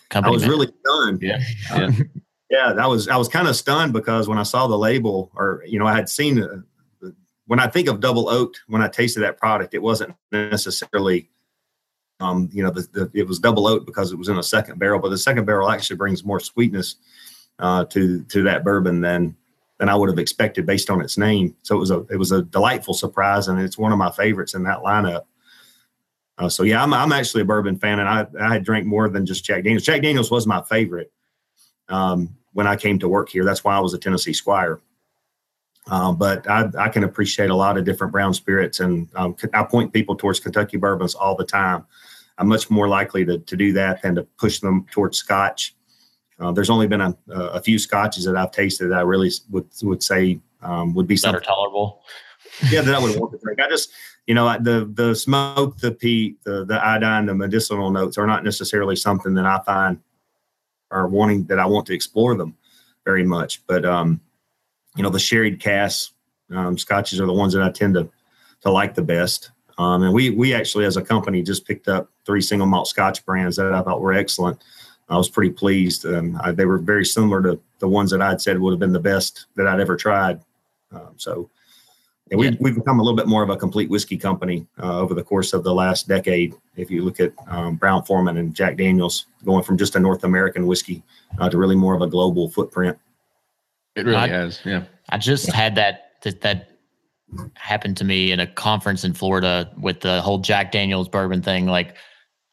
Company 0.09 0.31
I 0.31 0.33
was 0.33 0.41
man. 0.43 0.51
really 0.51 0.67
stunned. 0.85 1.21
Yeah. 1.21 1.39
Yeah. 1.69 1.89
yeah. 2.49 2.73
That 2.73 2.87
was, 2.87 3.07
I 3.07 3.17
was 3.17 3.27
kind 3.27 3.47
of 3.47 3.55
stunned 3.55 3.93
because 3.93 4.27
when 4.27 4.37
I 4.37 4.43
saw 4.43 4.67
the 4.67 4.77
label 4.77 5.31
or, 5.35 5.63
you 5.65 5.79
know, 5.79 5.87
I 5.87 5.95
had 5.95 6.09
seen, 6.09 6.41
uh, 6.41 7.09
when 7.45 7.59
I 7.59 7.67
think 7.67 7.87
of 7.87 7.99
double 7.99 8.29
oaked, 8.29 8.61
when 8.67 8.81
I 8.81 8.87
tasted 8.87 9.21
that 9.21 9.37
product, 9.37 9.73
it 9.73 9.81
wasn't 9.81 10.15
necessarily, 10.31 11.29
um, 12.19 12.49
you 12.51 12.63
know, 12.63 12.71
the, 12.71 12.81
the, 12.91 13.11
it 13.13 13.27
was 13.27 13.39
double 13.39 13.67
oaked 13.67 13.85
because 13.85 14.11
it 14.11 14.17
was 14.17 14.27
in 14.27 14.37
a 14.37 14.43
second 14.43 14.79
barrel, 14.79 14.99
but 14.99 15.09
the 15.09 15.17
second 15.17 15.45
barrel 15.45 15.69
actually 15.69 15.97
brings 15.97 16.23
more 16.23 16.39
sweetness 16.39 16.95
uh, 17.59 17.85
to 17.85 18.23
to 18.23 18.43
that 18.43 18.63
bourbon 18.63 19.01
than 19.01 19.35
than 19.79 19.89
I 19.89 19.95
would 19.95 20.09
have 20.09 20.19
expected 20.19 20.65
based 20.65 20.89
on 20.89 21.01
its 21.01 21.17
name. 21.17 21.55
So 21.63 21.75
it 21.75 21.79
was 21.79 21.91
a 21.91 22.05
it 22.09 22.17
was 22.17 22.31
a 22.31 22.41
delightful 22.41 22.93
surprise, 22.93 23.47
and 23.47 23.59
it's 23.59 23.77
one 23.77 23.91
of 23.91 23.97
my 23.97 24.11
favorites 24.11 24.53
in 24.53 24.63
that 24.63 24.79
lineup. 24.79 25.23
Uh, 26.37 26.49
so 26.49 26.63
yeah, 26.63 26.83
I'm, 26.83 26.93
I'm 26.93 27.11
actually 27.11 27.41
a 27.41 27.45
bourbon 27.45 27.77
fan, 27.77 27.99
and 27.99 28.07
I 28.07 28.25
I 28.39 28.53
had 28.53 28.63
drank 28.63 28.85
more 28.85 29.09
than 29.09 29.25
just 29.25 29.43
Jack 29.43 29.63
Daniels. 29.63 29.83
Jack 29.83 30.01
Daniels 30.01 30.29
was 30.29 30.45
my 30.45 30.61
favorite 30.63 31.11
um, 31.89 32.35
when 32.53 32.67
I 32.67 32.75
came 32.75 32.99
to 32.99 33.07
work 33.07 33.29
here. 33.29 33.43
That's 33.43 33.63
why 33.63 33.75
I 33.75 33.79
was 33.79 33.93
a 33.93 33.97
Tennessee 33.97 34.33
Squire. 34.33 34.79
Um, 35.89 36.17
but 36.17 36.47
I, 36.49 36.69
I 36.77 36.89
can 36.89 37.05
appreciate 37.05 37.49
a 37.49 37.55
lot 37.55 37.77
of 37.77 37.85
different 37.85 38.11
brown 38.11 38.33
spirits, 38.33 38.81
and 38.81 39.09
um, 39.15 39.35
I 39.53 39.63
point 39.63 39.93
people 39.93 40.15
towards 40.15 40.39
Kentucky 40.39 40.77
bourbons 40.77 41.15
all 41.15 41.35
the 41.35 41.45
time. 41.45 41.85
I'm 42.37 42.47
much 42.47 42.69
more 42.69 42.87
likely 42.87 43.25
to, 43.25 43.39
to 43.39 43.55
do 43.55 43.73
that 43.73 44.01
than 44.01 44.15
to 44.15 44.23
push 44.23 44.59
them 44.59 44.85
towards 44.91 45.17
Scotch. 45.17 45.75
Uh, 46.39 46.51
there's 46.51 46.69
only 46.69 46.87
been 46.87 47.01
a, 47.01 47.17
a, 47.29 47.59
few 47.59 47.79
Scotches 47.79 48.25
that 48.25 48.35
I've 48.35 48.51
tasted 48.51 48.89
that 48.89 48.99
I 48.99 49.01
really 49.01 49.31
would 49.49 49.65
would 49.81 50.03
say 50.03 50.39
um, 50.61 50.93
would 50.93 51.07
be 51.07 51.17
better 51.17 51.39
tolerable. 51.39 52.03
Yeah, 52.69 52.81
that 52.81 52.93
I 52.93 52.99
would 52.99 53.19
want 53.19 53.31
to 53.31 53.39
drink. 53.39 53.59
I 53.59 53.67
just 53.67 53.91
you 54.27 54.35
know, 54.35 54.57
the 54.59 54.91
the 54.93 55.15
smoke, 55.15 55.77
the 55.77 55.93
peat, 55.93 56.43
the 56.43 56.65
the 56.65 56.75
iodine, 56.75 57.25
the 57.25 57.33
medicinal 57.33 57.89
notes 57.89 58.17
are 58.17 58.27
not 58.27 58.43
necessarily 58.43 58.95
something 58.95 59.33
that 59.35 59.45
I 59.45 59.59
find 59.65 59.99
or 60.91 61.07
wanting 61.07 61.45
that 61.45 61.59
I 61.59 61.65
want 61.65 61.87
to 61.87 61.93
explore 61.93 62.35
them 62.35 62.55
very 63.05 63.23
much. 63.23 63.65
But 63.67 63.85
um, 63.85 64.19
you 64.95 65.03
know, 65.03 65.09
the 65.09 65.19
sherried 65.19 65.61
casks 65.61 66.11
um, 66.51 66.77
scotches 66.77 67.21
are 67.21 67.25
the 67.25 67.33
ones 67.33 67.53
that 67.53 67.63
I 67.63 67.71
tend 67.71 67.95
to 67.95 68.09
to 68.61 68.71
like 68.71 68.95
the 68.95 69.01
best. 69.01 69.51
Um, 69.77 70.03
and 70.03 70.13
we 70.13 70.31
we 70.31 70.53
actually 70.53 70.85
as 70.85 70.97
a 70.97 71.01
company 71.01 71.41
just 71.41 71.65
picked 71.65 71.87
up 71.87 72.09
three 72.25 72.41
single 72.41 72.67
malt 72.67 72.87
Scotch 72.87 73.25
brands 73.25 73.55
that 73.55 73.73
I 73.73 73.81
thought 73.81 74.01
were 74.01 74.13
excellent. 74.13 74.61
I 75.07 75.15
was 75.15 75.29
pretty 75.29 75.51
pleased. 75.51 76.05
Um, 76.05 76.37
I, 76.43 76.51
they 76.51 76.65
were 76.65 76.79
very 76.79 77.05
similar 77.05 77.41
to 77.43 77.59
the 77.79 77.87
ones 77.87 78.11
that 78.11 78.21
I'd 78.21 78.41
said 78.41 78.59
would 78.59 78.71
have 78.71 78.79
been 78.79 78.91
the 78.91 78.99
best 78.99 79.45
that 79.55 79.67
I'd 79.67 79.79
ever 79.79 79.95
tried. 79.95 80.41
Um, 80.91 81.13
so 81.15 81.49
And 82.29 82.39
we've, 82.39 82.57
we've 82.59 82.75
become 82.75 82.99
a 82.99 83.03
little 83.03 83.15
bit 83.15 83.27
more 83.27 83.43
of 83.43 83.49
a 83.49 83.55
complete 83.55 83.89
whiskey 83.89 84.17
company 84.17 84.67
uh, 84.81 84.99
over 84.99 85.13
the 85.13 85.23
course 85.23 85.53
of 85.53 85.63
the 85.63 85.73
last 85.73 86.07
decade. 86.07 86.55
If 86.75 86.91
you 86.91 87.03
look 87.03 87.19
at 87.19 87.33
um, 87.47 87.75
Brown 87.75 88.03
Forman 88.03 88.37
and 88.37 88.53
Jack 88.53 88.77
Daniels, 88.77 89.27
going 89.45 89.63
from 89.63 89.77
just 89.77 89.95
a 89.95 89.99
North 89.99 90.23
American 90.23 90.67
whiskey 90.67 91.03
uh, 91.39 91.49
to 91.49 91.57
really 91.57 91.75
more 91.75 91.95
of 91.95 92.01
a 92.01 92.07
global 92.07 92.49
footprint. 92.49 92.97
It 93.95 94.05
really 94.05 94.17
I- 94.17 94.27
has. 94.27 94.59
Yeah. 94.65 94.83
I 95.09 95.17
just 95.17 95.51
had 95.51 95.75
that 95.75 96.11
that 96.23 96.41
that 96.41 96.71
happened 97.55 97.97
to 97.97 98.03
me 98.03 98.31
in 98.31 98.39
a 98.39 98.47
conference 98.47 99.03
in 99.03 99.13
Florida 99.13 99.71
with 99.79 100.01
the 100.01 100.21
whole 100.21 100.39
Jack 100.39 100.71
Daniels 100.71 101.07
bourbon 101.07 101.41
thing. 101.41 101.65
Like 101.65 101.95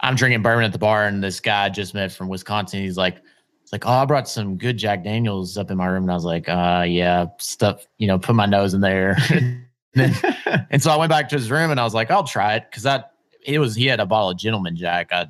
I'm 0.00 0.14
drinking 0.16 0.42
bourbon 0.42 0.64
at 0.64 0.72
the 0.72 0.78
bar, 0.78 1.06
and 1.06 1.22
this 1.22 1.40
guy 1.40 1.64
I 1.64 1.68
just 1.68 1.94
met 1.94 2.12
from 2.12 2.28
Wisconsin. 2.28 2.80
He's 2.80 2.96
like, 2.96 3.16
it's 3.62 3.72
like, 3.72 3.86
oh, 3.86 3.92
I 3.92 4.04
brought 4.04 4.28
some 4.28 4.56
good 4.58 4.76
Jack 4.76 5.04
Daniels 5.04 5.56
up 5.56 5.70
in 5.70 5.78
my 5.78 5.86
room, 5.86 6.04
and 6.04 6.10
I 6.10 6.14
was 6.14 6.24
like, 6.24 6.48
uh, 6.48 6.84
yeah, 6.86 7.26
stuff, 7.38 7.86
you 7.98 8.06
know, 8.06 8.18
put 8.18 8.34
my 8.34 8.46
nose 8.46 8.74
in 8.74 8.80
there. 8.80 9.16
and, 9.96 10.14
then- 10.44 10.66
and 10.70 10.82
so 10.82 10.90
I 10.90 10.96
went 10.96 11.10
back 11.10 11.28
to 11.30 11.36
his 11.36 11.50
room, 11.50 11.70
and 11.70 11.78
I 11.80 11.84
was 11.84 11.94
like, 11.94 12.10
I'll 12.10 12.24
try 12.24 12.54
it 12.54 12.64
because 12.70 12.82
that 12.84 13.12
it 13.44 13.58
was 13.58 13.74
he 13.74 13.86
had 13.86 14.00
a 14.00 14.06
bottle 14.06 14.30
of 14.30 14.36
Gentleman 14.38 14.76
Jack. 14.76 15.12
I 15.12 15.26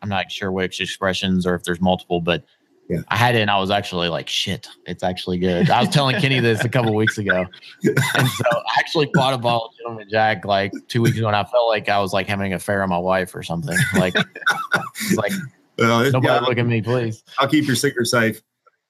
I'm 0.00 0.08
not 0.08 0.30
sure 0.30 0.52
which 0.52 0.80
expressions 0.80 1.44
or 1.46 1.54
if 1.56 1.64
there's 1.64 1.80
multiple, 1.80 2.20
but 2.20 2.44
Yeah. 2.88 3.00
I 3.08 3.16
had 3.16 3.34
it 3.34 3.40
and 3.40 3.50
I 3.50 3.58
was 3.58 3.70
actually 3.72 4.08
like, 4.08 4.28
shit, 4.28 4.68
it's 4.86 5.02
actually 5.02 5.38
good. 5.38 5.68
I 5.70 5.80
was 5.80 5.88
telling 5.88 6.14
Kenny 6.20 6.38
this 6.38 6.62
a 6.64 6.68
couple 6.68 6.94
weeks 6.94 7.18
ago. 7.18 7.46
And 7.84 8.28
so 8.28 8.44
I 8.54 8.62
actually 8.78 9.10
bought 9.12 9.34
a 9.34 9.38
bottle 9.38 9.66
of 9.70 9.76
Gentleman 9.76 10.06
Jack 10.08 10.44
like 10.44 10.72
two 10.86 11.02
weeks 11.02 11.16
ago 11.18 11.26
and 11.26 11.34
I 11.36 11.42
felt 11.44 11.68
like 11.68 11.88
I 11.88 11.98
was 11.98 12.12
like 12.12 12.28
having 12.28 12.52
an 12.52 12.56
affair 12.56 12.82
on 12.84 12.88
my 12.88 12.96
wife 12.98 13.34
or 13.34 13.42
something. 13.42 13.76
Like, 13.96 14.14
it's 14.14 15.14
like, 15.16 15.32
it's- 15.32 16.12
nobody 16.12 16.26
yeah, 16.28 16.38
look 16.40 16.58
at 16.58 16.66
me, 16.66 16.80
please. 16.80 17.24
I'll 17.40 17.48
keep 17.48 17.66
your 17.66 17.76
secret 17.76 18.06
safe. 18.06 18.40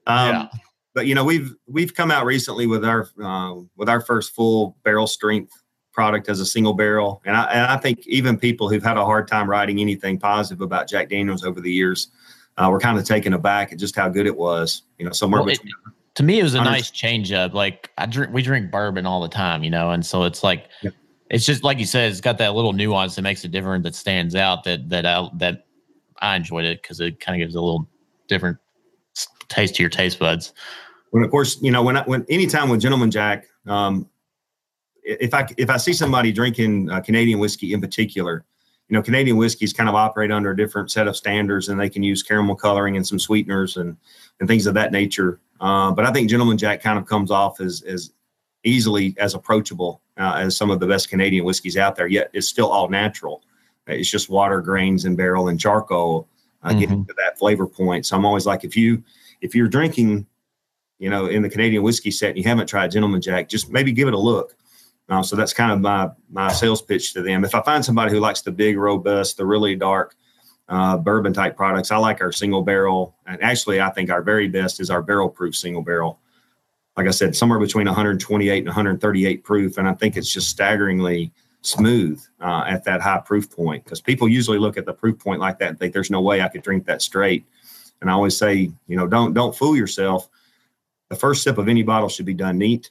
Um, 0.07 0.29
Yeah. 0.29 0.49
But 0.99 1.07
you 1.07 1.15
know, 1.15 1.23
we've 1.23 1.55
we've 1.69 1.95
come 1.95 2.11
out 2.11 2.27
recently 2.27 2.67
with 2.67 2.85
our 2.85 3.09
uh, 3.23 3.55
with 3.77 3.89
our 3.89 4.01
first 4.01 4.35
full 4.35 4.77
barrel 4.83 5.07
strength 5.07 5.53
product 5.93 6.29
as 6.29 6.41
a 6.41 6.45
single 6.45 6.75
barrel, 6.75 7.23
and 7.25 7.37
I 7.37 7.45
and 7.53 7.67
I 7.67 7.77
think 7.77 8.05
even 8.09 8.37
people 8.37 8.69
who've 8.69 8.83
had 8.83 8.97
a 8.97 9.05
hard 9.05 9.29
time 9.29 9.49
writing 9.49 9.79
anything 9.79 10.19
positive 10.19 10.61
about 10.61 10.89
Jack 10.89 11.09
Daniels 11.09 11.45
over 11.45 11.61
the 11.61 11.71
years, 11.71 12.09
uh, 12.57 12.69
were 12.69 12.81
kind 12.81 12.99
of 12.99 13.05
taken 13.05 13.33
aback 13.33 13.73
at 13.73 13.79
just 13.79 13.95
how 13.95 14.09
good 14.09 14.27
it 14.27 14.37
was. 14.37 14.83
You 14.99 15.05
know, 15.07 15.13
somewhere 15.13 15.41
Well, 15.43 15.51
it- 15.51 15.61
To 16.17 16.25
me, 16.25 16.41
it 16.41 16.43
was 16.43 16.55
a 16.55 16.65
nice 16.65 16.91
change 16.91 17.31
up. 17.31 17.55
Like 17.55 17.93
I 17.97 18.07
drink, 18.07 18.33
we 18.33 18.43
drink 18.43 18.73
bourbon 18.73 19.07
all 19.07 19.21
the 19.21 19.29
time, 19.29 19.63
you 19.63 19.71
know, 19.71 19.93
and 19.93 20.05
so 20.05 20.25
it's 20.25 20.43
like, 20.43 20.67
Yep. 20.83 20.95
it's 21.31 21.47
just 21.47 21.63
like 21.63 21.79
you 21.79 21.87
said, 21.87 22.11
it's 22.11 22.21
got 22.21 22.39
that 22.39 22.57
little 22.57 22.73
nuance 22.73 23.15
that 23.15 23.23
makes 23.23 23.45
it 23.45 23.53
different, 23.53 23.85
that 23.85 23.95
stands 23.95 24.35
out. 24.35 24.65
That 24.65 24.89
that 24.89 25.07
I, 25.07 25.29
that 25.35 25.67
I 26.21 26.35
enjoyed 26.35 26.65
it 26.65 26.83
because 26.83 26.99
it 26.99 27.21
kind 27.21 27.41
of 27.41 27.47
gives 27.47 27.55
a 27.55 27.61
little 27.61 27.89
different 28.27 28.59
taste 29.49 29.77
to 29.77 29.83
your 29.83 29.91
taste 29.91 30.19
buds. 30.19 30.53
When 31.11 31.25
of 31.25 31.31
course 31.31 31.61
you 31.63 31.71
know 31.71 31.83
when 31.83 31.97
I, 31.97 32.03
when 32.05 32.25
anytime 32.29 32.69
with 32.69 32.81
gentleman 32.81 33.11
jack 33.11 33.47
um 33.67 34.09
if 35.03 35.33
i 35.35 35.47
if 35.57 35.71
i 35.71 35.77
see 35.77 35.93
somebody 35.93 36.33
drinking 36.33 36.91
uh, 36.91 37.01
canadian 37.01 37.39
whiskey 37.39 37.73
in 37.73 37.81
particular 37.81 38.45
you 38.89 38.97
know 38.97 39.03
canadian 39.03 39.37
whiskeys 39.37 39.73
kind 39.73 39.89
of 39.89 39.95
operate 39.95 40.31
under 40.31 40.51
a 40.51 40.57
different 40.57 40.91
set 40.91 41.09
of 41.09 41.17
standards 41.17 41.69
and 41.69 41.81
they 41.81 41.89
can 41.89 42.03
use 42.03 42.23
caramel 42.23 42.55
coloring 42.55 42.97
and 42.97 43.07
some 43.07 43.19
sweeteners 43.19 43.77
and 43.77 43.97
and 44.41 44.49
things 44.49 44.67
of 44.67 44.75
that 44.75 44.93
nature. 44.93 45.41
Uh, 45.61 45.91
but 45.91 46.05
i 46.05 46.13
think 46.13 46.29
gentleman 46.31 46.59
jack 46.59 46.83
kind 46.83 46.99
of 46.99 47.07
comes 47.07 47.31
off 47.31 47.61
as 47.61 47.83
as 47.83 48.13
easily 48.65 49.15
as 49.19 49.35
approachable 49.35 50.01
uh, 50.19 50.35
as 50.37 50.57
some 50.57 50.71
of 50.71 50.81
the 50.81 50.87
best 50.87 51.09
canadian 51.09 51.45
whiskeys 51.45 51.77
out 51.77 51.97
there 51.97 52.07
yet 52.07 52.31
it's 52.33 52.49
still 52.49 52.69
all 52.69 52.89
natural. 52.89 53.43
It's 53.87 54.11
just 54.11 54.29
water 54.29 54.61
grains 54.61 55.07
and 55.07 55.17
barrel 55.17 55.49
and 55.49 55.59
charcoal 55.59 56.29
uh, 56.63 56.75
getting 56.75 57.07
to 57.07 57.15
that 57.15 57.39
flavor 57.39 57.67
point. 57.67 58.05
So 58.05 58.17
i'm 58.17 58.27
always 58.27 58.47
like 58.47 58.63
if 58.65 58.77
you 58.77 59.03
if 59.41 59.55
you're 59.55 59.69
drinking 59.69 60.27
you 60.99 61.11
know, 61.11 61.27
in 61.27 61.43
the 61.43 61.49
Canadian 61.49 61.83
whiskey 61.83 62.11
set, 62.11 62.31
and 62.31 62.39
you 62.39 62.45
haven't 62.45 62.67
tried 62.67 62.91
Gentleman 62.91 63.21
Jack, 63.21 63.49
just 63.49 63.71
maybe 63.71 63.93
give 63.93 64.09
it 64.09 64.15
a 64.15 64.19
look. 64.19 64.57
Uh, 65.09 65.23
so 65.23 65.37
that's 65.37 65.53
kind 65.53 65.73
of 65.73 65.81
my 65.81 66.11
my 66.31 66.53
sales 66.53 66.83
pitch 66.83 67.15
to 67.15 67.23
them. 67.23 67.45
If 67.45 67.55
I 67.55 67.63
find 67.63 67.85
somebody 67.85 68.13
who 68.13 68.21
likes 68.21 68.43
the 68.43 68.53
big, 68.53 68.77
robust, 68.77 69.37
the 69.37 69.47
really 69.47 69.75
dark 69.75 70.15
uh, 70.69 70.99
bourbon 70.99 71.33
type 71.33 71.57
products, 71.57 71.91
I 71.91 71.97
like 71.97 72.21
our 72.21 72.33
single 72.33 72.63
barrel. 72.63 73.17
And 73.27 73.43
actually, 73.43 73.81
I 73.81 73.91
think 73.91 74.11
our 74.11 74.23
very 74.23 74.49
best 74.49 74.81
is 74.81 74.91
our 74.91 75.03
barrel 75.03 75.29
proof 75.29 75.57
single 75.57 75.83
barrel. 75.83 76.21
Like 76.97 77.07
I 77.07 77.13
said, 77.13 77.37
somewhere 77.37 77.61
between 77.61 77.87
128 77.87 78.59
and 78.59 78.67
138 78.67 79.45
proof, 79.45 79.79
and 79.79 79.89
I 79.89 79.95
think 79.95 80.17
it's 80.17 80.33
just 80.33 80.51
staggeringly 80.51 81.33
smooth 81.63 82.23
uh, 82.41 82.65
at 82.67 82.85
that 82.85 83.01
high 83.01 83.23
proof 83.25 83.51
point. 83.51 83.85
Because 83.85 84.01
people 84.01 84.29
usually 84.29 84.59
look 84.59 84.77
at 84.77 84.85
the 84.85 84.93
proof 84.93 85.19
point 85.19 85.41
like 85.41 85.59
that 85.61 85.71
and 85.71 85.79
think 85.79 85.95
there's 85.95 86.11
no 86.11 86.21
way 86.21 86.43
I 86.43 86.49
could 86.49 86.63
drink 86.63 86.85
that 86.87 87.01
straight. 87.01 87.47
And 88.01 88.11
I 88.11 88.13
always 88.13 88.37
say, 88.37 88.71
you 88.89 88.97
know, 88.97 89.07
don't 89.07 89.33
don't 89.33 89.57
fool 89.57 89.75
yourself 89.77 90.29
the 91.09 91.17
first 91.17 91.43
sip 91.43 91.59
of 91.59 91.69
any 91.69 91.83
bottle 91.83 92.09
should 92.09 92.27
be 92.27 92.35
done 92.35 92.59
neat. 92.59 92.91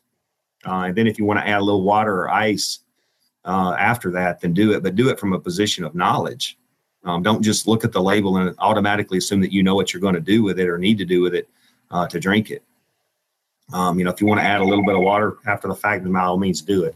Uh, 0.65 0.85
and 0.87 0.95
then 0.95 1.07
if 1.07 1.19
you 1.19 1.25
want 1.25 1.39
to 1.39 1.47
add 1.47 1.59
a 1.59 1.63
little 1.63 1.83
water 1.83 2.21
or 2.21 2.29
ice 2.29 2.79
uh, 3.45 3.75
after 3.77 4.11
that, 4.11 4.41
then 4.41 4.53
do 4.53 4.73
it, 4.73 4.83
but 4.83 4.95
do 4.95 5.09
it 5.09 5.19
from 5.19 5.33
a 5.33 5.39
position 5.39 5.83
of 5.83 5.95
knowledge. 5.95 6.57
Um, 7.03 7.23
don't 7.23 7.41
just 7.41 7.67
look 7.67 7.85
at 7.85 7.91
the 7.91 8.01
label 8.01 8.37
and 8.37 8.53
automatically 8.59 9.19
assume 9.19 9.39
that 9.41 9.53
you 9.53 9.63
know 9.63 9.75
what 9.75 9.93
you're 9.93 10.01
going 10.01 10.15
to 10.15 10.19
do 10.19 10.43
with 10.43 10.59
it 10.59 10.67
or 10.67 10.77
need 10.77 10.97
to 10.97 11.05
do 11.05 11.21
with 11.21 11.33
it 11.33 11.47
uh, 11.91 12.07
to 12.07 12.19
drink 12.19 12.51
it. 12.51 12.63
Um, 13.71 13.97
you 13.99 14.05
know, 14.05 14.11
if 14.11 14.19
you 14.19 14.27
want 14.27 14.39
to 14.39 14.45
add 14.45 14.61
a 14.61 14.63
little 14.63 14.85
bit 14.85 14.95
of 14.95 15.01
water 15.01 15.37
after 15.45 15.67
the 15.67 15.75
fact, 15.75 16.03
then 16.03 16.11
by 16.11 16.21
all 16.21 16.37
means 16.37 16.61
do 16.61 16.83
it. 16.83 16.95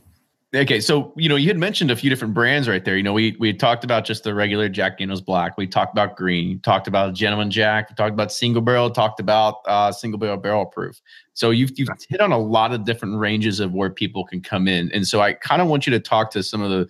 Okay, 0.54 0.82
so 0.82 1.14
you 1.16 1.30
know 1.30 1.38
you 1.38 1.48
had 1.48 1.58
mentioned 1.58 1.92
a 1.92 1.96
few 1.96 2.10
different 2.10 2.34
brands 2.34 2.68
right 2.68 2.84
there. 2.84 2.98
You 2.98 3.04
know, 3.04 3.14
we 3.14 3.38
we 3.40 3.48
had 3.48 3.58
talked 3.58 3.86
about 3.86 4.04
just 4.04 4.26
the 4.26 4.34
regular 4.34 4.68
Jack 4.68 4.98
Daniel's 4.98 5.22
Black. 5.22 5.58
We 5.58 5.66
talked 5.66 5.94
about 5.94 6.18
green. 6.18 6.60
Talked 6.60 6.90
about 6.90 7.14
Gentleman 7.14 7.50
Jack. 7.50 7.90
We 7.90 7.96
talked 7.96 8.12
about 8.12 8.34
single 8.34 8.62
barrel. 8.62 8.90
Talked 8.90 9.22
about 9.22 9.60
uh, 9.66 9.94
single 9.94 10.20
barrel 10.20 10.36
barrel 10.36 10.66
proof. 10.66 11.00
So 11.36 11.52
you've 11.52 11.72
you've 11.78 11.88
hit 12.10 12.20
on 12.20 12.34
a 12.34 12.38
lot 12.38 12.74
of 12.74 12.84
different 12.84 13.18
ranges 13.18 13.62
of 13.62 13.72
where 13.72 13.90
people 13.90 14.26
can 14.26 14.42
come 14.42 14.68
in. 14.68 14.92
And 14.92 15.08
so 15.08 15.22
I 15.22 15.34
kind 15.34 15.62
of 15.62 15.70
want 15.70 15.88
you 15.88 15.92
to 15.92 16.02
talk 16.02 16.32
to 16.32 16.44
some 16.44 16.62
of 16.62 16.70
the 16.70 16.90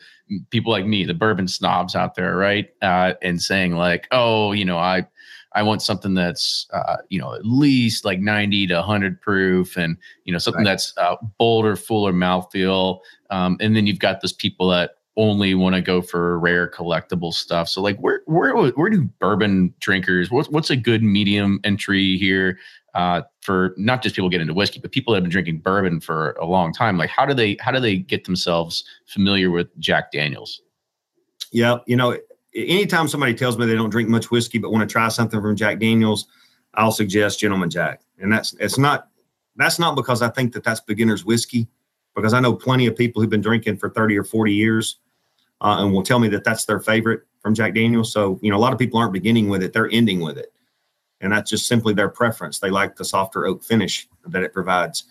people 0.49 0.72
like 0.72 0.88
me, 0.88 1.05
the 1.05 1.14
bourbon 1.14 1.47
snobs 1.47 1.95
out 1.95 2.16
there, 2.16 2.36
right? 2.36 2.68
Uh, 2.82 3.14
and 3.22 3.39
saying 3.39 3.76
like, 3.76 4.07
oh, 4.12 4.53
you 4.53 4.66
know, 4.66 4.80
I 4.80 5.05
I 5.53 5.63
want 5.63 5.81
something 5.81 6.13
that's 6.13 6.67
uh, 6.71 6.97
you 7.09 7.19
know 7.19 7.33
at 7.33 7.45
least 7.45 8.05
like 8.05 8.19
90 8.19 8.67
to 8.67 8.75
100 8.75 9.21
proof, 9.21 9.77
and 9.77 9.97
you 10.23 10.33
know 10.33 10.39
something 10.39 10.59
Right. 10.59 10.71
that's 10.71 10.93
uh, 10.97 11.15
bolder, 11.37 11.75
fuller 11.75 12.13
mouthfeel. 12.13 12.99
Um, 13.29 13.57
and 13.59 13.75
then 13.75 13.87
you've 13.87 13.99
got 13.99 14.21
those 14.21 14.33
people 14.33 14.69
that 14.69 14.97
only 15.17 15.53
want 15.55 15.75
to 15.75 15.81
go 15.81 16.01
for 16.01 16.39
rare 16.39 16.69
collectible 16.69 17.33
stuff. 17.33 17.67
So 17.67 17.81
like 17.81 17.97
where 17.99 18.21
where 18.25 18.55
where 18.55 18.89
do 18.89 19.03
bourbon 19.19 19.73
drinkers 19.79 20.31
what's 20.31 20.49
what's 20.49 20.69
a 20.69 20.75
good 20.75 21.03
medium 21.03 21.59
entry 21.63 22.17
here 22.17 22.57
uh, 22.93 23.21
for 23.41 23.73
not 23.77 24.01
just 24.01 24.15
people 24.15 24.29
get 24.29 24.41
into 24.41 24.53
whiskey, 24.53 24.79
but 24.79 24.91
people 24.91 25.13
that 25.13 25.17
have 25.17 25.23
been 25.23 25.31
drinking 25.31 25.59
bourbon 25.59 25.99
for 25.99 26.31
a 26.33 26.45
long 26.45 26.73
time? 26.73 26.97
Like 26.97 27.09
how 27.09 27.25
do 27.25 27.33
they 27.33 27.57
how 27.59 27.71
do 27.71 27.79
they 27.79 27.97
get 27.97 28.23
themselves 28.23 28.83
familiar 29.05 29.51
with 29.51 29.67
Jack 29.79 30.11
Daniels? 30.11 30.61
Yeah, 31.51 31.79
you 31.85 31.97
know, 31.97 32.17
anytime 32.53 33.07
somebody 33.07 33.33
tells 33.33 33.57
me 33.57 33.65
they 33.65 33.75
don't 33.75 33.89
drink 33.89 34.09
much 34.09 34.31
whiskey 34.31 34.57
but 34.57 34.71
want 34.71 34.87
to 34.87 34.91
try 34.91 35.07
something 35.09 35.41
from 35.41 35.55
Jack 35.55 35.79
Daniels, 35.79 36.27
I'll 36.73 36.91
suggest 36.91 37.39
Gentleman 37.39 37.69
Jack, 37.69 38.01
and 38.19 38.31
that's 38.31 38.53
it's 38.59 38.77
not 38.77 39.07
that's 39.55 39.79
not 39.79 39.95
because 39.95 40.21
I 40.21 40.29
think 40.29 40.53
that 40.53 40.63
that's 40.63 40.79
beginner's 40.79 41.25
whiskey, 41.25 41.67
because 42.15 42.33
I 42.33 42.39
know 42.39 42.53
plenty 42.53 42.87
of 42.87 42.95
people 42.95 43.21
who've 43.21 43.29
been 43.29 43.41
drinking 43.41 43.77
for 43.77 43.89
thirty 43.89 44.17
or 44.17 44.23
forty 44.23 44.53
years, 44.53 44.99
uh, 45.59 45.77
and 45.79 45.93
will 45.93 46.03
tell 46.03 46.19
me 46.19 46.29
that 46.29 46.43
that's 46.43 46.65
their 46.65 46.79
favorite 46.79 47.21
from 47.41 47.53
Jack 47.53 47.73
Daniels. 47.73 48.13
So 48.13 48.39
you 48.41 48.51
know, 48.51 48.57
a 48.57 48.59
lot 48.59 48.73
of 48.73 48.79
people 48.79 48.99
aren't 48.99 49.13
beginning 49.13 49.49
with 49.49 49.63
it; 49.63 49.73
they're 49.73 49.89
ending 49.91 50.21
with 50.21 50.37
it, 50.37 50.53
and 51.19 51.33
that's 51.33 51.49
just 51.49 51.67
simply 51.67 51.93
their 51.93 52.09
preference. 52.09 52.59
They 52.59 52.69
like 52.69 52.95
the 52.95 53.05
softer 53.05 53.45
oak 53.45 53.63
finish 53.63 54.07
that 54.27 54.43
it 54.43 54.53
provides. 54.53 55.03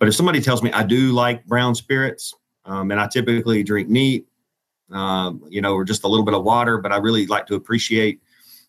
But 0.00 0.08
if 0.08 0.16
somebody 0.16 0.40
tells 0.40 0.62
me 0.62 0.72
I 0.72 0.82
do 0.82 1.12
like 1.12 1.46
brown 1.46 1.76
spirits, 1.76 2.34
um, 2.64 2.90
and 2.90 3.00
I 3.00 3.06
typically 3.06 3.62
drink 3.62 3.88
neat, 3.88 4.26
um, 4.90 5.42
you 5.48 5.60
know, 5.60 5.74
or 5.74 5.84
just 5.84 6.04
a 6.04 6.08
little 6.08 6.24
bit 6.24 6.34
of 6.34 6.44
water. 6.44 6.78
But 6.78 6.92
I 6.92 6.96
really 6.96 7.26
like 7.26 7.46
to 7.46 7.54
appreciate 7.54 8.20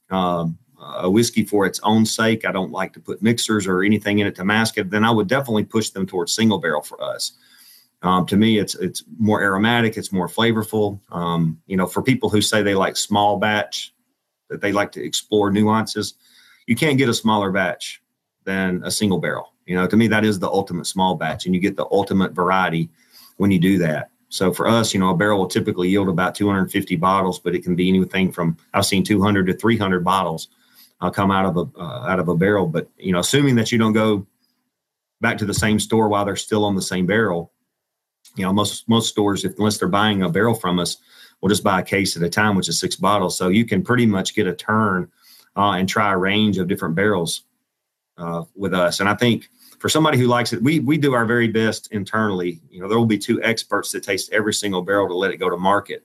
um, 0.10 0.58
a 0.80 1.10
whiskey 1.10 1.44
for 1.44 1.66
its 1.66 1.80
own 1.84 2.06
sake. 2.06 2.46
I 2.46 2.52
don't 2.52 2.72
like 2.72 2.94
to 2.94 3.00
put 3.00 3.22
mixers 3.22 3.68
or 3.68 3.84
anything 3.84 4.20
in 4.20 4.28
it 4.28 4.36
to 4.36 4.46
mask 4.46 4.78
it. 4.78 4.90
Then 4.90 5.04
I 5.04 5.12
would 5.12 5.28
definitely 5.28 5.66
push 5.66 5.90
them 5.90 6.06
towards 6.06 6.34
single 6.34 6.60
barrel 6.60 6.82
for 6.82 7.02
us. 7.04 7.34
Um, 8.02 8.26
to 8.28 8.38
me, 8.38 8.60
it's 8.60 8.76
it's 8.76 9.04
more 9.18 9.42
aromatic, 9.42 9.98
it's 9.98 10.12
more 10.12 10.28
flavorful. 10.28 11.00
Um, 11.12 11.60
you 11.66 11.76
know, 11.76 11.88
for 11.88 12.04
people 12.04 12.30
who 12.30 12.42
say 12.42 12.62
they 12.62 12.76
like 12.76 12.98
small 12.98 13.38
batch, 13.38 13.94
that 14.50 14.62
they 14.62 14.72
like 14.72 14.92
to 14.94 15.04
explore 15.04 15.50
nuances, 15.50 16.14
you 16.68 16.76
can't 16.76 16.98
get 16.98 17.10
a 17.10 17.14
smaller 17.14 17.52
batch 17.52 18.02
than 18.44 18.84
a 18.84 18.92
single 18.92 19.20
barrel. 19.20 19.54
You 19.66 19.76
know, 19.76 19.88
to 19.88 19.98
me, 19.98 20.08
that 20.10 20.24
is 20.24 20.38
the 20.38 20.50
ultimate 20.50 20.86
small 20.86 21.16
batch, 21.16 21.46
and 21.46 21.56
you 21.56 21.62
get 21.62 21.76
the 21.76 21.88
ultimate 21.90 22.34
variety 22.34 22.90
when 23.38 23.50
you 23.50 23.60
do 23.60 23.80
that. 23.80 24.12
So 24.36 24.52
for 24.52 24.68
us, 24.68 24.94
you 24.94 25.00
know, 25.00 25.12
a 25.12 25.16
barrel 25.16 25.40
will 25.40 25.48
typically 25.48 25.88
yield 25.88 26.10
about 26.10 26.36
250 26.36 26.98
bottles, 26.98 27.40
but 27.40 27.56
it 27.56 27.64
can 27.64 27.74
be 27.74 27.88
anything 27.88 28.34
from 28.34 28.58
I've 28.74 28.86
seen 28.86 29.04
200 29.04 29.48
to 29.48 29.54
300 29.54 30.04
bottles 30.04 30.50
uh, 31.00 31.10
come 31.10 31.32
out 31.32 31.46
of 31.46 31.56
a 31.56 31.80
uh, 31.80 32.06
out 32.10 32.20
of 32.20 32.28
a 32.28 32.36
barrel. 32.36 32.68
But 32.68 32.90
you 32.98 33.14
know, 33.14 33.20
assuming 33.20 33.56
that 33.56 33.72
you 33.72 33.78
don't 33.78 33.94
go 33.94 34.28
back 35.22 35.38
to 35.38 35.46
the 35.46 35.54
same 35.54 35.80
store 35.80 36.10
while 36.10 36.26
they're 36.26 36.36
still 36.36 36.66
on 36.66 36.76
the 36.76 36.82
same 36.82 37.06
barrel, 37.06 37.54
you 38.36 38.44
know, 38.44 38.52
most 38.52 38.90
most 38.90 39.08
stores, 39.08 39.46
if 39.46 39.58
unless 39.58 39.78
they're 39.78 39.88
buying 39.88 40.22
a 40.22 40.30
barrel 40.30 40.54
from 40.54 40.80
us, 40.80 40.98
will 41.40 41.50
just 41.50 41.64
buy 41.64 41.80
a 41.80 41.84
case 41.84 42.18
at 42.18 42.24
a 42.24 42.30
time, 42.30 42.58
which 42.58 42.68
is 42.68 42.78
six 42.78 42.98
bottles. 42.98 43.38
So 43.38 43.48
you 43.48 43.64
can 43.64 43.84
pretty 43.84 44.06
much 44.06 44.36
get 44.36 44.48
a 44.48 44.54
turn 44.54 45.10
uh, 45.56 45.72
and 45.72 45.88
try 45.88 46.12
a 46.12 46.18
range 46.18 46.58
of 46.58 46.68
different 46.68 46.96
barrels 46.96 47.44
uh, 48.18 48.44
with 48.54 48.74
us. 48.74 49.00
And 49.00 49.08
I 49.08 49.16
think 49.16 49.50
for 49.80 49.90
somebody 49.90 50.18
who 50.18 50.28
likes 50.28 50.54
it, 50.54 50.62
we 50.62 50.80
we 50.80 50.98
do 50.98 51.14
our 51.14 51.26
very 51.26 51.48
best 51.48 51.92
internally. 51.92 52.62
You 52.70 52.82
know, 52.82 52.88
there 52.88 52.98
will 52.98 53.06
be 53.06 53.18
two 53.18 53.42
experts 53.44 53.92
that 53.92 54.04
taste 54.04 54.32
every 54.32 54.54
single 54.54 54.82
barrel 54.82 55.08
to 55.08 55.16
let 55.16 55.32
it 55.32 55.38
go 55.38 55.50
to 55.50 55.58
market. 55.58 56.04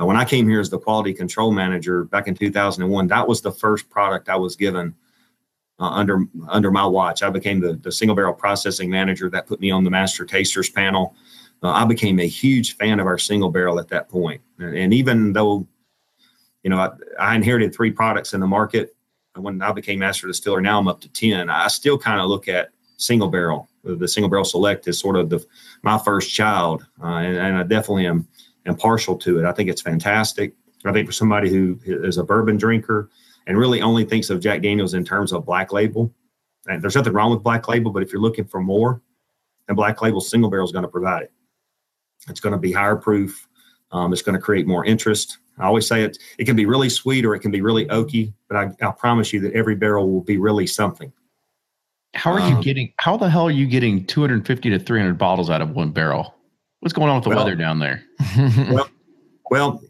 Uh, 0.00 0.06
when 0.06 0.16
I 0.16 0.24
came 0.24 0.48
here 0.48 0.60
as 0.60 0.70
the 0.70 0.78
quality 0.78 1.12
control 1.12 1.52
manager 1.52 2.04
back 2.04 2.28
in 2.28 2.34
2001, 2.34 3.06
that 3.08 3.28
was 3.28 3.40
the 3.40 3.52
first 3.52 3.90
product 3.90 4.28
I 4.28 4.36
was 4.36 4.56
given 4.56 4.94
uh, 5.78 5.88
under 5.88 6.24
under 6.48 6.70
my 6.70 6.86
watch. 6.86 7.22
I 7.22 7.30
became 7.30 7.60
the, 7.60 7.74
the 7.74 7.92
single 7.92 8.14
barrel 8.14 8.34
processing 8.34 8.90
manager. 8.90 9.28
That 9.28 9.46
put 9.46 9.60
me 9.60 9.70
on 9.70 9.84
the 9.84 9.90
master 9.90 10.24
tasters 10.24 10.70
panel. 10.70 11.14
Uh, 11.62 11.70
I 11.70 11.84
became 11.84 12.20
a 12.20 12.26
huge 12.26 12.76
fan 12.76 13.00
of 13.00 13.06
our 13.06 13.18
single 13.18 13.50
barrel 13.50 13.78
at 13.78 13.88
that 13.88 14.08
point. 14.08 14.40
And, 14.58 14.76
and 14.76 14.94
even 14.94 15.32
though, 15.32 15.66
you 16.62 16.70
know, 16.70 16.78
I, 16.78 16.90
I, 17.18 17.34
inherited 17.34 17.74
three 17.74 17.90
products 17.90 18.32
in 18.32 18.40
the 18.40 18.46
market 18.46 18.96
when 19.36 19.60
I 19.60 19.72
became 19.72 19.98
master 19.98 20.26
distiller, 20.26 20.60
now 20.60 20.78
I'm 20.78 20.88
up 20.88 21.02
to 21.02 21.08
10. 21.08 21.50
I 21.50 21.68
still 21.68 21.98
kind 21.98 22.20
of 22.20 22.28
look 22.28 22.48
at 22.48 22.70
single 23.00 23.28
barrel, 23.28 23.68
the 23.82 24.08
single 24.08 24.28
barrel 24.28 24.44
select 24.44 24.86
is 24.86 24.98
sort 24.98 25.16
of 25.16 25.30
the 25.30 25.44
my 25.82 25.98
first 25.98 26.32
child. 26.32 26.86
Uh, 27.02 27.06
and, 27.06 27.36
and 27.36 27.56
I 27.56 27.62
definitely 27.62 28.06
am 28.06 28.28
am 28.66 28.76
partial 28.76 29.16
to 29.16 29.38
it. 29.38 29.44
I 29.44 29.52
think 29.52 29.70
it's 29.70 29.82
fantastic. 29.82 30.54
I 30.84 30.92
think 30.92 31.06
for 31.06 31.12
somebody 31.12 31.50
who 31.50 31.78
is 31.84 32.18
a 32.18 32.24
bourbon 32.24 32.56
drinker 32.56 33.10
and 33.46 33.58
really 33.58 33.82
only 33.82 34.04
thinks 34.04 34.30
of 34.30 34.40
Jack 34.40 34.62
Daniels 34.62 34.94
in 34.94 35.04
terms 35.04 35.32
of 35.32 35.44
black 35.44 35.72
label, 35.72 36.12
and 36.66 36.82
there's 36.82 36.96
nothing 36.96 37.12
wrong 37.12 37.30
with 37.30 37.42
black 37.42 37.68
label, 37.68 37.90
but 37.90 38.02
if 38.02 38.12
you're 38.12 38.22
looking 38.22 38.44
for 38.44 38.60
more, 38.60 39.02
then 39.66 39.76
black 39.76 40.00
label 40.02 40.20
single 40.20 40.50
barrel 40.50 40.64
is 40.64 40.72
going 40.72 40.84
to 40.84 40.88
provide 40.88 41.22
it. 41.22 41.32
It's 42.28 42.40
going 42.40 42.52
to 42.52 42.58
be 42.58 42.72
higher 42.72 42.96
proof. 42.96 43.46
Um, 43.92 44.12
it's 44.12 44.22
going 44.22 44.36
to 44.36 44.40
create 44.40 44.66
more 44.66 44.84
interest. 44.84 45.38
I 45.58 45.66
always 45.66 45.86
say 45.86 46.04
it. 46.04 46.18
It 46.38 46.44
can 46.44 46.56
be 46.56 46.66
really 46.66 46.88
sweet 46.88 47.24
or 47.24 47.34
it 47.34 47.40
can 47.40 47.50
be 47.50 47.60
really 47.60 47.86
oaky, 47.86 48.32
but 48.48 48.56
I, 48.56 48.86
I 48.86 48.92
promise 48.92 49.32
you 49.32 49.40
that 49.40 49.52
every 49.52 49.74
barrel 49.74 50.10
will 50.10 50.22
be 50.22 50.38
really 50.38 50.66
something. 50.66 51.12
How 52.14 52.32
are 52.32 52.40
um, 52.40 52.56
you 52.56 52.62
getting? 52.62 52.92
How 52.98 53.16
the 53.16 53.30
hell 53.30 53.44
are 53.44 53.50
you 53.50 53.66
getting 53.66 54.04
250 54.06 54.70
to 54.70 54.78
300 54.78 55.14
bottles 55.14 55.50
out 55.50 55.62
of 55.62 55.70
one 55.70 55.90
barrel? 55.92 56.34
What's 56.80 56.92
going 56.92 57.08
on 57.08 57.16
with 57.16 57.24
the 57.24 57.30
well, 57.30 57.38
weather 57.38 57.54
down 57.54 57.78
there? 57.78 58.02
well, 58.70 58.88
well, 59.50 59.82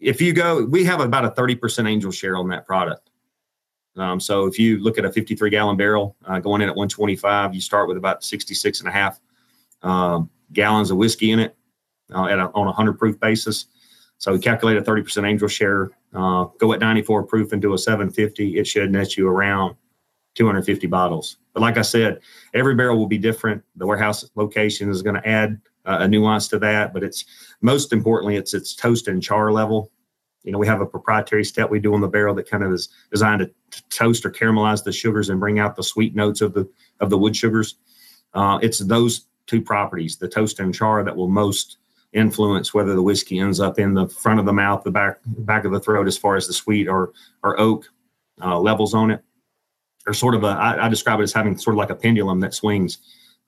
if 0.00 0.20
you 0.20 0.32
go, 0.32 0.64
we 0.64 0.84
have 0.84 1.00
about 1.00 1.24
a 1.24 1.30
30% 1.30 1.88
angel 1.88 2.10
share 2.10 2.36
on 2.36 2.48
that 2.48 2.66
product. 2.66 3.10
Um, 3.96 4.20
so 4.20 4.46
if 4.46 4.58
you 4.58 4.78
look 4.78 4.98
at 4.98 5.04
a 5.06 5.12
53 5.12 5.48
gallon 5.48 5.76
barrel 5.76 6.16
uh, 6.26 6.38
going 6.38 6.60
in 6.60 6.68
at 6.68 6.76
125, 6.76 7.54
you 7.54 7.60
start 7.60 7.88
with 7.88 7.96
about 7.96 8.22
66 8.22 8.80
and 8.80 8.88
a 8.88 8.92
half 8.92 9.18
um, 9.82 10.30
gallons 10.52 10.90
of 10.90 10.98
whiskey 10.98 11.32
in 11.32 11.38
it 11.38 11.56
uh, 12.14 12.26
at 12.26 12.38
a, 12.38 12.48
on 12.48 12.66
a 12.66 12.76
100 12.76 12.98
proof 12.98 13.18
basis. 13.18 13.66
So 14.18 14.32
we 14.32 14.38
calculate 14.38 14.76
a 14.76 14.82
30% 14.82 15.28
angel 15.28 15.48
share, 15.48 15.90
uh, 16.14 16.44
go 16.58 16.72
at 16.72 16.80
94 16.80 17.24
proof 17.24 17.52
and 17.52 17.60
do 17.60 17.72
a 17.74 17.78
750. 17.78 18.58
It 18.58 18.66
should 18.66 18.90
net 18.90 19.16
you 19.16 19.28
around 19.28 19.76
250 20.36 20.86
bottles. 20.86 21.38
But 21.52 21.62
like 21.62 21.78
I 21.78 21.82
said, 21.82 22.20
every 22.54 22.74
barrel 22.74 22.98
will 22.98 23.06
be 23.06 23.18
different. 23.18 23.62
The 23.76 23.86
warehouse 23.86 24.24
location 24.36 24.90
is 24.90 25.02
going 25.02 25.16
to 25.16 25.26
add 25.26 25.60
uh, 25.86 25.98
a 26.00 26.08
nuance 26.08 26.46
to 26.48 26.58
that, 26.58 26.92
but 26.92 27.02
it's 27.02 27.24
most 27.62 27.92
importantly, 27.92 28.36
it's 28.36 28.54
its 28.54 28.74
toast 28.74 29.08
and 29.08 29.22
char 29.22 29.50
level. 29.50 29.90
You 30.44 30.52
know, 30.52 30.58
we 30.58 30.66
have 30.66 30.80
a 30.80 30.86
proprietary 30.86 31.44
step 31.44 31.70
we 31.70 31.80
do 31.80 31.94
on 31.94 32.00
the 32.00 32.08
barrel 32.08 32.34
that 32.36 32.48
kind 32.48 32.62
of 32.62 32.72
is 32.72 32.88
designed 33.10 33.40
to, 33.40 33.46
to 33.46 33.88
toast 33.88 34.24
or 34.24 34.30
caramelize 34.30 34.84
the 34.84 34.92
sugars 34.92 35.30
and 35.30 35.40
bring 35.40 35.58
out 35.58 35.74
the 35.74 35.82
sweet 35.82 36.14
notes 36.14 36.40
of 36.40 36.52
the 36.52 36.68
of 37.00 37.10
the 37.10 37.18
wood 37.18 37.34
sugars. 37.34 37.76
Uh, 38.34 38.58
it's 38.62 38.78
those 38.78 39.26
two 39.46 39.62
properties, 39.62 40.16
the 40.16 40.28
toast 40.28 40.60
and 40.60 40.74
char, 40.74 41.02
that 41.02 41.16
will 41.16 41.28
most 41.28 41.78
influence 42.12 42.72
whether 42.72 42.94
the 42.94 43.02
whiskey 43.02 43.38
ends 43.38 43.60
up 43.60 43.78
in 43.78 43.94
the 43.94 44.08
front 44.08 44.38
of 44.38 44.46
the 44.46 44.52
mouth, 44.52 44.84
the 44.84 44.90
back 44.90 45.18
back 45.26 45.64
of 45.64 45.72
the 45.72 45.80
throat, 45.80 46.06
as 46.06 46.18
far 46.18 46.36
as 46.36 46.46
the 46.46 46.52
sweet 46.52 46.86
or 46.86 47.12
or 47.42 47.58
oak 47.58 47.90
uh, 48.42 48.58
levels 48.58 48.94
on 48.94 49.10
it. 49.10 49.22
Or 50.06 50.14
sort 50.14 50.34
of 50.34 50.44
a, 50.44 50.48
I, 50.48 50.86
I 50.86 50.88
describe 50.88 51.20
it 51.20 51.24
as 51.24 51.32
having 51.32 51.58
sort 51.58 51.74
of 51.74 51.78
like 51.78 51.90
a 51.90 51.96
pendulum 51.96 52.40
that 52.40 52.54
swings 52.54 52.98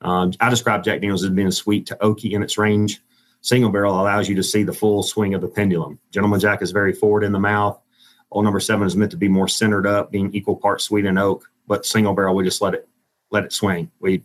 uh, 0.01 0.31
I 0.39 0.49
describe 0.49 0.83
Jack 0.83 1.01
Daniels 1.01 1.23
as 1.23 1.29
being 1.31 1.51
sweet 1.51 1.85
to 1.87 1.95
oaky 1.95 2.31
in 2.31 2.41
its 2.41 2.57
range. 2.57 3.01
Single 3.41 3.69
barrel 3.69 3.99
allows 3.99 4.29
you 4.29 4.35
to 4.35 4.43
see 4.43 4.63
the 4.63 4.73
full 4.73 5.03
swing 5.03 5.33
of 5.33 5.41
the 5.41 5.47
pendulum. 5.47 5.99
Gentleman 6.11 6.39
Jack 6.39 6.61
is 6.61 6.71
very 6.71 6.93
forward 6.93 7.23
in 7.23 7.31
the 7.31 7.39
mouth. 7.39 7.79
Old 8.31 8.43
number 8.45 8.59
seven 8.59 8.85
is 8.85 8.95
meant 8.95 9.11
to 9.11 9.17
be 9.17 9.27
more 9.27 9.47
centered 9.47 9.87
up, 9.87 10.11
being 10.11 10.33
equal 10.33 10.55
parts 10.55 10.85
sweet 10.85 11.05
and 11.05 11.17
oak. 11.17 11.49
But 11.67 11.85
single 11.85 12.13
barrel, 12.13 12.35
we 12.35 12.43
just 12.43 12.61
let 12.61 12.73
it 12.73 12.87
let 13.31 13.43
it 13.43 13.53
swing. 13.53 13.91
We 13.99 14.23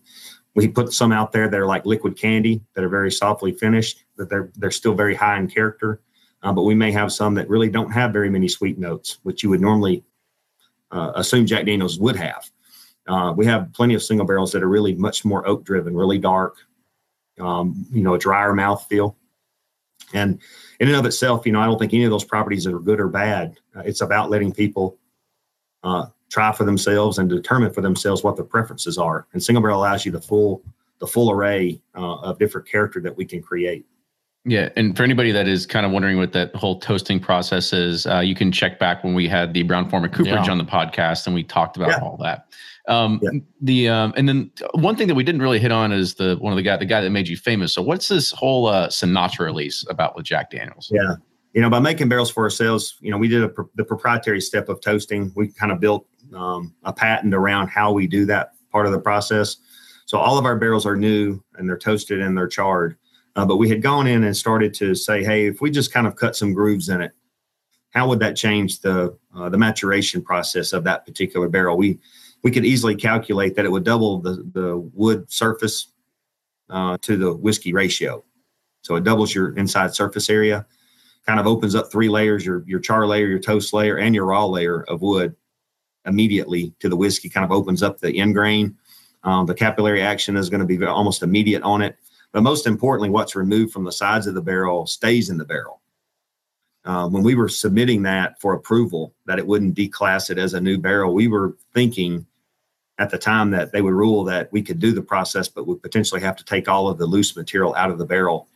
we 0.55 0.69
put 0.69 0.93
some 0.93 1.13
out 1.13 1.33
there 1.33 1.49
that 1.49 1.59
are 1.59 1.67
like 1.67 1.87
liquid 1.87 2.17
candy 2.17 2.61
that 2.75 2.85
are 2.85 2.89
very 2.89 3.11
softly 3.11 3.53
finished, 3.53 4.05
that 4.17 4.29
they're 4.29 4.51
they're 4.57 4.71
still 4.71 4.95
very 4.95 5.15
high 5.15 5.39
in 5.39 5.49
character. 5.49 6.01
Uh, 6.43 6.53
but 6.53 6.65
we 6.65 6.75
may 6.75 6.93
have 6.93 7.11
some 7.11 7.35
that 7.35 7.49
really 7.49 7.71
don't 7.71 7.91
have 7.91 8.13
very 8.13 8.29
many 8.29 8.49
sweet 8.49 8.79
notes, 8.79 9.19
which 9.23 9.43
you 9.43 9.49
would 9.49 9.61
normally 9.61 10.05
uh, 10.95 11.13
assume 11.17 11.45
Jack 11.45 11.67
Daniels 11.67 11.99
would 11.99 12.17
have. 12.17 12.49
Uh, 13.07 13.35
we 13.37 13.45
have 13.45 13.73
plenty 13.75 13.95
of 13.95 14.03
single 14.03 14.27
barrels 14.27 14.53
that 14.53 14.63
are 14.63 14.69
really 14.69 14.95
much 14.95 15.25
more 15.25 15.47
oak 15.47 15.65
driven, 15.65 15.95
really 15.95 16.19
dark, 16.19 16.57
um, 17.39 17.87
you 17.91 18.03
know, 18.03 18.15
a 18.15 18.19
drier 18.19 18.55
mouth 18.55 18.87
feel. 18.89 19.17
And 20.15 20.41
in 20.81 20.89
and 20.89 20.97
of 20.97 21.05
itself, 21.05 21.45
you 21.45 21.53
know, 21.53 21.61
I 21.61 21.67
don't 21.67 21.79
think 21.79 21.93
any 21.93 22.05
of 22.05 22.11
those 22.11 22.25
properties 22.25 22.67
are 22.67 22.79
good 22.79 23.01
or 23.01 23.09
bad. 23.09 23.59
Uh, 23.77 23.81
it's 23.81 24.01
about 24.01 24.31
letting 24.31 24.53
people 24.53 24.97
uh, 25.83 26.07
try 26.31 26.53
for 26.53 26.65
themselves 26.65 27.19
and 27.19 27.29
determine 27.29 27.73
for 27.73 27.81
themselves 27.81 28.23
what 28.23 28.37
their 28.37 28.45
preferences 28.45 28.97
are. 28.97 29.27
And 29.33 29.43
single 29.43 29.63
barrel 29.63 29.81
allows 29.81 30.07
you 30.07 30.13
the 30.13 30.21
full 30.21 30.63
the 31.01 31.07
full 31.07 31.31
array 31.31 31.81
uh, 31.97 32.17
of 32.21 32.39
different 32.39 32.69
character 32.69 33.01
that 33.01 33.15
we 33.15 33.25
can 33.25 33.43
create. 33.43 33.85
Yeah, 34.47 34.69
and 34.77 34.95
for 34.95 35.03
anybody 35.03 35.33
that 35.33 35.49
is 35.49 35.65
kind 35.65 35.87
of 35.87 35.93
wondering 35.93 36.19
what 36.19 36.33
that 36.33 36.55
whole 36.55 36.79
toasting 36.79 37.19
process 37.19 37.73
is, 37.73 38.07
uh, 38.07 38.21
you 38.21 38.35
can 38.35 38.53
check 38.53 38.79
back 38.79 39.03
when 39.03 39.15
we 39.15 39.27
had 39.27 39.55
the 39.55 39.63
Brown 39.63 39.89
Forman 39.89 40.11
Cooperage 40.11 40.47
yeah. 40.47 40.51
on 40.53 40.59
the 40.59 40.65
podcast 40.65 41.27
and 41.27 41.35
we 41.35 41.43
talked 41.43 41.77
about 41.77 41.89
yeah. 41.89 42.01
all 42.01 42.19
that. 42.19 42.47
Um, 42.87 43.21
yeah. 43.23 43.31
The 43.63 43.89
um, 43.89 44.13
and 44.17 44.29
then 44.29 44.51
one 44.75 44.97
thing 44.97 45.09
that 45.09 45.15
we 45.15 45.25
didn't 45.25 45.41
really 45.41 45.59
hit 45.59 45.73
on 45.73 45.93
is 45.93 46.17
the 46.17 46.37
one 46.41 46.53
of 46.53 46.59
the 46.59 46.63
guy 46.63 46.77
the 46.77 46.85
guy 46.85 47.01
that 47.01 47.09
made 47.11 47.27
you 47.27 47.37
famous. 47.37 47.73
So 47.73 47.81
what's 47.81 48.09
this 48.09 48.31
whole 48.33 48.67
uh, 48.67 48.89
Sinatra 48.89 49.47
release 49.47 49.87
about 49.89 50.15
with 50.15 50.27
Jack 50.27 50.51
Daniels? 50.51 50.91
Yeah, 50.93 51.15
you 51.55 51.63
know, 51.63 51.71
by 51.71 51.79
making 51.79 52.11
barrels 52.11 52.31
for 52.31 52.43
ourselves, 52.43 52.99
you 53.01 53.11
know, 53.11 53.17
we 53.17 53.29
did 53.29 53.45
a, 53.45 53.51
the 53.77 53.85
proprietary 53.85 54.41
step 54.41 54.69
of 54.69 54.81
toasting. 54.83 55.33
We 55.35 55.49
kind 55.53 55.73
of 55.73 55.81
built 55.81 56.07
um, 56.35 56.75
a 56.83 56.93
patent 56.93 57.33
around 57.33 57.69
how 57.69 57.93
we 57.93 58.07
do 58.07 58.27
that 58.27 58.51
part 58.71 58.87
of 58.87 58.93
the 58.93 59.01
process. 59.01 59.57
So 60.05 60.19
all 60.19 60.37
of 60.37 60.45
our 60.45 60.57
barrels 60.57 60.85
are 60.85 60.97
new 60.97 61.43
and 61.55 61.69
they're 61.69 61.79
toasted 61.79 62.21
and 62.21 62.37
they're 62.37 62.49
charred. 62.49 62.99
Uh, 63.37 63.45
but 63.45 63.57
we 63.57 63.69
had 63.69 63.83
gone 63.83 64.07
in 64.07 64.25
and 64.25 64.37
started 64.37 64.73
to 64.75 64.95
say, 64.95 65.25
hey, 65.25 65.47
if 65.47 65.61
we 65.61 65.71
just 65.71 65.93
kind 65.93 66.07
of 66.07 66.17
cut 66.17 66.37
some 66.37 66.53
grooves 66.53 66.89
in 66.89 67.01
it, 67.01 67.13
how 67.91 68.09
would 68.09 68.21
that 68.21 68.37
change 68.37 68.81
the 68.81 69.17
uh, 69.37 69.49
the 69.49 69.59
maturation 69.59 70.23
process 70.23 70.73
of 70.73 70.85
that 70.85 71.07
particular 71.07 71.49
barrel? 71.49 71.77
We 71.77 71.99
we 72.43 72.51
could 72.51 72.65
easily 72.65 72.95
calculate 72.95 73.57
that 73.57 73.65
it 73.65 73.71
would 73.71 73.85
double 73.85 74.21
the, 74.21 74.49
the 74.53 74.77
wood 74.93 75.31
surface 75.33 75.93
uh, 76.71 76.99
to 77.03 77.17
the 77.17 77.35
whiskey 77.35 77.73
ratio. 77.73 78.25
So 78.83 78.97
it 78.97 79.05
doubles 79.05 79.35
your 79.35 79.57
inside 79.57 79.95
surface 79.95 80.29
area, 80.29 80.67
kind 81.27 81.41
of 81.41 81.47
opens 81.47 81.75
up 81.75 81.91
three 81.91 82.09
layers 82.11 82.45
your, 82.45 82.63
your 82.67 82.81
char 82.81 83.07
layer, 83.07 83.27
your 83.27 83.39
toast 83.39 83.73
layer, 83.73 83.97
and 83.97 84.15
your 84.15 84.27
raw 84.27 84.45
layer 84.45 84.83
of 84.85 85.01
wood 85.01 85.35
immediately 86.05 86.75
to 86.81 86.91
the 86.91 86.97
whiskey, 86.97 87.31
kind 87.31 87.45
of 87.45 87.53
opens 87.53 87.83
up 87.83 87.99
the 87.99 88.19
end 88.19 88.35
grain. 88.35 88.77
Um, 89.23 89.47
the 89.47 89.55
capillary 89.55 90.03
action 90.03 90.37
is 90.37 90.51
going 90.51 90.61
to 90.61 90.67
be 90.67 90.85
almost 90.85 91.23
immediate 91.23 91.63
on 91.63 91.81
it. 91.81 91.97
But 92.35 92.43
most 92.43 92.67
importantly, 92.67 93.11
what's 93.11 93.37
removed 93.37 93.73
from 93.73 93.85
the 93.85 93.93
sides 93.93 94.27
of 94.27 94.35
the 94.35 94.43
barrel 94.43 94.87
stays 94.87 95.31
in 95.31 95.39
the 95.39 95.45
barrel. 95.45 95.81
Uh, 96.85 97.09
when 97.09 97.23
we 97.23 97.37
were 97.37 97.49
submitting 97.49 98.03
that 98.03 98.41
for 98.41 98.55
approval, 98.55 99.15
that 99.25 99.39
it 99.39 99.47
wouldn't 99.47 99.77
declass 99.77 100.31
it 100.31 100.37
as 100.37 100.53
a 100.53 100.61
new 100.61 100.77
barrel, 100.77 101.15
we 101.15 101.29
were 101.29 101.57
thinking 101.73 102.27
at 102.99 103.11
the 103.11 103.19
time 103.19 103.53
that 103.53 103.71
they 103.71 103.81
would 103.81 103.95
rule 103.95 104.25
that 104.25 104.51
we 104.53 104.63
could 104.63 104.81
do 104.81 104.91
the 104.91 105.01
process, 105.01 105.49
but 105.49 105.69
would 105.69 105.81
potentially 105.81 106.21
have 106.21 106.35
to 106.35 106.45
take 106.45 106.69
all 106.69 106.89
of 106.89 106.99
the 106.99 107.07
loose 107.07 107.37
material 107.37 107.73
out 107.77 107.91
of 107.91 107.99
the 107.99 108.05
barrel. 108.05 108.49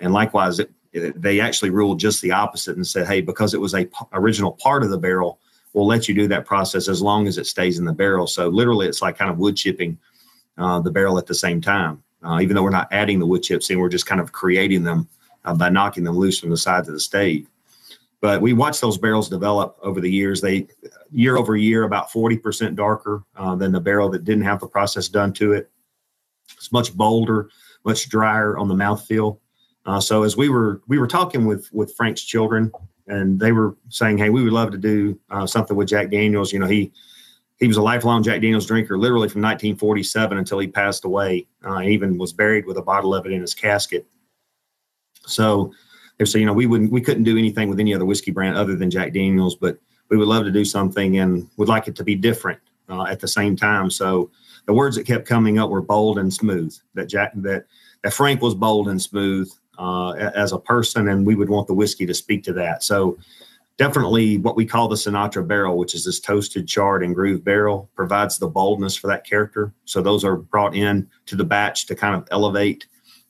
And 0.00 0.12
likewise, 0.12 0.58
it, 0.58 0.70
it, 0.92 1.20
they 1.20 1.40
actually 1.40 1.70
ruled 1.70 1.98
just 1.98 2.20
the 2.20 2.32
opposite 2.32 2.76
and 2.76 2.86
said, 2.86 3.06
hey, 3.06 3.22
because 3.22 3.54
it 3.54 3.60
was 3.60 3.74
a 3.74 3.86
p- 3.86 4.06
original 4.12 4.52
part 4.52 4.82
of 4.82 4.90
the 4.90 4.98
barrel, 4.98 5.40
we'll 5.72 5.86
let 5.86 6.08
you 6.08 6.14
do 6.14 6.28
that 6.28 6.44
process 6.44 6.88
as 6.88 7.00
long 7.00 7.26
as 7.26 7.38
it 7.38 7.46
stays 7.46 7.78
in 7.78 7.86
the 7.86 7.92
barrel. 7.92 8.26
So 8.26 8.48
literally, 8.48 8.86
it's 8.86 9.00
like 9.00 9.16
kind 9.16 9.30
of 9.30 9.38
wood 9.38 9.56
chipping 9.56 9.98
uh, 10.58 10.80
the 10.80 10.90
barrel 10.90 11.16
at 11.16 11.26
the 11.26 11.34
same 11.34 11.62
time. 11.62 12.02
Uh, 12.24 12.40
even 12.40 12.56
though 12.56 12.62
we're 12.62 12.70
not 12.70 12.88
adding 12.90 13.18
the 13.18 13.26
wood 13.26 13.42
chips 13.42 13.70
in, 13.70 13.78
we're 13.78 13.88
just 13.88 14.06
kind 14.06 14.20
of 14.20 14.32
creating 14.32 14.82
them 14.82 15.08
uh, 15.44 15.54
by 15.54 15.68
knocking 15.68 16.04
them 16.04 16.16
loose 16.16 16.38
from 16.38 16.50
the 16.50 16.56
sides 16.56 16.88
of 16.88 16.94
the 16.94 17.00
stave. 17.00 17.48
But 18.20 18.40
we 18.40 18.54
watched 18.54 18.80
those 18.80 18.96
barrels 18.96 19.28
develop 19.28 19.76
over 19.82 20.00
the 20.00 20.10
years. 20.10 20.40
They 20.40 20.66
year 21.10 21.36
over 21.36 21.56
year 21.56 21.82
about 21.82 22.10
40% 22.10 22.74
darker 22.74 23.22
uh, 23.36 23.54
than 23.54 23.70
the 23.70 23.80
barrel 23.80 24.08
that 24.10 24.24
didn't 24.24 24.44
have 24.44 24.60
the 24.60 24.66
process 24.66 25.08
done 25.08 25.32
to 25.34 25.52
it. 25.52 25.70
It's 26.56 26.72
much 26.72 26.96
bolder, 26.96 27.50
much 27.84 28.08
drier 28.08 28.56
on 28.56 28.68
the 28.68 28.74
mouthfeel. 28.74 29.38
Uh, 29.84 30.00
so 30.00 30.22
as 30.22 30.36
we 30.36 30.48
were 30.48 30.80
we 30.88 30.98
were 30.98 31.06
talking 31.06 31.44
with 31.44 31.70
with 31.72 31.94
Frank's 31.94 32.22
children, 32.22 32.72
and 33.06 33.38
they 33.38 33.52
were 33.52 33.76
saying, 33.90 34.16
"Hey, 34.16 34.30
we 34.30 34.42
would 34.42 34.52
love 34.52 34.70
to 34.70 34.78
do 34.78 35.18
uh, 35.30 35.46
something 35.46 35.76
with 35.76 35.88
Jack 35.88 36.10
Daniels." 36.10 36.52
You 36.52 36.60
know, 36.60 36.66
he 36.66 36.90
he 37.58 37.68
was 37.68 37.76
a 37.76 37.82
lifelong 37.82 38.22
Jack 38.22 38.40
Daniels 38.40 38.66
drinker, 38.66 38.98
literally 38.98 39.28
from 39.28 39.42
1947 39.42 40.38
until 40.38 40.58
he 40.58 40.66
passed 40.66 41.04
away. 41.04 41.46
Uh, 41.64 41.82
even 41.82 42.18
was 42.18 42.32
buried 42.32 42.66
with 42.66 42.78
a 42.78 42.82
bottle 42.82 43.14
of 43.14 43.26
it 43.26 43.32
in 43.32 43.40
his 43.40 43.54
casket. 43.54 44.06
So 45.26 45.72
they 46.18 46.24
say, 46.24 46.40
you 46.40 46.46
know, 46.46 46.52
we 46.52 46.66
wouldn't, 46.66 46.92
we 46.92 47.00
couldn't 47.00 47.24
do 47.24 47.38
anything 47.38 47.68
with 47.68 47.80
any 47.80 47.94
other 47.94 48.04
whiskey 48.04 48.30
brand 48.30 48.56
other 48.56 48.76
than 48.76 48.90
Jack 48.90 49.12
Daniels, 49.12 49.54
but 49.54 49.78
we 50.10 50.16
would 50.16 50.28
love 50.28 50.44
to 50.44 50.50
do 50.50 50.64
something 50.64 51.18
and 51.18 51.48
would 51.56 51.68
like 51.68 51.88
it 51.88 51.96
to 51.96 52.04
be 52.04 52.14
different 52.14 52.60
uh, 52.88 53.04
at 53.04 53.20
the 53.20 53.28
same 53.28 53.56
time. 53.56 53.90
So 53.90 54.30
the 54.66 54.72
words 54.72 54.96
that 54.96 55.06
kept 55.06 55.26
coming 55.26 55.58
up 55.58 55.70
were 55.70 55.82
bold 55.82 56.18
and 56.18 56.32
smooth. 56.32 56.76
That 56.94 57.06
Jack 57.06 57.32
that 57.36 57.66
that 58.02 58.12
Frank 58.12 58.42
was 58.42 58.54
bold 58.54 58.88
and 58.88 59.00
smooth 59.00 59.50
uh, 59.78 60.12
as 60.12 60.52
a 60.52 60.58
person, 60.58 61.08
and 61.08 61.26
we 61.26 61.34
would 61.34 61.48
want 61.48 61.66
the 61.66 61.74
whiskey 61.74 62.06
to 62.06 62.14
speak 62.14 62.44
to 62.44 62.52
that. 62.54 62.82
So 62.82 63.18
definitely 63.76 64.38
what 64.38 64.56
we 64.56 64.66
call 64.66 64.88
the 64.88 64.96
Sinatra 64.96 65.46
barrel, 65.46 65.76
which 65.76 65.94
is 65.94 66.04
this 66.04 66.20
toasted, 66.20 66.68
charred, 66.68 67.02
and 67.02 67.14
grooved 67.14 67.44
barrel, 67.44 67.90
provides 67.94 68.38
the 68.38 68.46
boldness 68.46 68.96
for 68.96 69.08
that 69.08 69.26
character. 69.26 69.72
So 69.84 70.00
those 70.00 70.24
are 70.24 70.36
brought 70.36 70.74
in 70.74 71.08
to 71.26 71.36
the 71.36 71.44
batch 71.44 71.86
to 71.86 71.94
kind 71.94 72.14
of 72.14 72.28
elevate 72.30 72.86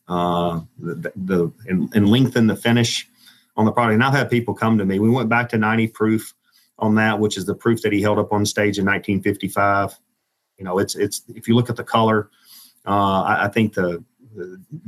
uh, 0.09 0.61
the, 0.79 1.13
the 1.17 1.53
and, 1.67 1.95
and, 1.95 2.09
lengthen 2.11 2.47
the 2.47 2.57
finish 2.57 3.09
on 3.57 3.65
the 3.65 3.73
product. 3.73 3.95
And 3.95 4.05
I've 4.05 4.13
had 4.13 4.29
people 4.29 4.53
come 4.53 4.77
to 4.77 4.85
me. 4.85 4.99
We 4.99 5.09
went 5.09 5.31
back 5.31 5.49
to 5.51 5.59
90 5.59 5.87
proof 5.89 6.35
on 6.79 6.95
that, 6.97 7.19
which 7.19 7.39
is 7.39 7.47
the 7.47 7.55
proof 7.55 7.81
that 7.83 7.93
he 7.93 8.03
held 8.03 8.19
up 8.19 8.31
on 8.31 8.45
stage 8.45 8.79
in 8.79 8.85
1955. 8.85 9.99
You 10.59 10.65
know, 10.67 10.79
it's 10.79 10.95
it's 10.95 11.23
if 11.29 11.49
you 11.49 11.55
look 11.55 11.71
at 11.71 11.77
the 11.77 11.85
color, 11.85 12.29
uh, 12.87 13.23
I, 13.23 13.47
I 13.47 13.49
think 13.49 13.73
the 13.73 14.05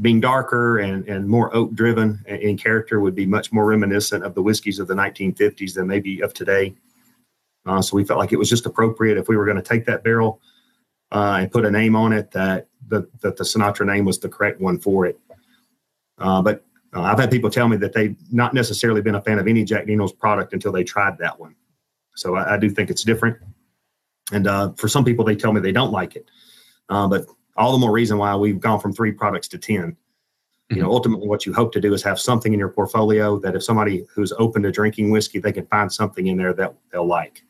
being 0.00 0.20
darker 0.20 0.78
and, 0.78 1.06
and 1.08 1.28
more 1.28 1.54
oak 1.54 1.72
driven 1.72 2.24
in 2.26 2.56
character 2.56 3.00
would 3.00 3.14
be 3.14 3.26
much 3.26 3.52
more 3.52 3.64
reminiscent 3.64 4.24
of 4.24 4.34
the 4.34 4.42
whiskeys 4.42 4.78
of 4.78 4.86
the 4.88 4.94
1950s 4.94 5.74
than 5.74 5.86
maybe 5.86 6.20
of 6.20 6.34
today. 6.34 6.74
Uh, 7.64 7.82
so 7.82 7.96
we 7.96 8.04
felt 8.04 8.18
like 8.18 8.32
it 8.32 8.38
was 8.38 8.48
just 8.48 8.66
appropriate 8.66 9.18
if 9.18 9.28
we 9.28 9.36
were 9.36 9.44
going 9.44 9.56
to 9.56 9.62
take 9.62 9.84
that 9.84 10.04
barrel 10.04 10.40
uh, 11.12 11.38
and 11.40 11.50
put 11.50 11.64
a 11.64 11.70
name 11.70 11.96
on 11.96 12.12
it 12.12 12.30
that 12.30 12.68
the, 12.88 13.08
that 13.20 13.36
the 13.36 13.44
Sinatra 13.44 13.86
name 13.86 14.04
was 14.04 14.18
the 14.18 14.28
correct 14.28 14.60
one 14.60 14.78
for 14.78 15.06
it. 15.06 15.18
Uh, 16.18 16.40
but 16.42 16.64
uh, 16.94 17.02
I've 17.02 17.18
had 17.18 17.30
people 17.30 17.50
tell 17.50 17.68
me 17.68 17.76
that 17.78 17.92
they've 17.92 18.16
not 18.32 18.54
necessarily 18.54 19.02
been 19.02 19.16
a 19.16 19.22
fan 19.22 19.38
of 19.38 19.48
any 19.48 19.64
Jack 19.64 19.86
Daniels 19.86 20.12
product 20.12 20.52
until 20.52 20.72
they 20.72 20.84
tried 20.84 21.18
that 21.18 21.38
one. 21.38 21.54
So 22.14 22.36
I, 22.36 22.54
I 22.54 22.56
do 22.56 22.70
think 22.70 22.90
it's 22.90 23.04
different. 23.04 23.36
And 24.32 24.46
uh, 24.46 24.72
for 24.72 24.88
some 24.88 25.04
people, 25.04 25.24
they 25.24 25.36
tell 25.36 25.52
me 25.52 25.60
they 25.60 25.72
don't 25.72 25.92
like 25.92 26.16
it. 26.16 26.30
Uh, 26.88 27.06
but 27.06 27.26
all 27.56 27.72
the 27.72 27.78
more 27.78 27.92
reason 27.92 28.18
why 28.18 28.34
we've 28.34 28.60
gone 28.60 28.80
from 28.80 28.92
three 28.92 29.12
products 29.12 29.48
to 29.48 29.58
10 29.58 29.96
you 30.68 30.76
know 30.76 30.82
mm-hmm. 30.82 30.90
ultimately 30.90 31.28
what 31.28 31.46
you 31.46 31.52
hope 31.52 31.72
to 31.72 31.80
do 31.80 31.94
is 31.94 32.02
have 32.02 32.18
something 32.18 32.52
in 32.52 32.58
your 32.58 32.68
portfolio 32.68 33.38
that 33.38 33.54
if 33.54 33.62
somebody 33.62 34.04
who's 34.12 34.32
open 34.38 34.62
to 34.62 34.70
drinking 34.70 35.10
whiskey 35.10 35.38
they 35.38 35.52
can 35.52 35.66
find 35.66 35.92
something 35.92 36.26
in 36.26 36.36
there 36.36 36.52
that 36.52 36.74
they'll 36.90 37.06
like 37.06 37.42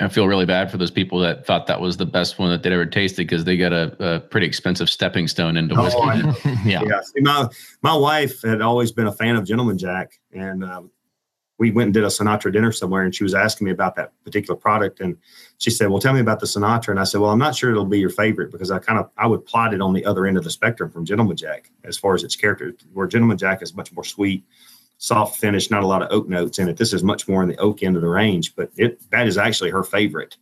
I 0.00 0.08
feel 0.08 0.26
really 0.26 0.46
bad 0.46 0.70
for 0.70 0.78
those 0.78 0.90
people 0.90 1.20
that 1.20 1.46
thought 1.46 1.66
that 1.66 1.80
was 1.80 1.96
the 1.96 2.06
best 2.06 2.38
one 2.38 2.50
that 2.50 2.62
they'd 2.62 2.72
ever 2.72 2.86
tasted 2.86 3.26
because 3.26 3.44
they 3.44 3.56
got 3.56 3.72
a, 3.72 3.94
a, 4.00 4.20
pretty 4.20 4.46
expensive 4.46 4.90
stepping 4.90 5.28
stone 5.28 5.56
into 5.56 5.74
whiskey. 5.80 6.00
Oh, 6.02 6.34
yeah. 6.64 6.82
yeah. 6.82 7.00
See, 7.02 7.20
my 7.20 7.48
my 7.82 7.94
wife 7.94 8.42
had 8.42 8.62
always 8.62 8.90
been 8.90 9.06
a 9.06 9.12
fan 9.12 9.36
of 9.36 9.44
Gentleman 9.44 9.78
Jack, 9.78 10.18
and 10.32 10.64
uh, 10.64 10.82
we 11.62 11.70
went 11.70 11.86
and 11.86 11.94
did 11.94 12.02
a 12.02 12.08
Sinatra 12.08 12.52
dinner 12.52 12.72
somewhere, 12.72 13.04
and 13.04 13.14
she 13.14 13.22
was 13.22 13.34
asking 13.34 13.66
me 13.66 13.70
about 13.70 13.94
that 13.94 14.10
particular 14.24 14.56
product, 14.56 14.98
and 14.98 15.16
she 15.58 15.70
said, 15.70 15.88
"Well, 15.88 16.00
tell 16.00 16.12
me 16.12 16.18
about 16.18 16.40
the 16.40 16.46
Sinatra." 16.46 16.88
And 16.88 16.98
I 16.98 17.04
said, 17.04 17.20
"Well, 17.20 17.30
I'm 17.30 17.38
not 17.38 17.54
sure 17.54 17.70
it'll 17.70 17.84
be 17.84 18.00
your 18.00 18.10
favorite 18.10 18.50
because 18.50 18.72
I 18.72 18.80
kind 18.80 18.98
of 18.98 19.08
I 19.16 19.28
would 19.28 19.46
plot 19.46 19.72
it 19.72 19.80
on 19.80 19.92
the 19.92 20.04
other 20.04 20.26
end 20.26 20.36
of 20.36 20.42
the 20.42 20.50
spectrum 20.50 20.90
from 20.90 21.04
Gentleman 21.04 21.36
Jack 21.36 21.70
as 21.84 21.96
far 21.96 22.14
as 22.14 22.24
its 22.24 22.34
character. 22.34 22.74
Where 22.92 23.06
Gentleman 23.06 23.38
Jack 23.38 23.62
is 23.62 23.76
much 23.76 23.92
more 23.92 24.02
sweet, 24.02 24.44
soft 24.98 25.38
finish, 25.38 25.70
not 25.70 25.84
a 25.84 25.86
lot 25.86 26.02
of 26.02 26.08
oak 26.10 26.28
notes 26.28 26.58
in 26.58 26.68
it. 26.68 26.78
This 26.78 26.92
is 26.92 27.04
much 27.04 27.28
more 27.28 27.44
in 27.44 27.48
the 27.48 27.56
oak 27.58 27.84
end 27.84 27.94
of 27.94 28.02
the 28.02 28.08
range, 28.08 28.56
but 28.56 28.72
it 28.76 29.00
that 29.12 29.28
is 29.28 29.38
actually 29.38 29.70
her 29.70 29.84
favorite." 29.84 30.38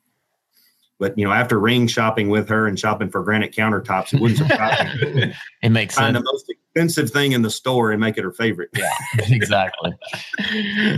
But 1.01 1.19
you 1.19 1.25
know, 1.25 1.33
after 1.33 1.59
ring 1.59 1.89
shopping 1.89 2.29
with 2.29 2.49
her 2.51 2.67
and 2.67 2.79
shopping 2.79 3.09
for 3.09 3.25
granite 3.25 3.53
countertops, 3.53 4.13
it 4.13 4.21
wouldn't 4.21 4.39
surprise 4.51 5.01
me. 5.01 5.35
it 5.63 5.71
makes 5.71 5.95
sense. 5.95 6.05
find 6.05 6.15
sense. 6.15 6.25
the 6.25 6.33
most 6.33 6.51
expensive 6.51 7.11
thing 7.11 7.33
in 7.33 7.41
the 7.41 7.51
store 7.51 7.91
and 7.91 8.01
make 8.01 8.19
it 8.19 8.23
her 8.23 8.31
favorite. 8.31 8.69
Yeah, 8.77 8.91
exactly. 9.19 9.93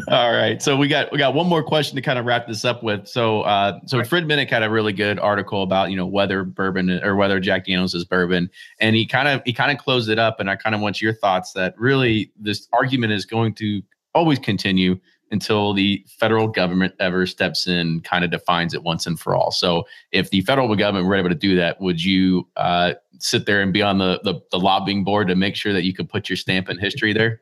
All 0.08 0.32
right, 0.32 0.60
so 0.60 0.76
we 0.76 0.88
got 0.88 1.10
we 1.12 1.18
got 1.18 1.34
one 1.34 1.46
more 1.46 1.62
question 1.62 1.94
to 1.94 2.02
kind 2.02 2.18
of 2.18 2.26
wrap 2.26 2.48
this 2.48 2.64
up 2.64 2.82
with. 2.82 3.06
So, 3.06 3.42
uh, 3.42 3.78
so 3.86 3.98
right. 3.98 4.06
Fred 4.06 4.24
Minnick 4.24 4.50
had 4.50 4.64
a 4.64 4.68
really 4.68 4.92
good 4.92 5.20
article 5.20 5.62
about 5.62 5.90
you 5.90 5.96
know 5.96 6.06
whether 6.06 6.42
bourbon 6.42 6.90
or 6.90 7.14
whether 7.14 7.38
Jack 7.38 7.66
Daniels 7.66 7.94
is 7.94 8.04
bourbon, 8.04 8.50
and 8.80 8.96
he 8.96 9.06
kind 9.06 9.28
of 9.28 9.40
he 9.46 9.52
kind 9.52 9.70
of 9.70 9.78
closed 9.78 10.10
it 10.10 10.18
up, 10.18 10.40
and 10.40 10.50
I 10.50 10.56
kind 10.56 10.74
of 10.74 10.80
want 10.80 11.00
your 11.00 11.14
thoughts 11.14 11.52
that 11.52 11.78
really 11.78 12.32
this 12.36 12.66
argument 12.72 13.12
is 13.12 13.24
going 13.24 13.54
to 13.54 13.82
always 14.14 14.40
continue 14.40 14.98
until 15.32 15.72
the 15.72 16.04
federal 16.06 16.46
government 16.46 16.94
ever 17.00 17.26
steps 17.26 17.66
in, 17.66 18.00
kind 18.02 18.24
of 18.24 18.30
defines 18.30 18.74
it 18.74 18.82
once 18.82 19.06
and 19.06 19.18
for 19.18 19.34
all. 19.34 19.50
So, 19.50 19.84
if 20.12 20.30
the 20.30 20.42
federal 20.42 20.74
government 20.76 21.06
were 21.06 21.16
able 21.16 21.30
to 21.30 21.34
do 21.34 21.56
that, 21.56 21.80
would 21.80 22.02
you 22.02 22.46
uh, 22.56 22.94
sit 23.18 23.46
there 23.46 23.62
and 23.62 23.72
be 23.72 23.82
on 23.82 23.98
the, 23.98 24.20
the, 24.22 24.40
the 24.50 24.58
lobbying 24.58 25.04
board 25.04 25.28
to 25.28 25.34
make 25.34 25.56
sure 25.56 25.72
that 25.72 25.84
you 25.84 25.94
could 25.94 26.08
put 26.08 26.28
your 26.28 26.36
stamp 26.36 26.68
in 26.68 26.78
history 26.78 27.12
there? 27.12 27.40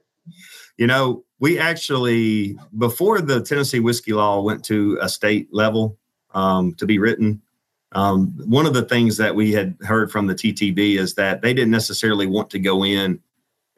You 0.76 0.86
know, 0.86 1.24
we 1.40 1.58
actually 1.58 2.56
before 2.78 3.20
the 3.20 3.42
Tennessee 3.42 3.80
whiskey 3.80 4.12
law 4.12 4.40
went 4.40 4.64
to 4.66 4.98
a 5.00 5.08
state 5.08 5.48
level 5.52 5.98
um, 6.32 6.74
to 6.74 6.86
be 6.86 6.98
written. 6.98 7.42
Um, 7.92 8.28
one 8.46 8.66
of 8.66 8.74
the 8.74 8.84
things 8.84 9.16
that 9.16 9.34
we 9.34 9.52
had 9.52 9.76
heard 9.80 10.12
from 10.12 10.28
the 10.28 10.34
TTB 10.34 10.96
is 10.96 11.14
that 11.14 11.42
they 11.42 11.52
didn't 11.52 11.72
necessarily 11.72 12.26
want 12.26 12.50
to 12.50 12.58
go 12.60 12.84
in 12.84 13.20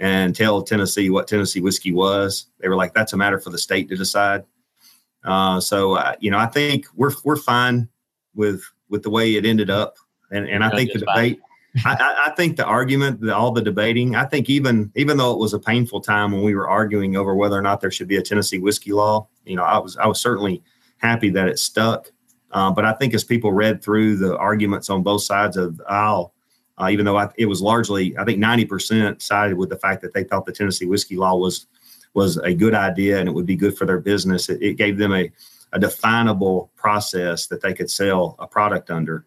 and 0.03 0.35
tell 0.35 0.63
Tennessee 0.63 1.11
what 1.11 1.29
Tennessee 1.29 1.61
whiskey 1.61 1.93
was. 1.93 2.47
They 2.59 2.69
were 2.69 2.75
like, 2.75 2.93
"That's 2.93 3.13
a 3.13 3.17
matter 3.17 3.39
for 3.39 3.51
the 3.51 3.57
state 3.57 3.89
to 3.89 3.97
decide." 3.97 4.45
Uh, 5.25 5.61
so, 5.61 5.95
uh, 5.95 6.17
you 6.19 6.31
know, 6.31 6.39
I 6.39 6.47
think 6.47 6.87
we're 6.97 7.13
we're 7.25 7.37
fine 7.37 7.89
with 8.35 8.63
with 8.89 9.05
the 9.05 9.11
way 9.11 9.37
it 9.37 9.47
ended 9.47 9.71
up, 9.71 9.97
and 10.33 10.47
and 10.49 10.65
I 10.65 10.71
think 10.71 10.93
the 10.93 10.99
debate. 10.99 11.41
I, 11.87 12.27
I, 12.27 12.31
think 12.33 12.59
the 12.59 12.67
argument, 12.67 13.23
the, 13.23 13.35
all 13.35 13.51
the 13.51 13.63
debating. 13.63 14.15
I 14.15 14.27
think 14.27 14.51
even 14.51 14.93
even 14.95 15.17
though 15.17 15.33
it 15.33 15.39
was 15.39 15.55
a 15.55 15.59
painful 15.59 16.03
time 16.03 16.31
when 16.31 16.43
we 16.43 16.55
were 16.55 16.69
arguing 16.69 17.17
over 17.17 17.35
whether 17.35 17.57
or 17.57 17.63
not 17.63 17.81
there 17.81 17.91
should 17.91 18.09
be 18.09 18.19
a 18.19 18.23
Tennessee 18.23 18.59
whiskey 18.59 18.93
law, 18.93 19.27
you 19.47 19.57
know, 19.57 19.63
I 19.63 19.79
was 19.79 19.97
I 19.97 20.07
was 20.07 20.21
certainly 20.21 20.63
happy 20.99 21.31
that 21.31 21.49
it 21.49 21.59
stuck. 21.59 22.11
Uh, 22.51 22.71
but 22.71 22.85
I 22.85 22.93
think 22.93 23.15
as 23.15 23.25
people 23.25 23.53
read 23.53 23.83
through 23.83 24.17
the 24.17 24.37
arguments 24.37 24.91
on 24.91 25.03
both 25.03 25.23
sides 25.23 25.57
of 25.57 25.79
the 25.79 25.91
aisle, 25.91 26.35
uh, 26.79 26.89
even 26.91 27.05
though 27.05 27.19
I, 27.19 27.29
it 27.37 27.47
was 27.47 27.61
largely, 27.61 28.17
I 28.17 28.25
think 28.25 28.43
90% 28.43 29.21
sided 29.21 29.57
with 29.57 29.69
the 29.69 29.79
fact 29.79 30.03
that 30.03 30.15
they 30.15 30.25
thought 30.25 30.47
the 30.47 30.53
Tennessee 30.53 30.87
whiskey 30.87 31.17
law 31.17 31.37
was 31.37 31.67
was 32.15 32.37
a 32.39 32.53
good 32.53 32.75
idea 32.75 33.19
and 33.19 33.27
it 33.27 33.33
would 33.33 33.47
be 33.47 33.57
good 33.57 33.77
for 33.77 33.87
their 33.87 33.99
business. 33.99 34.51
It, 34.51 34.63
it 34.63 34.75
gave 34.75 34.99
them 34.99 35.15
a, 35.15 35.31
a 35.73 35.79
definable 35.79 36.71
process 36.77 37.47
that 37.47 37.63
they 37.63 37.73
could 37.73 37.91
sell 37.91 38.37
a 38.39 38.47
product 38.47 38.91
under. 38.91 39.25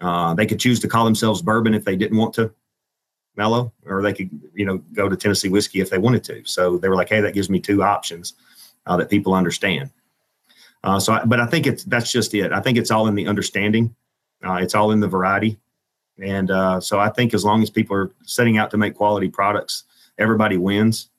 Uh, 0.00 0.34
they 0.34 0.44
could 0.44 0.60
choose 0.60 0.78
to 0.80 0.88
call 0.88 1.06
themselves 1.06 1.40
bourbon 1.40 1.72
if 1.72 1.84
they 1.84 1.96
didn't 1.96 2.18
want 2.18 2.34
to 2.34 2.52
mellow, 3.34 3.72
or 3.86 4.02
they 4.02 4.12
could, 4.12 4.30
you 4.54 4.66
know, 4.66 4.78
go 4.92 5.08
to 5.08 5.16
Tennessee 5.16 5.48
whiskey 5.48 5.80
if 5.80 5.90
they 5.90 5.98
wanted 5.98 6.24
to. 6.24 6.44
So 6.44 6.76
they 6.78 6.88
were 6.88 6.96
like, 6.96 7.08
hey, 7.08 7.20
that 7.20 7.34
gives 7.34 7.48
me 7.48 7.60
two 7.60 7.82
options 7.82 8.34
uh, 8.86 8.96
that 8.98 9.08
people 9.08 9.34
understand. 9.34 9.90
Uh, 10.84 11.00
so, 11.00 11.14
I, 11.14 11.24
but 11.24 11.40
I 11.40 11.46
think 11.46 11.66
it's 11.66 11.84
that's 11.84 12.12
just 12.12 12.34
it. 12.34 12.52
I 12.52 12.60
think 12.60 12.78
it's 12.78 12.90
all 12.90 13.08
in 13.08 13.14
the 13.14 13.26
understanding. 13.26 13.94
Uh, 14.44 14.54
it's 14.54 14.74
all 14.74 14.92
in 14.92 15.00
the 15.00 15.08
variety. 15.08 15.58
And 16.22 16.50
uh, 16.50 16.80
so 16.80 16.98
I 16.98 17.10
think 17.10 17.34
as 17.34 17.44
long 17.44 17.62
as 17.62 17.70
people 17.70 17.96
are 17.96 18.12
setting 18.24 18.56
out 18.56 18.70
to 18.70 18.76
make 18.76 18.94
quality 18.94 19.28
products, 19.28 19.84
everybody 20.18 20.56
wins. 20.56 21.10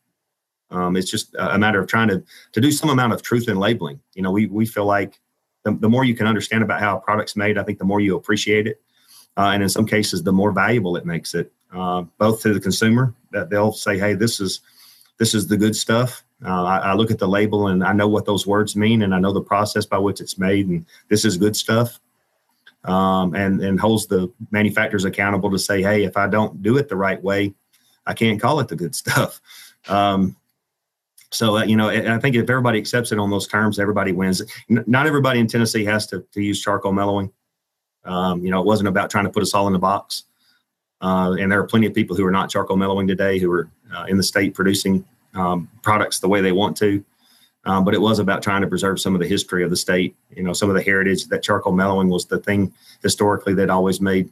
Um, 0.69 0.98
it's 0.98 1.10
just 1.10 1.34
a 1.40 1.57
matter 1.57 1.80
of 1.80 1.88
trying 1.88 2.10
to 2.10 2.24
to 2.52 2.60
do 2.60 2.72
some 2.72 2.90
amount 2.90 3.14
of 3.14 3.22
truth 3.22 3.48
in 3.48 3.57
labeling. 3.57 4.02
You 4.15 4.22
know, 4.22 4.32
we 4.32 4.48
we 4.48 4.65
feel 4.65 4.86
like 4.86 5.19
the, 5.64 5.72
the 5.72 5.90
more 5.90 6.03
you 6.03 6.15
can 6.15 6.28
understand 6.28 6.64
about 6.64 6.82
how 6.82 6.98
a 6.98 7.02
product's 7.02 7.36
made, 7.36 7.57
I 7.57 7.64
think 7.64 7.80
the 7.80 7.86
more 7.86 8.02
you 8.02 8.18
appreciate 8.18 8.68
it, 8.68 8.82
uh, 9.38 9.52
and 9.53 9.64
in 9.64 9.69
some 9.69 9.86
cases, 9.86 10.24
the 10.24 10.34
more 10.34 10.52
valuable 10.52 10.98
it 10.98 11.06
makes 11.06 11.34
it, 11.36 11.53
uh, 11.74 12.02
both 12.18 12.41
to 12.41 12.53
the 12.53 12.60
consumer 12.60 13.14
that 13.32 13.49
they'll 13.49 13.72
say, 13.72 13.98
"Hey, 13.98 14.14
this 14.14 14.41
is 14.41 14.60
this 15.19 15.34
is 15.34 15.48
the 15.48 15.57
good 15.57 15.76
stuff." 15.76 16.26
Uh, 16.45 16.64
I, 16.64 16.78
I 16.80 16.94
look 16.95 17.11
at 17.11 17.18
the 17.18 17.28
label 17.28 17.68
and 17.68 17.84
I 17.84 17.94
know 17.94 18.07
what 18.07 18.26
those 18.26 18.45
words 18.45 18.76
mean, 18.76 19.03
and 19.03 19.15
I 19.15 19.19
know 19.19 19.32
the 19.32 19.41
process 19.41 19.86
by 19.86 19.99
which 19.99 20.19
it's 20.19 20.38
made, 20.38 20.68
and 20.68 20.86
this 21.07 21.24
is 21.24 21.38
good 21.38 21.56
stuff 21.56 21.99
um, 22.88 23.35
and 23.35 23.61
and 23.61 23.80
holds 23.80 24.07
the 24.07 24.31
manufacturers 24.51 25.05
accountable 25.05 25.51
to 25.51 25.59
say, 25.59 25.81
hey, 25.81 26.03
if 26.03 26.18
I 26.18 26.27
don't 26.27 26.64
do 26.64 26.77
it 26.77 26.89
the 26.89 26.95
right 26.95 27.22
way, 27.22 27.53
I 28.05 28.14
can't 28.14 28.41
call 28.41 28.59
it 28.59 28.69
the 28.69 28.76
good 28.76 28.95
stuff. 29.03 29.39
Um, 29.88 30.35
so 31.31 31.57
uh, 31.57 31.65
you 31.65 31.76
know, 31.76 31.89
I 31.89 32.18
think 32.19 32.35
if 32.35 32.49
everybody 32.49 32.80
accepts 32.80 33.11
it 33.11 33.19
on 33.19 33.30
those 33.30 33.47
terms, 33.47 33.80
everybody 33.80 34.14
wins. 34.14 34.41
N- 34.69 34.84
not 34.88 35.05
everybody 35.05 35.39
in 35.39 35.47
Tennessee 35.47 35.84
has 35.85 36.07
to, 36.07 36.26
to 36.31 36.41
use 36.41 36.61
charcoal 36.61 36.93
mellowing. 36.93 37.31
Um, 38.05 38.43
you 38.43 38.49
know, 38.49 38.61
it 38.61 38.65
wasn't 38.65 38.88
about 38.88 39.09
trying 39.09 39.26
to 39.26 39.30
put 39.30 39.43
us 39.43 39.53
all 39.53 39.68
in 39.68 39.73
the 39.73 39.80
box. 39.80 40.23
Uh, 41.01 41.35
and 41.38 41.51
there 41.51 41.59
are 41.59 41.68
plenty 41.68 41.85
of 41.85 41.93
people 41.93 42.15
who 42.15 42.26
are 42.26 42.31
not 42.31 42.49
charcoal 42.49 42.77
mellowing 42.77 43.07
today 43.07 43.38
who 43.38 43.51
are 43.51 43.69
uh, 43.93 44.05
in 44.07 44.18
the 44.18 44.23
state 44.23 44.53
producing 44.53 45.05
um, 45.35 45.69
products 45.84 46.19
the 46.19 46.27
way 46.27 46.41
they 46.41 46.53
want 46.53 46.77
to. 46.77 47.03
Um, 47.68 47.84
but 47.84 47.94
it 47.94 47.99
was 47.99 48.18
about 48.18 48.41
trying 48.41 48.61
to 48.61 48.68
preserve 48.68 48.98
some 48.98 49.14
of 49.14 49.19
the 49.19 49.27
history 49.27 49.61
of 49.61 49.69
the 49.69 49.76
state. 49.76 50.15
You 50.30 50.41
know, 50.41 50.53
some 50.53 50.69
of 50.69 50.76
the 50.76 50.81
heritage 50.81 51.27
that 51.27 51.44
charcoal 51.44 51.73
mellowing 51.73 52.07
was 52.07 52.26
the 52.26 52.39
thing 52.39 52.73
historically 53.03 53.53
that 53.56 53.69
always 53.69 53.99
made 53.99 54.31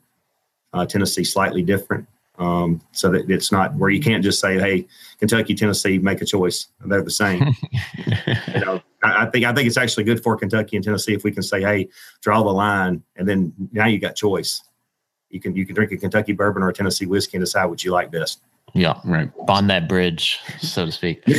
uh, 0.72 0.86
Tennessee 0.86 1.26
slightly 1.26 1.62
different. 1.62 2.07
Um, 2.38 2.82
so 2.91 3.10
that 3.12 3.30
it's 3.30 3.49
not 3.49 3.76
where 3.76 3.90
you 3.90 4.02
can't 4.02 4.24
just 4.24 4.40
say, 4.41 4.57
"Hey, 4.57 4.88
Kentucky, 5.20 5.53
Tennessee, 5.53 5.98
make 5.98 6.22
a 6.22 6.26
choice." 6.26 6.68
They're 6.86 7.02
the 7.02 7.12
same. 7.12 7.44
you 8.53 8.60
know, 8.60 8.82
I, 9.03 9.26
I, 9.26 9.30
think 9.30 9.45
I 9.45 9.53
think 9.53 9.68
it's 9.68 9.78
actually 9.78 10.03
good 10.03 10.22
for 10.22 10.36
Kentucky 10.36 10.76
and 10.76 10.84
Tennessee 10.84 11.14
if 11.14 11.24
we 11.24 11.32
can 11.32 11.44
say, 11.44 11.62
"Hey, 11.62 11.88
draw 12.22 12.44
the 12.44 12.49
line," 12.49 13.03
and 13.16 13.28
then 13.28 13.53
now 13.72 13.86
you 13.86 13.99
got 13.99 14.16
choice. 14.16 14.62
You 15.30 15.40
can 15.40 15.56
you 15.56 15.66
can 15.66 15.76
drink 15.76 15.94
a 15.94 15.98
Kentucky 15.98 16.34
bourbon 16.34 16.62
or 16.62 16.70
a 16.70 16.74
Tennessee 16.74 17.06
whiskey 17.06 17.38
and 17.38 17.45
decide 17.45 17.66
what 17.66 17.86
you 17.86 17.91
like 17.91 18.12
best. 18.12 18.41
Yeah, 18.76 18.99
right. 19.06 19.31
Bond 19.45 19.69
that 19.69 19.88
bridge, 19.88 20.41
so 20.60 20.85
to 20.85 20.91
speak. 20.91 21.23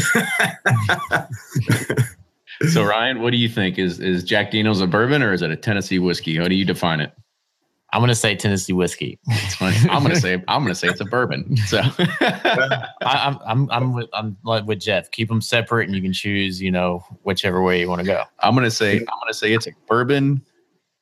so 2.70 2.82
Ryan, 2.82 3.20
what 3.20 3.30
do 3.30 3.36
you 3.36 3.48
think? 3.48 3.78
Is 3.78 4.00
is 4.00 4.24
Jack 4.24 4.52
Daniels 4.52 4.80
a 4.80 4.86
bourbon 4.86 5.22
or 5.22 5.34
is 5.34 5.42
it 5.42 5.50
a 5.50 5.56
Tennessee 5.56 5.98
whiskey? 5.98 6.38
How 6.38 6.48
do 6.48 6.54
you 6.54 6.64
define 6.64 7.00
it? 7.00 7.12
I'm 7.92 8.00
gonna 8.00 8.14
say 8.14 8.34
Tennessee 8.36 8.72
whiskey. 8.72 9.18
I'm 9.60 10.02
gonna 10.02 10.16
say 10.16 10.42
I'm 10.48 10.62
gonna 10.62 10.74
say 10.74 10.88
it's 10.88 11.02
a 11.02 11.04
bourbon. 11.04 11.58
So 11.58 11.82
I, 11.98 12.88
I'm 13.02 13.38
I'm 13.46 13.70
I'm 13.70 13.92
with 13.92 14.08
I'm 14.14 14.38
like 14.42 14.66
with 14.66 14.80
Jeff. 14.80 15.10
Keep 15.10 15.28
them 15.28 15.42
separate, 15.42 15.86
and 15.86 15.94
you 15.94 16.00
can 16.00 16.14
choose, 16.14 16.60
you 16.60 16.70
know, 16.70 17.04
whichever 17.24 17.62
way 17.62 17.80
you 17.80 17.88
want 17.88 18.00
to 18.00 18.06
go. 18.06 18.22
I'm 18.40 18.54
gonna 18.54 18.70
say 18.70 18.96
I'm 18.96 19.18
gonna 19.20 19.34
say 19.34 19.52
it's 19.52 19.66
a 19.66 19.72
bourbon, 19.86 20.40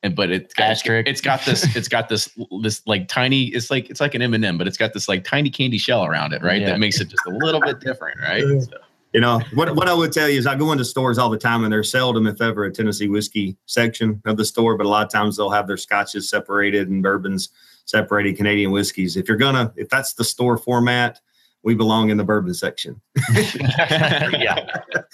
and 0.05 0.15
but 0.15 0.31
it's 0.31 0.55
got, 0.55 0.71
Asterisk. 0.71 1.09
it's 1.09 1.21
got 1.21 1.45
this 1.45 1.75
it's 1.75 1.89
got 1.89 2.09
this 2.09 2.29
this 2.61 2.87
like 2.87 3.09
tiny 3.09 3.47
it's 3.47 3.71
like 3.71 3.91
it's 3.91 4.01
like 4.01 4.15
an 4.15 4.23
M 4.23 4.35
and 4.35 4.45
m 4.45 4.59
but 4.59 4.69
it's 4.69 4.77
got 4.77 4.93
this 4.93 5.09
like 5.09 5.25
tiny 5.25 5.51
candy 5.51 5.79
shell 5.79 6.05
around 6.05 6.33
it, 6.33 6.43
right? 6.43 6.61
Yeah. 6.61 6.69
That 6.69 6.79
makes 6.79 7.01
it 7.01 7.09
just 7.09 7.27
a 7.27 7.31
little 7.31 7.61
bit 7.61 7.81
different, 7.81 8.21
right? 8.21 8.43
So, 8.63 8.77
You 9.15 9.21
know 9.21 9.41
what? 9.55 9.75
What 9.77 9.89
I 9.89 9.95
would 9.95 10.13
tell 10.13 10.29
you 10.29 10.39
is 10.39 10.47
I 10.47 10.57
go 10.57 10.73
into 10.73 10.85
stores 10.85 11.19
all 11.19 11.31
the 11.31 11.39
time, 11.39 11.63
and 11.63 11.73
there's 11.73 11.91
seldom, 11.91 12.27
if 12.27 12.43
ever, 12.43 12.65
a 12.65 12.73
Tennessee 12.73 13.09
whiskey 13.09 13.57
section 13.67 14.21
of 14.27 14.37
the 14.37 14.45
store. 14.45 14.77
But 14.77 14.87
a 14.87 14.89
lot 14.89 15.07
of 15.07 15.13
times 15.13 15.37
they'll 15.37 15.51
have 15.51 15.69
their 15.69 15.77
scotches 15.77 16.29
separated 16.29 16.89
and 16.89 17.03
bourbons 17.03 17.49
separated, 17.87 18.37
Canadian 18.37 18.73
whiskeys. 18.73 19.17
If 19.17 19.29
you're 19.29 19.37
gonna, 19.37 19.73
if 19.77 19.89
that's 19.89 20.15
the 20.15 20.25
store 20.25 20.59
format, 20.59 21.21
we 21.65 21.75
belong 21.75 22.11
in 22.11 22.17
the 22.19 22.25
bourbon 22.25 22.55
section. 22.55 23.01
yeah, 23.35 24.67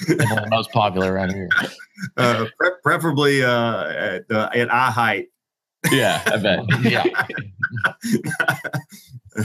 the 0.06 0.48
most 0.50 0.70
popular 0.72 1.12
around 1.12 1.32
here. 1.32 1.48
Uh, 2.16 2.46
pre- 2.58 2.70
preferably 2.82 3.42
uh, 3.42 3.88
at, 3.88 4.30
uh, 4.30 4.50
at 4.54 4.72
eye 4.72 4.90
height. 4.90 5.28
yeah, 5.90 6.22
I 6.26 6.36
bet. 6.36 6.60
Yeah, 6.82 7.04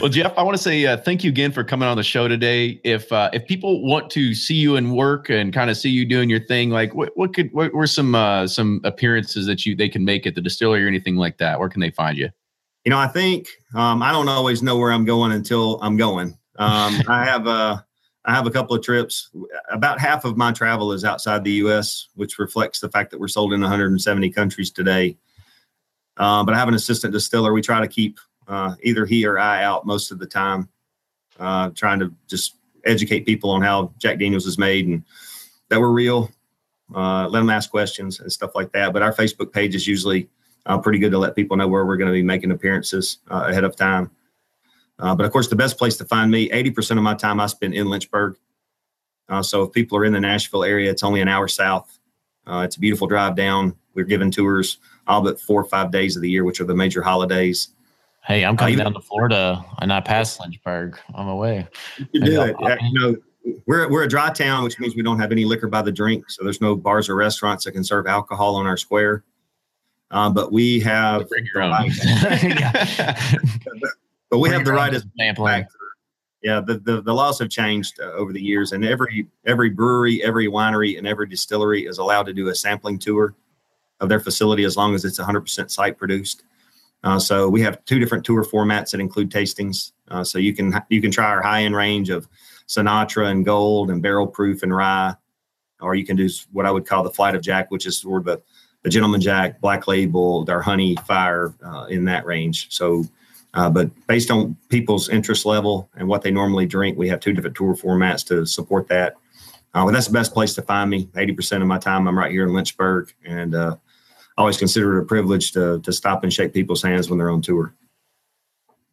Well, 0.01 0.09
Jeff, 0.09 0.33
I 0.35 0.41
want 0.41 0.57
to 0.57 0.61
say 0.61 0.85
uh, 0.85 0.97
thank 0.97 1.23
you 1.23 1.29
again 1.29 1.51
for 1.51 1.63
coming 1.63 1.87
on 1.87 1.95
the 1.95 2.03
show 2.03 2.27
today. 2.27 2.81
If 2.83 3.11
uh, 3.13 3.29
if 3.33 3.45
people 3.45 3.85
want 3.85 4.09
to 4.11 4.33
see 4.33 4.55
you 4.55 4.75
in 4.75 4.95
work 4.95 5.29
and 5.29 5.53
kind 5.53 5.69
of 5.69 5.77
see 5.77 5.89
you 5.89 6.05
doing 6.05 6.27
your 6.27 6.39
thing, 6.39 6.71
like 6.71 6.95
what, 6.95 7.11
what 7.15 7.35
could 7.35 7.53
what 7.53 7.71
were 7.71 7.87
some 7.87 8.15
uh, 8.15 8.47
some 8.47 8.81
appearances 8.83 9.45
that 9.45 9.65
you 9.65 9.75
they 9.75 9.87
can 9.87 10.03
make 10.03 10.25
at 10.25 10.33
the 10.33 10.41
distillery 10.41 10.83
or 10.83 10.87
anything 10.87 11.17
like 11.17 11.37
that? 11.37 11.59
Where 11.59 11.69
can 11.69 11.81
they 11.81 11.91
find 11.91 12.17
you? 12.17 12.29
You 12.83 12.89
know, 12.89 12.97
I 12.97 13.07
think 13.07 13.47
um, 13.75 14.01
I 14.01 14.11
don't 14.11 14.27
always 14.27 14.63
know 14.63 14.75
where 14.77 14.91
I'm 14.91 15.05
going 15.05 15.31
until 15.31 15.79
I'm 15.81 15.97
going. 15.97 16.35
Um, 16.57 17.01
I 17.07 17.25
have 17.25 17.47
a 17.47 17.85
I 18.25 18.33
have 18.33 18.47
a 18.47 18.51
couple 18.51 18.75
of 18.75 18.83
trips. 18.83 19.29
About 19.69 19.99
half 19.99 20.25
of 20.25 20.35
my 20.35 20.51
travel 20.51 20.91
is 20.91 21.05
outside 21.05 21.43
the 21.43 21.51
U.S., 21.51 22.07
which 22.15 22.39
reflects 22.39 22.79
the 22.79 22.89
fact 22.89 23.11
that 23.11 23.19
we're 23.19 23.27
sold 23.27 23.53
in 23.53 23.61
170 23.61 24.31
countries 24.31 24.71
today. 24.71 25.15
Uh, 26.17 26.43
but 26.43 26.55
I 26.55 26.57
have 26.57 26.67
an 26.67 26.73
assistant 26.73 27.13
distiller. 27.13 27.53
We 27.53 27.61
try 27.61 27.81
to 27.81 27.87
keep 27.87 28.19
uh, 28.47 28.75
either 28.81 29.05
he 29.05 29.25
or 29.25 29.37
I 29.37 29.63
out 29.63 29.85
most 29.85 30.11
of 30.11 30.17
the 30.17 30.25
time, 30.25 30.69
uh, 31.39 31.69
trying 31.71 31.99
to 31.99 32.11
just 32.27 32.55
educate 32.83 33.25
people 33.25 33.51
on 33.51 33.61
how 33.61 33.93
Jack 33.99 34.17
Daniels 34.17 34.47
is 34.47 34.57
made 34.57 34.87
and 34.87 35.03
that 35.69 35.79
we're 35.79 35.91
real. 35.91 36.31
Uh, 36.93 37.27
let 37.27 37.39
them 37.39 37.49
ask 37.49 37.69
questions 37.69 38.19
and 38.19 38.31
stuff 38.31 38.55
like 38.55 38.71
that. 38.71 38.93
But 38.93 39.01
our 39.01 39.13
Facebook 39.13 39.51
page 39.51 39.75
is 39.75 39.87
usually 39.87 40.29
uh, 40.65 40.77
pretty 40.77 40.99
good 40.99 41.11
to 41.11 41.17
let 41.17 41.35
people 41.35 41.57
know 41.57 41.67
where 41.67 41.85
we're 41.85 41.97
going 41.97 42.07
to 42.07 42.13
be 42.13 42.23
making 42.23 42.51
appearances 42.51 43.19
uh, 43.29 43.45
ahead 43.47 43.63
of 43.63 43.75
time. 43.75 44.09
Uh, 44.99 45.15
but 45.15 45.25
of 45.25 45.31
course, 45.31 45.47
the 45.47 45.55
best 45.55 45.77
place 45.77 45.97
to 45.97 46.05
find 46.05 46.31
me, 46.31 46.49
80% 46.49 46.97
of 46.97 47.03
my 47.03 47.15
time 47.15 47.39
I 47.39 47.47
spend 47.47 47.73
in 47.73 47.87
Lynchburg. 47.87 48.37
Uh, 49.27 49.41
so 49.41 49.63
if 49.63 49.71
people 49.73 49.97
are 49.97 50.05
in 50.05 50.13
the 50.13 50.19
Nashville 50.19 50.63
area, 50.63 50.89
it's 50.91 51.03
only 51.03 51.21
an 51.21 51.27
hour 51.27 51.47
south. 51.47 51.99
Uh, 52.47 52.59
it's 52.59 52.77
a 52.77 52.79
beautiful 52.79 53.07
drive 53.07 53.35
down. 53.35 53.75
We're 53.93 54.05
giving 54.05 54.31
tours 54.31 54.77
all 55.07 55.21
but 55.21 55.39
four 55.39 55.61
or 55.61 55.65
five 55.65 55.91
days 55.91 56.15
of 56.15 56.21
the 56.21 56.29
year, 56.29 56.43
which 56.43 56.61
are 56.61 56.65
the 56.65 56.75
major 56.75 57.01
holidays. 57.01 57.69
Hey, 58.23 58.43
I'm 58.45 58.55
coming 58.57 58.77
you- 58.77 58.83
down 58.83 58.93
to 58.93 59.01
Florida, 59.01 59.63
and 59.81 59.91
I 59.91 59.99
pass 59.99 60.39
Lynchburg 60.39 60.97
on 61.13 61.25
my 61.27 61.33
way. 61.33 61.67
You 62.11 62.21
do 62.21 62.41
it. 62.43 62.55
I'll- 62.59 62.71
Uh, 62.71 62.77
You 62.81 62.99
know, 62.99 63.15
we're, 63.67 63.89
we're 63.89 64.03
a 64.03 64.07
dry 64.07 64.31
town, 64.31 64.63
which 64.63 64.79
means 64.79 64.95
we 64.95 65.03
don't 65.03 65.19
have 65.19 65.31
any 65.31 65.45
liquor 65.45 65.67
by 65.67 65.81
the 65.81 65.91
drink. 65.91 66.29
So 66.29 66.43
there's 66.43 66.61
no 66.61 66.75
bars 66.75 67.09
or 67.09 67.15
restaurants 67.15 67.65
that 67.65 67.73
can 67.73 67.83
serve 67.83 68.07
alcohol 68.07 68.55
on 68.55 68.65
our 68.65 68.77
square. 68.77 69.23
Um, 70.11 70.33
but 70.33 70.51
we 70.51 70.79
have, 70.81 71.27
Bring 71.29 71.47
your 71.53 71.63
own. 71.63 71.71
but 74.29 74.39
we 74.39 74.49
Bring 74.49 74.59
have 74.59 74.65
the 74.65 74.73
right 74.73 74.93
as 74.93 75.05
sampling. 75.17 75.65
Yeah, 76.41 76.61
the, 76.61 76.77
the, 76.77 77.01
the 77.01 77.13
laws 77.13 77.39
have 77.39 77.49
changed 77.49 77.99
uh, 77.99 78.11
over 78.11 78.31
the 78.31 78.41
years, 78.41 78.71
and 78.71 78.85
every 78.85 79.27
every 79.45 79.71
brewery, 79.71 80.23
every 80.23 80.47
winery, 80.47 80.97
and 80.97 81.07
every 81.07 81.27
distillery 81.27 81.85
is 81.85 81.97
allowed 81.97 82.27
to 82.27 82.33
do 82.33 82.49
a 82.49 82.55
sampling 82.55 82.99
tour 82.99 83.33
of 83.99 84.09
their 84.09 84.19
facility 84.19 84.63
as 84.63 84.77
long 84.77 84.93
as 84.93 85.05
it's 85.05 85.19
100% 85.19 85.71
site 85.71 85.97
produced. 85.97 86.43
Uh, 87.03 87.19
so 87.19 87.49
we 87.49 87.61
have 87.61 87.83
two 87.85 87.99
different 87.99 88.25
tour 88.25 88.43
formats 88.43 88.91
that 88.91 88.99
include 88.99 89.31
tastings. 89.31 89.91
Uh, 90.09 90.23
so 90.23 90.37
you 90.37 90.53
can 90.53 90.73
you 90.89 91.01
can 91.01 91.11
try 91.11 91.25
our 91.25 91.41
high 91.41 91.63
end 91.63 91.75
range 91.75 92.09
of 92.09 92.27
Sinatra 92.67 93.31
and 93.31 93.45
Gold 93.45 93.89
and 93.89 94.01
Barrel 94.01 94.27
Proof 94.27 94.63
and 94.63 94.75
Rye, 94.75 95.15
or 95.81 95.95
you 95.95 96.05
can 96.05 96.15
do 96.15 96.29
what 96.51 96.65
I 96.65 96.71
would 96.71 96.85
call 96.85 97.03
the 97.03 97.11
Flight 97.11 97.35
of 97.35 97.41
Jack, 97.41 97.71
which 97.71 97.85
is 97.85 97.99
sort 97.99 98.21
of 98.21 98.25
the 98.25 98.41
the 98.83 98.89
Gentleman 98.89 99.19
Jack, 99.19 99.59
Black 99.61 99.87
Label, 99.87 100.45
our 100.47 100.61
Honey 100.61 100.95
Fire 101.07 101.55
uh, 101.65 101.85
in 101.89 102.05
that 102.05 102.23
range. 102.25 102.67
So 102.69 103.03
uh, 103.55 103.69
but 103.69 103.89
based 104.07 104.29
on 104.29 104.55
people's 104.69 105.09
interest 105.09 105.45
level 105.45 105.89
and 105.95 106.07
what 106.07 106.21
they 106.21 106.31
normally 106.31 106.65
drink, 106.65 106.97
we 106.97 107.07
have 107.07 107.21
two 107.21 107.33
different 107.33 107.55
tour 107.55 107.73
formats 107.73 108.25
to 108.27 108.45
support 108.45 108.87
that. 108.89 109.15
Uh, 109.73 109.85
but 109.85 109.91
that's 109.91 110.07
the 110.07 110.13
best 110.13 110.33
place 110.33 110.53
to 110.55 110.61
find 110.61 110.89
me. 110.89 111.05
80% 111.15 111.61
of 111.61 111.67
my 111.67 111.77
time, 111.77 112.07
I'm 112.07 112.17
right 112.17 112.31
here 112.31 112.43
in 112.43 112.53
Lynchburg. 112.53 113.13
And 113.25 113.55
uh, 113.55 113.77
always 114.37 114.57
consider 114.57 114.97
it 114.97 115.03
a 115.03 115.05
privilege 115.05 115.53
to, 115.53 115.79
to 115.81 115.93
stop 115.93 116.23
and 116.23 116.31
shake 116.31 116.53
people's 116.53 116.83
hands 116.83 117.09
when 117.09 117.17
they're 117.17 117.29
on 117.29 117.41
tour. 117.41 117.73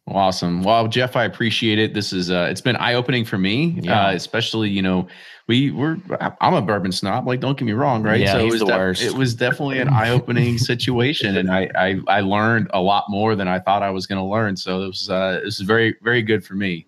Awesome. 0.07 0.63
Well, 0.63 0.87
Jeff, 0.89 1.15
I 1.15 1.23
appreciate 1.23 1.79
it. 1.79 1.93
This 1.93 2.11
is 2.11 2.29
uh 2.29 2.47
it's 2.49 2.61
been 2.61 2.75
eye-opening 2.75 3.23
for 3.23 3.37
me. 3.37 3.79
Yeah. 3.81 4.07
Uh 4.07 4.11
especially, 4.13 4.69
you 4.69 4.81
know, 4.81 5.07
we 5.47 5.71
we're 5.71 5.97
I'm 6.41 6.53
a 6.53 6.61
bourbon 6.61 6.91
snob, 6.91 7.25
like 7.25 7.39
don't 7.39 7.57
get 7.57 7.65
me 7.65 7.71
wrong, 7.71 8.03
right? 8.03 8.19
Yeah, 8.19 8.37
it 8.37 8.43
he's 8.43 8.53
was 8.53 8.63
worst. 8.65 9.01
it 9.01 9.13
was 9.13 9.33
definitely 9.33 9.79
an 9.79 9.87
eye-opening 9.93 10.57
situation 10.57 11.37
and 11.37 11.49
I, 11.49 11.69
I 11.75 12.01
I 12.07 12.21
learned 12.21 12.69
a 12.73 12.81
lot 12.81 13.05
more 13.09 13.35
than 13.35 13.47
I 13.47 13.59
thought 13.59 13.81
I 13.81 13.91
was 13.91 14.05
gonna 14.05 14.27
learn. 14.27 14.57
So 14.57 14.83
it 14.83 14.87
was 14.87 15.09
uh 15.09 15.39
this 15.43 15.59
is 15.59 15.61
very, 15.65 15.95
very 16.01 16.21
good 16.21 16.45
for 16.45 16.55
me. 16.55 16.85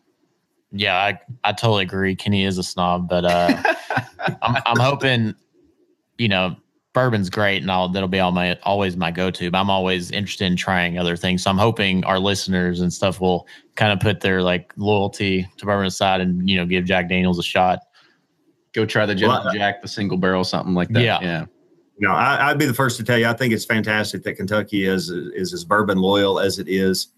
Yeah, 0.71 0.97
I, 0.97 1.19
I 1.45 1.53
totally 1.53 1.83
agree. 1.83 2.15
Kenny 2.15 2.43
is 2.43 2.57
a 2.57 2.63
snob, 2.63 3.07
but 3.07 3.23
uh, 3.23 3.63
I'm, 4.41 4.61
I'm 4.65 4.79
hoping, 4.79 5.33
you 6.17 6.27
know, 6.27 6.57
bourbon's 6.95 7.29
great 7.29 7.61
and 7.61 7.69
all 7.69 7.89
that'll 7.89 8.09
be 8.09 8.19
all 8.19 8.31
my 8.31 8.57
always 8.63 8.97
my 8.97 9.11
go-to. 9.11 9.51
But 9.51 9.59
I'm 9.59 9.69
always 9.69 10.09
interested 10.09 10.45
in 10.45 10.55
trying 10.55 10.97
other 10.97 11.15
things. 11.15 11.43
So 11.43 11.51
I'm 11.51 11.57
hoping 11.59 12.03
our 12.05 12.17
listeners 12.17 12.79
and 12.79 12.91
stuff 12.91 13.21
will 13.21 13.45
kind 13.75 13.91
of 13.91 13.99
put 13.99 14.21
their 14.21 14.41
like 14.41 14.73
loyalty 14.77 15.47
to 15.57 15.65
bourbon 15.65 15.85
aside 15.85 16.21
and 16.21 16.49
you 16.49 16.57
know 16.57 16.65
give 16.65 16.85
Jack 16.85 17.09
Daniels 17.09 17.37
a 17.37 17.43
shot. 17.43 17.79
Go 18.73 18.85
try 18.85 19.05
the 19.05 19.15
Well, 19.21 19.53
Jack, 19.53 19.83
the 19.83 19.87
single 19.87 20.17
barrel, 20.17 20.43
something 20.43 20.73
like 20.73 20.89
that. 20.89 21.03
Yeah. 21.03 21.19
Yeah. 21.21 21.45
You 21.97 22.07
know, 22.07 22.13
I, 22.13 22.49
I'd 22.49 22.57
be 22.57 22.65
the 22.65 22.73
first 22.73 22.97
to 22.97 23.05
tell 23.05 23.17
you, 23.17 23.27
I 23.27 23.33
think 23.33 23.53
it's 23.53 23.63
fantastic 23.63 24.23
that 24.23 24.33
Kentucky 24.33 24.85
is 24.85 25.09
is 25.09 25.53
as 25.53 25.63
bourbon 25.63 25.99
loyal 25.99 26.39
as 26.39 26.57
it 26.57 26.67
is. 26.67 27.09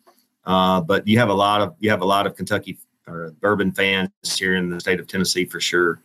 Uh, 0.45 0.81
but 0.81 1.07
you 1.07 1.17
have 1.19 1.29
a 1.29 1.33
lot 1.33 1.61
of 1.61 1.75
you 1.79 1.89
have 1.89 2.01
a 2.01 2.05
lot 2.05 2.27
of 2.27 2.35
Kentucky 2.35 2.77
or 3.07 3.31
bourbon 3.41 3.71
fans 3.71 4.09
here 4.37 4.55
in 4.55 4.69
the 4.69 4.79
state 4.79 4.99
of 4.99 5.07
Tennessee 5.07 5.45
for 5.45 5.59
sure. 5.59 6.01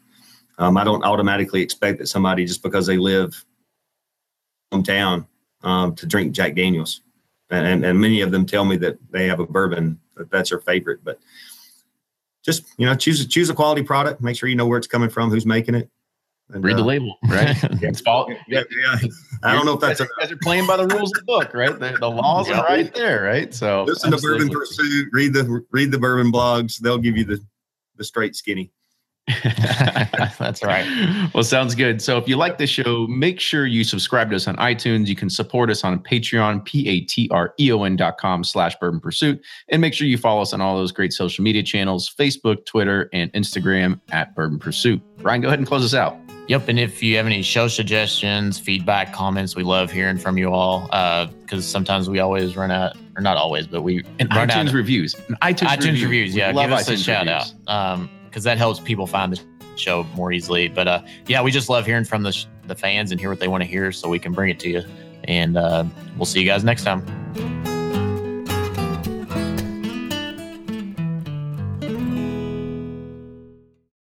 Um, 0.58 0.76
I 0.76 0.84
don't 0.84 1.02
automatically 1.04 1.62
expect 1.62 1.98
that 1.98 2.06
somebody 2.06 2.44
just 2.44 2.62
because 2.62 2.86
they 2.86 2.98
live 2.98 3.44
hometown 4.72 5.26
um, 5.62 5.94
to 5.96 6.06
drink 6.06 6.32
Jack 6.32 6.54
Daniels, 6.54 7.02
and, 7.50 7.66
and 7.66 7.84
and 7.84 8.00
many 8.00 8.20
of 8.20 8.30
them 8.30 8.46
tell 8.46 8.64
me 8.64 8.76
that 8.78 8.98
they 9.10 9.26
have 9.28 9.40
a 9.40 9.46
bourbon 9.46 10.00
that 10.16 10.30
that's 10.30 10.50
their 10.50 10.60
favorite. 10.60 11.04
But 11.04 11.18
just 12.44 12.64
you 12.78 12.86
know, 12.86 12.94
choose 12.94 13.24
choose 13.26 13.50
a 13.50 13.54
quality 13.54 13.82
product. 13.82 14.20
Make 14.20 14.36
sure 14.36 14.48
you 14.48 14.56
know 14.56 14.66
where 14.66 14.78
it's 14.78 14.86
coming 14.86 15.10
from, 15.10 15.30
who's 15.30 15.46
making 15.46 15.74
it. 15.74 15.88
And, 16.52 16.62
Read 16.62 16.76
the 16.76 16.82
uh, 16.82 16.86
label, 16.86 17.16
right? 17.28 17.56
yeah. 17.62 17.88
It's 17.88 18.00
fall- 18.02 18.28
Yeah, 18.46 18.62
yeah. 18.70 19.08
I 19.42 19.54
don't 19.54 19.64
know 19.64 19.74
if 19.74 19.80
that's 19.80 20.00
a 20.00 20.04
you 20.04 20.10
guys 20.18 20.30
are 20.32 20.36
playing 20.42 20.66
by 20.66 20.76
the 20.76 20.86
rules 20.86 21.10
of 21.12 21.20
the 21.20 21.24
book, 21.24 21.54
right? 21.54 21.78
The, 21.78 21.96
the 21.98 22.10
laws 22.10 22.50
are 22.50 22.62
right 22.64 22.92
there, 22.94 23.22
right? 23.22 23.54
So 23.54 23.84
listen 23.84 24.10
to 24.10 24.18
Bourbon 24.18 24.48
absolutely. 24.48 24.56
Pursuit. 24.58 25.08
Read 25.12 25.32
the 25.32 25.64
read 25.70 25.90
the 25.92 25.98
bourbon 25.98 26.30
blogs. 26.30 26.78
They'll 26.78 26.98
give 26.98 27.16
you 27.16 27.24
the 27.24 27.40
the 27.96 28.04
straight 28.04 28.36
skinny. 28.36 28.70
That's 30.38 30.62
right. 30.64 30.84
Well, 31.32 31.44
sounds 31.44 31.74
good. 31.74 32.02
So 32.02 32.18
if 32.18 32.26
you 32.28 32.36
like 32.36 32.58
the 32.58 32.66
show, 32.66 33.06
make 33.06 33.38
sure 33.40 33.66
you 33.66 33.84
subscribe 33.84 34.30
to 34.30 34.36
us 34.36 34.48
on 34.48 34.56
iTunes. 34.56 35.06
You 35.06 35.14
can 35.16 35.30
support 35.30 35.70
us 35.70 35.84
on 35.84 36.00
Patreon, 36.00 36.64
P-A-T-R-E-O-N 36.64 37.96
dot 37.96 38.18
com 38.18 38.42
slash 38.44 38.74
bourbon 38.80 39.00
pursuit. 39.00 39.40
And 39.68 39.80
make 39.80 39.94
sure 39.94 40.06
you 40.06 40.18
follow 40.18 40.42
us 40.42 40.52
on 40.52 40.60
all 40.60 40.76
those 40.76 40.92
great 40.92 41.12
social 41.12 41.44
media 41.44 41.62
channels, 41.62 42.12
Facebook, 42.12 42.64
Twitter, 42.66 43.08
and 43.12 43.32
Instagram 43.32 44.00
at 44.10 44.34
bourbon 44.34 44.58
pursuit. 44.58 45.00
Ryan, 45.18 45.40
go 45.42 45.48
ahead 45.48 45.58
and 45.60 45.68
close 45.68 45.84
us 45.84 45.94
out. 45.94 46.16
Yep. 46.48 46.68
And 46.68 46.78
if 46.80 47.00
you 47.02 47.16
have 47.16 47.26
any 47.26 47.40
show 47.42 47.68
suggestions, 47.68 48.58
feedback, 48.58 49.12
comments, 49.12 49.54
we 49.54 49.62
love 49.62 49.92
hearing 49.92 50.18
from 50.18 50.36
you 50.36 50.52
all. 50.52 50.82
Because 51.40 51.64
sometimes 51.64 52.10
we 52.10 52.18
always 52.18 52.56
run 52.56 52.72
out, 52.72 52.96
or 53.16 53.22
not 53.22 53.36
always, 53.36 53.68
but 53.68 53.82
we 53.82 54.02
And 54.18 54.28
run 54.34 54.48
iTunes 54.48 54.68
out. 54.68 54.74
reviews. 54.74 55.14
And 55.28 55.38
iTunes, 55.40 55.68
iTunes 55.76 56.02
reviews, 56.02 56.34
yeah, 56.34 56.48
We 56.48 56.54
love 56.54 56.64
give 56.70 56.72
us 56.72 56.88
a 56.88 56.92
iTunes 56.94 57.04
shout 57.04 57.26
reviews. 57.26 57.54
out 57.68 57.92
um 57.92 58.10
because 58.32 58.44
that 58.44 58.56
helps 58.56 58.80
people 58.80 59.06
find 59.06 59.34
the 59.34 59.40
show 59.76 60.04
more 60.14 60.32
easily. 60.32 60.68
But 60.68 60.88
uh, 60.88 61.02
yeah, 61.26 61.42
we 61.42 61.50
just 61.50 61.68
love 61.68 61.84
hearing 61.84 62.04
from 62.04 62.22
the 62.22 62.32
sh- 62.32 62.46
the 62.66 62.74
fans 62.74 63.10
and 63.10 63.20
hear 63.20 63.28
what 63.28 63.40
they 63.40 63.48
want 63.48 63.62
to 63.62 63.68
hear, 63.68 63.92
so 63.92 64.08
we 64.08 64.18
can 64.18 64.32
bring 64.32 64.48
it 64.48 64.58
to 64.60 64.70
you. 64.70 64.82
And 65.24 65.58
uh, 65.58 65.84
we'll 66.16 66.24
see 66.24 66.40
you 66.40 66.46
guys 66.46 66.64
next 66.64 66.84
time. 66.84 67.71